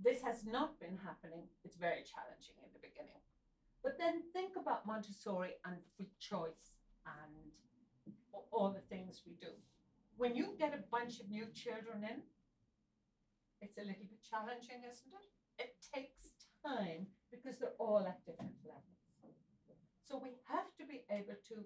this 0.03 0.23
has 0.23 0.45
not 0.45 0.81
been 0.81 0.99
happening, 1.05 1.45
it's 1.65 1.77
very 1.77 2.03
challenging 2.03 2.59
in 2.63 2.71
the 2.73 2.81
beginning. 2.83 3.23
But 3.85 4.01
then 4.01 4.25
think 4.33 4.57
about 4.57 4.87
Montessori 4.87 5.61
and 5.67 5.77
free 5.95 6.09
choice 6.19 6.73
and 7.05 7.53
all 8.51 8.73
the 8.73 8.81
things 8.89 9.21
we 9.27 9.37
do. 9.37 9.53
When 10.17 10.35
you 10.35 10.57
get 10.59 10.73
a 10.73 10.89
bunch 10.91 11.21
of 11.21 11.29
new 11.29 11.45
children 11.53 12.01
in, 12.01 12.25
it's 13.61 13.77
a 13.77 13.85
little 13.85 14.09
bit 14.09 14.25
challenging, 14.25 14.81
isn't 14.89 15.13
it? 15.13 15.29
It 15.69 15.77
takes 15.85 16.33
time 16.65 17.07
because 17.31 17.61
they're 17.61 17.77
all 17.79 18.09
at 18.09 18.25
different 18.25 18.57
levels. 18.65 19.05
So 20.01 20.17
we 20.17 20.33
have 20.49 20.69
to 20.81 20.85
be 20.89 21.05
able 21.13 21.37
to 21.53 21.57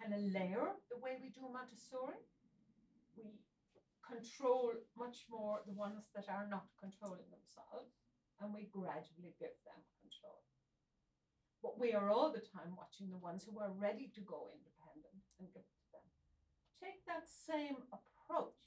kind 0.00 0.16
of 0.16 0.20
layer 0.32 0.72
the 0.88 0.96
way 1.00 1.20
we 1.20 1.28
do 1.28 1.44
Montessori. 1.52 2.20
We 3.16 3.36
control 4.00 4.72
much 4.96 5.28
more 5.28 5.60
the 5.66 5.76
ones 5.76 6.08
that 6.14 6.28
are 6.32 6.48
not 6.48 6.68
controlling 6.80 7.28
themselves, 7.28 7.92
and 8.40 8.54
we 8.54 8.68
gradually 8.72 9.36
give 9.40 9.56
them 9.68 9.80
control. 10.00 10.40
But 11.66 11.80
we 11.80 11.94
are 11.94 12.10
all 12.10 12.30
the 12.30 12.38
time 12.38 12.76
watching 12.76 13.10
the 13.10 13.16
ones 13.16 13.44
who 13.44 13.58
are 13.58 13.72
ready 13.76 14.08
to 14.14 14.20
go 14.20 14.46
independent 14.54 15.18
and 15.40 15.48
give 15.52 15.52
them 15.52 15.64
take 16.80 17.04
that 17.06 17.26
same 17.26 17.76
approach 17.92 18.62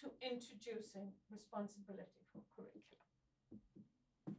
to 0.00 0.08
introducing 0.20 1.12
responsibility 1.30 2.20
for 2.30 2.42
curriculum. 2.54 4.36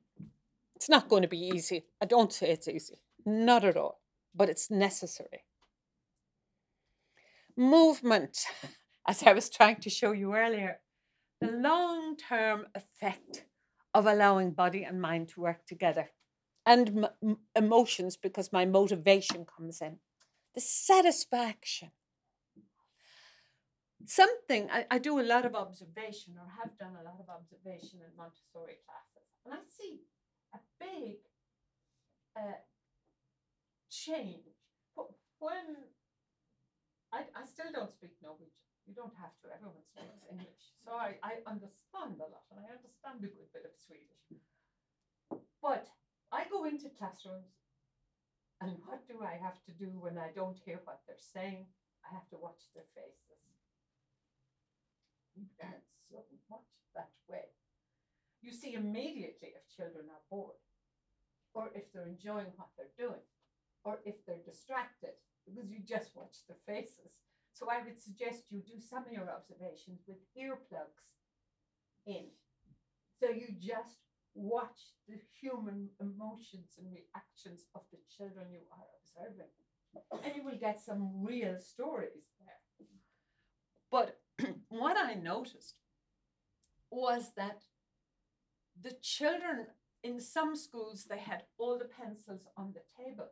It's 0.76 0.90
not 0.90 1.10
going 1.10 1.24
to 1.24 1.28
be 1.28 1.40
easy. 1.40 1.86
I 2.00 2.06
don't 2.06 2.32
say 2.32 2.52
it's 2.52 2.68
easy, 2.68 3.00
not 3.26 3.64
at 3.64 3.76
all, 3.76 4.00
but 4.36 4.48
it's 4.48 4.70
necessary. 4.70 5.46
Movement, 7.56 8.38
as 9.08 9.24
I 9.24 9.34
was 9.34 9.50
trying 9.50 9.78
to 9.78 9.90
show 9.90 10.12
you 10.12 10.36
earlier, 10.36 10.82
the 11.42 11.52
long 11.52 12.16
term 12.16 12.68
effect 12.76 13.46
of 13.96 14.06
allowing 14.06 14.52
body 14.52 14.84
and 14.84 15.02
mind 15.02 15.30
to 15.30 15.42
work 15.42 15.66
together 15.66 16.12
and 16.68 17.08
m- 17.24 17.38
emotions 17.56 18.18
because 18.18 18.52
my 18.52 18.66
motivation 18.66 19.46
comes 19.46 19.82
in. 19.82 20.00
The 20.54 20.62
satisfaction. 20.62 21.92
Something 24.06 24.70
I, 24.70 24.86
I 24.92 24.98
do 25.00 25.20
a 25.20 25.26
lot 25.34 25.46
of 25.46 25.56
observation 25.56 26.36
or 26.38 26.48
have 26.62 26.78
done 26.78 26.96
a 27.00 27.04
lot 27.04 27.20
of 27.20 27.30
observation 27.30 28.00
in 28.06 28.16
Montessori 28.16 28.78
classes, 28.86 29.28
and 29.44 29.54
I 29.54 29.62
see 29.66 30.02
a 30.54 30.60
big 30.80 31.18
uh, 32.36 32.62
change. 33.90 34.46
When 35.40 35.88
I, 37.14 37.24
I 37.36 37.46
still 37.46 37.72
don't 37.72 37.92
speak 37.94 38.12
Norwegian. 38.22 38.68
You 38.88 38.96
don't 38.96 39.16
have 39.20 39.36
to. 39.44 39.52
Everyone 39.52 39.84
speaks 39.84 40.24
English. 40.32 40.64
So 40.84 40.96
I, 40.96 41.20
I 41.24 41.44
understand 41.44 42.20
a 42.24 42.28
lot 42.32 42.48
and 42.52 42.64
I 42.64 42.72
understand 42.72 43.20
a 43.20 43.28
good 43.28 43.52
bit 43.52 43.68
of 43.68 43.76
Swedish. 43.76 44.24
But 45.62 45.92
I 46.32 46.44
go 46.52 46.66
into 46.66 46.90
classrooms 46.98 47.56
and 48.60 48.76
what 48.86 49.08
do 49.08 49.24
I 49.24 49.38
have 49.42 49.64
to 49.66 49.72
do 49.72 49.92
when 50.00 50.18
I 50.18 50.30
don't 50.36 50.58
hear 50.66 50.82
what 50.84 51.02
they're 51.08 51.16
saying? 51.22 51.68
I 52.04 52.14
have 52.14 52.28
to 52.30 52.38
watch 52.38 52.68
their 52.74 52.88
faces. 52.96 53.42
You 55.36 55.46
learn 55.62 55.82
so 56.10 56.24
much 56.50 56.68
that 56.96 57.12
way. 57.30 57.54
You 58.42 58.52
see 58.52 58.74
immediately 58.74 59.54
if 59.54 59.76
children 59.76 60.06
are 60.10 60.26
bored 60.30 60.60
or 61.54 61.70
if 61.76 61.94
they're 61.94 62.08
enjoying 62.08 62.52
what 62.58 62.70
they're 62.78 62.98
doing 62.98 63.24
or 63.84 64.00
if 64.06 64.26
they're 64.26 64.44
distracted 64.44 65.16
because 65.46 65.70
you 65.70 65.80
just 65.88 66.12
watch 66.16 66.44
their 66.48 66.60
faces. 66.66 67.14
So 67.54 67.70
I 67.70 67.84
would 67.84 68.02
suggest 68.02 68.52
you 68.52 68.62
do 68.62 68.80
some 68.82 69.06
of 69.06 69.12
your 69.12 69.30
observations 69.30 70.02
with 70.08 70.18
earplugs 70.38 71.16
in. 72.06 72.26
So 73.20 73.30
you 73.30 73.48
just 73.60 74.07
watch 74.38 74.94
the 75.10 75.18
human 75.42 75.90
emotions 76.00 76.78
and 76.78 76.88
reactions 76.92 77.66
of 77.74 77.82
the 77.92 77.98
children 78.16 78.46
you 78.52 78.60
are 78.72 78.86
observing. 79.02 79.50
And 80.24 80.36
you 80.36 80.44
will 80.44 80.60
get 80.60 80.80
some 80.80 81.10
real 81.24 81.58
stories 81.60 82.30
there. 82.40 82.88
But 83.90 84.20
what 84.70 84.96
I 84.96 85.16
noticed 85.16 85.80
was 86.92 87.32
that 87.36 87.64
the 88.80 88.96
children 89.02 89.68
in 90.04 90.20
some 90.22 90.56
schools 90.56 91.06
they 91.10 91.18
had 91.18 91.44
all 91.58 91.78
the 91.78 91.90
pencils 92.00 92.48
on 92.56 92.74
the 92.74 92.86
table 92.96 93.30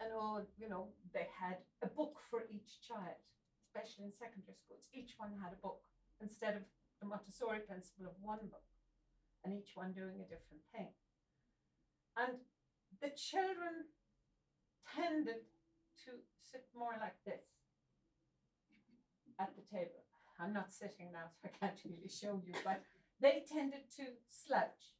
and 0.00 0.12
all 0.12 0.42
you 0.58 0.68
know 0.68 0.88
they 1.14 1.26
had 1.40 1.56
a 1.82 1.86
book 1.86 2.18
for 2.30 2.44
each 2.50 2.86
child 2.86 3.18
especially 3.66 4.04
in 4.04 4.12
secondary 4.12 4.54
schools 4.62 4.86
each 4.92 5.14
one 5.16 5.32
had 5.42 5.52
a 5.52 5.62
book 5.62 5.80
instead 6.20 6.54
of 6.54 6.62
the 7.00 7.06
montessori 7.06 7.60
principle 7.60 8.06
of 8.06 8.12
one 8.20 8.44
book 8.50 8.68
and 9.44 9.54
each 9.54 9.72
one 9.74 9.92
doing 9.92 10.20
a 10.20 10.28
different 10.28 10.64
thing. 10.72 10.92
And 12.16 12.38
the 13.00 13.10
children 13.14 13.90
tended 14.94 15.46
to 16.04 16.10
sit 16.42 16.66
more 16.74 16.96
like 17.00 17.16
this 17.24 17.44
at 19.38 19.54
the 19.54 19.62
table. 19.62 20.02
I'm 20.40 20.52
not 20.52 20.72
sitting 20.72 21.10
now 21.12 21.34
so 21.34 21.50
i 21.50 21.52
can't 21.58 21.78
really 21.84 22.08
show 22.08 22.40
you 22.46 22.54
but 22.64 22.82
they 23.20 23.42
tended 23.46 23.90
to 23.98 24.04
slouch. 24.30 24.94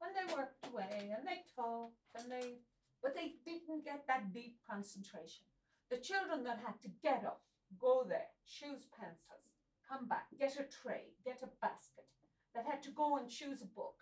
And 0.00 0.16
they 0.16 0.32
worked 0.32 0.64
away 0.64 1.12
and 1.12 1.28
they 1.28 1.44
talked 1.54 2.00
and 2.16 2.32
they 2.32 2.60
but 3.02 3.14
they 3.16 3.36
didn't 3.44 3.84
get 3.84 4.04
that 4.08 4.32
deep 4.32 4.56
concentration. 4.68 5.44
The 5.90 5.96
children 5.96 6.44
that 6.44 6.60
had 6.64 6.80
to 6.82 6.88
get 7.02 7.24
up, 7.24 7.40
go 7.80 8.04
there, 8.06 8.28
choose 8.44 8.88
pencils, 8.92 9.48
come 9.88 10.06
back, 10.06 10.28
get 10.38 10.60
a 10.60 10.68
tray, 10.68 11.16
get 11.24 11.40
a 11.42 11.48
basket, 11.60 12.04
that 12.54 12.66
had 12.66 12.82
to 12.82 12.90
go 12.90 13.16
and 13.16 13.30
choose 13.30 13.62
a 13.62 13.70
book, 13.70 13.96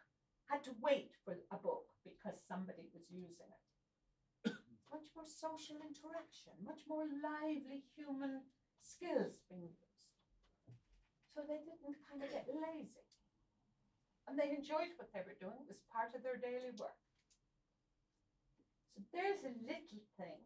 had 0.48 0.64
to 0.64 0.76
wait 0.80 1.12
for 1.24 1.36
a 1.52 1.58
book 1.60 1.92
because 2.04 2.40
somebody 2.48 2.88
was 2.92 3.04
using 3.12 3.50
it. 3.52 3.64
much 4.92 5.08
more 5.12 5.28
social 5.28 5.76
interaction, 5.84 6.56
much 6.64 6.88
more 6.88 7.04
lively 7.04 7.84
human 7.92 8.40
skills 8.80 9.44
being 9.52 9.76
used. 9.76 10.08
So 11.34 11.44
they 11.44 11.60
didn't 11.60 12.00
kind 12.08 12.24
of 12.24 12.32
get 12.32 12.48
lazy. 12.48 13.04
And 14.26 14.36
they 14.36 14.52
enjoyed 14.52 14.96
what 14.96 15.12
they 15.12 15.24
were 15.24 15.36
doing, 15.40 15.56
it 15.60 15.68
was 15.68 15.84
part 15.88 16.12
of 16.12 16.24
their 16.24 16.36
daily 16.36 16.72
work. 16.76 17.00
So 18.92 19.00
there's 19.12 19.44
a 19.44 19.56
little 19.64 20.04
thing 20.18 20.42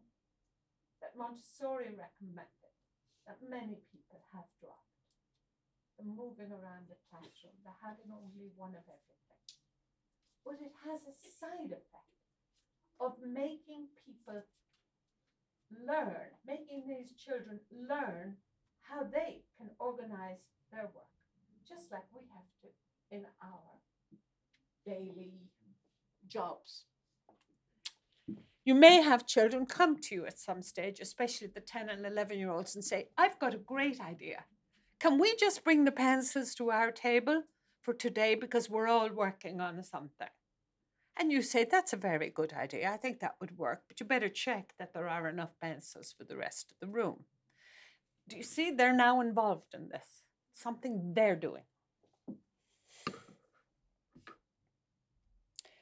that 1.01 1.19
Montessori 1.19 1.91
recommended 1.91 2.73
that 3.27 3.43
many 3.43 3.83
people 3.91 4.23
have 4.31 4.47
dropped. 4.59 4.92
Moving 6.01 6.51
around 6.51 6.89
the 6.89 6.99
classroom, 7.07 7.55
the 7.63 7.71
having 7.79 8.11
only 8.11 8.51
one 8.57 8.75
of 8.75 8.83
everything. 8.83 9.43
But 10.43 10.59
it 10.59 10.73
has 10.83 11.01
a 11.07 11.15
side 11.15 11.71
effect 11.71 12.13
of 12.99 13.13
making 13.23 13.87
people 14.03 14.43
learn, 15.71 16.35
making 16.45 16.83
these 16.87 17.13
children 17.13 17.59
learn 17.71 18.35
how 18.81 19.03
they 19.03 19.43
can 19.57 19.69
organize 19.79 20.43
their 20.71 20.89
work, 20.93 21.15
just 21.67 21.91
like 21.91 22.03
we 22.13 22.21
have 22.35 22.49
to 22.61 22.67
in 23.15 23.25
our 23.41 23.79
daily 24.85 25.33
jobs. 26.27 26.85
You 28.65 28.75
may 28.75 29.01
have 29.01 29.27
children 29.27 29.65
come 29.65 29.97
to 29.99 30.15
you 30.15 30.25
at 30.25 30.39
some 30.39 30.61
stage, 30.61 30.99
especially 31.01 31.47
the 31.47 31.59
10 31.59 31.89
and 31.89 32.05
11 32.05 32.39
year 32.39 32.49
olds, 32.49 32.75
and 32.75 32.83
say, 32.83 33.09
I've 33.17 33.37
got 33.39 33.53
a 33.53 33.57
great 33.57 33.99
idea. 33.99 34.45
Can 35.03 35.19
we 35.19 35.35
just 35.35 35.65
bring 35.65 35.83
the 35.83 35.91
pencils 35.91 36.55
to 36.55 36.71
our 36.71 36.89
table 36.89 37.43
for 37.81 37.93
today 37.93 38.35
because 38.35 38.69
we're 38.69 38.87
all 38.87 39.09
working 39.09 39.59
on 39.59 39.83
something? 39.83 40.29
And 41.17 41.29
you 41.29 41.41
say, 41.41 41.65
That's 41.69 41.91
a 41.91 41.97
very 41.97 42.29
good 42.29 42.53
idea. 42.53 42.89
I 42.89 42.95
think 42.95 43.19
that 43.19 43.35
would 43.41 43.57
work, 43.57 43.81
but 43.89 43.99
you 43.99 44.05
better 44.05 44.29
check 44.29 44.73
that 44.79 44.93
there 44.93 45.09
are 45.09 45.27
enough 45.27 45.59
pencils 45.61 46.15
for 46.17 46.23
the 46.23 46.37
rest 46.37 46.71
of 46.71 46.77
the 46.79 46.87
room. 46.87 47.25
Do 48.29 48.37
you 48.37 48.43
see? 48.43 48.71
They're 48.71 48.95
now 48.95 49.19
involved 49.19 49.73
in 49.73 49.89
this, 49.89 50.23
something 50.53 51.11
they're 51.13 51.35
doing. 51.35 51.63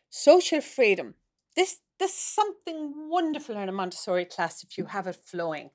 Social 0.09 0.61
freedom. 0.61 1.13
This 1.55 1.81
there's 1.99 2.15
something 2.15 3.07
wonderful 3.07 3.55
in 3.55 3.69
a 3.69 3.71
Montessori 3.71 4.25
class 4.25 4.63
if 4.63 4.79
you 4.79 4.85
have 4.85 5.05
it 5.05 5.19
flowing. 5.23 5.69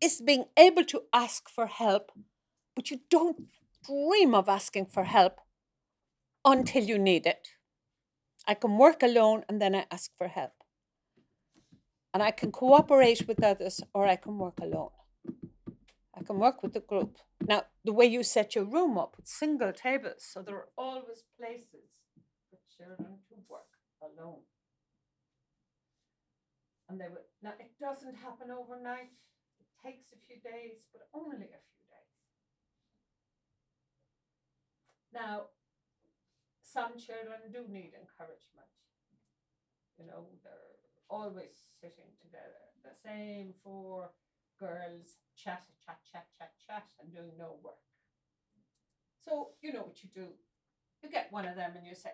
Is 0.00 0.20
being 0.20 0.44
able 0.56 0.84
to 0.84 1.02
ask 1.12 1.48
for 1.48 1.66
help, 1.66 2.12
but 2.74 2.90
you 2.90 3.00
don't 3.10 3.48
dream 3.86 4.34
of 4.34 4.48
asking 4.48 4.86
for 4.86 5.04
help 5.04 5.40
until 6.44 6.84
you 6.84 6.98
need 6.98 7.26
it. 7.26 7.48
I 8.46 8.54
can 8.54 8.76
work 8.76 9.02
alone 9.02 9.44
and 9.48 9.60
then 9.60 9.74
I 9.74 9.86
ask 9.90 10.10
for 10.16 10.28
help. 10.28 10.52
And 12.12 12.22
I 12.22 12.30
can 12.30 12.52
cooperate 12.52 13.26
with 13.26 13.42
others 13.42 13.80
or 13.92 14.06
I 14.06 14.16
can 14.16 14.38
work 14.38 14.60
alone. 14.60 14.90
I 16.16 16.22
can 16.22 16.38
work 16.38 16.62
with 16.62 16.72
the 16.72 16.80
group. 16.80 17.18
Now, 17.40 17.64
the 17.84 17.92
way 17.92 18.06
you 18.06 18.22
set 18.22 18.54
your 18.54 18.64
room 18.64 18.96
up 18.96 19.14
with 19.16 19.26
single 19.26 19.72
tables, 19.72 20.24
so 20.32 20.42
there 20.42 20.56
are 20.56 20.68
always 20.78 21.24
places 21.38 21.90
for 22.48 22.58
children 22.76 23.18
to 23.28 23.34
work 23.48 23.72
alone. 24.00 24.42
And 26.88 27.00
they 27.00 27.08
would, 27.10 27.26
now 27.42 27.54
it 27.58 27.72
doesn't 27.80 28.14
happen 28.14 28.50
overnight, 28.50 29.10
it 29.58 29.66
takes 29.82 30.12
a 30.12 30.16
few 30.26 30.36
days, 30.36 30.86
but 30.92 31.02
only 31.12 31.46
a 31.46 31.60
few 31.66 31.82
days. 31.90 32.14
Now, 35.14 35.54
some 36.60 36.98
children 36.98 37.38
do 37.52 37.62
need 37.70 37.94
encouragement. 37.94 38.66
You 39.96 40.06
know, 40.10 40.26
they're 40.42 40.74
always 41.08 41.54
sitting 41.80 42.10
together, 42.20 42.58
the 42.82 42.90
same 42.90 43.54
four 43.62 44.10
girls 44.58 45.22
chat, 45.36 45.62
chat, 45.86 45.98
chat, 46.10 46.26
chat, 46.36 46.50
chat, 46.66 46.86
and 47.00 47.12
doing 47.12 47.38
no 47.38 47.58
work. 47.62 47.78
So, 49.20 49.50
you 49.62 49.72
know 49.72 49.82
what 49.82 50.02
you 50.02 50.08
do. 50.12 50.34
You 51.02 51.10
get 51.10 51.28
one 51.30 51.46
of 51.46 51.54
them 51.54 51.72
and 51.76 51.86
you 51.86 51.94
say, 51.94 52.10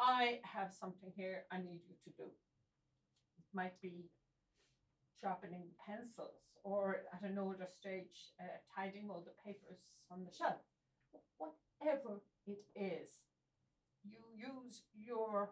I 0.00 0.40
have 0.42 0.72
something 0.72 1.12
here 1.14 1.44
I 1.52 1.58
need 1.58 1.80
you 1.86 1.94
to 2.04 2.10
do. 2.16 2.24
It 2.24 3.44
might 3.52 3.78
be 3.82 4.08
sharpening 5.20 5.66
pencils 5.86 6.56
or 6.64 7.02
at 7.12 7.28
an 7.28 7.38
older 7.38 7.66
stage, 7.68 8.32
uh, 8.40 8.56
tidying 8.74 9.10
all 9.10 9.22
the 9.24 9.36
papers 9.44 9.92
on 10.10 10.24
the 10.24 10.32
shelf. 10.32 10.62
Whatever 11.82 12.20
it 12.46 12.62
is, 12.76 13.10
you 14.04 14.18
use 14.36 14.82
your 14.94 15.50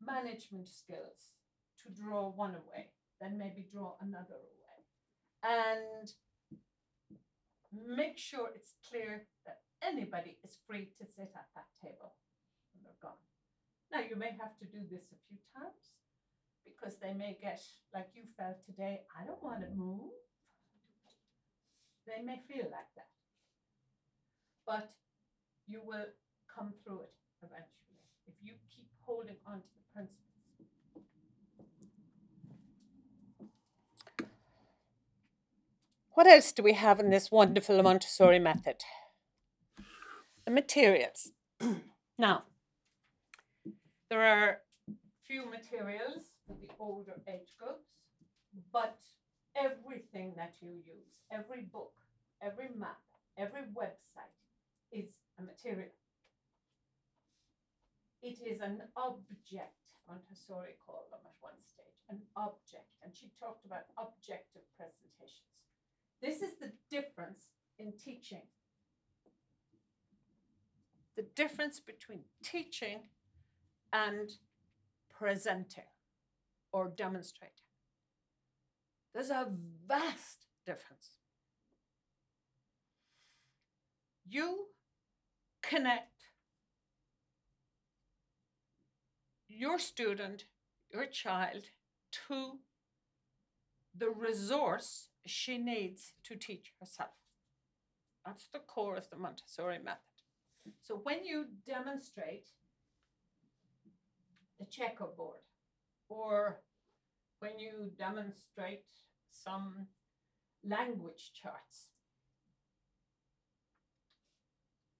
management 0.00 0.68
skills 0.68 1.36
to 1.82 2.02
draw 2.02 2.30
one 2.30 2.52
away, 2.54 2.88
then 3.20 3.36
maybe 3.36 3.66
draw 3.70 3.92
another 4.00 4.36
away. 4.40 4.80
And 5.42 6.10
make 7.86 8.16
sure 8.16 8.48
it's 8.54 8.74
clear 8.88 9.26
that 9.44 9.60
anybody 9.82 10.38
is 10.42 10.56
free 10.66 10.88
to 10.98 11.04
sit 11.04 11.32
at 11.34 11.48
that 11.54 11.68
table 11.82 12.14
when 12.72 12.82
they're 12.82 13.02
gone. 13.02 13.20
Now, 13.92 14.00
you 14.00 14.16
may 14.16 14.30
have 14.40 14.56
to 14.58 14.64
do 14.64 14.80
this 14.90 15.12
a 15.12 15.20
few 15.28 15.38
times 15.54 15.92
because 16.64 16.96
they 17.00 17.12
may 17.12 17.36
get, 17.40 17.60
like 17.92 18.08
you 18.14 18.22
felt 18.38 18.64
today, 18.64 19.02
I 19.14 19.26
don't 19.26 19.42
want 19.42 19.60
to 19.60 19.68
move. 19.76 20.10
They 22.06 22.22
may 22.24 22.40
feel 22.48 22.64
like 22.70 22.88
that. 22.96 23.08
But 24.66 24.90
you 25.68 25.80
will 25.84 26.06
come 26.52 26.74
through 26.82 27.02
it 27.02 27.14
eventually 27.42 28.00
if 28.26 28.34
you 28.42 28.54
keep 28.74 28.88
holding 29.00 29.36
on 29.46 29.58
to 29.58 29.68
the 29.76 29.94
principles. 29.94 30.26
What 36.14 36.26
else 36.26 36.50
do 36.50 36.62
we 36.62 36.72
have 36.72 36.98
in 36.98 37.10
this 37.10 37.30
wonderful 37.30 37.80
Montessori 37.82 38.38
method? 38.38 38.82
The 40.44 40.50
materials. 40.50 41.30
now, 42.18 42.44
there 44.08 44.22
are 44.22 44.62
few 45.26 45.44
materials 45.50 46.24
for 46.46 46.56
the 46.60 46.70
older 46.80 47.20
age 47.28 47.52
groups, 47.58 47.86
but 48.72 48.98
everything 49.54 50.34
that 50.36 50.54
you 50.60 50.70
use, 50.70 51.12
every 51.30 51.62
book, 51.62 51.92
every 52.42 52.68
map, 52.76 52.98
every 53.36 53.62
website 53.74 54.45
is 54.92 55.10
a 55.38 55.42
material. 55.42 55.90
It 58.22 58.38
is 58.44 58.60
an 58.60 58.82
object, 58.96 59.92
Montessori 60.08 60.74
called 60.84 61.10
them 61.10 61.20
at 61.24 61.34
one 61.40 61.60
stage, 61.64 61.98
an 62.08 62.20
object. 62.36 62.90
And 63.02 63.14
she 63.14 63.30
talked 63.38 63.64
about 63.64 63.84
objective 63.98 64.62
presentations. 64.76 65.46
This 66.20 66.42
is 66.42 66.56
the 66.58 66.72
difference 66.90 67.46
in 67.78 67.92
teaching. 67.92 68.42
The 71.16 71.26
difference 71.34 71.80
between 71.80 72.20
teaching 72.42 73.00
and 73.92 74.30
presenting 75.08 75.84
or 76.72 76.88
demonstrating. 76.88 77.54
There's 79.14 79.30
a 79.30 79.48
vast 79.86 80.46
difference. 80.66 81.12
You 84.28 84.66
connect 85.68 86.12
your 89.48 89.78
student, 89.78 90.44
your 90.92 91.06
child, 91.06 91.64
to 92.28 92.58
the 93.96 94.10
resource 94.10 95.08
she 95.26 95.58
needs 95.58 96.12
to 96.24 96.36
teach 96.36 96.72
herself. 96.80 97.10
That's 98.24 98.48
the 98.52 98.58
core 98.58 98.96
of 98.96 99.10
the 99.10 99.16
Montessori 99.16 99.78
method. 99.78 100.00
So 100.82 101.00
when 101.02 101.24
you 101.24 101.46
demonstrate 101.66 102.48
the 104.58 104.66
checkerboard 104.66 105.40
or 106.08 106.60
when 107.38 107.58
you 107.58 107.90
demonstrate 107.98 108.84
some 109.30 109.86
language 110.64 111.32
charts, 111.40 111.90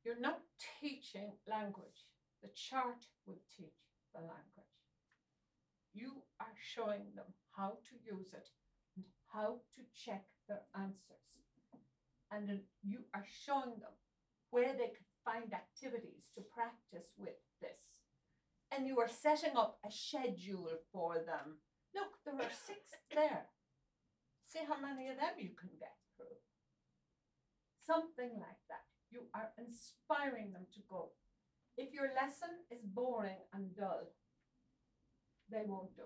you're 0.07 0.21
not 0.21 0.39
teaching 0.81 1.33
language. 1.51 2.07
The 2.41 2.51
chart 2.55 3.03
would 3.27 3.43
teach 3.51 3.83
the 4.15 4.21
language. 4.21 4.79
You 5.93 6.23
are 6.39 6.55
showing 6.63 7.11
them 7.17 7.35
how 7.57 7.83
to 7.91 7.95
use 8.07 8.33
it 8.33 8.47
and 8.95 9.05
how 9.35 9.67
to 9.75 9.83
check 9.93 10.23
their 10.47 10.63
answers. 10.79 11.27
And 12.31 12.61
you 12.85 13.01
are 13.15 13.27
showing 13.27 13.83
them 13.83 13.99
where 14.51 14.73
they 14.79 14.95
can 14.95 15.11
find 15.25 15.53
activities 15.53 16.31
to 16.37 16.43
practice 16.55 17.11
with 17.19 17.43
this. 17.61 18.07
And 18.71 18.87
you 18.87 19.01
are 19.01 19.11
setting 19.11 19.57
up 19.57 19.79
a 19.85 19.91
schedule 19.91 20.71
for 20.93 21.15
them. 21.15 21.59
Look, 21.95 22.23
there 22.25 22.35
are 22.35 22.55
six 22.67 22.79
there. 23.15 23.47
See 24.47 24.61
how 24.69 24.79
many 24.81 25.09
of 25.09 25.17
them 25.17 25.35
you 25.39 25.51
can 25.59 25.71
get 25.81 25.97
through. 26.17 26.39
Something 27.87 28.39
like 28.39 28.63
that. 28.71 28.96
You 29.17 29.25
are 29.33 29.49
inspiring 29.57 30.53
them 30.53 30.69
to 30.75 30.81
go. 30.91 31.09
If 31.79 31.95
your 31.95 32.13
lesson 32.13 32.53
is 32.71 32.85
boring 32.85 33.41
and 33.55 33.75
dull, 33.75 34.13
they 35.51 35.65
won't 35.65 35.97
do. 35.97 36.05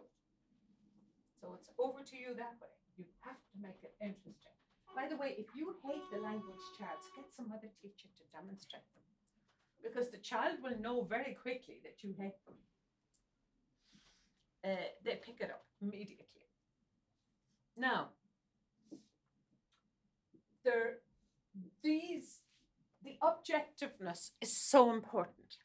So 1.40 1.58
it's 1.58 1.70
over 1.76 2.02
to 2.06 2.16
you 2.16 2.38
that 2.38 2.54
way. 2.62 2.70
You 2.96 3.04
have 3.26 3.42
to 3.50 3.56
make 3.60 3.82
it 3.82 3.94
interesting. 4.00 4.54
By 4.94 5.08
the 5.08 5.16
way, 5.16 5.34
if 5.38 5.46
you 5.56 5.74
hate 5.82 6.06
the 6.12 6.22
language 6.22 6.62
charts, 6.78 7.10
get 7.16 7.34
some 7.34 7.50
other 7.50 7.70
teacher 7.82 8.06
to 8.14 8.24
demonstrate 8.30 8.86
them. 8.94 9.02
Because 9.82 10.10
the 10.10 10.18
child 10.18 10.62
will 10.62 10.78
know 10.78 11.02
very 11.02 11.34
quickly 11.34 11.80
that 11.82 12.04
you 12.04 12.14
hate 12.16 12.38
them. 12.46 12.58
Uh, 14.62 14.86
they 15.04 15.16
pick 15.16 15.40
it 15.40 15.50
up 15.50 15.64
immediately. 15.82 16.46
Now, 17.76 18.10
there, 20.64 20.98
these, 21.82 22.40
the 23.02 23.16
objectiveness 23.22 24.30
is 24.40 24.56
so 24.56 24.92
important. 24.92 25.56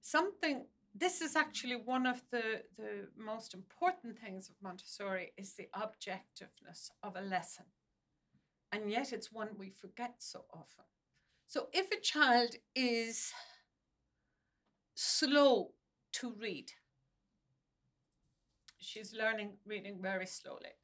Something 0.00 0.66
this 0.94 1.22
is 1.22 1.36
actually 1.36 1.76
one 1.76 2.06
of 2.06 2.22
the, 2.30 2.62
the 2.76 3.08
most 3.16 3.54
important 3.54 4.18
things 4.18 4.48
of 4.48 4.56
Montessori 4.62 5.32
is 5.38 5.54
the 5.54 5.68
objectiveness 5.74 6.90
of 7.02 7.16
a 7.16 7.22
lesson. 7.22 7.64
And 8.70 8.90
yet 8.90 9.12
it's 9.12 9.32
one 9.32 9.48
we 9.58 9.70
forget 9.70 10.16
so 10.18 10.44
often. 10.52 10.84
So 11.46 11.68
if 11.72 11.90
a 11.90 12.00
child 12.00 12.56
is 12.74 13.32
slow 14.94 15.72
to 16.12 16.34
read, 16.38 16.72
she's 18.78 19.14
learning 19.14 19.54
reading 19.66 19.98
very 20.00 20.26
slowly. 20.26 20.76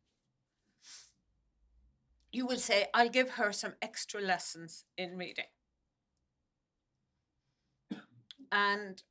You 2.33 2.47
will 2.47 2.59
say, 2.59 2.87
I'll 2.93 3.09
give 3.09 3.31
her 3.31 3.53
some 3.53 3.75
extra 3.81 4.21
lessons 4.21 4.85
in 4.97 5.17
reading. 5.17 5.47
And 8.53 9.03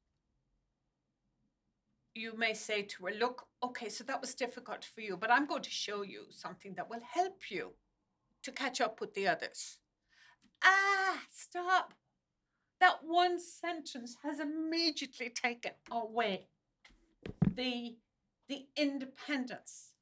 you 2.18 2.36
may 2.38 2.54
say 2.54 2.82
to 2.82 3.06
her, 3.06 3.12
Look, 3.12 3.48
okay, 3.64 3.90
so 3.90 4.04
that 4.04 4.22
was 4.22 4.34
difficult 4.36 4.84
for 4.84 5.02
you, 5.02 5.18
but 5.18 5.32
I'm 5.32 5.46
going 5.48 5.64
to 5.64 5.70
show 5.70 6.02
you 6.02 6.26
something 6.30 6.74
that 6.76 6.90
will 6.90 7.02
help 7.14 7.50
you 7.50 7.74
to 8.44 8.52
catch 8.52 8.82
up 8.82 9.00
with 9.00 9.14
the 9.14 9.28
others. 9.28 9.78
Ah, 10.64 11.22
stop. 11.30 11.94
That 12.80 13.00
one 13.04 13.40
sentence 13.40 14.18
has 14.24 14.40
immediately 14.40 15.30
taken 15.30 15.72
away 15.92 16.48
the, 17.56 17.98
the 18.48 18.68
independence. 18.76 19.94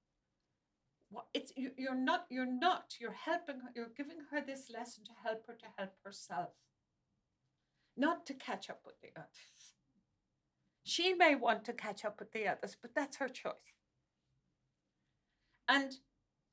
Well, 1.16 1.28
it's 1.34 1.54
you, 1.56 1.72
you're 1.78 1.96
not 1.96 2.26
you're 2.30 2.46
not 2.46 2.96
you're 3.00 3.14
helping 3.14 3.62
you're 3.76 3.94
giving 3.96 4.18
her 4.32 4.42
this 4.46 4.70
lesson 4.70 5.06
to 5.06 5.12
help 5.24 5.48
her 5.48 5.54
to 5.54 5.66
help 5.78 5.94
herself 6.04 6.50
not 7.96 8.26
to 8.26 8.34
catch 8.34 8.70
up 8.70 8.82
with 8.86 9.00
the 9.02 9.10
others 9.16 9.76
she 10.86 11.16
may 11.16 11.34
want 11.34 11.66
to 11.66 11.74
catch 11.74 12.06
up 12.06 12.20
with 12.20 12.32
the 12.32 12.48
others, 12.48 12.78
but 12.80 12.94
that's 12.94 13.18
her 13.18 13.28
choice. 13.28 13.74
And 15.68 15.98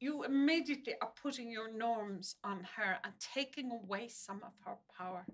you 0.01 0.25
immediately 0.25 0.95
are 1.03 1.13
putting 1.23 1.51
your 1.51 1.71
norms 1.71 2.37
on 2.43 2.67
her 2.77 2.97
and 3.05 3.13
taking 3.21 3.71
away 3.71 4.09
some 4.09 4.41
of 4.43 4.53
her 4.65 4.79
power. 4.99 5.27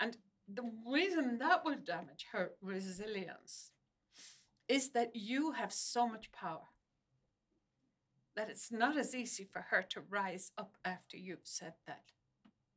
And 0.00 0.16
the 0.48 0.64
reason 0.90 1.38
that 1.38 1.66
will 1.66 1.76
damage 1.76 2.26
her 2.32 2.52
resilience 2.62 3.72
is 4.68 4.90
that 4.92 5.14
you 5.14 5.52
have 5.52 5.72
so 5.72 6.08
much 6.08 6.32
power 6.32 6.71
that 8.36 8.48
it's 8.48 8.72
not 8.72 8.96
as 8.96 9.14
easy 9.14 9.44
for 9.44 9.66
her 9.70 9.82
to 9.90 10.00
rise 10.08 10.52
up 10.56 10.76
after 10.84 11.16
you've 11.16 11.44
said 11.44 11.74
that. 11.86 12.04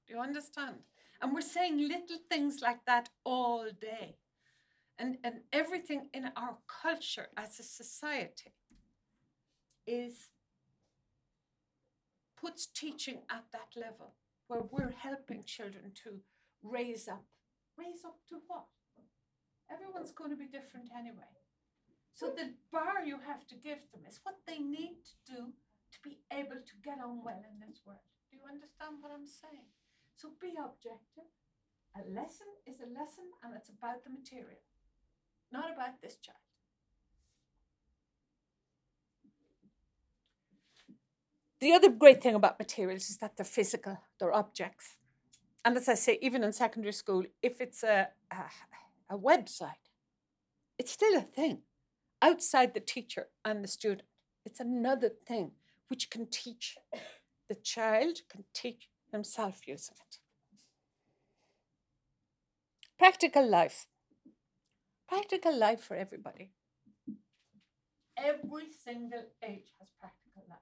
Do 0.08 0.14
you 0.14 0.20
understand? 0.20 0.78
And 1.22 1.34
we're 1.34 1.42
saying 1.42 1.78
little 1.78 2.20
things 2.30 2.62
like 2.62 2.86
that 2.86 3.10
all 3.24 3.68
day 3.80 4.18
and, 5.00 5.18
and 5.24 5.36
everything 5.52 6.10
in 6.14 6.32
our 6.36 6.58
culture 6.82 7.28
as 7.38 7.60
a 7.60 7.64
society 7.64 8.52
is 9.88 10.30
puts 12.40 12.66
teaching 12.66 13.20
at 13.30 13.46
that 13.52 13.80
level 13.80 14.14
where 14.48 14.62
we're 14.72 14.94
helping 14.98 15.44
children 15.44 15.92
to 16.04 16.20
raise 16.64 17.08
up. 17.08 17.24
Raise 17.78 18.06
up 18.06 18.18
to 18.30 18.36
what? 18.48 18.66
Everyone's 19.72 20.12
going 20.12 20.30
to 20.30 20.36
be 20.36 20.46
different 20.46 20.90
anyway. 20.98 21.24
So 22.16 22.32
the 22.32 22.56
bar 22.72 23.04
you 23.06 23.20
have 23.28 23.46
to 23.52 23.56
give 23.56 23.84
them 23.92 24.08
is 24.08 24.24
what 24.24 24.40
they 24.48 24.60
need 24.60 25.04
to 25.04 25.16
do 25.28 25.42
to 25.92 25.98
be 26.02 26.18
able 26.32 26.64
to 26.64 26.76
get 26.84 27.04
on 27.04 27.22
well 27.24 27.44
in 27.44 27.60
this 27.60 27.84
world. 27.86 28.08
Do 28.32 28.40
you 28.40 28.44
understand 28.48 29.04
what 29.04 29.12
I'm 29.12 29.28
saying? 29.28 29.68
So 30.16 30.32
be 30.40 30.56
objective. 30.56 31.30
A 31.96 32.08
lesson 32.08 32.48
is 32.66 32.80
a 32.80 32.88
lesson 32.88 33.28
and 33.44 33.52
it's 33.56 33.70
about 33.70 34.04
the 34.04 34.12
material 34.12 34.64
not 35.56 35.72
about 35.74 36.02
this 36.02 36.16
child. 36.18 36.38
The 41.60 41.72
other 41.72 41.90
great 41.90 42.22
thing 42.22 42.36
about 42.36 42.60
materials 42.60 43.10
is 43.10 43.18
that 43.18 43.38
they're 43.38 43.46
physical, 43.46 43.98
they're 44.20 44.34
objects. 44.34 44.98
And 45.64 45.78
as 45.78 45.90
I 45.90 45.96
say, 45.96 46.20
even 46.22 46.44
in 46.44 46.54
secondary 46.54 46.94
school, 46.94 47.24
if 47.42 47.60
it's 47.60 47.82
a, 47.84 48.10
a, 48.32 49.16
a 49.16 49.18
website, 49.18 49.84
it's 50.78 50.92
still 50.92 51.18
a 51.18 51.22
thing 51.22 51.62
outside 52.22 52.74
the 52.74 52.80
teacher 52.80 53.28
and 53.44 53.64
the 53.64 53.68
student. 53.68 54.08
It's 54.46 54.60
another 54.60 55.10
thing 55.10 55.52
which 55.88 56.10
can 56.10 56.28
teach. 56.28 56.78
The 57.48 57.56
child 57.56 58.22
can 58.30 58.44
teach 58.54 58.90
himself 59.12 59.68
using 59.68 59.96
it. 60.08 60.18
Practical 62.98 63.48
life. 63.48 63.88
Practical 65.08 65.56
life 65.56 65.82
for 65.82 65.96
everybody. 65.96 66.52
Every 68.18 68.72
single 68.84 69.26
age 69.44 69.74
has 69.80 69.90
practical 70.00 70.44
life. 70.50 70.58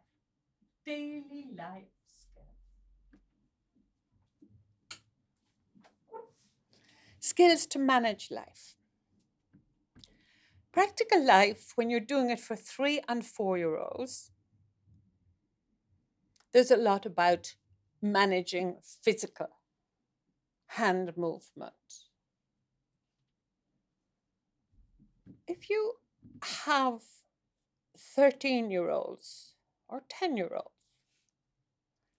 Daily 0.86 1.46
life 1.58 1.84
skills. 2.12 2.48
Skills 7.20 7.66
to 7.68 7.80
manage 7.80 8.32
life. 8.32 8.76
Practical 10.74 11.24
life, 11.24 11.74
when 11.76 11.92
you're 11.92 12.00
doing 12.00 12.32
it 12.32 12.40
for 12.40 12.56
three 12.56 13.00
and 13.08 13.24
four 13.24 13.60
year 13.60 13.78
olds, 13.78 14.32
there's 16.52 16.72
a 16.72 16.78
lot 16.78 17.06
about 17.06 17.54
managing 18.02 18.78
physical 18.82 19.50
hand 20.66 21.16
movement. 21.16 21.76
If 25.48 25.70
you 25.70 25.94
have 26.42 27.02
13 27.96 28.72
year 28.72 28.90
olds 28.90 29.54
or 29.88 30.02
10 30.10 30.36
year 30.38 30.52
olds 30.56 30.88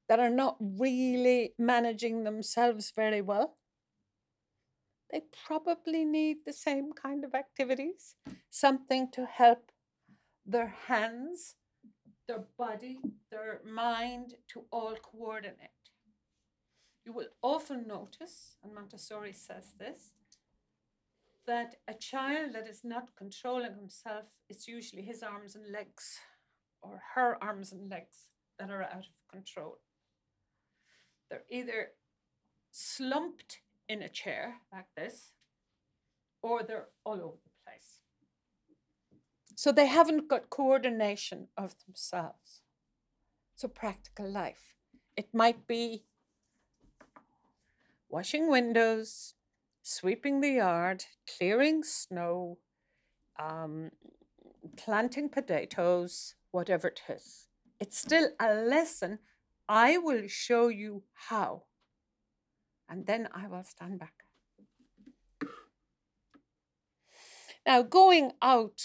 that 0.09 0.21
are 0.21 0.31
not 0.31 0.57
really 0.61 1.55
managing 1.59 2.23
themselves 2.23 2.93
very 2.95 3.21
well, 3.21 3.57
they 5.15 5.23
probably 5.47 6.05
need 6.05 6.39
the 6.45 6.53
same 6.53 6.93
kind 6.93 7.25
of 7.25 7.37
activities, 7.37 8.17
something 8.51 9.09
to 9.13 9.25
help 9.25 9.71
their 10.45 10.75
hands, 10.89 11.55
their 12.27 12.43
body, 12.59 12.99
their 13.31 13.61
mind 13.65 14.35
to 14.49 14.65
all 14.73 14.97
coordinate. 14.97 15.71
You 17.07 17.13
will 17.13 17.29
often 17.43 17.87
notice, 17.87 18.57
and 18.65 18.75
Montessori 18.75 19.33
says 19.33 19.75
this, 19.79 20.11
that 21.47 21.77
a 21.87 21.95
child 21.95 22.55
that 22.55 22.67
is 22.67 22.81
not 22.83 23.15
controlling 23.17 23.77
himself, 23.77 24.25
it's 24.49 24.67
usually 24.67 25.03
his 25.03 25.23
arms 25.23 25.55
and 25.55 25.71
legs 25.71 26.19
or 26.83 27.01
her 27.15 27.39
arms 27.41 27.71
and 27.71 27.89
legs 27.89 28.31
that 28.59 28.69
are 28.69 28.83
out 28.83 29.07
of 29.07 29.29
control. 29.31 29.79
They're 31.31 31.45
either 31.49 31.91
slumped 32.73 33.61
in 33.89 34.03
a 34.03 34.09
chair 34.09 34.57
like 34.73 34.87
this, 34.97 35.33
or 36.43 36.63
they're 36.63 36.89
all 37.05 37.15
over 37.15 37.39
the 37.45 37.51
place. 37.65 38.01
So 39.57 39.73
they 39.73 39.87
haven't 39.87 40.29
got 40.29 40.51
coordination 40.51 41.49
of 41.57 41.75
themselves. 41.87 42.63
So, 43.57 43.69
practical 43.69 44.29
life. 44.29 44.75
It 45.17 45.29
might 45.33 45.69
be 45.69 46.05
washing 48.09 48.49
windows, 48.51 49.35
sweeping 49.83 50.41
the 50.41 50.51
yard, 50.51 51.05
clearing 51.37 51.85
snow, 51.85 52.59
um, 53.39 53.91
planting 54.77 55.29
potatoes, 55.29 56.35
whatever 56.51 56.89
it 56.89 57.03
is. 57.09 57.47
It's 57.81 57.99
still 57.99 58.31
a 58.41 58.55
lesson. 58.55 59.21
I 59.69 59.99
will 59.99 60.27
show 60.27 60.69
you 60.69 61.05
how. 61.29 61.65
And 62.95 63.07
then 63.07 63.29
I 63.35 63.49
will 63.49 63.65
stand 63.65 63.99
back. 63.99 64.23
Now, 67.67 67.83
going 67.83 68.31
out, 68.41 68.83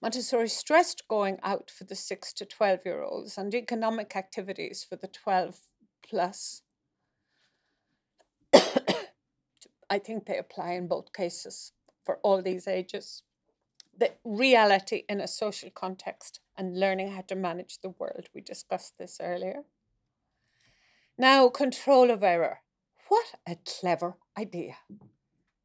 Montessori 0.00 0.48
stressed 0.48 1.06
going 1.06 1.38
out 1.44 1.70
for 1.70 1.84
the 1.84 1.94
6 1.94 2.32
to 2.32 2.44
12 2.44 2.80
year 2.84 3.04
olds 3.04 3.38
and 3.38 3.54
economic 3.54 4.16
activities 4.16 4.84
for 4.88 4.96
the 4.96 5.06
12 5.06 5.60
plus 6.04 6.62
I 8.52 10.00
think 10.00 10.26
they 10.26 10.38
apply 10.38 10.72
in 10.72 10.88
both 10.88 11.12
cases 11.12 11.70
for 12.04 12.18
all 12.24 12.42
these 12.42 12.66
ages. 12.66 13.22
The 13.96 14.14
reality 14.24 15.04
in 15.08 15.20
a 15.20 15.28
social 15.28 15.70
context 15.70 16.40
and 16.58 16.80
learning 16.80 17.12
how 17.12 17.20
to 17.28 17.36
manage 17.36 17.78
the 17.78 17.94
world. 18.00 18.26
We 18.34 18.40
discussed 18.40 18.98
this 18.98 19.20
earlier. 19.22 19.62
Now, 21.18 21.48
control 21.48 22.10
of 22.10 22.22
error. 22.22 22.60
What 23.08 23.34
a 23.46 23.56
clever 23.66 24.16
idea 24.38 24.76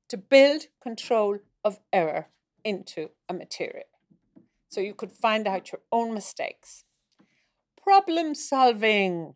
to 0.10 0.18
build 0.18 0.64
control 0.82 1.40
of 1.64 1.80
error 1.92 2.28
into 2.64 3.10
a 3.30 3.34
material. 3.34 3.88
So 4.70 4.82
you 4.82 4.94
could 4.94 5.12
find 5.12 5.48
out 5.48 5.72
your 5.72 5.82
own 5.92 6.14
mistakes. 6.14 6.84
Problem 7.82 8.36
solving. 8.36 9.36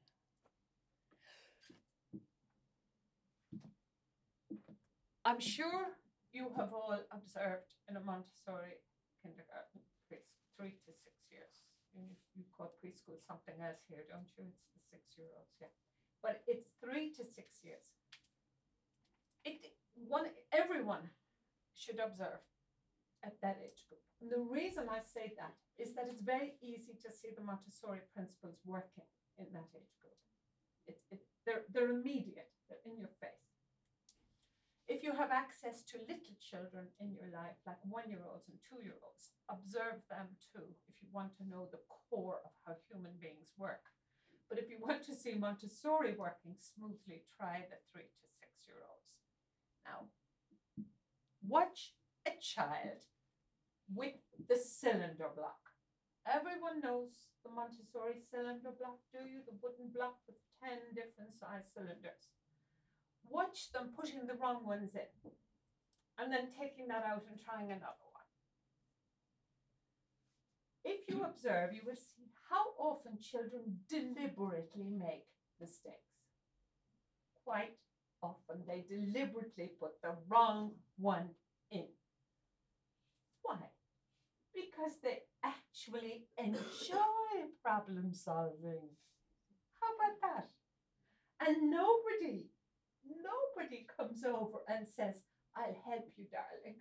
I'm 5.24 5.40
sure 5.40 5.96
you 6.34 6.52
have 6.58 6.74
all 6.74 6.98
observed 7.12 7.76
in 7.88 7.96
a 7.96 8.02
Montessori 8.02 8.82
kindergarten, 9.24 9.80
three 10.58 10.76
to 10.86 10.92
six 10.92 11.16
years. 11.32 11.64
You, 11.96 12.44
call 12.58 12.74
preschool 12.84 13.20
something 13.28 13.56
else 13.62 13.80
here, 13.88 14.04
don't 14.10 14.28
you? 14.38 14.46
It's 14.50 14.68
the 14.74 14.82
six 14.92 15.18
year 15.18 15.28
olds, 15.38 15.56
yeah. 15.62 15.68
But 16.24 16.44
it's 16.48 16.70
three 16.84 17.12
to 17.14 17.24
six 17.24 17.60
years. 17.64 17.94
It 19.44 19.74
one 19.96 20.26
everyone 20.54 21.10
should 21.74 22.00
observe 22.00 22.42
at 23.24 23.42
that 23.42 23.58
age 23.64 23.82
group. 23.90 24.02
And 24.22 24.30
the 24.30 24.42
reason 24.42 24.86
I 24.90 25.02
say 25.02 25.34
that 25.38 25.56
is 25.78 25.96
that 25.96 26.08
it's 26.10 26.22
very 26.22 26.54
easy 26.62 26.94
to 27.02 27.10
see 27.10 27.30
the 27.36 27.44
Montessori 27.44 28.06
principles 28.14 28.62
working 28.66 29.10
in 29.38 29.46
that 29.54 29.70
age 29.74 29.94
group. 30.02 30.20
It's 30.88 31.04
it, 31.12 31.22
they're 31.46 31.66
they're 31.74 31.92
immediate, 31.92 32.52
they're 32.70 32.86
in 32.86 32.98
your 32.98 33.14
face 33.20 33.52
if 34.92 35.04
you 35.04 35.16
have 35.16 35.32
access 35.32 35.88
to 35.88 36.04
little 36.04 36.36
children 36.44 36.92
in 37.00 37.16
your 37.16 37.32
life, 37.32 37.56
like 37.66 37.80
one 37.88 38.12
year 38.12 38.28
olds 38.28 38.52
and 38.52 38.60
two 38.60 38.84
year 38.84 39.00
olds, 39.00 39.32
observe 39.48 40.04
them 40.12 40.28
too 40.52 40.68
if 40.92 41.00
you 41.00 41.08
want 41.16 41.32
to 41.40 41.48
know 41.48 41.72
the 41.72 41.80
core 41.88 42.44
of 42.44 42.52
how 42.68 42.76
human 42.92 43.16
beings 43.24 43.56
work. 43.56 43.88
But 44.52 44.60
if 44.60 44.68
you 44.68 44.84
want 44.84 45.08
to 45.08 45.16
see 45.16 45.40
Montessori 45.40 46.12
working 46.20 46.60
smoothly, 46.60 47.24
try 47.40 47.64
the 47.72 47.80
three 47.88 48.12
to 48.12 48.28
six 48.36 48.68
year 48.68 48.84
olds. 48.84 49.16
Now, 49.88 50.12
watch 51.48 51.96
a 52.28 52.36
child 52.44 53.08
with 53.88 54.20
the 54.52 54.60
cylinder 54.60 55.32
block. 55.32 55.72
Everyone 56.28 56.84
knows 56.84 57.32
the 57.48 57.50
Montessori 57.56 58.20
cylinder 58.20 58.76
block, 58.76 59.00
do 59.16 59.24
you? 59.24 59.40
The 59.48 59.56
wooden 59.64 59.88
block 59.96 60.20
with 60.28 60.36
10 60.60 61.00
different 61.00 61.32
size 61.40 61.72
cylinders 61.72 62.28
watch 63.32 63.72
them 63.72 63.90
putting 63.96 64.28
the 64.28 64.36
wrong 64.36 64.66
ones 64.66 64.92
in 64.94 65.32
and 66.20 66.32
then 66.32 66.52
taking 66.60 66.88
that 66.88 67.04
out 67.08 67.24
and 67.30 67.40
trying 67.40 67.72
another 67.72 68.06
one. 68.12 68.28
If 70.84 71.08
you 71.08 71.24
observe, 71.24 71.74
you 71.74 71.82
will 71.86 71.96
see 71.96 72.28
how 72.52 72.66
often 72.78 73.18
children 73.20 73.80
deliberately 73.90 74.90
make 74.92 75.26
mistakes. 75.60 75.96
Quite 77.44 77.78
often, 78.22 78.64
they 78.68 78.86
deliberately 78.88 79.72
put 79.80 80.02
the 80.04 80.16
wrong 80.30 80.74
one 80.98 81.30
in. 81.72 81.88
Why? 83.42 83.58
Because 84.54 85.00
they 85.02 85.24
actually 85.44 86.26
enjoy 86.38 87.50
problem 87.64 88.14
solving. 88.14 88.90
How 89.80 89.96
about 89.96 90.22
that? 90.22 90.50
And 91.48 91.72
nobody 91.72 92.52
Nobody 93.04 93.88
comes 93.98 94.24
over 94.24 94.60
and 94.68 94.88
says, 94.88 95.24
I'll 95.56 95.76
help 95.86 96.08
you, 96.18 96.26
darling. 96.32 96.80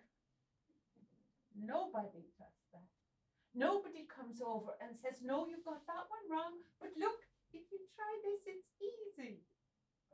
Nobody 1.56 2.24
does. 2.38 2.59
Nobody 3.54 4.06
comes 4.06 4.38
over 4.40 4.78
and 4.78 4.94
says, 4.94 5.18
No, 5.22 5.46
you 5.46 5.58
got 5.64 5.82
that 5.86 6.06
one 6.06 6.26
wrong, 6.30 6.62
but 6.80 6.90
look, 6.98 7.26
if 7.52 7.66
you 7.72 7.78
try 7.96 8.12
this, 8.22 8.46
it's 8.46 8.70
easy. 8.78 9.42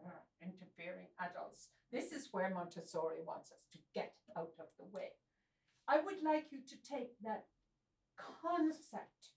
Uh, 0.01 0.25
interfering 0.41 1.09
adults. 1.21 1.69
This 1.93 2.13
is 2.13 2.29
where 2.33 2.51
Montessori 2.51 3.21
wants 3.25 3.53
us 3.53 3.65
to 3.73 3.79
get 3.95 4.15
out 4.37 4.53
of 4.59 4.69
the 4.79 4.89
way. 4.93 5.17
I 5.89 6.01
would 6.01 6.23
like 6.23 6.51
you 6.51 6.61
to 6.67 6.77
take 6.83 7.17
that 7.23 7.47
concept 8.17 9.37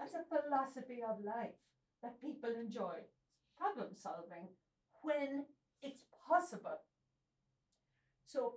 as 0.00 0.10
a 0.14 0.26
philosophy 0.26 1.00
of 1.04 1.24
life 1.24 1.60
that 2.02 2.20
people 2.20 2.50
enjoy 2.50 3.06
problem 3.56 3.94
solving 3.94 4.48
when 5.02 5.44
it's 5.82 6.04
possible. 6.28 6.80
So 8.26 8.54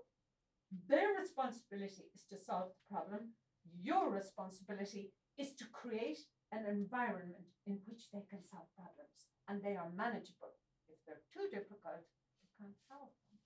their 0.90 1.14
responsibility 1.20 2.10
is 2.14 2.24
to 2.32 2.38
solve 2.38 2.72
the 2.74 2.96
problem. 2.96 3.34
Your 3.82 4.10
responsibility 4.10 5.14
is 5.38 5.54
to 5.56 5.66
create 5.70 6.20
an 6.52 6.66
environment 6.66 7.54
in 7.68 7.80
which 7.86 8.10
they 8.14 8.24
can 8.30 8.42
solve 8.42 8.70
problems 8.76 9.30
and 9.50 9.62
they 9.62 9.76
are 9.76 9.92
manageable. 9.96 10.58
If 10.88 10.98
they're 11.06 11.26
too 11.34 11.50
difficult, 11.50 12.06
you 12.42 12.50
can't 12.58 12.78
solve 12.90 13.14
them. 13.30 13.38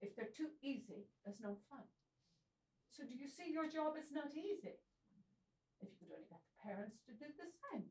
If 0.00 0.16
they're 0.16 0.34
too 0.34 0.50
easy, 0.62 1.06
there's 1.24 1.40
no 1.40 1.58
fun. 1.70 1.86
So 2.90 3.04
do 3.04 3.14
you 3.14 3.28
see 3.28 3.52
your 3.52 3.68
job 3.68 3.94
is 3.98 4.12
not 4.12 4.34
easy? 4.34 4.78
If 5.80 5.88
you 6.00 6.06
could 6.06 6.14
only 6.14 6.28
get 6.30 6.42
the 6.42 6.56
parents 6.62 6.98
to 7.06 7.12
do 7.12 7.26
the 7.38 7.48
same. 7.70 7.86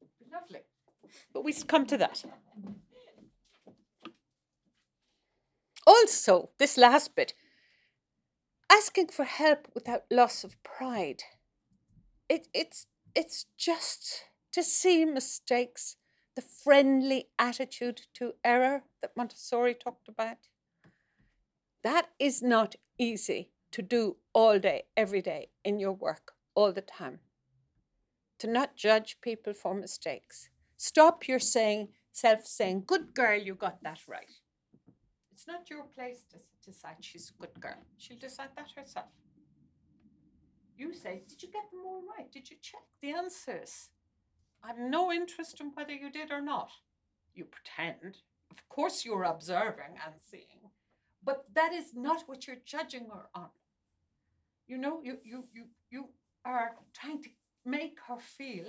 It'd 0.00 0.18
be 0.18 0.26
lovely. 0.32 0.64
But 1.32 1.44
we 1.44 1.52
come 1.52 1.86
to 1.86 1.98
that. 1.98 2.24
Also, 5.86 6.50
this 6.58 6.76
last 6.76 7.14
bit 7.16 7.34
asking 8.70 9.08
for 9.08 9.24
help 9.24 9.68
without 9.74 10.04
loss 10.10 10.44
of 10.44 10.62
pride. 10.62 11.24
It, 12.28 12.46
it's, 12.54 12.86
it's 13.14 13.46
just 13.58 14.24
to 14.52 14.62
see 14.62 15.04
mistakes, 15.04 15.96
the 16.36 16.42
friendly 16.42 17.28
attitude 17.38 18.02
to 18.14 18.34
error 18.44 18.84
that 19.02 19.16
Montessori 19.16 19.74
talked 19.74 20.08
about. 20.08 20.48
That 21.82 22.08
is 22.18 22.42
not 22.42 22.76
easy 22.98 23.50
to 23.72 23.82
do 23.82 24.16
all 24.32 24.58
day, 24.58 24.84
every 24.96 25.22
day 25.22 25.48
in 25.64 25.80
your 25.80 25.92
work, 25.92 26.32
all 26.54 26.72
the 26.72 26.82
time. 26.82 27.20
To 28.38 28.46
not 28.46 28.76
judge 28.76 29.18
people 29.20 29.52
for 29.52 29.74
mistakes. 29.74 30.48
Stop 30.76 31.28
your 31.28 31.38
saying, 31.38 31.88
self 32.12 32.46
saying, 32.46 32.84
good 32.86 33.14
girl, 33.14 33.38
you 33.38 33.54
got 33.54 33.82
that 33.82 34.00
right. 34.08 34.30
It's 35.32 35.46
not 35.46 35.70
your 35.70 35.84
place 35.84 36.24
to 36.30 36.38
decide 36.70 36.96
she's 37.00 37.30
a 37.30 37.40
good 37.40 37.60
girl. 37.60 37.82
She'll 37.98 38.18
decide 38.18 38.50
that 38.56 38.70
herself. 38.76 39.06
You 40.76 40.94
say, 40.94 41.22
Did 41.28 41.42
you 41.42 41.50
get 41.50 41.70
them 41.70 41.80
all 41.86 42.02
right? 42.16 42.30
Did 42.30 42.50
you 42.50 42.56
check 42.62 42.82
the 43.02 43.10
answers? 43.10 43.90
I've 44.62 44.78
no 44.78 45.10
interest 45.10 45.60
in 45.60 45.72
whether 45.74 45.92
you 45.92 46.10
did 46.10 46.30
or 46.30 46.40
not. 46.40 46.70
You 47.34 47.44
pretend. 47.44 48.18
Of 48.50 48.68
course, 48.68 49.04
you're 49.04 49.24
observing 49.24 49.94
and 50.04 50.14
seeing, 50.30 50.70
but 51.24 51.44
that 51.54 51.72
is 51.72 51.94
not 51.94 52.24
what 52.26 52.46
you're 52.46 52.64
judging 52.64 53.06
her 53.12 53.26
on. 53.34 53.50
You 54.66 54.78
know, 54.78 55.00
you, 55.02 55.18
you, 55.24 55.44
you, 55.52 55.64
you 55.90 56.08
are 56.44 56.72
trying 56.92 57.22
to 57.22 57.28
make 57.64 57.98
her 58.08 58.18
feel 58.18 58.66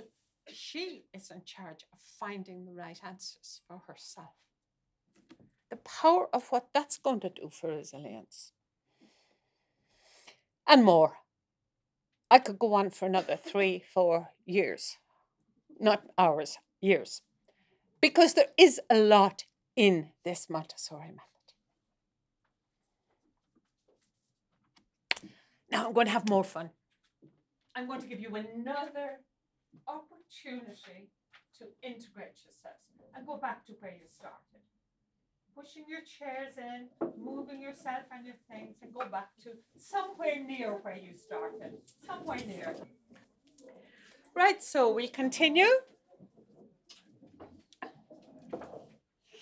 she 0.52 1.04
is 1.12 1.30
in 1.30 1.42
charge 1.44 1.84
of 1.92 1.98
finding 2.18 2.64
the 2.64 2.72
right 2.72 2.98
answers 3.04 3.60
for 3.66 3.82
herself. 3.86 4.34
The 5.72 5.78
power 5.78 6.28
of 6.34 6.48
what 6.50 6.68
that's 6.74 6.98
going 6.98 7.20
to 7.20 7.30
do 7.30 7.48
for 7.48 7.70
resilience. 7.74 8.52
And 10.66 10.84
more. 10.84 11.14
I 12.30 12.40
could 12.40 12.58
go 12.58 12.74
on 12.74 12.90
for 12.90 13.06
another 13.06 13.36
three, 13.36 13.82
four 13.94 14.28
years, 14.44 14.98
not 15.80 16.02
hours, 16.18 16.58
years, 16.82 17.22
because 18.02 18.34
there 18.34 18.50
is 18.58 18.82
a 18.90 18.98
lot 18.98 19.44
in 19.74 20.10
this 20.26 20.50
Montessori 20.50 21.08
method. 21.08 21.54
Now 25.70 25.86
I'm 25.86 25.94
going 25.94 26.06
to 26.06 26.12
have 26.12 26.28
more 26.28 26.44
fun. 26.44 26.68
I'm 27.74 27.86
going 27.86 28.02
to 28.02 28.06
give 28.06 28.20
you 28.20 28.36
another 28.36 29.20
opportunity 29.88 31.08
to 31.60 31.64
integrate 31.82 32.36
yourselves 32.44 32.90
and 33.16 33.26
go 33.26 33.38
back 33.38 33.64
to 33.68 33.72
where 33.80 33.92
you 33.92 34.06
started. 34.06 34.60
Pushing 35.54 35.84
your 35.88 36.00
chairs 36.00 36.54
in, 36.56 36.88
moving 37.16 37.60
yourself 37.60 38.04
and 38.10 38.24
your 38.24 38.36
things, 38.50 38.76
and 38.82 38.92
go 38.92 39.06
back 39.06 39.28
to 39.42 39.50
somewhere 39.76 40.42
near 40.42 40.78
where 40.82 40.96
you 40.96 41.14
started. 41.14 41.74
Somewhere 42.06 42.40
near. 42.46 42.74
Right, 44.34 44.62
so 44.62 44.92
we'll 44.92 45.08
continue. 45.08 45.68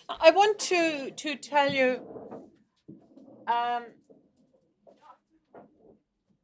I 0.09 0.31
want 0.33 0.59
to, 0.59 1.13
to 1.13 1.37
tell 1.37 1.73
you 1.73 2.01
um, 3.47 3.85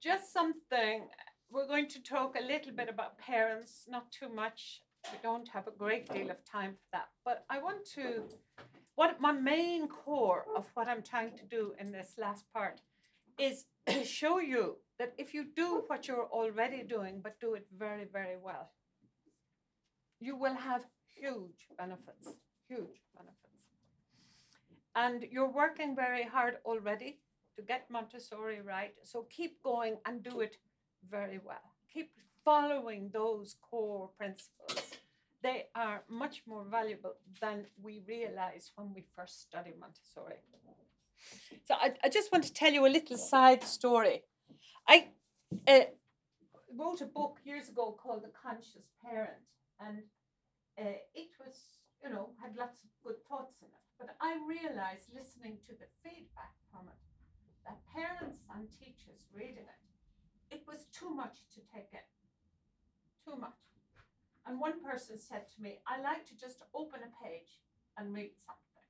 just 0.01 0.33
something. 0.33 1.09
We're 1.51 1.67
going 1.67 1.89
to 1.89 2.03
talk 2.03 2.37
a 2.39 2.45
little 2.45 2.73
bit 2.73 2.89
about 2.89 3.19
parents, 3.19 3.87
not 3.89 4.13
too 4.13 4.29
much. 4.29 4.83
We 5.13 5.19
don't 5.23 5.49
have 5.49 5.67
a 5.67 5.71
great 5.71 6.09
deal 6.09 6.31
of 6.31 6.45
time 6.45 6.73
for 6.73 6.89
that. 6.93 7.09
But 7.25 7.45
I 7.51 7.59
want 7.59 7.85
to, 7.95 8.23
what 8.97 9.21
my 9.21 9.33
main 9.33 9.89
core 9.89 10.47
of 10.57 10.67
what 10.75 10.89
I'm 10.89 11.03
trying 11.03 11.37
to 11.37 11.45
do 11.45 11.75
in 11.79 11.93
this 11.93 12.15
last 12.19 12.45
part 12.53 12.81
is 13.39 13.67
show 14.05 14.41
you 14.41 14.77
that 14.99 15.13
if 15.19 15.35
you 15.35 15.45
do 15.55 15.85
what 15.87 16.09
you're 16.09 16.29
already 16.33 16.83
doing, 16.83 17.21
but 17.23 17.39
do 17.39 17.55
it 17.55 17.67
very, 17.79 18.07
very 18.11 18.37
well, 18.43 18.71
you 20.19 20.35
will 20.35 20.55
have 20.55 20.87
huge 21.15 21.69
benefits, 21.77 22.29
huge 22.69 23.03
benefits. 23.15 23.43
And 24.95 25.27
you're 25.31 25.53
working 25.53 25.95
very 25.95 26.25
hard 26.25 26.57
already 26.65 27.21
to 27.57 27.63
get 27.63 27.91
Montessori 27.91 28.63
right. 28.63 28.95
So 29.05 29.27
keep 29.31 29.63
going 29.63 29.97
and 30.07 30.23
do 30.23 30.41
it 30.41 30.57
very 31.11 31.39
well. 31.45 31.75
Keep 31.93 32.13
following 32.43 33.11
those 33.13 33.57
core 33.61 34.11
principles. 34.17 34.93
They 35.47 35.69
are 35.77 36.03
much 36.09 36.43
more 36.45 36.65
valuable 36.65 37.15
than 37.41 37.67
we 37.81 38.03
realize 38.09 38.73
when 38.75 38.93
we 38.93 39.05
first 39.15 39.43
study 39.47 39.73
Montessori. 39.79 40.41
So 41.67 41.75
I, 41.75 41.95
I 42.03 42.09
just 42.09 42.33
want 42.33 42.43
to 42.49 42.53
tell 42.53 42.73
you 42.73 42.85
a 42.85 42.91
little 42.99 43.17
side 43.17 43.63
story. 43.63 44.25
I 44.89 44.97
uh, 45.69 45.87
wrote 46.77 47.01
a 47.01 47.07
book 47.07 47.39
years 47.45 47.69
ago 47.69 47.97
called 48.03 48.25
The 48.25 48.35
Conscious 48.35 48.91
Parent, 49.01 49.47
and 49.79 49.99
uh, 50.81 50.99
it 51.15 51.31
was, 51.39 51.55
you 52.03 52.11
know, 52.11 52.31
had 52.43 52.57
lots 52.57 52.81
of 52.83 52.91
good 53.05 53.23
thoughts 53.29 53.55
in 53.63 53.69
it. 53.69 53.87
But 54.01 54.17
I 54.21 54.33
realized 54.49 55.15
listening 55.15 55.59
to 55.67 55.73
the 55.79 55.87
feedback 56.03 56.55
from 56.73 56.89
it 56.89 57.03
that 57.67 57.79
parents 57.95 58.39
and 58.53 58.67
teachers 58.83 59.31
reading 59.33 59.69
it, 59.71 60.57
it 60.57 60.63
was 60.67 60.87
too 60.91 61.15
much 61.15 61.39
to 61.55 61.61
take 61.73 61.93
in. 61.93 62.07
Too 63.25 63.39
much. 63.41 63.66
And 64.47 64.61
one 64.61 64.79
person 64.83 65.19
said 65.19 65.51
to 65.55 65.63
me, 65.63 65.79
I 65.87 66.01
like 66.01 66.25
to 66.27 66.39
just 66.39 66.63
open 66.75 67.01
a 67.03 67.11
page 67.25 67.59
and 67.99 68.15
read 68.15 68.31
something. 68.47 68.87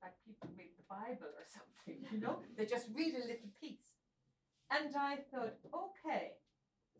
Like 0.00 0.16
people 0.24 0.48
read 0.56 0.72
the 0.80 0.88
Bible 0.88 1.28
or 1.36 1.44
something, 1.44 2.00
you 2.10 2.20
know? 2.20 2.40
they 2.56 2.64
just 2.64 2.88
read 2.94 3.14
a 3.14 3.26
little 3.28 3.52
piece. 3.60 4.00
And 4.70 4.96
I 4.96 5.18
thought, 5.30 5.60
okay, 5.70 6.40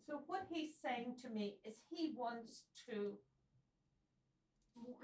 so 0.06 0.20
what 0.26 0.46
he's 0.52 0.76
saying 0.76 1.16
to 1.22 1.28
me 1.30 1.56
is 1.64 1.74
he 1.90 2.12
wants 2.14 2.62
to 2.88 3.18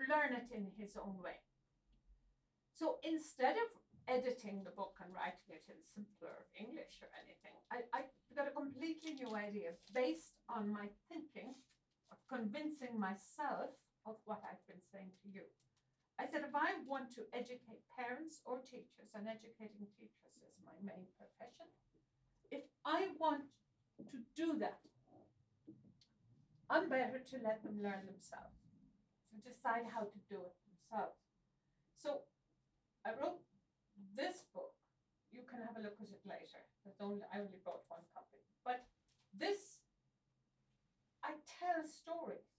learn 0.08 0.36
it 0.36 0.54
in 0.54 0.68
his 0.76 0.96
own 0.96 1.16
way. 1.22 1.40
So 2.74 2.98
instead 3.02 3.56
of 3.56 3.68
editing 4.08 4.62
the 4.64 4.74
book 4.74 4.98
and 5.02 5.14
writing 5.14 5.50
it 5.50 5.64
in 5.70 5.78
simpler 5.94 6.46
English 6.58 7.00
or 7.02 7.10
anything, 7.18 7.54
I, 7.70 7.86
I 7.94 8.00
got 8.34 8.50
a 8.50 8.54
completely 8.54 9.14
new 9.14 9.34
idea 9.34 9.78
based 9.94 10.38
on 10.52 10.68
my 10.68 10.92
thinking 11.08 11.56
of 12.12 12.20
convincing 12.28 13.00
myself 13.00 13.72
of 14.04 14.20
what 14.28 14.44
I've 14.44 14.62
been 14.68 14.84
saying 14.92 15.16
to 15.24 15.28
you. 15.32 15.48
I 16.20 16.28
said, 16.28 16.44
if 16.44 16.54
I 16.54 16.76
want 16.84 17.08
to 17.16 17.24
educate 17.32 17.80
parents 17.96 18.44
or 18.44 18.60
teachers, 18.60 19.10
and 19.16 19.24
educating 19.26 19.88
teachers 19.96 20.36
is 20.44 20.54
my 20.60 20.76
main 20.84 21.08
profession, 21.16 21.66
if 22.52 22.68
I 22.84 23.08
want 23.16 23.48
to 24.12 24.18
do 24.36 24.60
that, 24.60 24.84
I'm 26.68 26.88
better 26.88 27.20
to 27.20 27.36
let 27.40 27.64
them 27.64 27.80
learn 27.80 28.04
themselves 28.08 28.60
to 29.32 29.36
decide 29.40 29.88
how 29.88 30.04
to 30.04 30.18
do 30.28 30.40
it 30.44 30.56
themselves. 30.68 31.16
So 31.96 32.28
I 33.04 33.16
wrote 33.16 33.40
this 34.16 34.44
book. 34.52 34.76
You 35.32 35.48
can 35.48 35.64
have 35.64 35.80
a 35.80 35.84
look 35.84 35.96
at 35.96 36.12
it 36.12 36.20
later. 36.28 36.60
Only, 37.00 37.24
I 37.32 37.40
only 37.40 37.60
bought 37.64 37.88
one 37.88 38.04
copy. 38.12 38.44
But 38.64 38.84
this, 39.32 39.71
I 41.22 41.38
tell 41.46 41.86
stories. 41.86 42.50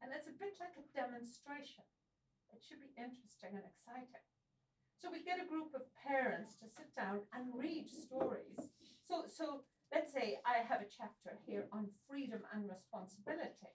And 0.00 0.14
it's 0.14 0.28
a 0.28 0.36
bit 0.36 0.56
like 0.58 0.76
a 0.80 0.86
demonstration. 0.96 1.84
It 2.54 2.64
should 2.64 2.80
be 2.80 2.94
interesting 2.96 3.52
and 3.52 3.66
exciting. 3.66 4.24
So 4.96 5.12
we 5.12 5.22
get 5.22 5.38
a 5.38 5.46
group 5.46 5.76
of 5.76 5.86
parents 5.94 6.58
to 6.58 6.66
sit 6.66 6.90
down 6.96 7.22
and 7.30 7.54
read 7.54 7.86
stories. 7.86 8.74
So, 9.06 9.30
so 9.30 9.62
let's 9.94 10.10
say 10.10 10.42
I 10.42 10.64
have 10.66 10.82
a 10.82 10.90
chapter 10.90 11.38
here 11.46 11.70
on 11.70 11.92
freedom 12.08 12.42
and 12.50 12.66
responsibility. 12.66 13.74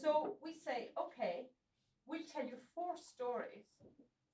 So 0.00 0.36
we 0.44 0.56
say, 0.56 0.92
okay, 0.96 1.48
we'll 2.04 2.28
tell 2.28 2.44
you 2.44 2.60
four 2.74 2.96
stories 3.00 3.72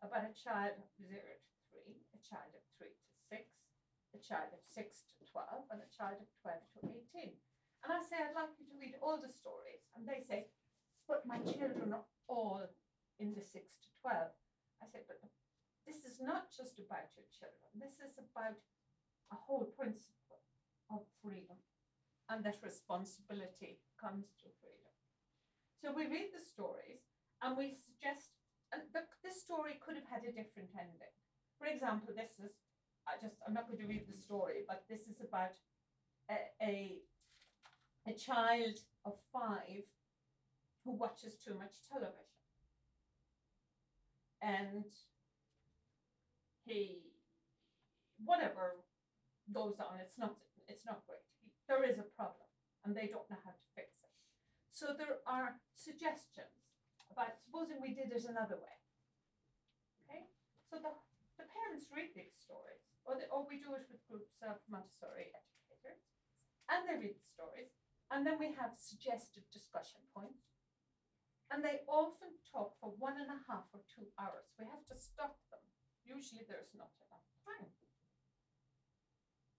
about 0.03 0.27
a 0.27 0.35
child 0.35 0.75
of 0.79 0.87
zero 0.99 1.23
to 1.23 1.51
three, 1.71 2.03
a 2.11 2.21
child 2.27 2.51
of 2.55 2.63
three 2.75 2.95
to 2.95 3.11
six, 3.31 3.47
a 4.15 4.21
child 4.21 4.51
of 4.51 4.63
six 4.67 5.07
to 5.07 5.23
12, 5.31 5.71
and 5.71 5.81
a 5.81 5.91
child 5.95 6.19
of 6.19 6.29
12 6.43 6.59
to 6.75 6.79
18. 7.23 7.39
And 7.83 7.91
I 7.91 8.01
say, 8.03 8.19
I'd 8.23 8.39
like 8.39 8.55
you 8.59 8.67
to 8.71 8.79
read 8.79 8.95
all 9.03 9.19
the 9.19 9.31
stories. 9.31 9.83
And 9.95 10.07
they 10.07 10.23
say, 10.23 10.47
but 11.11 11.27
my 11.27 11.43
children 11.43 11.91
are 11.93 12.07
all 12.31 12.63
in 13.19 13.35
the 13.35 13.43
six 13.43 13.75
to 13.83 13.91
12. 14.07 14.31
I 14.83 14.87
said, 14.87 15.07
but 15.11 15.19
this 15.87 16.07
is 16.07 16.23
not 16.23 16.51
just 16.55 16.79
about 16.79 17.11
your 17.19 17.27
children. 17.35 17.71
This 17.75 17.99
is 17.99 18.19
about 18.19 18.59
a 19.35 19.39
whole 19.39 19.67
principle 19.75 20.43
of 20.91 21.03
freedom 21.23 21.59
and 22.31 22.45
that 22.45 22.63
responsibility 22.63 23.83
comes 23.99 24.33
to 24.41 24.49
freedom. 24.63 24.95
So 25.83 25.91
we 25.91 26.07
read 26.07 26.31
the 26.31 26.41
stories 26.41 27.03
and 27.43 27.59
we 27.59 27.75
suggest, 27.75 28.31
and 28.71 28.87
the, 28.95 29.03
this 29.21 29.43
story 29.43 29.83
could 29.83 29.99
have 29.99 30.09
had 30.09 30.23
a 30.23 30.33
different 30.33 30.71
ending. 30.79 31.15
For 31.59 31.67
example, 31.67 32.15
this 32.15 32.39
is, 32.39 32.55
I 33.05 33.19
just, 33.19 33.37
I'm 33.43 33.53
not 33.53 33.67
going 33.67 33.83
to 33.83 33.91
read 33.91 34.07
the 34.07 34.17
story, 34.17 34.63
but 34.65 34.87
this 34.89 35.11
is 35.11 35.21
about 35.21 35.53
a, 36.31 36.39
a, 36.63 37.03
a 38.07 38.13
child 38.13 38.79
of 39.05 39.15
five 39.33 39.87
who 40.85 40.93
watches 40.93 41.37
too 41.37 41.55
much 41.55 41.75
television. 41.89 42.27
And 44.43 44.85
he 46.65 47.13
whatever 48.25 48.83
goes 49.51 49.79
on. 49.83 49.99
It's 49.99 50.19
not 50.19 50.39
it's 50.67 50.87
not 50.87 51.03
great. 51.07 51.23
There 51.67 51.83
is 51.83 51.99
a 51.99 52.07
problem, 52.15 52.47
and 52.85 52.95
they 52.95 53.11
don't 53.11 53.27
know 53.31 53.39
how 53.43 53.55
to 53.55 53.67
fix 53.75 53.99
it. 54.03 54.15
So 54.71 54.95
there 54.95 55.23
are 55.27 55.59
suggestions 55.75 56.79
about 57.11 57.39
supposing 57.39 57.83
we 57.83 57.95
did 57.95 58.11
it 58.15 58.25
another 58.25 58.57
way. 58.57 58.77
Okay, 60.07 60.27
so 60.67 60.79
the 60.79 60.95
the 61.39 61.47
parents 61.51 61.91
read 61.91 62.15
these 62.15 62.35
stories, 62.39 62.83
or 63.07 63.19
the, 63.19 63.27
or 63.31 63.47
we 63.47 63.59
do 63.59 63.75
it 63.75 63.87
with 63.91 64.03
groups 64.07 64.39
of 64.43 64.63
Montessori 64.71 65.35
educators, 65.35 66.03
and 66.71 66.87
they 66.87 66.99
read 66.99 67.19
the 67.19 67.31
stories, 67.35 67.71
and 68.13 68.27
then 68.27 68.37
we 68.39 68.53
have 68.61 68.77
suggested 68.77 69.43
discussion 69.53 70.01
points. 70.15 70.45
And 71.51 71.65
they 71.65 71.85
often 71.89 72.33
talk 72.49 72.73
for 72.81 72.93
one 72.97 73.17
and 73.21 73.29
a 73.29 73.41
half 73.49 73.69
or 73.73 73.81
two 73.89 74.09
hours. 74.17 74.49
We 74.57 74.65
have 74.69 74.85
to 74.89 74.97
stop 74.97 75.37
them. 75.53 75.61
Usually 76.05 76.45
there's 76.49 76.73
not 76.77 76.93
enough 77.05 77.29
time. 77.45 77.69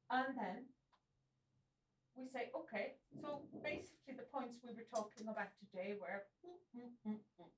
And 0.09 0.37
then 0.37 0.65
we 2.15 2.25
say, 2.29 2.49
okay, 2.53 2.97
so 3.21 3.41
basically 3.61 4.13
the 4.17 4.29
points 4.29 4.57
we 4.61 4.73
were 4.73 4.89
talking 4.89 5.29
about 5.29 5.49
today 5.57 5.97
were 5.97 6.25
mm, 6.45 6.57
mm, 6.77 6.93
mm, 7.09 7.17
mm. 7.41 7.49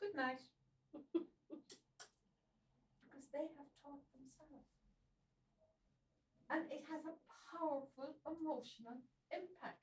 good 0.00 0.14
night. 0.16 0.40
because 3.04 3.26
they 3.32 3.46
have 3.56 3.70
taught 3.84 4.04
themselves. 4.12 4.68
And 6.50 6.66
it 6.72 6.82
has 6.90 7.04
a 7.06 7.14
powerful 7.50 8.14
emotional 8.26 9.02
impact 9.30 9.82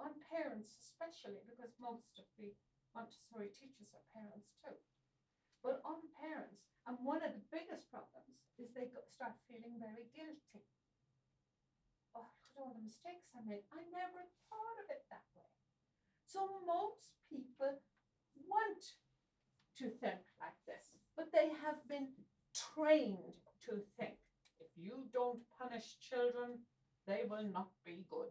on 0.00 0.18
parents, 0.30 0.74
especially 0.78 1.42
because 1.46 1.74
most 1.80 2.18
of 2.18 2.26
the 2.38 2.50
Montessori 2.94 3.50
teachers 3.50 3.90
are 3.94 4.06
parents 4.14 4.54
too. 4.62 4.76
But 5.62 5.80
on 5.84 6.10
parents, 6.18 6.74
and 6.86 6.98
one 7.06 7.22
of 7.22 7.32
the 7.32 7.46
biggest 7.50 7.90
problems 7.90 8.42
is 8.58 8.74
they 8.74 8.90
start 9.08 9.38
feeling 9.48 9.78
very 9.78 10.06
guilty. 10.14 10.62
Oh, 12.14 12.26
look 12.36 12.48
at 12.52 12.58
all 12.60 12.72
the 12.74 12.82
mistakes 12.84 13.30
I 13.34 13.40
made. 13.44 13.64
I 13.72 13.80
never 13.92 14.22
thought 14.50 14.78
of 14.82 14.88
it 14.90 15.04
that 15.10 15.24
way. 15.34 15.48
So 16.24 16.40
most 16.66 17.16
people 17.28 17.78
want 18.48 18.82
to 19.78 19.88
think 19.88 20.22
like 20.40 20.58
this, 20.66 20.92
but 21.16 21.32
they 21.32 21.50
have 21.64 21.80
been 21.88 22.08
trained 22.54 23.40
to 23.66 23.80
think 23.98 24.21
if 24.62 24.70
you 24.78 25.10
don't 25.10 25.42
punish 25.58 25.98
children, 25.98 26.62
they 27.06 27.26
will 27.26 27.42
not 27.42 27.74
be 27.82 28.06
good. 28.06 28.30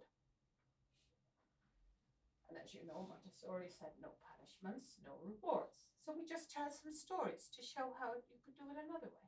And 2.47 2.55
as 2.55 2.71
you 2.71 2.87
know, 2.87 3.07
Montessori 3.07 3.67
said 3.67 3.95
no 3.99 4.15
punishments, 4.23 4.99
no 5.03 5.19
rewards. 5.19 5.91
So 5.99 6.15
we 6.15 6.23
just 6.23 6.51
tell 6.51 6.71
some 6.71 6.95
stories 6.95 7.51
to 7.55 7.63
show 7.63 7.91
how 7.99 8.15
you 8.15 8.39
could 8.43 8.55
do 8.55 8.67
it 8.71 8.79
another 8.79 9.11
way. 9.11 9.27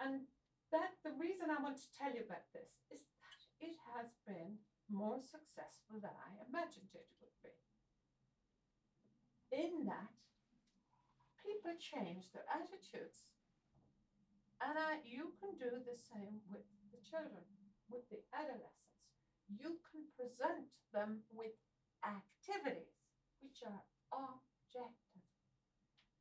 And 0.00 0.28
that 0.72 1.00
the 1.04 1.16
reason 1.16 1.48
I 1.48 1.60
want 1.60 1.80
to 1.80 1.92
tell 1.96 2.12
you 2.12 2.24
about 2.24 2.48
this 2.52 2.84
is 2.92 3.04
that 3.20 3.40
it 3.60 3.76
has 3.92 4.16
been 4.24 4.60
more 4.88 5.20
successful 5.20 6.00
than 6.00 6.12
I 6.12 6.40
imagined 6.44 6.92
it 6.92 7.08
would 7.20 7.36
be. 7.40 7.56
In 9.54 9.84
that 9.86 10.12
people 11.44 11.76
change 11.76 12.32
their 12.32 12.48
attitudes. 12.48 13.28
And 14.64 14.80
I, 14.80 15.04
you 15.04 15.36
can 15.36 15.60
do 15.60 15.84
the 15.84 15.98
same 16.00 16.40
with 16.48 16.64
the 16.88 17.00
children, 17.04 17.44
with 17.92 18.08
the 18.08 18.24
adolescents. 18.32 18.96
You 19.52 19.76
can 19.92 20.08
present 20.16 20.72
them 20.88 21.20
with 21.28 21.52
activities 22.00 22.96
which 23.44 23.60
are 23.60 23.84
objective 24.08 25.20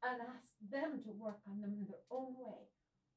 and 0.03 0.19
ask 0.19 0.51
them 0.59 0.99
to 1.07 1.15
work 1.15 1.39
on 1.47 1.63
them 1.63 1.71
in 1.71 1.87
their 1.87 2.03
own 2.11 2.35
way, 2.35 2.67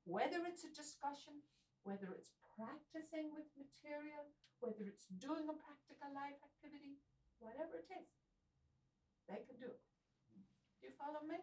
whether 0.07 0.47
it's 0.47 0.63
a 0.63 0.71
discussion, 0.71 1.43
whether 1.83 2.15
it's 2.15 2.31
practicing 2.55 3.35
with 3.35 3.51
material, 3.59 4.31
whether 4.63 4.87
it's 4.87 5.11
doing 5.19 5.51
a 5.51 5.59
practical 5.59 6.07
life 6.15 6.39
activity, 6.39 7.03
whatever 7.43 7.83
it 7.83 7.91
is, 7.91 8.07
they 9.27 9.43
can 9.43 9.59
do 9.59 9.67
it. 9.67 9.83
Do 10.79 10.87
you 10.87 10.95
follow 10.95 11.27
me? 11.27 11.43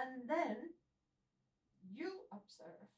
And 0.00 0.24
then 0.24 0.72
you 1.92 2.26
observe 2.32 2.90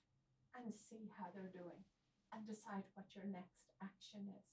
and 0.56 0.74
see 0.74 1.10
how 1.18 1.30
they're 1.30 1.52
doing 1.52 1.84
and 2.32 2.44
decide 2.44 2.84
what 2.94 3.12
your 3.16 3.24
next 3.28 3.68
action 3.82 4.28
is. 4.28 4.46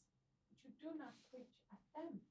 But 0.51 0.59
you 0.63 0.71
do 0.77 0.95
not 0.97 1.17
preach 1.31 1.59
at 1.71 1.81
them 1.95 2.23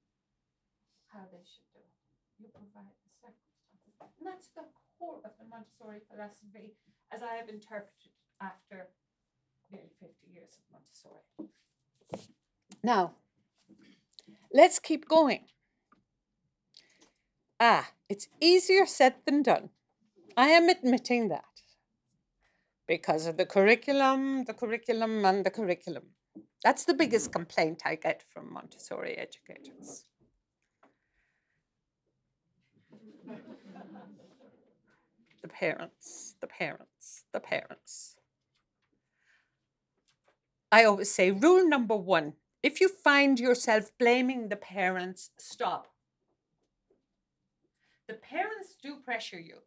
how 1.13 1.27
they 1.31 1.45
should 1.45 1.69
do 1.73 1.83
it. 1.83 1.97
You 2.39 2.49
provide 2.51 2.97
the 3.05 3.13
circumstances. 3.13 3.95
And 4.19 4.27
that's 4.27 4.51
the 4.55 4.67
core 4.99 5.23
of 5.25 5.37
the 5.39 5.47
Montessori 5.47 6.03
philosophy 6.11 6.75
as 7.13 7.23
I 7.23 7.37
have 7.37 7.49
interpreted 7.49 8.15
after 8.41 8.89
nearly 9.71 9.91
50 10.01 10.13
years 10.33 10.59
of 10.59 10.65
Montessori. 10.73 11.51
Now, 12.83 13.15
let's 14.53 14.79
keep 14.79 15.09
going. 15.09 15.47
Ah, 17.61 17.93
it's 18.09 18.29
easier 18.41 18.87
said 18.87 19.15
than 19.25 19.43
done. 19.43 19.71
I 20.37 20.49
am 20.49 20.69
admitting 20.69 21.29
that 21.29 21.54
because 22.87 23.27
of 23.27 23.37
the 23.37 23.47
curriculum, 23.47 24.45
the 24.45 24.55
curriculum, 24.55 25.25
and 25.25 25.45
the 25.45 25.51
curriculum. 25.51 26.05
That's 26.63 26.85
the 26.85 26.95
biggest 26.95 27.33
complaint 27.33 27.83
I 27.85 27.97
get 27.97 28.23
from 28.23 28.53
Montessori 28.53 29.17
educators. 29.17 30.05
the 35.43 35.49
parents, 35.49 36.37
the 36.41 36.47
parents, 36.47 37.25
the 37.35 37.41
parents. 37.41 38.17
I 40.73 40.85
always 40.85 41.11
say 41.11 41.31
rule 41.31 41.69
number 41.69 41.97
one 41.97 42.33
if 42.63 42.81
you 42.81 42.89
find 42.89 43.39
yourself 43.39 43.91
blaming 43.99 44.49
the 44.49 44.57
parents, 44.57 45.29
stop. 45.37 45.89
The 48.09 48.15
parents 48.15 48.75
do 48.83 48.97
pressure 49.05 49.39
you. 49.39 49.59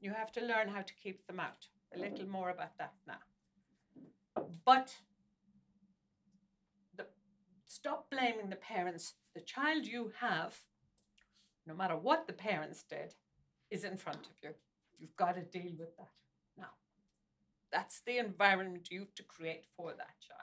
You 0.00 0.12
have 0.12 0.32
to 0.32 0.40
learn 0.40 0.68
how 0.68 0.80
to 0.80 0.94
keep 0.94 1.26
them 1.26 1.38
out. 1.38 1.66
A 1.96 1.98
little 1.98 2.18
mm-hmm. 2.18 2.30
more 2.30 2.50
about 2.50 2.76
that 2.78 2.94
now. 3.06 4.44
But 4.64 4.94
the, 6.96 7.06
stop 7.66 8.10
blaming 8.10 8.50
the 8.50 8.56
parents. 8.56 9.14
The 9.34 9.40
child 9.40 9.86
you 9.86 10.12
have, 10.20 10.58
no 11.66 11.74
matter 11.74 11.96
what 11.96 12.26
the 12.26 12.32
parents 12.32 12.84
did, 12.88 13.14
is 13.70 13.84
in 13.84 13.96
front 13.96 14.26
of 14.26 14.32
you. 14.42 14.50
You've 14.98 15.16
got 15.16 15.36
to 15.36 15.42
deal 15.42 15.72
with 15.78 15.96
that 15.96 16.10
now. 16.58 16.74
That's 17.72 18.02
the 18.06 18.18
environment 18.18 18.88
you 18.90 19.00
have 19.00 19.14
to 19.14 19.22
create 19.22 19.64
for 19.76 19.90
that 19.90 20.20
child. 20.20 20.40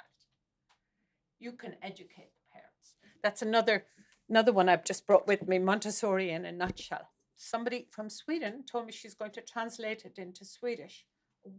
You 1.39 1.51
can 1.51 1.75
educate 1.81 2.31
the 2.35 2.51
parents. 2.51 2.95
That's 3.21 3.41
another 3.41 3.85
another 4.29 4.53
one 4.53 4.69
I've 4.69 4.85
just 4.85 5.05
brought 5.05 5.27
with 5.27 5.47
me, 5.47 5.59
Montessori 5.59 6.31
in 6.31 6.45
a 6.45 6.51
nutshell 6.51 7.09
somebody 7.43 7.87
from 7.89 8.09
Sweden 8.09 8.63
told 8.69 8.85
me 8.85 8.91
she's 8.91 9.13
going 9.13 9.31
to 9.31 9.41
translate 9.41 10.05
it 10.05 10.17
into 10.17 10.45
Swedish. 10.45 11.05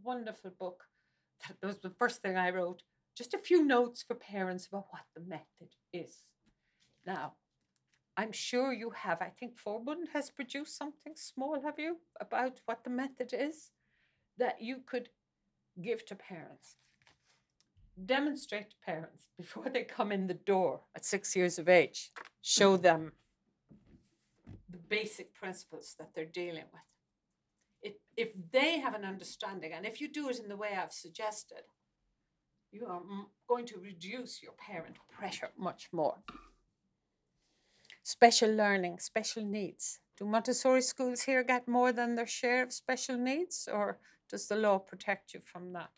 Wonderful 0.03 0.53
book. 0.59 0.85
That 1.61 1.67
was 1.67 1.79
the 1.79 1.91
first 1.91 2.23
thing 2.23 2.37
I 2.37 2.51
wrote. 2.51 2.83
Just 3.17 3.35
a 3.35 3.39
few 3.39 3.65
notes 3.65 4.03
for 4.03 4.15
parents 4.15 4.67
about 4.67 4.87
what 4.91 5.03
the 5.15 5.21
method 5.21 5.75
is. 5.93 6.25
Now, 7.07 7.35
I'm 8.17 8.33
sure 8.33 8.73
you 8.73 8.91
have. 8.91 9.21
I 9.21 9.31
think 9.39 9.59
Forbund 9.59 10.09
has 10.13 10.31
produced 10.31 10.77
something 10.77 11.15
small, 11.17 11.61
have 11.63 11.79
you, 11.79 11.99
about 12.21 12.61
what 12.67 12.85
the 12.85 12.91
method 12.91 13.33
is 13.33 13.71
that 14.39 14.61
you 14.61 14.79
could 14.87 15.09
give 15.81 16.05
to 16.07 16.15
parents. 16.15 16.77
Demonstrate 18.07 18.71
to 18.71 18.77
parents 18.85 19.29
before 19.37 19.69
they 19.73 19.83
come 19.83 20.11
in 20.13 20.27
the 20.27 20.35
door 20.35 20.81
at 20.97 21.05
six 21.05 21.37
years 21.37 21.59
of 21.59 21.69
age. 21.69 22.11
Show 22.43 22.77
them 22.77 23.13
the 24.69 24.79
basic 24.79 25.35
principles 25.35 25.95
that 25.99 26.11
they're 26.15 26.25
dealing 26.25 26.65
with. 26.73 26.83
If 28.17 28.29
they 28.53 28.79
have 28.79 28.95
an 28.95 29.05
understanding, 29.05 29.73
and 29.73 29.85
if 29.85 30.01
you 30.01 30.09
do 30.09 30.29
it 30.29 30.39
in 30.39 30.49
the 30.49 30.57
way 30.57 30.71
I've 30.77 30.93
suggested, 30.93 31.63
you 32.71 32.87
are 32.87 33.03
going 33.49 33.67
to 33.67 33.79
reduce 33.79 34.43
your 34.43 34.53
parent 34.53 34.97
pressure 35.09 35.51
much 35.57 35.89
more. 35.93 36.19
Special 38.03 38.51
learning, 38.51 38.99
special 38.99 39.45
needs. 39.45 40.01
Do 40.19 40.27
Montessori 40.27 40.83
schools 40.83 41.23
here 41.23 41.43
get 41.43 41.67
more 41.67 41.93
than 41.93 42.15
their 42.15 42.27
share 42.27 42.63
of 42.63 42.73
special 42.73 43.17
needs, 43.17 43.69
or 43.73 43.99
does 44.29 44.47
the 44.47 44.57
law 44.57 44.79
protect 44.79 45.35
you 45.35 45.41
from 45.41 45.73
that? 45.73 45.91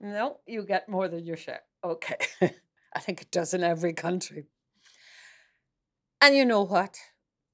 No, 0.00 0.38
you 0.46 0.64
get 0.64 0.88
more 0.88 1.08
than 1.08 1.26
your 1.26 1.36
share. 1.36 1.62
Okay. 1.84 2.16
I 2.94 3.00
think 3.00 3.20
it 3.22 3.30
does 3.30 3.52
in 3.52 3.62
every 3.62 3.92
country. 3.92 4.46
And 6.20 6.36
you 6.36 6.44
know 6.44 6.62
what? 6.62 6.98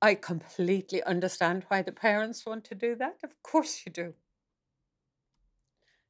I 0.05 0.16
completely 0.16 1.02
understand 1.05 1.64
why 1.68 1.81
the 1.81 1.90
parents 1.90 2.44
want 2.44 2.64
to 2.64 2.74
do 2.74 2.94
that. 2.97 3.20
Of 3.24 3.43
course, 3.43 3.85
you 3.86 3.90
do. 3.90 4.12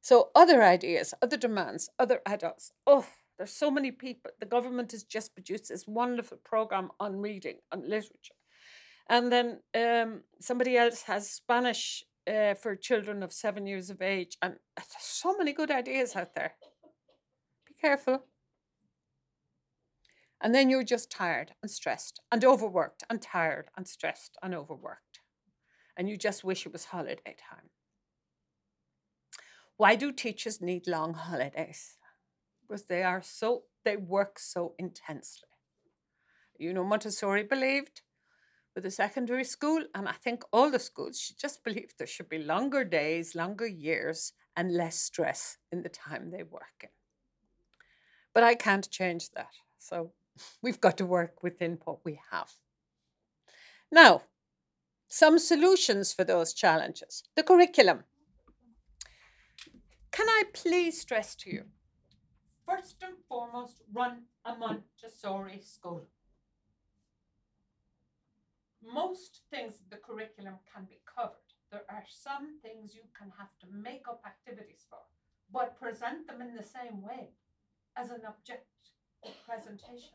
So, 0.01 0.31
other 0.35 0.61
ideas, 0.61 1.13
other 1.21 1.37
demands, 1.37 1.89
other 1.97 2.19
adults. 2.25 2.73
Oh, 2.85 3.05
there's 3.37 3.53
so 3.53 3.71
many 3.71 3.91
people. 3.91 4.31
The 4.37 4.47
government 4.47 4.91
has 4.91 5.05
just 5.05 5.33
produced 5.33 5.69
this 5.69 5.87
wonderful 5.87 6.39
program 6.43 6.89
on 6.99 7.21
reading, 7.21 7.59
on 7.71 7.89
literature. 7.89 8.35
And 9.09 9.31
then 9.31 9.61
um, 9.73 10.23
somebody 10.41 10.75
else 10.75 11.03
has 11.03 11.31
Spanish 11.31 12.03
uh, 12.27 12.55
for 12.55 12.75
children 12.75 13.23
of 13.23 13.31
seven 13.31 13.65
years 13.65 13.89
of 13.89 14.01
age, 14.01 14.35
and 14.41 14.55
there's 14.75 14.89
so 14.99 15.37
many 15.37 15.53
good 15.53 15.71
ideas 15.71 16.17
out 16.17 16.35
there. 16.35 16.55
Be 17.65 17.75
careful. 17.79 18.25
And 20.45 20.53
then 20.53 20.69
you're 20.69 20.83
just 20.83 21.09
tired 21.09 21.55
and 21.63 21.71
stressed 21.71 22.21
and 22.31 22.45
overworked 22.45 23.03
and 23.09 23.19
tired 23.19 23.71
and 23.75 23.87
stressed 23.87 24.37
and 24.43 24.53
overworked. 24.53 25.21
And 25.97 26.07
you 26.07 26.17
just 26.17 26.43
wish 26.43 26.67
it 26.67 26.71
was 26.71 26.85
holiday 26.85 27.35
time. 27.35 27.71
Why 29.77 29.95
do 29.95 30.11
teachers 30.11 30.61
need 30.61 30.85
long 30.85 31.15
holidays? 31.15 31.97
Because 32.61 32.83
they 32.83 33.01
are 33.01 33.23
so, 33.23 33.63
they 33.85 33.97
work 33.97 34.37
so 34.37 34.75
intensely. 34.77 35.49
You 36.59 36.75
know, 36.75 36.83
Montessori 36.83 37.41
believed 37.41 38.03
with 38.75 38.83
the 38.83 38.91
secondary 38.91 39.45
school, 39.45 39.83
and 39.95 40.07
I 40.07 40.11
think 40.11 40.43
all 40.53 40.69
the 40.69 40.77
schools 40.77 41.19
should 41.19 41.39
just 41.39 41.63
believe 41.63 41.93
there 41.97 42.05
should 42.05 42.29
be 42.29 42.37
longer 42.37 42.83
days, 42.83 43.33
longer 43.33 43.65
years, 43.65 44.33
and 44.55 44.77
less 44.77 44.95
stress 44.95 45.57
in 45.71 45.81
the 45.81 45.89
time 45.89 46.29
they 46.29 46.43
work 46.43 46.83
in. 46.83 46.89
But 48.31 48.43
I 48.43 48.53
can't 48.53 48.87
change 48.91 49.31
that. 49.31 49.49
So 49.79 50.11
we've 50.61 50.81
got 50.81 50.97
to 50.97 51.05
work 51.05 51.43
within 51.43 51.79
what 51.85 51.99
we 52.03 52.19
have. 52.31 52.51
Now, 53.91 54.23
some 55.07 55.39
solutions 55.39 56.13
for 56.13 56.23
those 56.23 56.53
challenges. 56.53 57.23
The 57.35 57.43
curriculum. 57.43 58.03
Can 60.11 60.27
I 60.29 60.43
please 60.53 61.01
stress 61.01 61.35
to 61.35 61.49
you? 61.49 61.63
First 62.67 63.03
and 63.03 63.15
foremost, 63.29 63.81
run 63.93 64.23
a 64.43 64.55
Montessori 64.55 65.61
school. 65.63 66.07
Most 68.81 69.41
things 69.51 69.75
in 69.81 69.89
the 69.89 69.97
curriculum 69.97 70.55
can 70.73 70.85
be 70.85 70.99
covered. 71.05 71.35
There 71.71 71.85
are 71.89 72.05
some 72.07 72.59
things 72.61 72.95
you 72.95 73.03
can 73.17 73.31
have 73.37 73.49
to 73.61 73.67
make 73.71 74.07
up 74.07 74.21
activities 74.25 74.85
for, 74.89 74.99
but 75.51 75.79
present 75.79 76.27
them 76.27 76.41
in 76.41 76.55
the 76.55 76.63
same 76.63 77.01
way 77.01 77.31
as 77.95 78.09
an 78.09 78.21
object 78.27 78.65
presentation. 79.45 80.13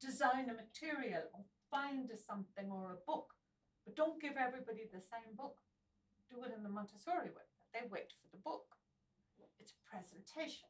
Design 0.00 0.50
a 0.50 0.54
material 0.54 1.22
or 1.32 1.44
find 1.70 2.10
a 2.10 2.16
something 2.16 2.70
or 2.70 2.92
a 2.92 3.04
book, 3.06 3.34
but 3.84 3.96
don't 3.96 4.20
give 4.20 4.34
everybody 4.38 4.84
the 4.92 5.00
same 5.00 5.34
book. 5.36 5.56
Do 6.30 6.42
it 6.44 6.52
in 6.56 6.62
the 6.62 6.68
Montessori 6.68 7.30
way. 7.30 7.48
They 7.72 7.80
wait 7.90 8.12
for 8.20 8.28
the 8.30 8.42
book. 8.42 8.66
It's 9.58 9.72
a 9.72 9.90
presentation. 9.90 10.68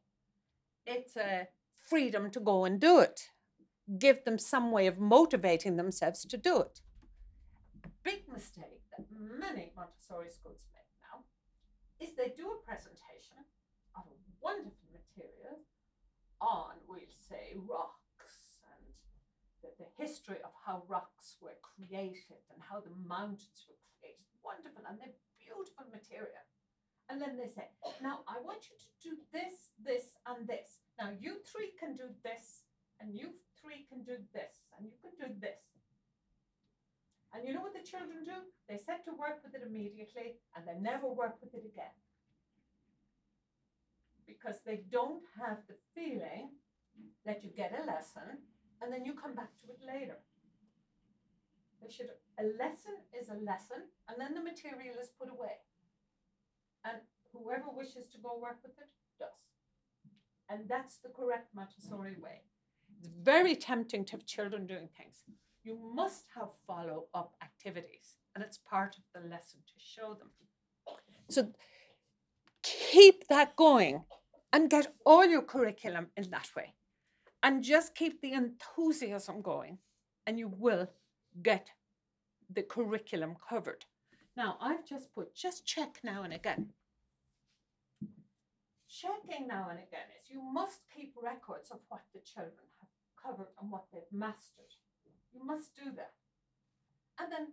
It's 0.86 1.16
a 1.16 1.48
freedom 1.88 2.30
to 2.30 2.40
go 2.40 2.64
and 2.64 2.80
do 2.80 3.00
it. 3.00 3.20
Give 3.98 4.24
them 4.24 4.38
some 4.38 4.70
way 4.70 4.86
of 4.86 4.98
motivating 4.98 5.76
themselves 5.76 6.24
to 6.26 6.36
do 6.36 6.60
it. 6.60 6.80
A 7.84 7.88
big 8.02 8.28
mistake 8.32 8.82
that 8.96 9.06
many 9.10 9.72
Montessori 9.76 10.30
schools 10.30 10.66
make 10.72 10.88
now 11.02 11.24
is 12.00 12.14
they 12.14 12.32
do 12.36 12.50
a 12.50 12.64
presentation 12.64 13.44
of 13.96 14.04
a 14.06 14.16
wonderful 14.40 14.88
material 14.92 15.60
on, 16.40 16.76
we'll 16.88 17.00
say, 17.28 17.52
rocks 17.56 18.03
and 18.03 18.03
the, 19.78 19.86
history 19.98 20.38
of 20.44 20.50
how 20.66 20.82
rocks 20.88 21.36
were 21.40 21.56
created 21.62 22.42
and 22.52 22.60
how 22.62 22.80
the 22.80 22.94
mountains 23.06 23.66
were 23.68 23.80
created. 23.98 24.24
Wonderful, 24.44 24.84
and 24.88 24.98
they're 25.00 25.18
beautiful 25.40 25.86
material. 25.90 26.44
And 27.08 27.20
then 27.20 27.36
they 27.36 27.48
say, 27.48 27.68
now 28.02 28.24
I 28.28 28.40
want 28.40 28.68
you 28.68 28.76
to 28.76 28.90
do 29.02 29.12
this, 29.32 29.72
this, 29.76 30.16
and 30.26 30.48
this. 30.48 30.80
Now 30.98 31.12
you 31.18 31.40
three 31.44 31.72
can 31.78 31.96
do 31.96 32.12
this, 32.24 32.64
and 33.00 33.14
you 33.14 33.36
three 33.60 33.84
can 33.88 34.04
do 34.04 34.20
this, 34.32 34.64
and 34.76 34.86
you 34.86 34.96
can 35.00 35.12
do 35.20 35.28
this. 35.40 35.74
And 37.34 37.42
you 37.44 37.52
know 37.52 37.62
what 37.62 37.74
the 37.74 37.82
children 37.82 38.22
do? 38.24 38.46
They 38.68 38.78
set 38.78 39.04
to 39.06 39.10
work 39.10 39.42
with 39.42 39.54
it 39.54 39.66
immediately 39.66 40.38
and 40.54 40.62
they 40.62 40.78
never 40.78 41.08
work 41.08 41.36
with 41.42 41.52
it 41.52 41.66
again. 41.66 41.98
Because 44.24 44.62
they 44.64 44.82
don't 44.90 45.22
have 45.36 45.58
the 45.66 45.74
feeling 45.94 46.50
that 47.26 47.42
you 47.42 47.50
get 47.50 47.74
a 47.74 47.84
lesson 47.84 48.38
and 48.80 48.92
then 48.92 49.04
you 49.04 49.14
come 49.14 49.34
back 49.34 49.50
to 49.60 49.66
it 49.72 49.80
later. 49.86 50.18
They 51.82 51.90
should 51.90 52.10
a 52.38 52.44
lesson 52.58 52.94
is 53.18 53.28
a 53.28 53.34
lesson 53.34 53.86
and 54.08 54.20
then 54.20 54.34
the 54.34 54.42
material 54.42 54.96
is 55.00 55.10
put 55.18 55.30
away. 55.30 55.62
And 56.84 56.98
whoever 57.32 57.70
wishes 57.70 58.08
to 58.12 58.18
go 58.18 58.38
work 58.40 58.58
with 58.62 58.76
it 58.78 58.88
does. 59.18 59.28
And 60.48 60.68
that's 60.68 60.98
the 60.98 61.08
correct 61.08 61.54
Montessori 61.54 62.16
way. 62.22 62.42
It's 62.98 63.08
very 63.22 63.56
tempting 63.56 64.04
to 64.06 64.12
have 64.12 64.26
children 64.26 64.66
doing 64.66 64.88
things. 64.96 65.24
You 65.62 65.78
must 65.94 66.26
have 66.34 66.48
follow 66.66 67.06
up 67.14 67.36
activities, 67.42 68.16
and 68.34 68.44
it's 68.44 68.58
part 68.58 68.96
of 68.96 69.02
the 69.14 69.28
lesson 69.28 69.60
to 69.66 69.74
show 69.78 70.14
them. 70.14 70.28
So 71.30 71.52
keep 72.62 73.26
that 73.28 73.56
going 73.56 74.04
and 74.52 74.68
get 74.68 74.94
all 75.06 75.24
your 75.24 75.42
curriculum 75.42 76.08
in 76.16 76.30
that 76.30 76.50
way. 76.54 76.74
And 77.44 77.62
just 77.62 77.94
keep 77.94 78.22
the 78.22 78.32
enthusiasm 78.32 79.42
going, 79.42 79.76
and 80.26 80.38
you 80.38 80.48
will 80.48 80.88
get 81.42 81.72
the 82.48 82.62
curriculum 82.62 83.36
covered. 83.48 83.84
Now, 84.34 84.56
I've 84.62 84.86
just 84.86 85.14
put 85.14 85.34
just 85.34 85.66
check 85.66 86.00
now 86.02 86.22
and 86.22 86.32
again. 86.32 86.72
Checking 88.88 89.46
now 89.46 89.68
and 89.68 89.78
again 89.78 90.08
is 90.16 90.30
you 90.30 90.40
must 90.40 90.80
keep 90.88 91.12
records 91.22 91.70
of 91.70 91.80
what 91.88 92.04
the 92.14 92.20
children 92.20 92.64
have 92.80 92.88
covered 93.22 93.52
and 93.60 93.70
what 93.70 93.84
they've 93.92 94.10
mastered. 94.10 94.72
You 95.30 95.44
must 95.44 95.76
do 95.76 95.92
that. 95.96 96.14
And 97.20 97.30
then 97.30 97.52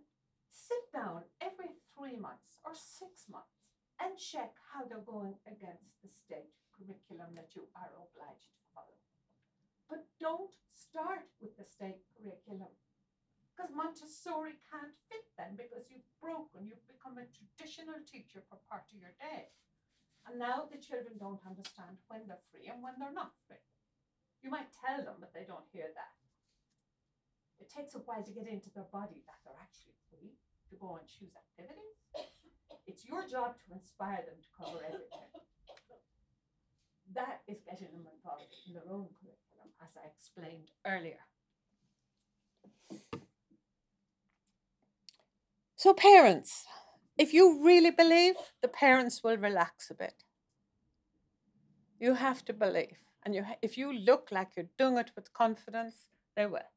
sit 0.50 0.88
down 0.94 1.24
every 1.42 1.76
three 1.92 2.16
months 2.16 2.56
or 2.64 2.72
six 2.72 3.28
months 3.28 3.60
and 4.00 4.16
check 4.16 4.54
how 4.72 4.86
they're 4.88 5.04
going 5.04 5.34
against 5.46 6.00
the 6.02 6.08
state 6.08 6.56
curriculum 6.72 7.34
that 7.36 7.50
you 7.54 7.68
are 7.76 7.92
obliged 7.92 8.56
to. 8.56 8.61
But 9.92 10.08
don't 10.16 10.56
start 10.72 11.28
with 11.44 11.52
the 11.60 11.68
state 11.68 12.00
curriculum 12.16 12.72
because 13.52 13.76
Montessori 13.76 14.56
can't 14.72 14.96
fit 15.12 15.28
then 15.36 15.52
because 15.52 15.92
you've 15.92 16.08
broken, 16.16 16.64
you've 16.64 16.88
become 16.88 17.20
a 17.20 17.28
traditional 17.28 18.00
teacher 18.08 18.40
for 18.48 18.56
part 18.72 18.88
of 18.88 18.96
your 18.96 19.12
day. 19.20 19.52
And 20.24 20.40
now 20.40 20.64
the 20.64 20.80
children 20.80 21.20
don't 21.20 21.44
understand 21.44 22.00
when 22.08 22.24
they're 22.24 22.40
free 22.48 22.72
and 22.72 22.80
when 22.80 22.96
they're 22.96 23.12
not 23.12 23.36
free. 23.44 23.60
You 24.40 24.48
might 24.48 24.72
tell 24.72 25.04
them, 25.04 25.20
but 25.20 25.36
they 25.36 25.44
don't 25.44 25.68
hear 25.68 25.92
that. 25.92 26.16
It 27.60 27.68
takes 27.68 27.92
a 27.92 28.00
while 28.00 28.24
to 28.24 28.32
get 28.32 28.48
into 28.48 28.72
their 28.72 28.88
body 28.88 29.20
that 29.28 29.44
they're 29.44 29.60
actually 29.60 30.00
free 30.08 30.40
to 30.72 30.74
go 30.80 30.96
and 30.96 31.04
choose 31.04 31.36
activities. 31.36 32.00
It's 32.88 33.04
your 33.04 33.28
job 33.28 33.60
to 33.60 33.76
inspire 33.76 34.24
them 34.24 34.40
to 34.40 34.50
cover 34.56 34.80
everything. 34.80 35.28
That 37.12 37.44
is 37.44 37.60
getting 37.60 37.92
them 37.92 38.08
involved 38.08 38.48
in 38.64 38.72
their 38.72 38.88
own 38.88 39.12
curriculum, 39.20 39.41
as 39.82 39.96
I 39.96 40.06
explained 40.06 40.70
earlier. 40.86 41.20
So, 45.76 45.92
parents, 45.92 46.66
if 47.18 47.34
you 47.34 47.64
really 47.64 47.90
believe, 47.90 48.36
the 48.60 48.68
parents 48.68 49.22
will 49.24 49.36
relax 49.36 49.90
a 49.90 49.94
bit. 49.94 50.24
You 51.98 52.14
have 52.14 52.44
to 52.44 52.52
believe. 52.52 52.98
And 53.24 53.34
you, 53.34 53.44
if 53.62 53.78
you 53.78 53.92
look 53.92 54.28
like 54.30 54.56
you're 54.56 54.70
doing 54.78 54.96
it 54.98 55.10
with 55.14 55.32
confidence, 55.32 56.08
they 56.36 56.46
will. 56.46 56.70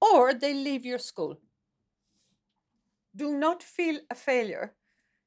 Or 0.00 0.34
they 0.34 0.54
leave 0.54 0.84
your 0.84 0.98
school. 0.98 1.38
Do 3.14 3.36
not 3.36 3.62
feel 3.62 4.00
a 4.08 4.14
failure 4.14 4.74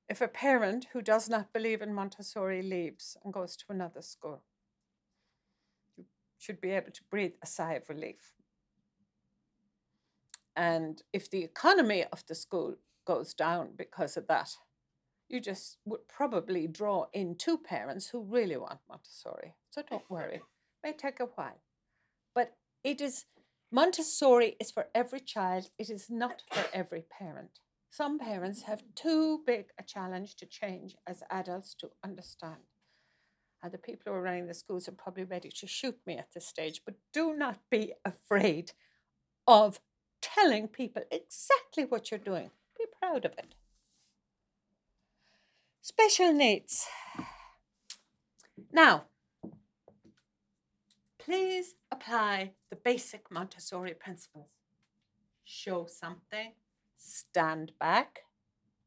if 0.10 0.22
a 0.22 0.28
parent 0.28 0.88
who 0.94 1.02
does 1.02 1.30
not 1.30 1.54
believe 1.54 1.82
in 1.82 1.94
Montessori 1.94 2.62
leaves 2.62 3.18
and 3.24 3.34
goes 3.34 3.56
to 3.58 3.66
another 3.70 4.02
school. 4.02 4.44
Should 6.44 6.60
be 6.60 6.72
able 6.72 6.92
to 6.92 7.02
breathe 7.10 7.36
a 7.42 7.48
sigh 7.48 7.76
of 7.76 7.88
relief. 7.88 8.34
And 10.58 11.02
if 11.14 11.30
the 11.30 11.42
economy 11.42 12.04
of 12.12 12.26
the 12.28 12.36
school 12.36 12.76
goes 13.06 13.34
down 13.34 13.70
because 13.78 14.18
of 14.18 14.28
that, 14.28 14.58
you 15.30 15.40
just 15.40 15.78
would 15.86 16.06
probably 16.10 16.68
draw 16.68 17.06
in 17.14 17.36
two 17.36 17.58
parents 17.58 18.10
who 18.10 18.20
really 18.20 18.58
want 18.58 18.80
Montessori. 18.90 19.56
So 19.70 19.84
don't 19.90 20.10
worry, 20.10 20.36
it 20.36 20.42
may 20.84 20.92
take 20.92 21.22
a 21.22 21.30
while. 21.36 21.62
But 22.36 22.58
it 22.84 23.00
is 23.00 23.24
Montessori 23.72 24.58
is 24.60 24.70
for 24.70 24.88
every 24.94 25.22
child, 25.22 25.70
it 25.80 25.90
is 25.90 26.10
not 26.10 26.44
for 26.52 26.66
every 26.74 27.06
parent. 27.10 27.62
Some 27.90 28.20
parents 28.20 28.64
have 28.64 28.84
too 28.96 29.44
big 29.48 29.68
a 29.80 29.84
challenge 29.84 30.36
to 30.36 30.46
change 30.46 30.98
as 31.08 31.24
adults 31.30 31.74
to 31.76 31.92
understand. 32.04 32.73
And 33.64 33.72
the 33.72 33.78
people 33.78 34.12
who 34.12 34.18
are 34.18 34.22
running 34.22 34.48
the 34.48 34.54
schools 34.54 34.90
are 34.90 34.94
probably 34.94 35.24
ready 35.24 35.50
to 35.50 35.68
shoot 35.68 35.98
me 36.06 36.18
at 36.18 36.34
this 36.34 36.46
stage, 36.46 36.82
but 36.86 36.96
do 37.14 37.34
not 37.34 37.60
be 37.72 37.94
afraid 38.04 38.74
of 39.48 39.80
telling 40.22 40.68
people 40.68 41.04
exactly 41.10 41.86
what 41.86 42.12
you're 42.12 42.20
doing. 42.20 42.52
Be 42.78 42.86
proud 43.02 43.24
of 43.24 43.32
it. 43.38 43.56
Special 45.82 46.34
needs. 46.34 46.88
Now, 48.72 49.06
please 51.18 51.76
apply 51.90 52.52
the 52.70 52.76
basic 52.76 53.32
Montessori 53.32 53.94
principles. 53.94 54.50
Show 55.46 55.88
something, 55.90 56.54
stand 56.98 57.72
back, 57.80 58.24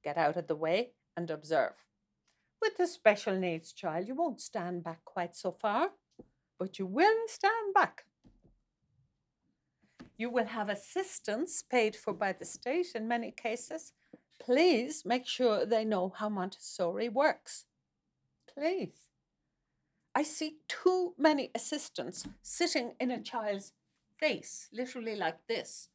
get 0.04 0.18
out 0.18 0.36
of 0.36 0.48
the 0.48 0.56
way 0.56 0.90
and 1.16 1.30
observe. 1.30 1.85
With 2.60 2.78
a 2.80 2.86
special 2.86 3.36
needs 3.36 3.72
child, 3.72 4.08
you 4.08 4.14
won't 4.14 4.40
stand 4.40 4.82
back 4.82 5.04
quite 5.04 5.36
so 5.36 5.52
far, 5.52 5.90
but 6.58 6.78
you 6.78 6.86
will 6.86 7.16
stand 7.28 7.74
back. 7.74 8.04
You 10.18 10.30
will 10.30 10.46
have 10.46 10.68
assistance 10.70 11.62
paid 11.62 11.94
for 11.94 12.14
by 12.14 12.32
the 12.32 12.46
state 12.46 12.88
in 12.94 13.06
many 13.06 13.30
cases. 13.30 13.92
Please 14.40 15.04
make 15.04 15.26
sure 15.26 15.66
they 15.66 15.84
know 15.84 16.12
how 16.16 16.28
Montessori 16.28 17.08
works. 17.08 17.66
Please. 18.52 19.08
I 20.14 20.22
see 20.22 20.56
too 20.66 21.12
many 21.18 21.50
assistants 21.54 22.26
sitting 22.40 22.94
in 22.98 23.10
a 23.10 23.22
child's 23.22 23.72
face, 24.18 24.68
literally 24.72 25.14
like 25.14 25.46
this. 25.46 25.90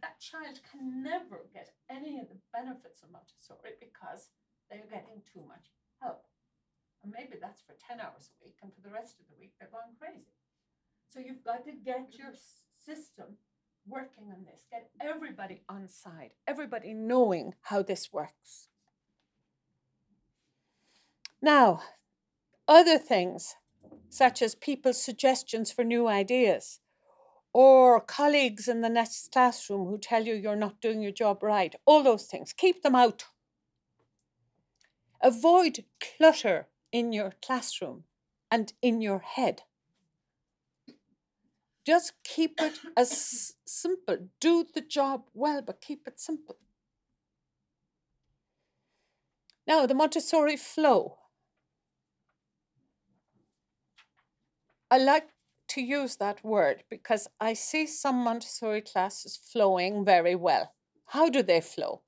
That 0.00 0.20
child 0.20 0.60
can 0.70 1.02
never 1.02 1.40
get 1.52 1.70
any 1.90 2.20
of 2.20 2.28
the 2.28 2.38
benefits 2.52 3.02
of 3.02 3.10
Montessori 3.10 3.72
because 3.80 4.28
they're 4.72 4.88
getting 4.88 5.20
too 5.28 5.44
much 5.46 5.68
help. 6.00 6.24
And 7.04 7.12
maybe 7.12 7.36
that's 7.38 7.60
for 7.60 7.74
10 7.86 8.00
hours 8.00 8.30
a 8.32 8.44
week, 8.44 8.56
and 8.62 8.72
for 8.72 8.80
the 8.80 8.94
rest 8.94 9.20
of 9.20 9.26
the 9.28 9.38
week, 9.38 9.52
they're 9.60 9.68
going 9.70 9.92
crazy. 10.00 10.32
So 11.12 11.20
you've 11.20 11.44
got 11.44 11.64
to 11.66 11.72
get 11.72 12.14
your 12.16 12.32
system 12.78 13.36
working 13.86 14.24
on 14.30 14.44
this, 14.44 14.62
get 14.70 14.88
everybody 15.00 15.60
on 15.68 15.88
side, 15.88 16.30
everybody 16.46 16.94
knowing 16.94 17.54
how 17.62 17.82
this 17.82 18.12
works. 18.12 18.68
Now, 21.42 21.82
other 22.68 22.96
things, 22.98 23.56
such 24.08 24.40
as 24.40 24.54
people's 24.54 25.02
suggestions 25.02 25.72
for 25.72 25.84
new 25.84 26.06
ideas, 26.06 26.78
or 27.52 28.00
colleagues 28.00 28.68
in 28.68 28.80
the 28.80 28.88
next 28.88 29.32
classroom 29.32 29.86
who 29.86 29.98
tell 29.98 30.24
you 30.24 30.34
you're 30.34 30.56
not 30.56 30.80
doing 30.80 31.02
your 31.02 31.12
job 31.12 31.42
right, 31.42 31.74
all 31.84 32.02
those 32.02 32.24
things, 32.24 32.52
keep 32.52 32.82
them 32.82 32.94
out. 32.94 33.24
Avoid 35.22 35.84
clutter 36.00 36.68
in 36.90 37.12
your 37.12 37.32
classroom 37.44 38.04
and 38.50 38.72
in 38.82 39.00
your 39.00 39.20
head. 39.20 39.62
Just 41.86 42.12
keep 42.24 42.60
it 42.60 42.80
as 42.96 43.54
simple. 43.64 44.28
Do 44.40 44.66
the 44.74 44.80
job 44.80 45.28
well, 45.32 45.62
but 45.62 45.80
keep 45.80 46.06
it 46.06 46.20
simple. 46.20 46.56
Now, 49.66 49.86
the 49.86 49.94
Montessori 49.94 50.56
flow. 50.56 51.18
I 54.90 54.98
like 54.98 55.28
to 55.68 55.80
use 55.80 56.16
that 56.16 56.44
word 56.44 56.82
because 56.90 57.28
I 57.40 57.54
see 57.54 57.86
some 57.86 58.16
Montessori 58.16 58.82
classes 58.82 59.36
flowing 59.36 60.04
very 60.04 60.34
well. 60.34 60.74
How 61.08 61.30
do 61.30 61.42
they 61.42 61.60
flow? 61.60 62.02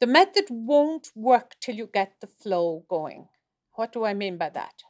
The 0.00 0.06
method 0.06 0.46
won't 0.50 1.10
work 1.14 1.56
till 1.60 1.76
you 1.76 1.86
get 1.86 2.14
the 2.20 2.26
flow 2.26 2.84
going. 2.88 3.28
What 3.74 3.92
do 3.92 4.04
I 4.04 4.14
mean 4.14 4.36
by 4.36 4.50
that? 4.50 4.82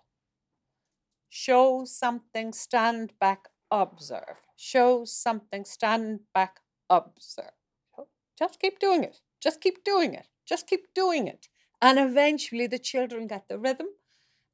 Show 1.28 1.85
something, 1.85 2.52
stand 2.52 3.12
back, 3.18 3.48
observe. 3.70 4.40
Show 4.56 5.05
something, 5.05 5.64
stand 5.64 6.20
back, 6.32 6.60
observe. 6.89 7.52
Just 8.39 8.60
keep 8.60 8.78
doing 8.78 9.05
it. 9.05 9.20
Just 9.40 9.60
keep 9.60 9.85
doing 9.85 10.14
it. 10.14 10.28
Just 10.47 10.66
keep 10.66 10.93
doing 10.94 11.28
it. 11.28 11.48
And 11.81 11.98
eventually 11.98 12.66
the 12.66 12.78
children 12.78 13.26
get 13.26 13.48
the 13.48 13.59
rhythm 13.59 13.89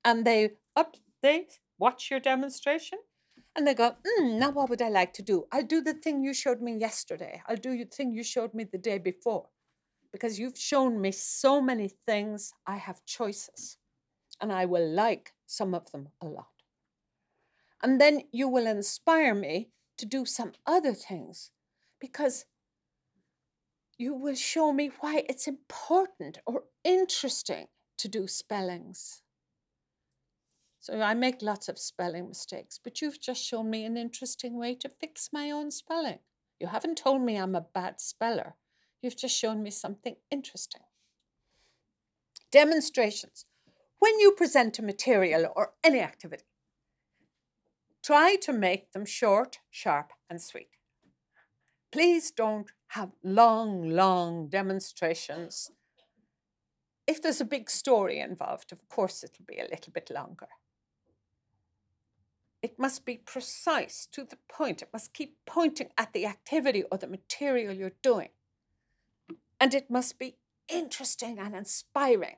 and 0.05 0.25
they 0.25 0.51
up 0.75 0.97
they 1.23 1.49
watch 1.79 2.11
your 2.11 2.21
demonstration 2.21 2.99
and 3.55 3.67
they 3.67 3.75
go, 3.75 3.97
mm, 4.07 4.39
now 4.39 4.51
what 4.51 4.71
would 4.71 4.83
I 4.83 4.89
like 4.89 5.13
to 5.15 5.23
do? 5.23 5.47
I'll 5.53 5.67
do 5.67 5.81
the 5.81 5.95
thing 5.95 6.23
you 6.23 6.33
showed 6.33 6.61
me 6.61 6.77
yesterday. 6.77 7.43
I'll 7.47 7.57
do 7.57 7.77
the 7.77 7.85
thing 7.85 8.13
you 8.13 8.23
showed 8.23 8.55
me 8.55 8.65
the 8.65 8.79
day 8.79 8.99
before. 8.99 9.49
Because 10.13 10.39
you've 10.39 10.59
shown 10.59 11.01
me 11.01 11.13
so 11.13 11.61
many 11.61 11.89
things, 12.07 12.53
I 12.67 12.77
have 12.77 13.05
choices. 13.07 13.79
And 14.41 14.53
I 14.53 14.65
will 14.65 14.89
like 14.89 15.33
some 15.47 15.75
of 15.75 15.91
them 15.93 16.09
a 16.21 16.27
lot. 16.27 16.47
And 17.83 18.01
then 18.01 18.23
you 18.33 18.49
will 18.49 18.67
inspire 18.67 19.35
me 19.35 19.71
to 19.99 20.07
do 20.07 20.25
some 20.25 20.53
other 20.67 20.95
things 20.95 21.51
because 22.01 22.47
you 23.99 24.15
will 24.15 24.35
show 24.35 24.73
me 24.73 24.91
why 25.01 25.25
it's 25.29 25.47
important 25.47 26.39
or 26.47 26.65
interesting 26.85 27.67
to 27.99 28.09
do 28.09 28.27
spellings. 28.27 29.23
So 30.81 31.03
I 31.03 31.13
make 31.13 31.43
lots 31.43 31.69
of 31.69 31.79
spelling 31.79 32.29
mistakes, 32.29 32.81
but 32.83 33.03
you've 33.03 33.21
just 33.21 33.45
shown 33.45 33.69
me 33.69 33.85
an 33.85 33.99
interesting 33.99 34.59
way 34.59 34.75
to 34.77 34.89
fix 34.89 35.29
my 35.33 35.51
own 35.51 35.71
spelling. 35.71 36.21
You 36.59 36.69
haven't 36.69 36.97
told 36.97 37.21
me 37.21 37.37
I'm 37.37 37.55
a 37.55 37.61
bad 37.61 38.01
speller. 38.01 38.55
You've 39.03 39.17
just 39.17 39.37
shown 39.37 39.63
me 39.63 39.71
something 39.71 40.17
interesting. 40.31 40.83
Demonstrations. 42.51 43.47
When 43.99 44.19
you 44.19 44.33
present 44.33 44.79
a 44.79 44.83
material 44.83 45.53
or 45.55 45.73
any 45.85 46.01
activity, 46.01 46.45
try 48.03 48.37
to 48.37 48.53
make 48.53 48.93
them 48.93 49.05
short, 49.05 49.59
sharp, 49.71 50.13
and 50.29 50.41
sweet. 50.41 50.77
Please 51.93 52.31
don't 52.31 52.71
have 52.89 53.11
long, 53.23 53.91
long 53.91 54.49
demonstrations. 54.49 55.71
If 57.07 57.21
there's 57.21 57.41
a 57.41 57.45
big 57.45 57.69
story 57.69 58.21
involved, 58.21 58.73
of 58.73 58.89
course, 58.89 59.25
it'll 59.25 59.45
be 59.47 59.59
a 59.59 59.69
little 59.71 59.93
bit 59.93 60.11
longer. 60.11 60.49
It 62.63 62.79
must 62.79 63.05
be 63.05 63.17
precise 63.17 64.07
to 64.13 64.25
the 64.25 64.39
point. 64.49 64.83
It 64.83 64.91
must 64.93 65.15
keep 65.15 65.37
pointing 65.47 65.89
at 65.97 66.13
the 66.13 66.27
activity 66.27 66.85
or 66.91 66.99
the 66.99 67.07
material 67.07 67.75
you're 67.75 67.93
doing. 68.03 68.29
And 69.61 69.75
it 69.75 69.91
must 69.91 70.19
be 70.19 70.37
interesting 70.69 71.39
and 71.39 71.55
inspiring. 71.55 72.37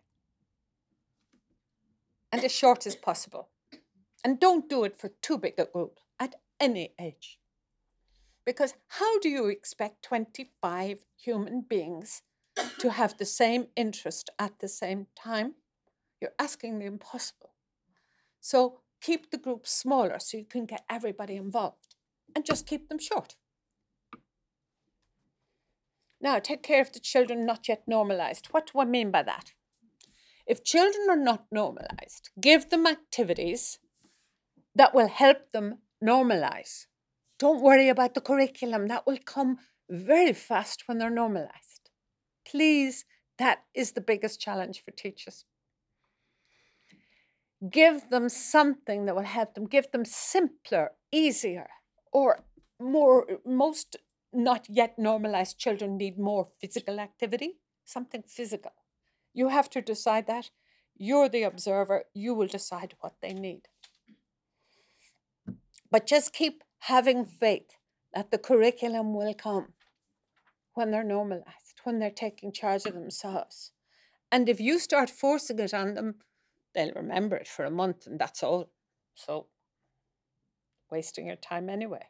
And 2.33 2.43
as 2.43 2.53
short 2.53 2.87
as 2.87 2.97
possible. 2.97 3.49
And 4.25 4.41
don't 4.41 4.69
do 4.69 4.85
it 4.85 4.97
for 4.97 5.09
too 5.21 5.39
big 5.39 5.55
a 5.59 5.67
group 5.67 6.01
at 6.19 6.35
any 6.59 6.95
age. 7.01 7.39
Because 8.45 8.75
how 8.89 9.19
do 9.21 9.29
you 9.29 9.47
expect 9.47 10.03
25 10.03 11.05
human 11.17 11.61
beings 11.61 12.23
to 12.79 12.91
have 12.91 13.17
the 13.17 13.25
same 13.25 13.69
interest 13.77 14.31
at 14.39 14.59
the 14.59 14.69
same 14.69 15.07
time? 15.15 15.55
You're 16.21 16.33
asking 16.39 16.79
the 16.79 16.87
impossible. 16.87 17.51
So 18.41 18.81
keep 19.01 19.31
the 19.31 19.39
groups 19.39 19.71
smaller 19.73 20.19
so 20.19 20.39
you 20.39 20.45
can 20.45 20.67
get 20.67 20.85
everybody 20.91 21.37
involved 21.37 21.95
and 22.35 22.45
just 22.45 22.67
keep 22.67 22.89
them 22.89 22.99
short. 22.99 23.37
Now, 26.23 26.39
take 26.39 26.63
care 26.63 26.81
of 26.81 26.93
the 26.93 27.01
children 27.01 27.45
not 27.45 27.69
yet 27.69 27.83
normalized. 27.89 28.47
What 28.53 28.71
do 28.73 28.79
I 28.79 28.85
mean 28.85 29.11
by 29.11 29.25
that? 29.25 29.53
If 30.47 30.63
children 30.63 31.09
are 31.11 31.17
not 31.17 31.47
normalized, 31.51 32.31
give 32.41 32.71
them 32.71 32.87
activities 32.87 33.81
that 34.75 34.95
will 34.95 35.09
help 35.09 35.51
them 35.51 35.79
normalize. 36.03 36.87
Don't 37.39 37.63
worry 37.63 37.89
about 37.89 38.15
the 38.15 38.21
curriculum, 38.21 38.87
that 38.87 39.07
will 39.07 39.19
come 39.25 39.59
very 39.91 40.33
fast 40.33 40.85
when 40.87 40.99
they're 40.99 41.11
normalized. 41.11 41.91
Please, 42.47 43.05
that 43.39 43.65
is 43.75 43.93
the 43.93 44.01
biggest 44.01 44.41
challenge 44.41 44.83
for 44.85 44.93
teachers. 44.93 45.45
Give 47.69 48.09
them 48.11 48.29
something 48.29 49.07
that 49.07 49.17
will 49.17 49.23
help 49.23 49.55
them, 49.55 49.67
give 49.67 49.91
them 49.91 50.05
simpler, 50.05 50.93
easier, 51.11 51.69
or 52.13 52.41
more, 52.81 53.27
most 53.45 53.97
not 54.33 54.67
yet 54.69 54.99
normalized 54.99 55.59
children 55.59 55.97
need 55.97 56.19
more 56.19 56.49
physical 56.61 57.01
activity, 57.01 57.59
something 57.85 58.23
physical. 58.27 58.73
You 59.35 59.49
have 59.49 59.71
to 59.71 59.83
decide 59.83 60.27
that. 60.27 60.51
You're 60.97 61.29
the 61.29 61.43
observer, 61.43 62.05
you 62.15 62.35
will 62.35 62.47
decide 62.47 62.95
what 63.01 63.15
they 63.21 63.33
need. 63.33 63.63
But 65.91 66.07
just 66.07 66.33
keep 66.33 66.63
having 66.81 67.25
faith 67.25 67.77
that 68.15 68.31
the 68.31 68.39
curriculum 68.39 69.15
will 69.15 69.35
come 69.35 69.73
when 70.75 70.91
they're 70.91 71.05
normalized, 71.05 71.81
when 71.85 71.99
they're 71.99 72.11
taking 72.11 72.53
charge 72.53 72.87
of 72.87 72.95
themselves. 72.95 73.73
And 74.31 74.49
if 74.49 74.61
you 74.61 74.79
start 74.79 75.11
forcing 75.11 75.59
it 75.59 75.75
on 75.75 75.95
them, 75.95 76.17
they'll 76.75 76.93
remember 76.95 77.37
it 77.37 77.49
for 77.49 77.65
a 77.65 77.71
month 77.71 78.07
and 78.07 78.19
that's 78.19 78.43
all. 78.43 78.71
So, 79.15 79.47
wasting 80.91 81.27
your 81.27 81.37
time 81.37 81.69
anyway. 81.69 82.07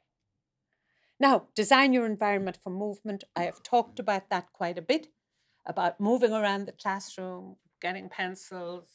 Now, 1.22 1.46
design 1.54 1.92
your 1.92 2.04
environment 2.04 2.58
for 2.62 2.70
movement. 2.70 3.22
I 3.36 3.44
have 3.44 3.62
talked 3.62 4.00
about 4.00 4.28
that 4.30 4.52
quite 4.52 4.76
a 4.76 4.82
bit 4.82 5.06
about 5.64 6.00
moving 6.00 6.32
around 6.32 6.66
the 6.66 6.72
classroom, 6.72 7.54
getting 7.80 8.08
pencils, 8.08 8.88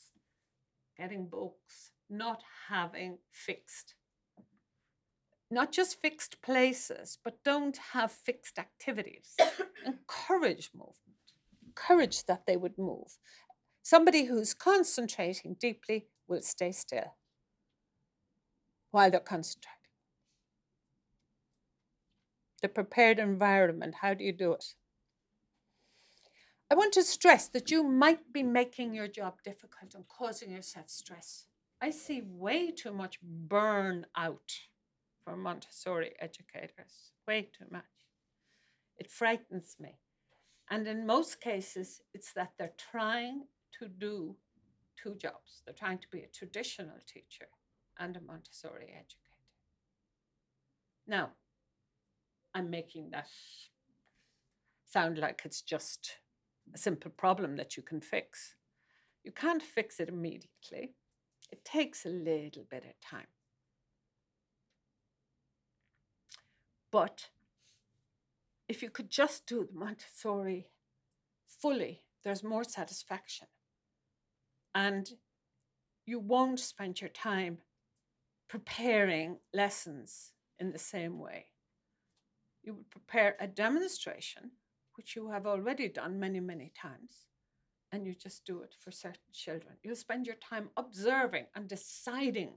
getting 0.98 1.28
books, 1.28 1.94
not 2.10 2.44
having 2.70 3.20
fixed 3.32 3.96
not 5.50 5.72
just 5.72 6.02
fixed 6.02 6.42
places, 6.42 7.20
but 7.24 7.44
don't 7.44 7.78
have 7.94 8.12
fixed 8.12 8.60
activities. 8.60 9.36
Encourage 9.86 10.72
movement. 10.74 10.96
Encourage 11.66 12.26
that 12.26 12.46
they 12.46 12.58
would 12.58 12.78
move. 12.78 13.18
Somebody 13.84 14.26
who's 14.26 14.54
concentrating 14.54 15.56
deeply 15.60 16.08
will 16.28 16.42
stay 16.42 16.72
still 16.72 17.16
while 18.92 19.10
they're 19.10 19.20
concentrating. 19.20 19.77
The 22.62 22.70
prepared 22.70 23.20
environment, 23.20 23.96
how 24.02 24.14
do 24.14 24.24
you 24.24 24.34
do 24.34 24.54
it? 24.54 24.74
I 26.70 26.76
want 26.76 26.94
to 26.94 27.04
stress 27.04 27.48
that 27.50 27.72
you 27.72 27.84
might 27.84 28.34
be 28.34 28.44
making 28.44 28.94
your 28.94 29.08
job 29.08 29.36
difficult 29.44 29.94
and 29.96 30.08
causing 30.08 30.52
yourself 30.52 30.90
stress. 30.90 31.46
I 31.82 31.92
see 31.92 32.24
way 32.26 32.72
too 32.72 32.92
much 32.92 33.20
burnout 33.48 34.52
for 35.24 35.38
Montessori 35.38 36.14
educators, 36.20 37.12
way 37.28 37.50
too 37.58 37.66
much. 37.72 37.84
It 38.98 39.12
frightens 39.12 39.76
me. 39.80 40.00
And 40.70 40.88
in 40.88 41.06
most 41.06 41.40
cases, 41.40 42.02
it's 42.14 42.34
that 42.34 42.54
they're 42.58 42.74
trying 42.92 43.44
to 43.80 43.88
do 43.88 44.36
two 45.02 45.16
jobs. 45.16 45.62
They're 45.64 45.74
trying 45.74 46.00
to 46.00 46.08
be 46.12 46.22
a 46.22 46.28
traditional 46.28 46.98
teacher 47.06 47.48
and 47.98 48.18
a 48.18 48.22
Montessori 48.22 48.88
educator. 48.88 49.28
Now, 51.08 51.32
I'm 52.58 52.72
making 52.72 53.12
that 53.12 53.28
sound 54.92 55.20
like 55.20 55.42
it's 55.46 55.62
just 55.62 56.18
a 56.74 56.78
simple 56.78 57.12
problem 57.12 57.56
that 57.58 57.78
you 57.78 57.84
can 57.84 58.02
fix. 58.02 58.56
You 59.24 59.32
can't 59.32 59.62
fix 59.62 60.00
it 60.00 60.10
immediately. 60.10 60.96
It 61.52 61.64
takes 61.64 62.04
a 62.04 62.10
little 62.10 62.66
bit 62.68 62.84
of 62.84 63.00
time. 63.08 63.28
But 66.92 67.30
if 68.68 68.82
you 68.82 68.90
could 68.90 69.12
just 69.12 69.46
do 69.46 69.64
the 69.72 69.78
Montessori 69.78 70.72
fully, 71.48 72.06
there's 72.24 72.44
more 72.44 72.64
satisfaction. 72.64 73.48
And 74.74 75.12
you 76.08 76.18
won't 76.18 76.60
spend 76.60 77.02
your 77.02 77.12
time 77.12 77.60
preparing 78.50 79.38
lessons 79.54 80.32
in 80.58 80.72
the 80.72 80.80
same 80.80 81.20
way. 81.20 81.46
You 82.68 82.74
would 82.74 82.92
prepare 82.92 83.38
a 83.40 83.48
demonstration, 83.48 84.52
which 84.98 85.16
you 85.16 85.30
have 85.30 85.48
already 85.48 85.88
done 85.88 86.20
many, 86.20 86.42
many 86.42 86.74
times, 86.78 87.28
and 87.94 88.06
you 88.06 88.14
just 88.14 88.44
do 88.44 88.62
it 88.62 88.76
for 88.78 88.92
certain 88.92 89.32
children. 89.32 89.76
You 89.84 89.96
spend 89.96 90.28
your 90.28 90.36
time 90.36 90.72
observing 90.76 91.46
and 91.56 91.70
deciding 91.70 92.56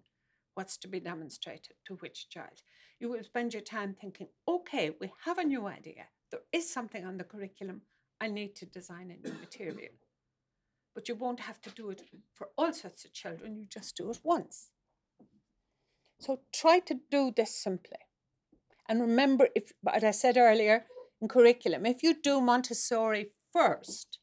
what's 0.55 0.77
to 0.79 0.89
be 0.89 0.99
demonstrated 0.99 1.77
to 1.85 1.95
which 2.01 2.29
child. 2.29 2.65
You 2.99 3.09
will 3.09 3.23
spend 3.23 3.55
your 3.55 3.63
time 3.63 3.95
thinking, 3.95 4.27
okay, 4.49 4.91
we 5.01 5.13
have 5.27 5.39
a 5.39 5.45
new 5.45 5.69
idea. 5.69 6.07
There 6.33 6.41
is 6.53 6.69
something 6.69 7.05
on 7.05 7.17
the 7.17 7.23
curriculum. 7.23 7.83
I 8.21 8.27
need 8.27 8.57
to 8.57 8.67
design 8.67 9.13
a 9.13 9.29
new 9.29 9.35
material. 9.39 9.95
But 10.93 11.09
you 11.09 11.15
won't 11.15 11.39
have 11.39 11.61
to 11.61 11.71
do 11.71 11.89
it 11.91 12.03
for 12.35 12.49
all 12.59 12.73
sorts 12.73 13.05
of 13.05 13.13
children. 13.13 13.57
You 13.57 13.67
just 13.67 13.97
do 13.97 14.11
it 14.11 14.19
once. 14.25 14.71
So 16.19 16.41
try 16.53 16.81
to 16.81 16.99
do 17.13 17.33
this 17.37 17.55
simply. 17.55 17.99
And 18.91 19.01
remember, 19.01 19.49
if, 19.55 19.73
as 19.89 20.03
I 20.03 20.11
said 20.11 20.37
earlier, 20.37 20.85
in 21.23 21.29
curriculum, 21.29 21.87
if 21.87 22.03
you 22.03 22.13
do 22.21 22.41
Montessori 22.41 23.29
first, 23.53 24.19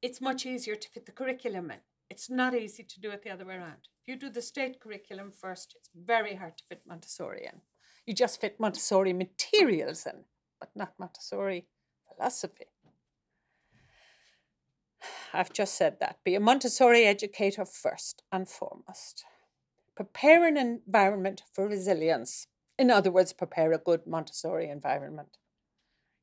it's 0.00 0.20
much 0.20 0.46
easier 0.46 0.76
to 0.76 0.88
fit 0.88 1.04
the 1.04 1.10
curriculum 1.10 1.72
in. 1.72 1.78
It's 2.08 2.30
not 2.30 2.54
easy 2.54 2.84
to 2.84 3.00
do 3.00 3.10
it 3.10 3.24
the 3.24 3.30
other 3.30 3.44
way 3.44 3.56
around. 3.56 3.88
If 4.00 4.06
you 4.06 4.16
do 4.16 4.30
the 4.30 4.40
state 4.40 4.78
curriculum 4.78 5.32
first, 5.32 5.74
it's 5.76 5.90
very 5.96 6.36
hard 6.36 6.56
to 6.58 6.64
fit 6.68 6.82
Montessori 6.86 7.44
in. 7.44 7.60
You 8.06 8.14
just 8.14 8.40
fit 8.40 8.60
Montessori 8.60 9.12
materials 9.12 10.06
in, 10.06 10.26
but 10.60 10.70
not 10.76 10.94
Montessori 11.00 11.66
philosophy. 12.08 12.66
I've 15.34 15.52
just 15.52 15.74
said 15.74 15.98
that. 15.98 16.18
Be 16.24 16.36
a 16.36 16.40
Montessori 16.40 17.04
educator 17.04 17.64
first 17.64 18.22
and 18.30 18.48
foremost. 18.48 19.24
Prepare 19.96 20.46
an 20.46 20.58
environment 20.58 21.42
for 21.54 21.66
resilience. 21.66 22.46
In 22.78 22.90
other 22.90 23.10
words, 23.10 23.32
prepare 23.32 23.72
a 23.72 23.78
good 23.78 24.06
Montessori 24.06 24.68
environment. 24.68 25.38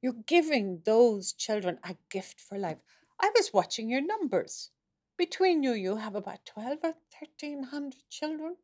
You're 0.01 0.13
giving 0.27 0.81
those 0.85 1.33
children 1.33 1.79
a 1.83 1.95
gift 2.09 2.39
for 2.39 2.57
life. 2.57 2.77
I 3.19 3.31
was 3.35 3.51
watching 3.51 3.89
your 3.89 4.05
numbers. 4.05 4.69
Between 5.17 5.63
you, 5.63 5.73
you 5.73 5.95
have 5.95 6.13
about 6.13 6.45
12 6.45 6.79
or 6.83 6.93
1300 7.19 7.95
children. 8.09 8.57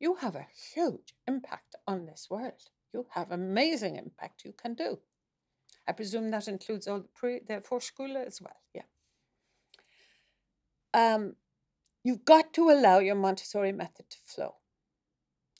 You 0.00 0.14
have 0.16 0.36
a 0.36 0.46
huge 0.74 1.14
impact 1.26 1.74
on 1.86 2.06
this 2.06 2.28
world. 2.30 2.70
You 2.94 3.06
have 3.10 3.30
amazing 3.30 3.96
impact 3.96 4.44
you 4.44 4.52
can 4.52 4.74
do. 4.74 5.00
I 5.86 5.92
presume 5.92 6.30
that 6.30 6.48
includes 6.48 6.86
all 6.86 7.00
the 7.00 7.08
pre 7.14 7.40
the 7.40 7.62
school 7.80 8.16
as 8.16 8.40
well. 8.40 8.60
Yeah. 8.74 8.82
Um, 10.94 11.34
you've 12.04 12.24
got 12.24 12.52
to 12.54 12.70
allow 12.70 12.98
your 12.98 13.14
Montessori 13.14 13.72
method 13.72 14.10
to 14.10 14.16
flow. 14.24 14.54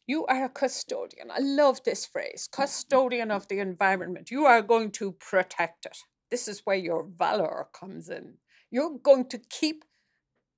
You 0.06 0.24
are 0.27 0.44
a 0.44 0.48
custodian. 0.48 1.31
I 1.31 1.39
love 1.40 1.85
this 1.85 2.06
phrase 2.06 2.48
custodian 2.51 3.31
of 3.31 3.47
the 3.48 3.59
environment. 3.59 4.31
You 4.31 4.47
are 4.47 4.62
going 4.62 4.90
to 4.93 5.12
protect 5.12 5.85
it. 5.85 5.98
This 6.31 6.48
is 6.48 6.62
where 6.65 6.77
your 6.77 7.05
valor 7.05 7.66
comes 7.73 8.09
in. 8.09 8.35
You're 8.70 8.98
going 8.98 9.27
to 9.27 9.39
keep 9.39 9.85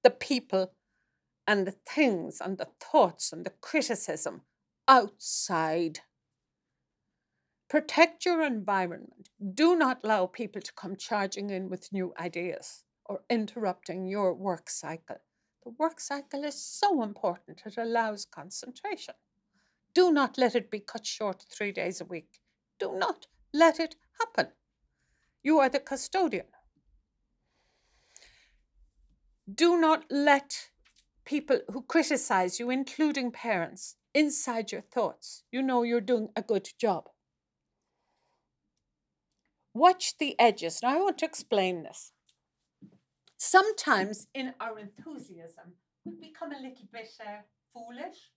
the 0.04 0.10
people 0.10 0.72
and 1.46 1.66
the 1.66 1.74
things 1.88 2.40
and 2.40 2.58
the 2.58 2.68
thoughts 2.80 3.32
and 3.32 3.44
the 3.44 3.52
criticism 3.60 4.42
outside. 4.86 6.00
Protect 7.68 8.24
your 8.24 8.42
environment. 8.42 9.30
Do 9.54 9.76
not 9.76 10.00
allow 10.04 10.26
people 10.26 10.62
to 10.62 10.72
come 10.74 10.96
charging 10.96 11.50
in 11.50 11.68
with 11.68 11.92
new 11.92 12.12
ideas 12.18 12.84
or 13.04 13.20
interrupting 13.28 14.06
your 14.06 14.34
work 14.34 14.70
cycle. 14.70 15.16
The 15.64 15.70
work 15.70 16.00
cycle 16.00 16.44
is 16.44 16.60
so 16.60 17.02
important, 17.02 17.62
it 17.66 17.76
allows 17.76 18.24
concentration. 18.24 19.14
Do 19.92 20.12
not 20.12 20.38
let 20.38 20.54
it 20.54 20.70
be 20.70 20.80
cut 20.80 21.06
short 21.06 21.44
three 21.50 21.72
days 21.72 22.00
a 22.00 22.04
week. 22.04 22.40
Do 22.78 22.96
not 22.96 23.26
let 23.52 23.78
it 23.78 23.96
happen. 24.18 24.52
You 25.42 25.58
are 25.58 25.68
the 25.68 25.80
custodian. 25.80 26.46
Do 29.52 29.80
not 29.80 30.04
let 30.10 30.70
people 31.24 31.60
who 31.72 31.82
criticize 31.82 32.60
you, 32.60 32.70
including 32.70 33.32
parents, 33.32 33.96
inside 34.14 34.72
your 34.72 34.82
thoughts. 34.82 35.42
You 35.50 35.62
know 35.62 35.82
you're 35.82 36.00
doing 36.00 36.28
a 36.36 36.42
good 36.42 36.68
job. 36.78 37.08
Watch 39.74 40.18
the 40.18 40.38
edges. 40.38 40.80
Now, 40.82 40.96
I 40.96 41.02
want 41.02 41.18
to 41.18 41.26
explain 41.26 41.82
this. 41.82 42.12
Sometimes 43.42 44.26
in 44.34 44.52
our 44.60 44.78
enthusiasm, 44.78 45.72
we 46.04 46.12
become 46.14 46.52
a 46.52 46.60
little 46.60 46.86
bit 46.92 47.08
uh, 47.26 47.40
foolish 47.72 48.32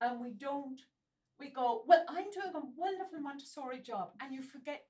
and 0.00 0.18
we 0.22 0.30
don't, 0.30 0.80
we 1.38 1.50
go, 1.50 1.82
Well, 1.86 2.02
I'm 2.08 2.30
doing 2.32 2.54
a 2.54 2.62
wonderful 2.78 3.20
Montessori 3.20 3.80
job, 3.80 4.12
and 4.22 4.32
you 4.32 4.40
forget 4.40 4.86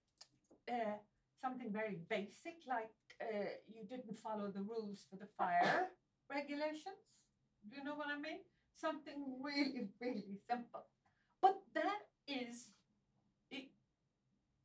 uh, 0.70 0.94
something 1.42 1.72
very 1.72 1.98
basic 2.08 2.54
like 2.68 2.94
uh, 3.20 3.50
you 3.66 3.82
didn't 3.82 4.16
follow 4.16 4.52
the 4.54 4.62
rules 4.62 5.04
for 5.10 5.16
the 5.16 5.26
fire 5.36 5.88
regulations. 6.30 7.02
Do 7.68 7.76
you 7.76 7.82
know 7.82 7.96
what 7.96 8.06
I 8.16 8.20
mean? 8.20 8.38
Something 8.80 9.42
really, 9.42 9.88
really 10.00 10.38
simple. 10.48 10.84
But 11.42 11.56
that 11.74 12.02
is, 12.28 12.68
it, 13.50 13.70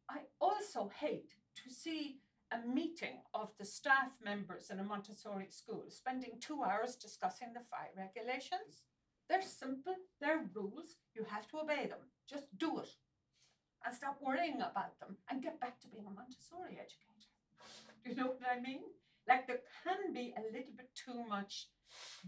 I 0.08 0.20
also 0.40 0.92
hate 1.00 1.34
to 1.66 1.74
see 1.74 2.20
a 2.52 2.68
meeting 2.68 3.22
of 3.34 3.50
the 3.60 3.66
staff 3.66 4.10
members 4.24 4.70
in 4.70 4.80
a 4.80 4.84
Montessori 4.84 5.48
school 5.50 5.86
spending 5.90 6.40
two 6.40 6.64
hours 6.64 6.96
discussing 6.96 7.54
the 7.54 7.62
fire 7.70 7.94
regulations. 7.96 8.84
They're 9.30 9.42
simple, 9.42 9.96
they're 10.20 10.50
rules, 10.56 10.98
you 11.14 11.24
have 11.30 11.48
to 11.50 11.60
obey 11.60 11.86
them. 11.88 12.00
Just 12.28 12.46
do 12.58 12.80
it 12.80 12.90
and 13.86 13.96
stop 13.96 14.18
worrying 14.22 14.58
about 14.58 15.00
them 15.00 15.18
and 15.30 15.44
get 15.44 15.60
back 15.60 15.80
to 15.82 15.88
being 15.88 16.06
a 16.08 16.12
Montessori 16.12 16.80
educator. 16.80 17.30
Do 18.04 18.10
you 18.10 18.16
know 18.16 18.28
what 18.28 18.42
I 18.52 18.60
mean? 18.60 18.82
Like 19.28 19.48
there 19.48 19.62
can 19.84 20.14
be 20.14 20.34
a 20.36 20.42
little 20.42 20.74
bit 20.76 20.90
too 20.96 21.24
much 21.28 21.68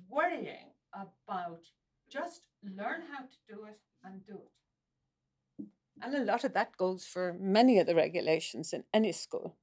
worrying 0.08 0.74
about 0.94 1.62
just 2.10 2.48
learn 2.64 3.02
how 3.12 3.24
to 3.24 3.38
do 3.48 3.66
it 3.66 3.80
and 4.04 4.26
do 4.26 4.34
it. 4.34 5.66
And 6.04 6.16
a 6.16 6.24
lot 6.24 6.44
of 6.44 6.54
that 6.54 6.78
goes 6.78 7.06
for 7.06 7.36
many 7.40 7.80
of 7.80 7.88
the 7.88 7.96
regulations 7.96 8.74
in 8.74 8.84
any 8.94 9.12
school. 9.12 9.56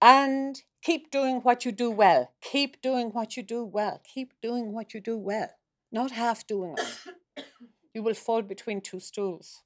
And 0.00 0.62
keep 0.82 1.10
doing 1.10 1.40
what 1.40 1.64
you 1.64 1.72
do 1.72 1.90
well. 1.90 2.32
Keep 2.40 2.80
doing 2.80 3.08
what 3.08 3.36
you 3.36 3.42
do 3.42 3.64
well. 3.64 4.00
Keep 4.04 4.34
doing 4.40 4.72
what 4.72 4.94
you 4.94 5.00
do 5.00 5.16
well, 5.18 5.50
not 5.90 6.12
half 6.12 6.46
doing 6.46 6.76
it. 6.78 7.44
you 7.94 8.02
will 8.02 8.14
fall 8.14 8.42
between 8.42 8.80
two 8.80 9.00
stools. 9.00 9.62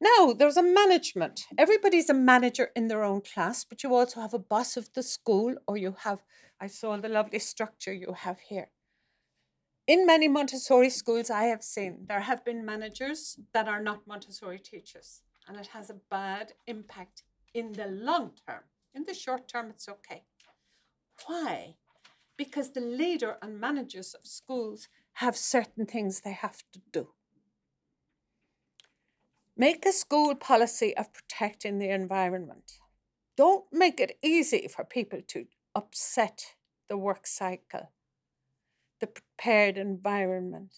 Now, 0.00 0.32
there's 0.32 0.56
a 0.56 0.62
management. 0.62 1.46
Everybody's 1.56 2.08
a 2.08 2.14
manager 2.14 2.70
in 2.76 2.86
their 2.86 3.02
own 3.02 3.20
class, 3.20 3.64
but 3.64 3.82
you 3.82 3.94
also 3.94 4.20
have 4.20 4.34
a 4.34 4.38
boss 4.38 4.76
of 4.76 4.92
the 4.94 5.02
school, 5.02 5.56
or 5.66 5.76
you 5.76 5.96
have, 6.04 6.20
I 6.60 6.68
saw 6.68 6.96
the 6.96 7.08
lovely 7.08 7.40
structure 7.40 7.92
you 7.92 8.12
have 8.12 8.38
here. 8.38 8.70
In 9.88 10.06
many 10.06 10.28
Montessori 10.28 10.90
schools 10.90 11.30
I 11.30 11.44
have 11.44 11.64
seen, 11.64 12.04
there 12.08 12.20
have 12.20 12.44
been 12.44 12.64
managers 12.64 13.40
that 13.52 13.66
are 13.66 13.82
not 13.82 14.06
Montessori 14.06 14.60
teachers, 14.60 15.22
and 15.48 15.56
it 15.56 15.68
has 15.68 15.90
a 15.90 15.96
bad 16.10 16.52
impact 16.66 17.22
in 17.54 17.72
the 17.72 17.86
long 17.86 18.32
term. 18.46 18.62
In 18.94 19.04
the 19.04 19.14
short 19.14 19.48
term, 19.48 19.70
it's 19.70 19.88
okay. 19.88 20.24
Why? 21.26 21.74
Because 22.36 22.72
the 22.72 22.80
leader 22.80 23.36
and 23.42 23.60
managers 23.60 24.14
of 24.14 24.26
schools 24.26 24.88
have 25.14 25.36
certain 25.36 25.86
things 25.86 26.20
they 26.20 26.32
have 26.32 26.62
to 26.72 26.80
do 26.92 27.08
Make 29.60 29.84
a 29.84 29.92
school 29.92 30.36
policy 30.36 30.96
of 30.96 31.12
protecting 31.12 31.80
the 31.80 31.90
environment. 31.90 32.78
Don't 33.36 33.64
make 33.72 33.98
it 33.98 34.16
easy 34.22 34.68
for 34.68 34.84
people 34.84 35.20
to 35.26 35.46
upset 35.74 36.54
the 36.88 36.96
work 36.96 37.26
cycle, 37.26 37.90
the 39.00 39.08
prepared 39.08 39.76
environment, 39.76 40.72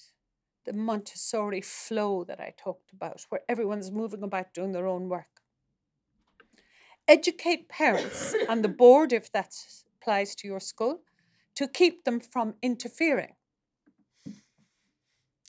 the 0.64 0.72
Montessori 0.72 1.60
flow 1.60 2.24
that 2.24 2.40
I 2.40 2.54
talked 2.56 2.90
about, 2.90 3.26
where 3.28 3.42
everyone's 3.50 3.90
moving 3.90 4.22
about 4.22 4.54
doing 4.54 4.72
their 4.72 4.86
own 4.86 5.10
work. 5.10 5.39
Educate 7.10 7.68
parents 7.68 8.36
and 8.48 8.62
the 8.62 8.68
board, 8.68 9.12
if 9.12 9.32
that 9.32 9.52
applies 10.00 10.36
to 10.36 10.46
your 10.46 10.60
school, 10.60 11.00
to 11.56 11.66
keep 11.66 12.04
them 12.04 12.20
from 12.20 12.54
interfering. 12.62 13.34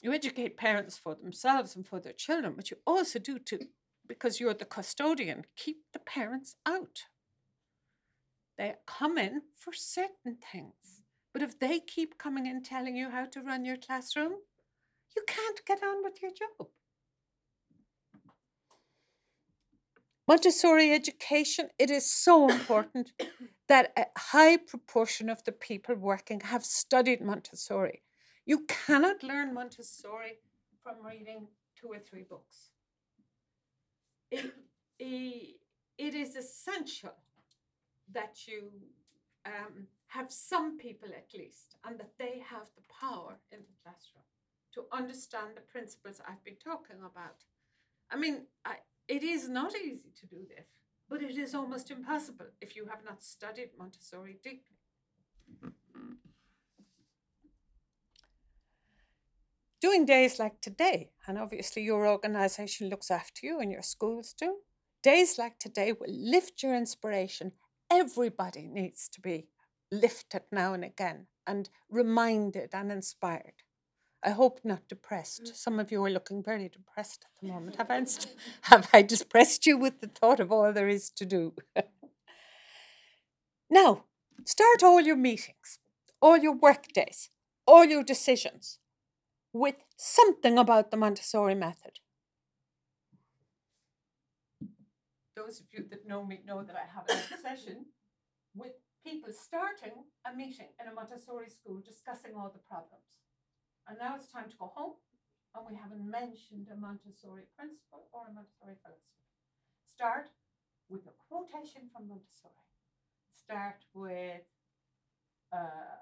You 0.02 0.12
educate 0.12 0.56
parents 0.56 0.98
for 0.98 1.14
themselves 1.14 1.76
and 1.76 1.86
for 1.86 2.00
their 2.00 2.14
children, 2.14 2.54
but 2.56 2.72
you 2.72 2.78
also 2.84 3.20
do 3.20 3.38
to, 3.38 3.60
because 4.08 4.40
you're 4.40 4.54
the 4.54 4.64
custodian, 4.64 5.44
keep 5.56 5.76
the 5.92 6.00
parents 6.00 6.56
out. 6.66 7.04
They 8.58 8.74
come 8.84 9.16
in 9.16 9.42
for 9.54 9.72
certain 9.72 10.38
things. 10.52 11.02
But 11.32 11.42
if 11.42 11.60
they 11.60 11.78
keep 11.78 12.18
coming 12.18 12.46
in 12.46 12.64
telling 12.64 12.96
you 12.96 13.10
how 13.10 13.26
to 13.26 13.40
run 13.40 13.64
your 13.64 13.76
classroom, 13.76 14.32
you 15.14 15.22
can't 15.28 15.64
get 15.64 15.80
on 15.84 16.02
with 16.02 16.20
your 16.20 16.32
job. 16.32 16.66
Montessori 20.28 20.92
education, 20.92 21.68
it 21.78 21.90
is 21.90 22.10
so 22.10 22.48
important 22.48 23.12
that 23.68 23.92
a 23.96 24.06
high 24.16 24.56
proportion 24.56 25.28
of 25.28 25.42
the 25.44 25.52
people 25.52 25.94
working 25.96 26.40
have 26.40 26.64
studied 26.64 27.20
Montessori. 27.20 28.02
You 28.46 28.64
cannot 28.66 29.22
learn 29.22 29.52
Montessori 29.52 30.38
from 30.82 31.04
reading 31.04 31.48
two 31.76 31.88
or 31.88 31.98
three 31.98 32.22
books. 32.22 32.70
It, 34.30 34.52
it, 34.98 35.56
it 35.98 36.14
is 36.14 36.36
essential 36.36 37.14
that 38.12 38.46
you 38.46 38.70
um, 39.44 39.86
have 40.06 40.30
some 40.30 40.78
people 40.78 41.08
at 41.08 41.36
least, 41.36 41.76
and 41.84 41.98
that 41.98 42.12
they 42.18 42.42
have 42.48 42.68
the 42.76 42.82
power 43.00 43.38
in 43.50 43.58
the 43.58 43.74
classroom 43.82 44.24
to 44.74 44.84
understand 44.92 45.50
the 45.54 45.62
principles 45.62 46.20
I've 46.26 46.44
been 46.44 46.56
talking 46.62 46.96
about. 47.04 47.44
I 48.10 48.16
mean, 48.16 48.46
I, 48.64 48.76
it 49.08 49.22
is 49.22 49.48
not 49.48 49.74
easy 49.76 50.12
to 50.20 50.26
do 50.26 50.46
this, 50.48 50.66
but 51.08 51.22
it 51.22 51.36
is 51.36 51.54
almost 51.54 51.90
impossible 51.90 52.46
if 52.60 52.76
you 52.76 52.86
have 52.86 53.04
not 53.04 53.22
studied 53.22 53.70
Montessori 53.78 54.38
deeply. 54.42 54.76
Doing 59.80 60.06
days 60.06 60.38
like 60.38 60.60
today, 60.60 61.10
and 61.26 61.36
obviously 61.36 61.82
your 61.82 62.06
organization 62.06 62.88
looks 62.88 63.10
after 63.10 63.44
you 63.44 63.58
and 63.58 63.72
your 63.72 63.82
schools 63.82 64.32
do, 64.32 64.58
days 65.02 65.38
like 65.38 65.58
today 65.58 65.92
will 65.92 66.06
lift 66.08 66.62
your 66.62 66.76
inspiration. 66.76 67.52
Everybody 67.90 68.68
needs 68.68 69.08
to 69.08 69.20
be 69.20 69.48
lifted 69.90 70.42
now 70.52 70.72
and 70.72 70.84
again 70.84 71.26
and 71.46 71.68
reminded 71.90 72.70
and 72.72 72.92
inspired. 72.92 73.64
I 74.24 74.30
hope 74.30 74.60
not 74.62 74.88
depressed. 74.88 75.56
Some 75.56 75.80
of 75.80 75.90
you 75.90 76.04
are 76.04 76.10
looking 76.10 76.42
very 76.42 76.68
depressed 76.68 77.24
at 77.24 77.40
the 77.40 77.52
moment. 77.52 77.76
Have 77.76 77.90
I, 77.90 78.04
have 78.62 78.88
I 78.92 79.02
depressed 79.02 79.66
you 79.66 79.76
with 79.76 80.00
the 80.00 80.06
thought 80.06 80.38
of 80.38 80.52
all 80.52 80.72
there 80.72 80.88
is 80.88 81.10
to 81.10 81.26
do? 81.26 81.54
now, 83.70 84.04
start 84.44 84.82
all 84.84 85.00
your 85.00 85.16
meetings, 85.16 85.80
all 86.20 86.36
your 86.36 86.54
work 86.54 86.92
days, 86.92 87.30
all 87.66 87.84
your 87.84 88.04
decisions 88.04 88.78
with 89.52 89.76
something 89.96 90.56
about 90.56 90.90
the 90.90 90.96
Montessori 90.96 91.56
method. 91.56 91.98
Those 95.34 95.60
of 95.60 95.66
you 95.72 95.84
that 95.90 96.06
know 96.06 96.24
me 96.24 96.40
know 96.46 96.62
that 96.62 96.76
I 96.76 96.86
have 96.94 97.04
an 97.08 97.24
obsession 97.34 97.86
with 98.54 98.72
people 99.04 99.30
starting 99.32 100.04
a 100.24 100.36
meeting 100.36 100.68
in 100.80 100.86
a 100.86 100.94
Montessori 100.94 101.50
school 101.50 101.82
discussing 101.84 102.32
all 102.36 102.50
the 102.52 102.60
problems. 102.60 103.02
And 103.88 103.98
now 103.98 104.14
it's 104.14 104.30
time 104.30 104.48
to 104.48 104.56
go 104.56 104.70
home, 104.74 104.94
and 105.54 105.66
we 105.66 105.74
haven't 105.74 106.06
mentioned 106.06 106.70
a 106.70 106.78
Montessori 106.78 107.50
principle 107.58 108.06
or 108.14 108.30
a 108.30 108.32
Montessori 108.32 108.78
philosophy. 108.78 109.26
Start 109.82 110.30
with 110.88 111.02
a 111.10 111.14
quotation 111.26 111.90
from 111.90 112.06
Montessori. 112.08 112.54
Start 113.34 113.82
with, 113.92 114.46
uh, 115.50 115.98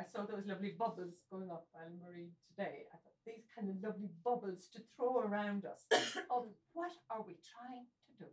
I 0.00 0.04
saw 0.08 0.24
those 0.24 0.48
lovely 0.48 0.72
bubbles 0.72 1.20
going 1.30 1.52
up, 1.52 1.68
Anne 1.76 2.00
Marie, 2.00 2.32
today. 2.48 2.88
I 2.88 2.96
thought 2.96 3.20
these 3.28 3.44
kind 3.52 3.68
of 3.68 3.76
lovely 3.84 4.08
bubbles 4.24 4.68
to 4.72 4.80
throw 4.96 5.20
around 5.20 5.68
us 5.68 5.84
of 6.32 6.48
what 6.72 6.92
are 7.12 7.20
we 7.20 7.36
trying 7.44 7.84
to 7.84 8.10
do? 8.16 8.30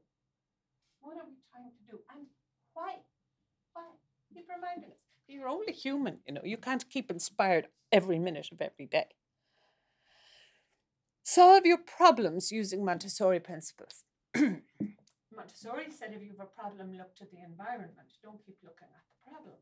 What 1.04 1.20
are 1.20 1.28
we 1.28 1.38
trying 1.52 1.76
to 1.76 1.84
do? 1.86 2.00
And 2.08 2.26
why? 2.74 3.04
Why? 3.74 4.00
Keep 4.34 4.48
reminding 4.48 4.96
us. 4.96 5.11
You're 5.32 5.48
only 5.48 5.72
human, 5.72 6.20
you 6.28 6.34
know, 6.34 6.42
you 6.44 6.58
can't 6.58 6.90
keep 6.90 7.10
inspired 7.10 7.70
every 7.90 8.20
minute 8.20 8.50
of 8.52 8.60
every 8.62 8.86
day. 8.86 9.16
Solve 11.24 11.66
your 11.66 11.78
problems 11.78 12.52
using 12.52 12.84
Montessori 12.84 13.40
principles. 13.40 14.04
Montessori 14.36 15.88
said 15.90 16.12
if 16.12 16.22
you 16.22 16.36
have 16.36 16.48
a 16.48 16.62
problem, 16.62 16.98
look 16.98 17.16
to 17.16 17.26
the 17.32 17.40
environment. 17.40 18.12
Don't 18.22 18.46
keep 18.46 18.58
looking 18.62 18.92
at 18.92 19.08
the 19.08 19.32
problem. 19.32 19.56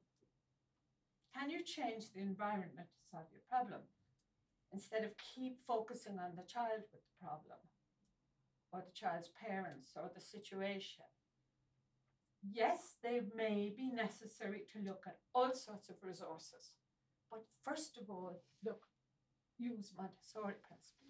Can 1.37 1.51
you 1.51 1.61
change 1.63 2.09
the 2.15 2.21
environment 2.21 2.89
to 2.89 3.01
solve 3.11 3.29
your 3.31 3.45
problem? 3.47 3.81
Instead 4.73 5.03
of 5.03 5.11
keep 5.21 5.59
focusing 5.67 6.17
on 6.17 6.33
the 6.35 6.49
child 6.49 6.81
with 6.89 7.05
the 7.05 7.17
problem, 7.21 7.61
or 8.73 8.81
the 8.81 8.97
child's 8.97 9.29
parents, 9.29 9.93
or 9.95 10.09
the 10.15 10.21
situation 10.21 11.05
yes, 12.41 12.95
they 13.03 13.21
may 13.35 13.73
be 13.75 13.89
necessary 13.91 14.63
to 14.73 14.87
look 14.87 15.03
at 15.07 15.17
all 15.33 15.53
sorts 15.53 15.89
of 15.89 15.95
resources. 16.01 16.71
But 17.29 17.43
first 17.63 17.97
of 17.97 18.09
all, 18.09 18.41
look, 18.65 18.83
use 19.57 19.93
Montessori 19.97 20.55
principles. 20.67 21.09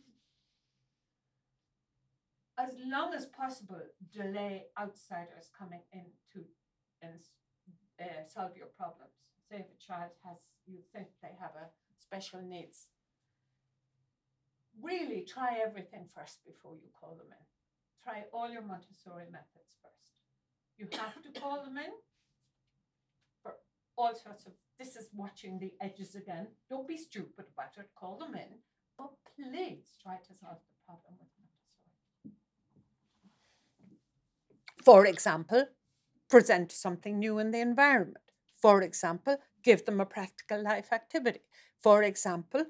As 2.57 2.75
long 2.85 3.13
as 3.13 3.25
possible, 3.25 3.81
delay 4.11 4.65
outsiders 4.77 5.49
coming 5.57 5.81
in 5.93 6.05
to 6.33 6.43
uh, 7.03 8.05
solve 8.27 8.57
your 8.57 8.67
problems. 8.77 9.15
Say 9.49 9.57
if 9.63 9.71
a 9.71 9.79
child 9.79 10.11
has, 10.25 10.37
you 10.67 10.79
think 10.93 11.07
they 11.21 11.35
have 11.39 11.55
a 11.55 11.69
special 11.97 12.41
needs. 12.41 12.87
Really 14.81 15.23
try 15.23 15.59
everything 15.65 16.05
first 16.13 16.39
before 16.45 16.75
you 16.75 16.89
call 16.99 17.15
them 17.15 17.31
in. 17.31 17.45
Try 18.03 18.23
all 18.33 18.49
your 18.49 18.61
Montessori 18.61 19.25
methods 19.31 19.75
first. 19.81 20.08
You 20.79 20.87
have 20.93 21.21
to 21.21 21.39
call 21.41 21.61
them 21.65 21.77
in 21.77 21.91
for 23.43 23.55
all 23.97 24.15
sorts 24.15 24.45
of. 24.45 24.53
This 24.79 24.95
is 24.95 25.09
watching 25.13 25.59
the 25.59 25.73
edges 25.81 26.15
again. 26.15 26.47
Don't 26.69 26.87
be 26.87 26.95
stupid 26.95 27.45
about 27.53 27.77
it. 27.77 27.89
Call 27.99 28.17
them 28.17 28.33
in, 28.33 28.59
but 28.97 29.11
please 29.35 29.97
try 30.01 30.15
to 30.15 30.33
solve 30.39 30.59
the 30.69 30.75
problem 30.85 31.15
with 31.19 31.27
Montessori. 31.37 32.37
For 34.85 35.05
example, 35.05 35.65
present 36.29 36.71
something 36.71 37.19
new 37.19 37.39
in 37.39 37.51
the 37.51 37.59
environment. 37.59 38.23
For 38.61 38.81
example, 38.81 39.35
give 39.61 39.83
them 39.83 39.99
a 39.99 40.05
practical 40.05 40.63
life 40.63 40.93
activity. 40.93 41.41
For 41.77 42.03
example, 42.03 42.63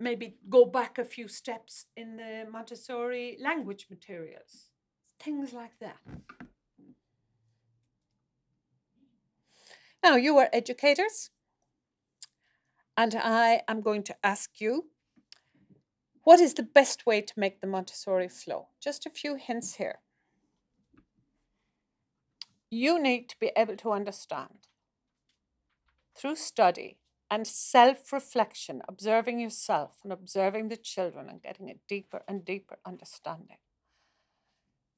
maybe 0.00 0.38
go 0.48 0.64
back 0.64 0.96
a 0.96 1.04
few 1.04 1.28
steps 1.28 1.84
in 1.98 2.16
the 2.16 2.46
Montessori 2.50 3.36
language 3.42 3.88
materials. 3.90 4.70
Things 5.20 5.52
like 5.52 5.78
that. 5.80 5.98
Now, 10.04 10.16
you 10.16 10.36
are 10.36 10.50
educators, 10.52 11.30
and 12.94 13.14
I 13.14 13.62
am 13.66 13.80
going 13.80 14.02
to 14.02 14.16
ask 14.22 14.60
you 14.60 14.90
what 16.24 16.40
is 16.40 16.52
the 16.52 16.62
best 16.62 17.06
way 17.06 17.22
to 17.22 17.40
make 17.40 17.62
the 17.62 17.66
Montessori 17.66 18.28
flow? 18.28 18.68
Just 18.82 19.06
a 19.06 19.10
few 19.10 19.36
hints 19.36 19.76
here. 19.76 20.00
You 22.68 23.00
need 23.00 23.30
to 23.30 23.36
be 23.40 23.50
able 23.56 23.78
to 23.78 23.92
understand 23.92 24.68
through 26.14 26.36
study 26.36 26.98
and 27.30 27.46
self 27.46 28.12
reflection, 28.12 28.82
observing 28.86 29.40
yourself 29.40 30.00
and 30.04 30.12
observing 30.12 30.68
the 30.68 30.76
children 30.76 31.30
and 31.30 31.40
getting 31.40 31.70
a 31.70 31.80
deeper 31.88 32.22
and 32.28 32.44
deeper 32.44 32.76
understanding 32.84 33.56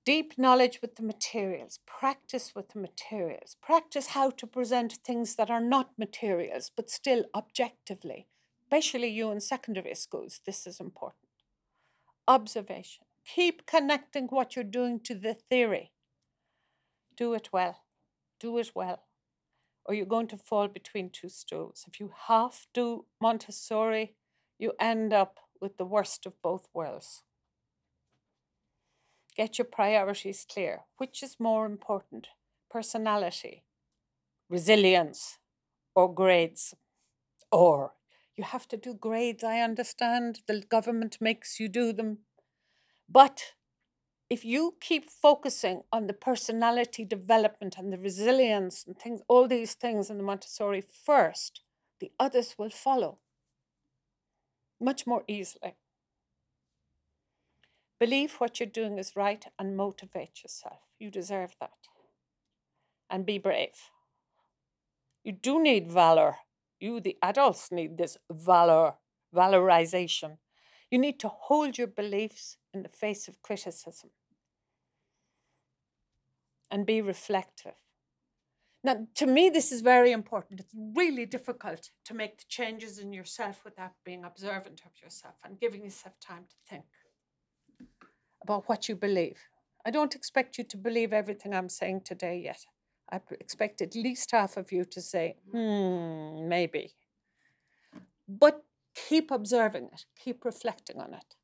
deep 0.06 0.38
knowledge 0.38 0.78
with 0.80 0.94
the 0.94 1.02
materials, 1.02 1.80
practice 1.84 2.52
with 2.54 2.68
the 2.68 2.78
materials, 2.78 3.56
practice 3.60 4.08
how 4.08 4.30
to 4.30 4.46
present 4.46 5.00
things 5.04 5.34
that 5.34 5.50
are 5.50 5.60
not 5.60 5.90
materials 5.98 6.70
but 6.74 6.88
still 6.88 7.24
objectively, 7.34 8.28
especially 8.62 9.08
you 9.08 9.32
in 9.32 9.40
secondary 9.40 9.96
schools. 9.96 10.40
This 10.46 10.64
is 10.64 10.78
important. 10.78 11.28
Observation. 12.28 13.04
Keep 13.34 13.66
connecting 13.66 14.28
what 14.28 14.54
you're 14.54 14.64
doing 14.64 15.00
to 15.00 15.14
the 15.14 15.34
theory. 15.34 15.90
Do 17.16 17.34
it 17.34 17.48
well. 17.52 17.82
Do 18.38 18.56
it 18.58 18.70
well. 18.76 19.02
Or 19.84 19.94
you're 19.94 20.06
going 20.06 20.28
to 20.28 20.36
fall 20.36 20.68
between 20.68 21.10
two 21.10 21.28
stools. 21.28 21.84
If 21.88 21.98
you 21.98 22.12
half 22.28 22.68
do 22.72 23.06
Montessori, 23.20 24.14
you 24.56 24.72
end 24.78 25.12
up 25.12 25.40
with 25.60 25.78
the 25.78 25.84
worst 25.84 26.26
of 26.26 26.40
both 26.42 26.68
worlds. 26.72 27.24
Get 29.36 29.58
your 29.58 29.66
priorities 29.66 30.46
clear. 30.50 30.84
Which 30.96 31.22
is 31.22 31.36
more 31.38 31.66
important? 31.66 32.28
Personality, 32.70 33.64
resilience, 34.48 35.38
or 35.94 36.12
grades? 36.12 36.74
Or 37.52 37.92
you 38.36 38.44
have 38.44 38.66
to 38.68 38.76
do 38.76 38.94
grades, 38.94 39.44
I 39.44 39.60
understand. 39.60 40.40
The 40.46 40.60
government 40.60 41.18
makes 41.20 41.60
you 41.60 41.68
do 41.68 41.92
them. 41.92 42.18
But 43.08 43.52
if 44.28 44.44
you 44.44 44.76
keep 44.80 45.08
focusing 45.08 45.82
on 45.92 46.06
the 46.06 46.12
personality 46.12 47.04
development 47.04 47.76
and 47.78 47.92
the 47.92 47.98
resilience 47.98 48.84
and 48.86 48.98
things, 48.98 49.20
all 49.28 49.46
these 49.46 49.74
things 49.74 50.10
in 50.10 50.16
the 50.16 50.24
Montessori 50.24 50.80
first, 50.80 51.60
the 52.00 52.10
others 52.18 52.56
will 52.58 52.70
follow 52.70 53.18
much 54.80 55.06
more 55.06 55.24
easily. 55.28 55.76
Believe 57.98 58.34
what 58.34 58.60
you're 58.60 58.68
doing 58.68 58.98
is 58.98 59.16
right 59.16 59.44
and 59.58 59.76
motivate 59.76 60.42
yourself. 60.42 60.80
You 60.98 61.10
deserve 61.10 61.56
that. 61.60 61.70
And 63.08 63.24
be 63.24 63.38
brave. 63.38 63.90
You 65.24 65.32
do 65.32 65.62
need 65.62 65.90
valor. 65.90 66.36
You, 66.78 67.00
the 67.00 67.16
adults, 67.22 67.72
need 67.72 67.96
this 67.96 68.18
valor, 68.30 68.94
valorization. 69.34 70.38
You 70.90 70.98
need 70.98 71.18
to 71.20 71.28
hold 71.28 71.78
your 71.78 71.86
beliefs 71.86 72.58
in 72.74 72.82
the 72.82 72.88
face 72.88 73.28
of 73.28 73.40
criticism 73.42 74.10
and 76.70 76.84
be 76.84 77.00
reflective. 77.00 77.74
Now, 78.84 79.06
to 79.14 79.26
me, 79.26 79.48
this 79.48 79.72
is 79.72 79.80
very 79.80 80.12
important. 80.12 80.60
It's 80.60 80.74
really 80.94 81.26
difficult 81.26 81.90
to 82.04 82.14
make 82.14 82.38
the 82.38 82.44
changes 82.48 82.98
in 82.98 83.12
yourself 83.12 83.64
without 83.64 83.92
being 84.04 84.22
observant 84.22 84.82
of 84.84 84.92
yourself 85.02 85.36
and 85.44 85.58
giving 85.58 85.82
yourself 85.82 86.20
time 86.20 86.44
to 86.48 86.56
think 86.68 86.84
about 88.46 88.68
what 88.68 88.88
you 88.88 88.94
believe. 88.94 89.40
I 89.84 89.90
don't 89.90 90.14
expect 90.14 90.56
you 90.56 90.62
to 90.64 90.76
believe 90.76 91.12
everything 91.12 91.52
I'm 91.52 91.68
saying 91.68 92.02
today 92.02 92.38
yet. 92.38 92.64
I 93.10 93.18
expect 93.40 93.82
at 93.82 93.96
least 93.96 94.30
half 94.30 94.56
of 94.56 94.70
you 94.70 94.84
to 94.84 95.00
say, 95.00 95.34
hmm, 95.50 96.48
maybe. 96.48 96.94
But 98.28 98.62
keep 98.94 99.32
observing 99.32 99.88
it, 99.92 100.04
keep 100.22 100.44
reflecting 100.44 101.00
on 101.00 101.12
it. 101.14 101.34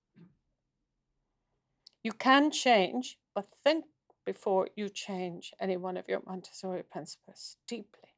You 2.05 2.13
can 2.13 2.53
change, 2.53 3.19
but 3.35 3.47
think 3.65 3.85
before 4.25 4.69
you 4.77 4.89
change 4.89 5.53
any 5.61 5.77
one 5.77 5.97
of 5.97 6.09
your 6.09 6.23
Montessori 6.25 6.85
principles 6.85 7.57
deeply. 7.67 8.11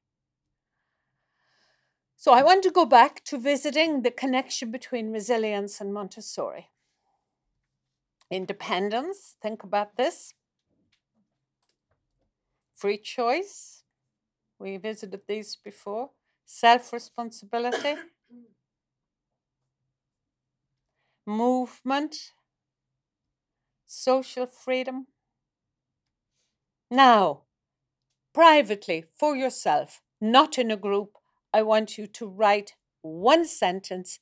So 2.17 2.33
I 2.33 2.43
want 2.43 2.63
to 2.65 2.71
go 2.71 2.85
back 2.85 3.25
to 3.25 3.39
visiting 3.39 4.03
the 4.03 4.11
connection 4.11 4.71
between 4.71 5.13
resilience 5.13 5.81
and 5.81 5.93
Montessori. 5.93 6.69
Independence, 8.35 9.37
think 9.41 9.63
about 9.63 9.97
this. 9.97 10.35
Free 12.75 12.99
choice, 12.99 13.85
we 14.59 14.77
visited 14.77 15.21
these 15.29 15.55
before. 15.55 16.11
Self 16.45 16.93
responsibility. 16.93 17.95
Movement. 21.25 22.33
Social 23.87 24.47
freedom. 24.47 25.07
Now, 26.91 27.43
privately 28.33 29.05
for 29.15 29.37
yourself, 29.37 30.03
not 30.21 30.59
in 30.59 30.73
a 30.73 30.77
group, 30.77 31.19
I 31.53 31.63
want 31.63 31.97
you 31.97 32.09
to 32.09 32.27
write 32.27 32.75
one 33.01 33.45
sentence 33.47 34.19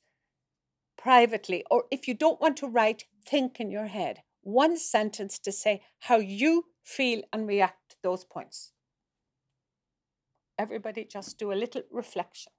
privately, 0.99 1.65
or 1.71 1.85
if 1.89 2.07
you 2.07 2.13
don't 2.13 2.39
want 2.39 2.57
to 2.57 2.67
write, 2.67 3.05
think 3.27 3.59
in 3.59 3.69
your 3.69 3.87
head 3.87 4.21
one 4.41 4.77
sentence 4.77 5.39
to 5.39 5.51
say 5.51 5.81
how 5.99 6.17
you 6.17 6.65
feel 6.83 7.21
and 7.31 7.47
react 7.47 7.91
to 7.91 7.95
those 8.03 8.25
points. 8.25 8.73
Everybody 10.59 11.05
just 11.05 11.37
do 11.37 11.51
a 11.51 11.55
little 11.55 11.83
reflection. 11.89 12.51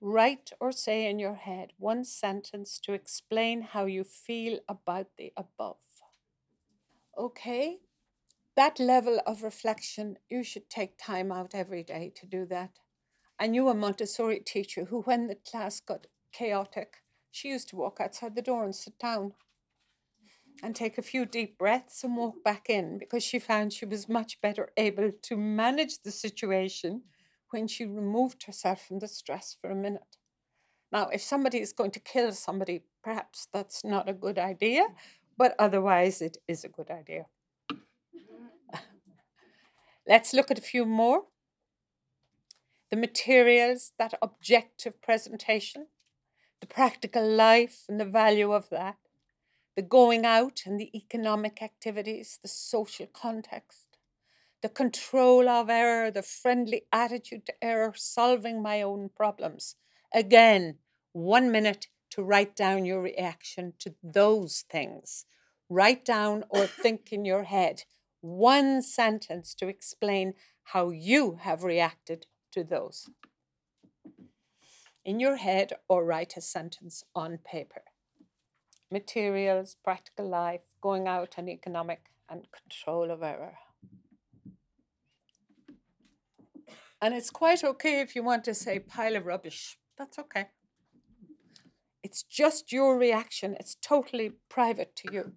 Write 0.00 0.50
or 0.60 0.70
say 0.70 1.08
in 1.08 1.18
your 1.18 1.34
head 1.34 1.72
one 1.78 2.04
sentence 2.04 2.78
to 2.80 2.92
explain 2.92 3.62
how 3.62 3.86
you 3.86 4.04
feel 4.04 4.58
about 4.68 5.06
the 5.16 5.32
above. 5.36 5.78
Okay, 7.16 7.78
that 8.56 8.78
level 8.78 9.20
of 9.26 9.42
reflection, 9.42 10.18
you 10.28 10.42
should 10.42 10.68
take 10.68 10.98
time 10.98 11.32
out 11.32 11.54
every 11.54 11.82
day 11.82 12.12
to 12.16 12.26
do 12.26 12.44
that. 12.46 12.80
I 13.38 13.46
knew 13.46 13.68
a 13.68 13.74
Montessori 13.74 14.40
teacher 14.40 14.84
who, 14.84 15.02
when 15.02 15.28
the 15.28 15.36
class 15.36 15.80
got 15.80 16.06
chaotic, 16.32 17.03
she 17.34 17.48
used 17.48 17.68
to 17.68 17.76
walk 17.76 17.98
outside 18.00 18.36
the 18.36 18.42
door 18.42 18.62
and 18.62 18.76
sit 18.76 18.96
down 18.96 19.32
and 20.62 20.76
take 20.76 20.96
a 20.96 21.02
few 21.02 21.26
deep 21.26 21.58
breaths 21.58 22.04
and 22.04 22.16
walk 22.16 22.44
back 22.44 22.70
in 22.70 22.96
because 22.96 23.24
she 23.24 23.40
found 23.40 23.72
she 23.72 23.84
was 23.84 24.08
much 24.08 24.40
better 24.40 24.70
able 24.76 25.10
to 25.20 25.36
manage 25.36 26.00
the 26.04 26.12
situation 26.12 27.02
when 27.50 27.66
she 27.66 27.86
removed 27.86 28.44
herself 28.44 28.86
from 28.86 29.00
the 29.00 29.08
stress 29.08 29.56
for 29.60 29.68
a 29.68 29.74
minute. 29.74 30.16
Now, 30.92 31.08
if 31.08 31.22
somebody 31.22 31.58
is 31.58 31.72
going 31.72 31.90
to 31.90 32.00
kill 32.00 32.30
somebody, 32.30 32.84
perhaps 33.02 33.48
that's 33.52 33.84
not 33.84 34.08
a 34.08 34.12
good 34.12 34.38
idea, 34.38 34.86
but 35.36 35.56
otherwise, 35.58 36.22
it 36.22 36.36
is 36.46 36.62
a 36.62 36.68
good 36.68 36.88
idea. 36.88 37.26
Let's 40.06 40.32
look 40.32 40.52
at 40.52 40.58
a 40.58 40.62
few 40.62 40.86
more. 40.86 41.24
The 42.92 42.96
materials, 42.96 43.90
that 43.98 44.14
objective 44.22 45.02
presentation, 45.02 45.88
the 46.64 46.74
practical 46.74 47.28
life 47.28 47.84
and 47.90 48.00
the 48.00 48.06
value 48.06 48.50
of 48.50 48.70
that, 48.70 48.96
the 49.76 49.82
going 49.82 50.24
out 50.24 50.62
and 50.64 50.80
the 50.80 50.90
economic 50.96 51.60
activities, 51.60 52.38
the 52.40 52.48
social 52.48 53.06
context, 53.06 53.98
the 54.62 54.70
control 54.70 55.46
of 55.46 55.68
error, 55.68 56.10
the 56.10 56.22
friendly 56.22 56.86
attitude 56.90 57.44
to 57.44 57.52
error, 57.62 57.92
solving 57.94 58.62
my 58.62 58.80
own 58.80 59.10
problems. 59.14 59.76
Again, 60.14 60.78
one 61.12 61.52
minute 61.52 61.88
to 62.12 62.22
write 62.22 62.56
down 62.56 62.86
your 62.86 63.02
reaction 63.02 63.74
to 63.80 63.94
those 64.02 64.64
things. 64.70 65.26
Write 65.68 66.02
down 66.02 66.44
or 66.48 66.66
think 66.84 67.12
in 67.12 67.26
your 67.26 67.44
head 67.44 67.82
one 68.22 68.80
sentence 68.80 69.54
to 69.56 69.68
explain 69.68 70.32
how 70.72 70.88
you 70.88 71.40
have 71.42 71.62
reacted 71.62 72.26
to 72.52 72.64
those 72.64 73.10
in 75.04 75.20
your 75.20 75.36
head 75.36 75.72
or 75.88 76.04
write 76.04 76.36
a 76.36 76.40
sentence 76.40 77.04
on 77.14 77.38
paper. 77.38 77.82
Materials, 78.90 79.76
practical 79.82 80.28
life, 80.28 80.62
going 80.80 81.06
out 81.06 81.34
and 81.36 81.48
economic, 81.48 82.10
and 82.28 82.46
control 82.52 83.10
of 83.10 83.22
error. 83.22 83.54
And 87.00 87.14
it's 87.14 87.30
quite 87.30 87.62
okay 87.62 88.00
if 88.00 88.16
you 88.16 88.22
want 88.22 88.44
to 88.44 88.54
say 88.54 88.78
pile 88.78 89.16
of 89.16 89.26
rubbish. 89.26 89.76
That's 89.98 90.18
okay. 90.18 90.46
It's 92.02 92.22
just 92.22 92.72
your 92.72 92.98
reaction, 92.98 93.56
it's 93.58 93.76
totally 93.80 94.32
private 94.48 94.94
to 94.96 95.12
you. 95.12 95.32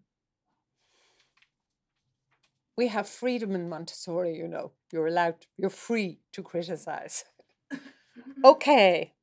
We 2.77 2.89
have 2.89 3.09
freedom 3.09 3.55
in 3.55 3.69
Montessori, 3.69 4.37
you 4.37 4.47
know. 4.47 4.71
You're 4.93 5.07
allowed, 5.07 5.47
you're 5.57 5.71
free 5.71 6.19
to 6.33 6.43
criticize. 6.43 7.25
okay, 8.45 9.13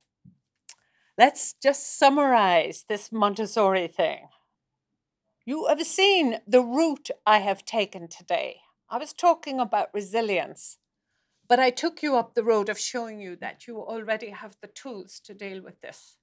Let's 1.16 1.54
just 1.62 1.96
summarize 1.96 2.86
this 2.88 3.12
Montessori 3.12 3.86
thing. 3.86 4.30
You 5.46 5.66
have 5.66 5.80
seen 5.86 6.40
the 6.44 6.60
route 6.60 7.08
I 7.24 7.38
have 7.38 7.64
taken 7.64 8.08
today. 8.08 8.62
I 8.90 8.98
was 8.98 9.12
talking 9.12 9.60
about 9.60 9.94
resilience, 9.94 10.78
but 11.48 11.60
I 11.60 11.70
took 11.70 12.02
you 12.02 12.16
up 12.16 12.34
the 12.34 12.42
road 12.42 12.68
of 12.68 12.80
showing 12.80 13.20
you 13.20 13.36
that 13.36 13.68
you 13.68 13.78
already 13.78 14.30
have 14.30 14.56
the 14.60 14.66
tools 14.66 15.20
to 15.20 15.34
deal 15.34 15.62
with 15.62 15.80
this. 15.82 16.16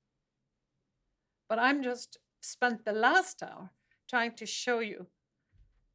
But 1.47 1.59
I'm 1.59 1.81
just 1.83 2.17
spent 2.41 2.83
the 2.83 2.91
last 2.91 3.41
hour 3.41 3.69
trying 4.09 4.33
to 4.33 4.45
show 4.45 4.79
you 4.79 5.07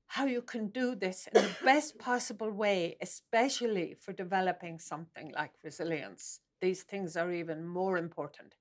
how 0.07 0.25
you 0.25 0.41
can 0.41 0.69
do 0.69 0.95
this 0.95 1.29
in 1.35 1.43
the 1.43 1.57
best 1.63 1.99
possible 1.99 2.51
way, 2.51 2.97
especially 3.03 3.95
for 4.01 4.15
developing 4.15 4.79
something 4.79 5.33
like 5.37 5.53
resilience. 5.63 6.41
These 6.63 6.85
things 6.85 7.15
are 7.15 7.31
even 7.31 7.67
more 7.67 7.99
important 7.99 8.55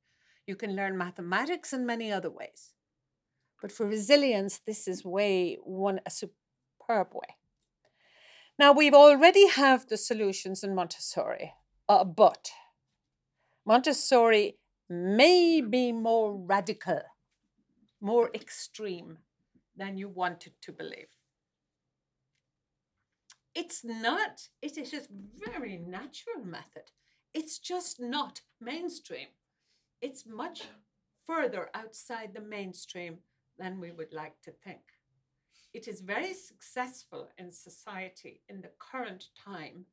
you 0.47 0.55
can 0.55 0.75
learn 0.75 0.97
mathematics 0.97 1.73
in 1.73 1.85
many 1.85 2.11
other 2.11 2.29
ways. 2.29 2.73
But 3.61 3.71
for 3.71 3.85
resilience, 3.85 4.59
this 4.59 4.87
is 4.87 5.03
way 5.03 5.57
one 5.63 5.99
a 6.05 6.11
superb 6.11 7.13
way. 7.13 7.37
Now 8.59 8.71
we've 8.71 8.93
already 8.93 9.47
have 9.49 9.87
the 9.87 9.97
solutions 9.97 10.63
in 10.63 10.75
Montessori, 10.75 11.53
uh, 11.89 12.03
but 12.03 12.51
Montessori 13.65 14.57
may 14.89 15.61
be 15.61 15.91
more 15.91 16.35
radical, 16.35 17.01
more 17.99 18.29
extreme 18.33 19.17
than 19.75 19.97
you 19.97 20.07
wanted 20.07 20.53
to 20.61 20.71
believe. 20.71 21.07
It's 23.53 23.83
not, 23.83 24.49
it 24.61 24.77
is 24.77 24.93
a 24.93 25.01
very 25.49 25.77
natural 25.77 26.45
method. 26.45 26.91
It's 27.33 27.57
just 27.57 27.99
not 27.99 28.41
mainstream 28.61 29.27
it's 30.01 30.25
much 30.25 30.63
further 31.25 31.69
outside 31.73 32.33
the 32.33 32.41
mainstream 32.41 33.17
than 33.57 33.79
we 33.79 33.91
would 33.91 34.13
like 34.13 34.41
to 34.43 34.51
think. 34.51 34.81
It 35.73 35.87
is 35.87 36.01
very 36.01 36.33
successful 36.33 37.29
in 37.37 37.51
society 37.51 38.41
in 38.47 38.61
the 38.61 38.71
current 38.79 39.25
time, 39.43 39.85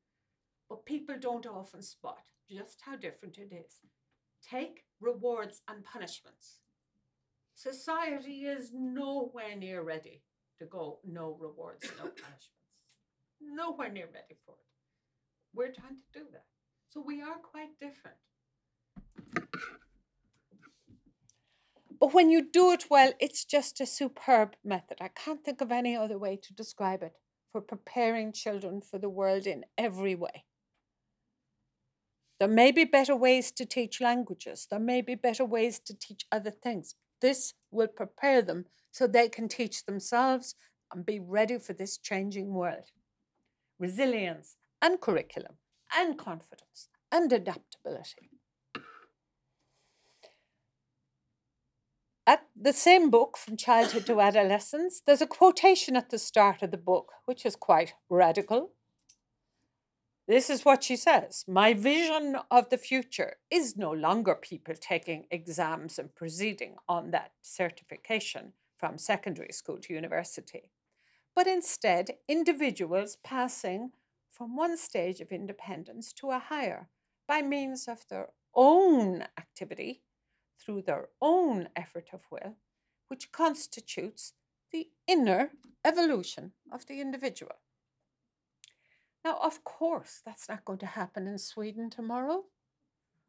but 0.69 0.87
people 0.87 1.17
don't 1.19 1.47
often 1.47 1.83
spot 1.83 2.23
just 2.51 2.81
how 2.85 2.97
different 2.97 3.39
it 3.39 3.53
is. 3.53 3.81
Take 4.49 4.85
rewards 5.01 5.63
and 5.69 5.85
punishments. 5.85 6.61
Society 7.55 8.45
is 8.45 8.71
nowhere 8.73 9.57
near 9.57 9.83
ready 9.83 10.23
to 10.59 10.67
go 10.67 10.99
no 11.05 11.37
rewards, 11.41 11.85
no 11.99 12.05
punishments. 12.23 12.49
Nowhere 13.41 13.91
near 13.91 14.07
ready 14.07 14.37
for 14.47 14.55
it. 14.55 14.73
We're 15.55 15.73
trying 15.73 15.97
to 15.97 16.19
do 16.21 16.27
that. 16.33 16.45
So 16.91 17.03
we 17.05 17.21
are 17.23 17.37
quite 17.37 17.79
different. 17.81 18.17
But 22.03 22.15
when 22.15 22.31
you 22.31 22.43
do 22.43 22.73
it 22.73 22.87
well, 22.91 23.13
it's 23.21 23.45
just 23.45 23.81
a 23.81 23.87
superb 23.87 24.57
method. 24.65 24.99
I 25.01 25.07
can't 25.07 25.45
think 25.45 25.61
of 25.61 25.71
any 25.71 25.95
other 25.95 26.19
way 26.19 26.35
to 26.35 26.53
describe 26.53 27.01
it 27.05 27.13
for 27.53 27.61
preparing 27.61 28.33
children 28.33 28.81
for 28.81 28.99
the 28.99 29.09
world 29.09 29.47
in 29.47 29.65
every 29.79 30.17
way. 30.17 30.45
There 32.41 32.49
may 32.49 32.73
be 32.73 32.83
better 32.83 33.15
ways 33.15 33.53
to 33.53 33.65
teach 33.65 34.01
languages, 34.01 34.67
there 34.69 34.81
may 34.81 35.01
be 35.01 35.15
better 35.15 35.45
ways 35.45 35.79
to 35.79 35.97
teach 35.97 36.27
other 36.33 36.51
things. 36.51 36.97
This 37.21 37.55
will 37.71 37.87
prepare 37.87 38.43
them 38.43 38.65
so 38.91 39.07
they 39.07 39.29
can 39.29 39.47
teach 39.47 39.85
themselves 39.85 40.57
and 40.93 41.07
be 41.07 41.21
ready 41.21 41.61
for 41.61 41.73
this 41.73 41.99
changing 41.99 42.53
world. 42.53 42.91
Resilience 43.79 44.57
and 44.83 45.01
curriculum 45.01 45.55
and 45.97 46.19
confidence 46.19 46.89
and 47.13 47.33
adaptability. 47.33 48.42
At 52.33 52.47
the 52.57 52.73
same 52.73 53.11
book, 53.11 53.37
From 53.37 53.59
Childhood 53.59 54.07
to 54.07 54.19
Adolescence, 54.19 55.03
there's 55.05 55.21
a 55.21 55.27
quotation 55.27 55.97
at 55.97 56.09
the 56.09 56.19
start 56.19 56.63
of 56.63 56.71
the 56.71 56.79
book, 56.79 57.13
which 57.27 57.45
is 57.45 57.55
quite 57.57 57.93
radical. 58.09 58.71
This 60.27 60.49
is 60.49 60.65
what 60.65 60.83
she 60.83 60.97
says 60.97 61.45
My 61.47 61.75
vision 61.75 62.39
of 62.51 62.71
the 62.71 62.79
future 62.79 63.37
is 63.51 63.77
no 63.77 63.93
longer 63.93 64.35
people 64.35 64.75
taking 64.75 65.27
exams 65.31 65.99
and 65.99 66.15
proceeding 66.15 66.77
on 66.89 67.11
that 67.11 67.33
certification 67.43 68.55
from 68.79 68.97
secondary 68.97 69.53
school 69.53 69.77
to 69.81 69.93
university, 69.93 70.71
but 71.35 71.47
instead 71.47 72.13
individuals 72.29 73.19
passing 73.23 73.91
from 74.31 74.57
one 74.57 74.79
stage 74.79 75.21
of 75.21 75.33
independence 75.33 76.15
to 76.15 76.31
a 76.31 76.39
higher 76.39 76.89
by 77.29 77.43
means 77.43 77.89
of 77.89 78.09
their 78.09 78.31
own 78.55 79.27
activity 79.37 80.01
through 80.59 80.83
their 80.83 81.09
own 81.21 81.69
effort 81.77 82.09
of 82.13 82.23
will, 82.31 82.57
which 83.09 83.33
constitutes 83.33 84.35
the 84.73 84.89
inner 85.07 85.51
evolution 85.85 86.53
of 86.71 86.87
the 86.87 87.01
individual. 87.01 87.57
Now, 89.25 89.39
of 89.43 89.63
course, 89.65 90.21
that's 90.25 90.49
not 90.49 90.65
going 90.65 90.79
to 90.81 90.87
happen 90.87 91.27
in 91.27 91.39
Sweden 91.39 91.91
tomorrow, 91.91 92.45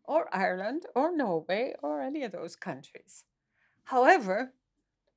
or 0.05 0.33
Ireland, 0.35 0.85
or 0.95 1.15
Norway, 1.15 1.75
or 1.81 2.01
any 2.01 2.23
of 2.23 2.31
those 2.31 2.55
countries. 2.55 3.25
However, 3.85 4.53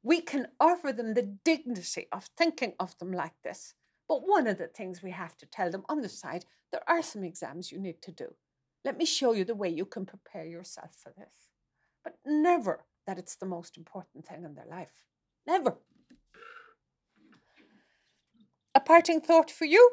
we 0.03 0.21
can 0.21 0.49
offer 0.61 0.93
them 0.93 1.15
the 1.15 1.37
dignity 1.45 2.07
of 2.13 2.29
thinking 2.37 2.75
of 2.79 2.97
them 2.99 3.13
like 3.13 3.43
this. 3.43 3.75
But 4.09 4.27
one 4.27 4.47
of 4.47 4.59
the 4.59 4.69
things 4.69 5.03
we 5.03 5.11
have 5.11 5.37
to 5.39 5.47
tell 5.47 5.71
them 5.71 5.85
on 5.89 6.01
the 6.01 6.09
side, 6.09 6.45
there 6.71 6.89
are 6.89 7.03
some 7.03 7.25
exams 7.25 7.73
you 7.73 7.79
need 7.81 8.03
to 8.03 8.13
do. 8.13 8.35
Let 8.85 8.97
me 8.97 9.05
show 9.05 9.33
you 9.33 9.45
the 9.45 9.57
way 9.57 9.69
you 9.69 9.85
can 9.85 10.07
prepare 10.07 10.45
yourself 10.45 10.95
for 10.95 11.13
this 11.17 11.46
but 12.07 12.15
never 12.25 12.85
that 13.05 13.19
it's 13.19 13.35
the 13.35 13.47
most 13.47 13.77
important 13.77 14.25
thing 14.25 14.45
in 14.45 14.55
their 14.55 14.69
life. 14.71 15.03
Never. 15.45 15.79
A 18.77 18.81
parting 18.81 19.21
thought 19.21 19.51
for 19.51 19.65
you? 19.65 19.91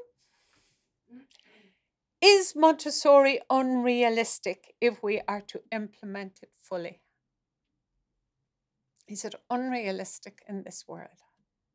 Is 2.22 2.54
Montessori 2.56 3.40
unrealistic 3.50 4.76
if 4.80 5.02
we 5.02 5.22
are 5.28 5.42
to 5.42 5.62
implement 5.72 6.42
it 6.44 6.52
fully? 6.54 7.02
Is 9.08 9.26
it 9.26 9.34
unrealistic 9.50 10.44
in 10.48 10.62
this 10.62 10.86
world? 10.88 11.24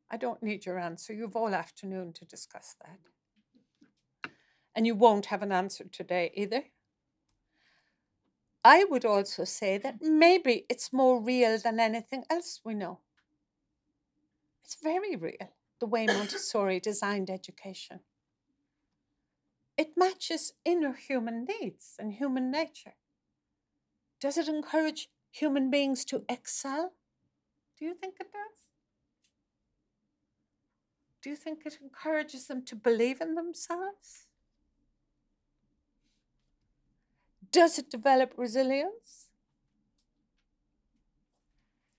I 0.09 0.15
don't 0.15 0.41
need 0.41 0.65
your 0.65 0.79
answer. 0.79 1.13
You've 1.13 1.35
all 1.35 1.53
afternoon 1.53 2.13
to 2.13 2.23
discuss 2.23 2.77
that. 2.81 4.31
And 4.73 4.87
you 4.87 4.95
won't 4.95 5.25
have 5.25 5.43
an 5.43 5.51
answer 5.51 5.83
today 5.91 6.31
either. 6.33 6.63
I 8.63 8.83
would 8.83 9.05
also 9.05 9.45
say 9.45 9.77
that 9.77 10.01
maybe 10.01 10.65
it's 10.69 10.93
more 10.93 11.21
real 11.21 11.57
than 11.57 11.79
anything 11.79 12.25
else 12.29 12.59
we 12.63 12.73
know. 12.73 12.99
It's 14.63 14.77
very 14.83 15.15
real, 15.15 15.53
the 15.79 15.87
way 15.87 16.05
Montessori 16.07 16.79
designed 16.79 17.29
education. 17.29 18.01
It 19.77 19.97
matches 19.97 20.53
inner 20.65 20.93
human 20.93 21.45
needs 21.45 21.95
and 21.97 22.13
human 22.13 22.51
nature. 22.51 22.95
Does 24.19 24.37
it 24.37 24.49
encourage 24.49 25.09
human 25.31 25.71
beings 25.71 26.03
to 26.05 26.25
excel? 26.27 26.93
Do 27.77 27.85
you 27.85 27.93
think 27.93 28.15
it 28.19 28.31
does? 28.31 28.67
Do 31.21 31.29
you 31.29 31.35
think 31.35 31.65
it 31.65 31.79
encourages 31.81 32.47
them 32.47 32.63
to 32.65 32.75
believe 32.75 33.21
in 33.21 33.35
themselves? 33.35 34.28
Does 37.51 37.79
it 37.79 37.89
develop 37.89 38.33
resilience? 38.37 39.29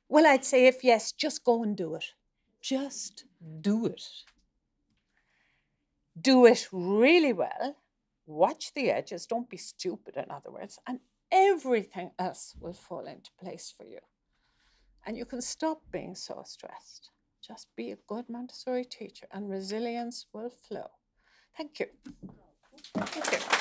Well, 0.08 0.26
I'd 0.26 0.44
say 0.44 0.66
if 0.66 0.82
yes, 0.82 1.12
just 1.12 1.44
go 1.44 1.62
and 1.62 1.76
do 1.76 1.94
it. 1.94 2.04
Just 2.60 3.24
do 3.60 3.86
it. 3.86 4.02
Do 6.20 6.46
it 6.46 6.68
really 6.72 7.32
well. 7.32 7.76
Watch 8.26 8.74
the 8.74 8.90
edges. 8.90 9.26
Don't 9.26 9.48
be 9.48 9.56
stupid, 9.56 10.16
in 10.16 10.30
other 10.30 10.50
words. 10.50 10.78
And 10.86 11.00
everything 11.30 12.10
else 12.18 12.54
will 12.60 12.72
fall 12.72 13.06
into 13.06 13.30
place 13.40 13.72
for 13.76 13.84
you. 13.84 14.00
And 15.06 15.16
you 15.16 15.24
can 15.24 15.40
stop 15.40 15.80
being 15.90 16.14
so 16.14 16.42
stressed. 16.44 17.10
Just 17.40 17.68
be 17.74 17.90
a 17.92 17.96
good 18.06 18.28
Montessori 18.28 18.84
teacher, 18.84 19.26
and 19.32 19.48
resilience 19.48 20.26
will 20.32 20.50
flow. 20.50 20.90
Thank 21.56 21.80
you. 21.80 21.86
Thank 22.94 23.32
you. 23.32 23.59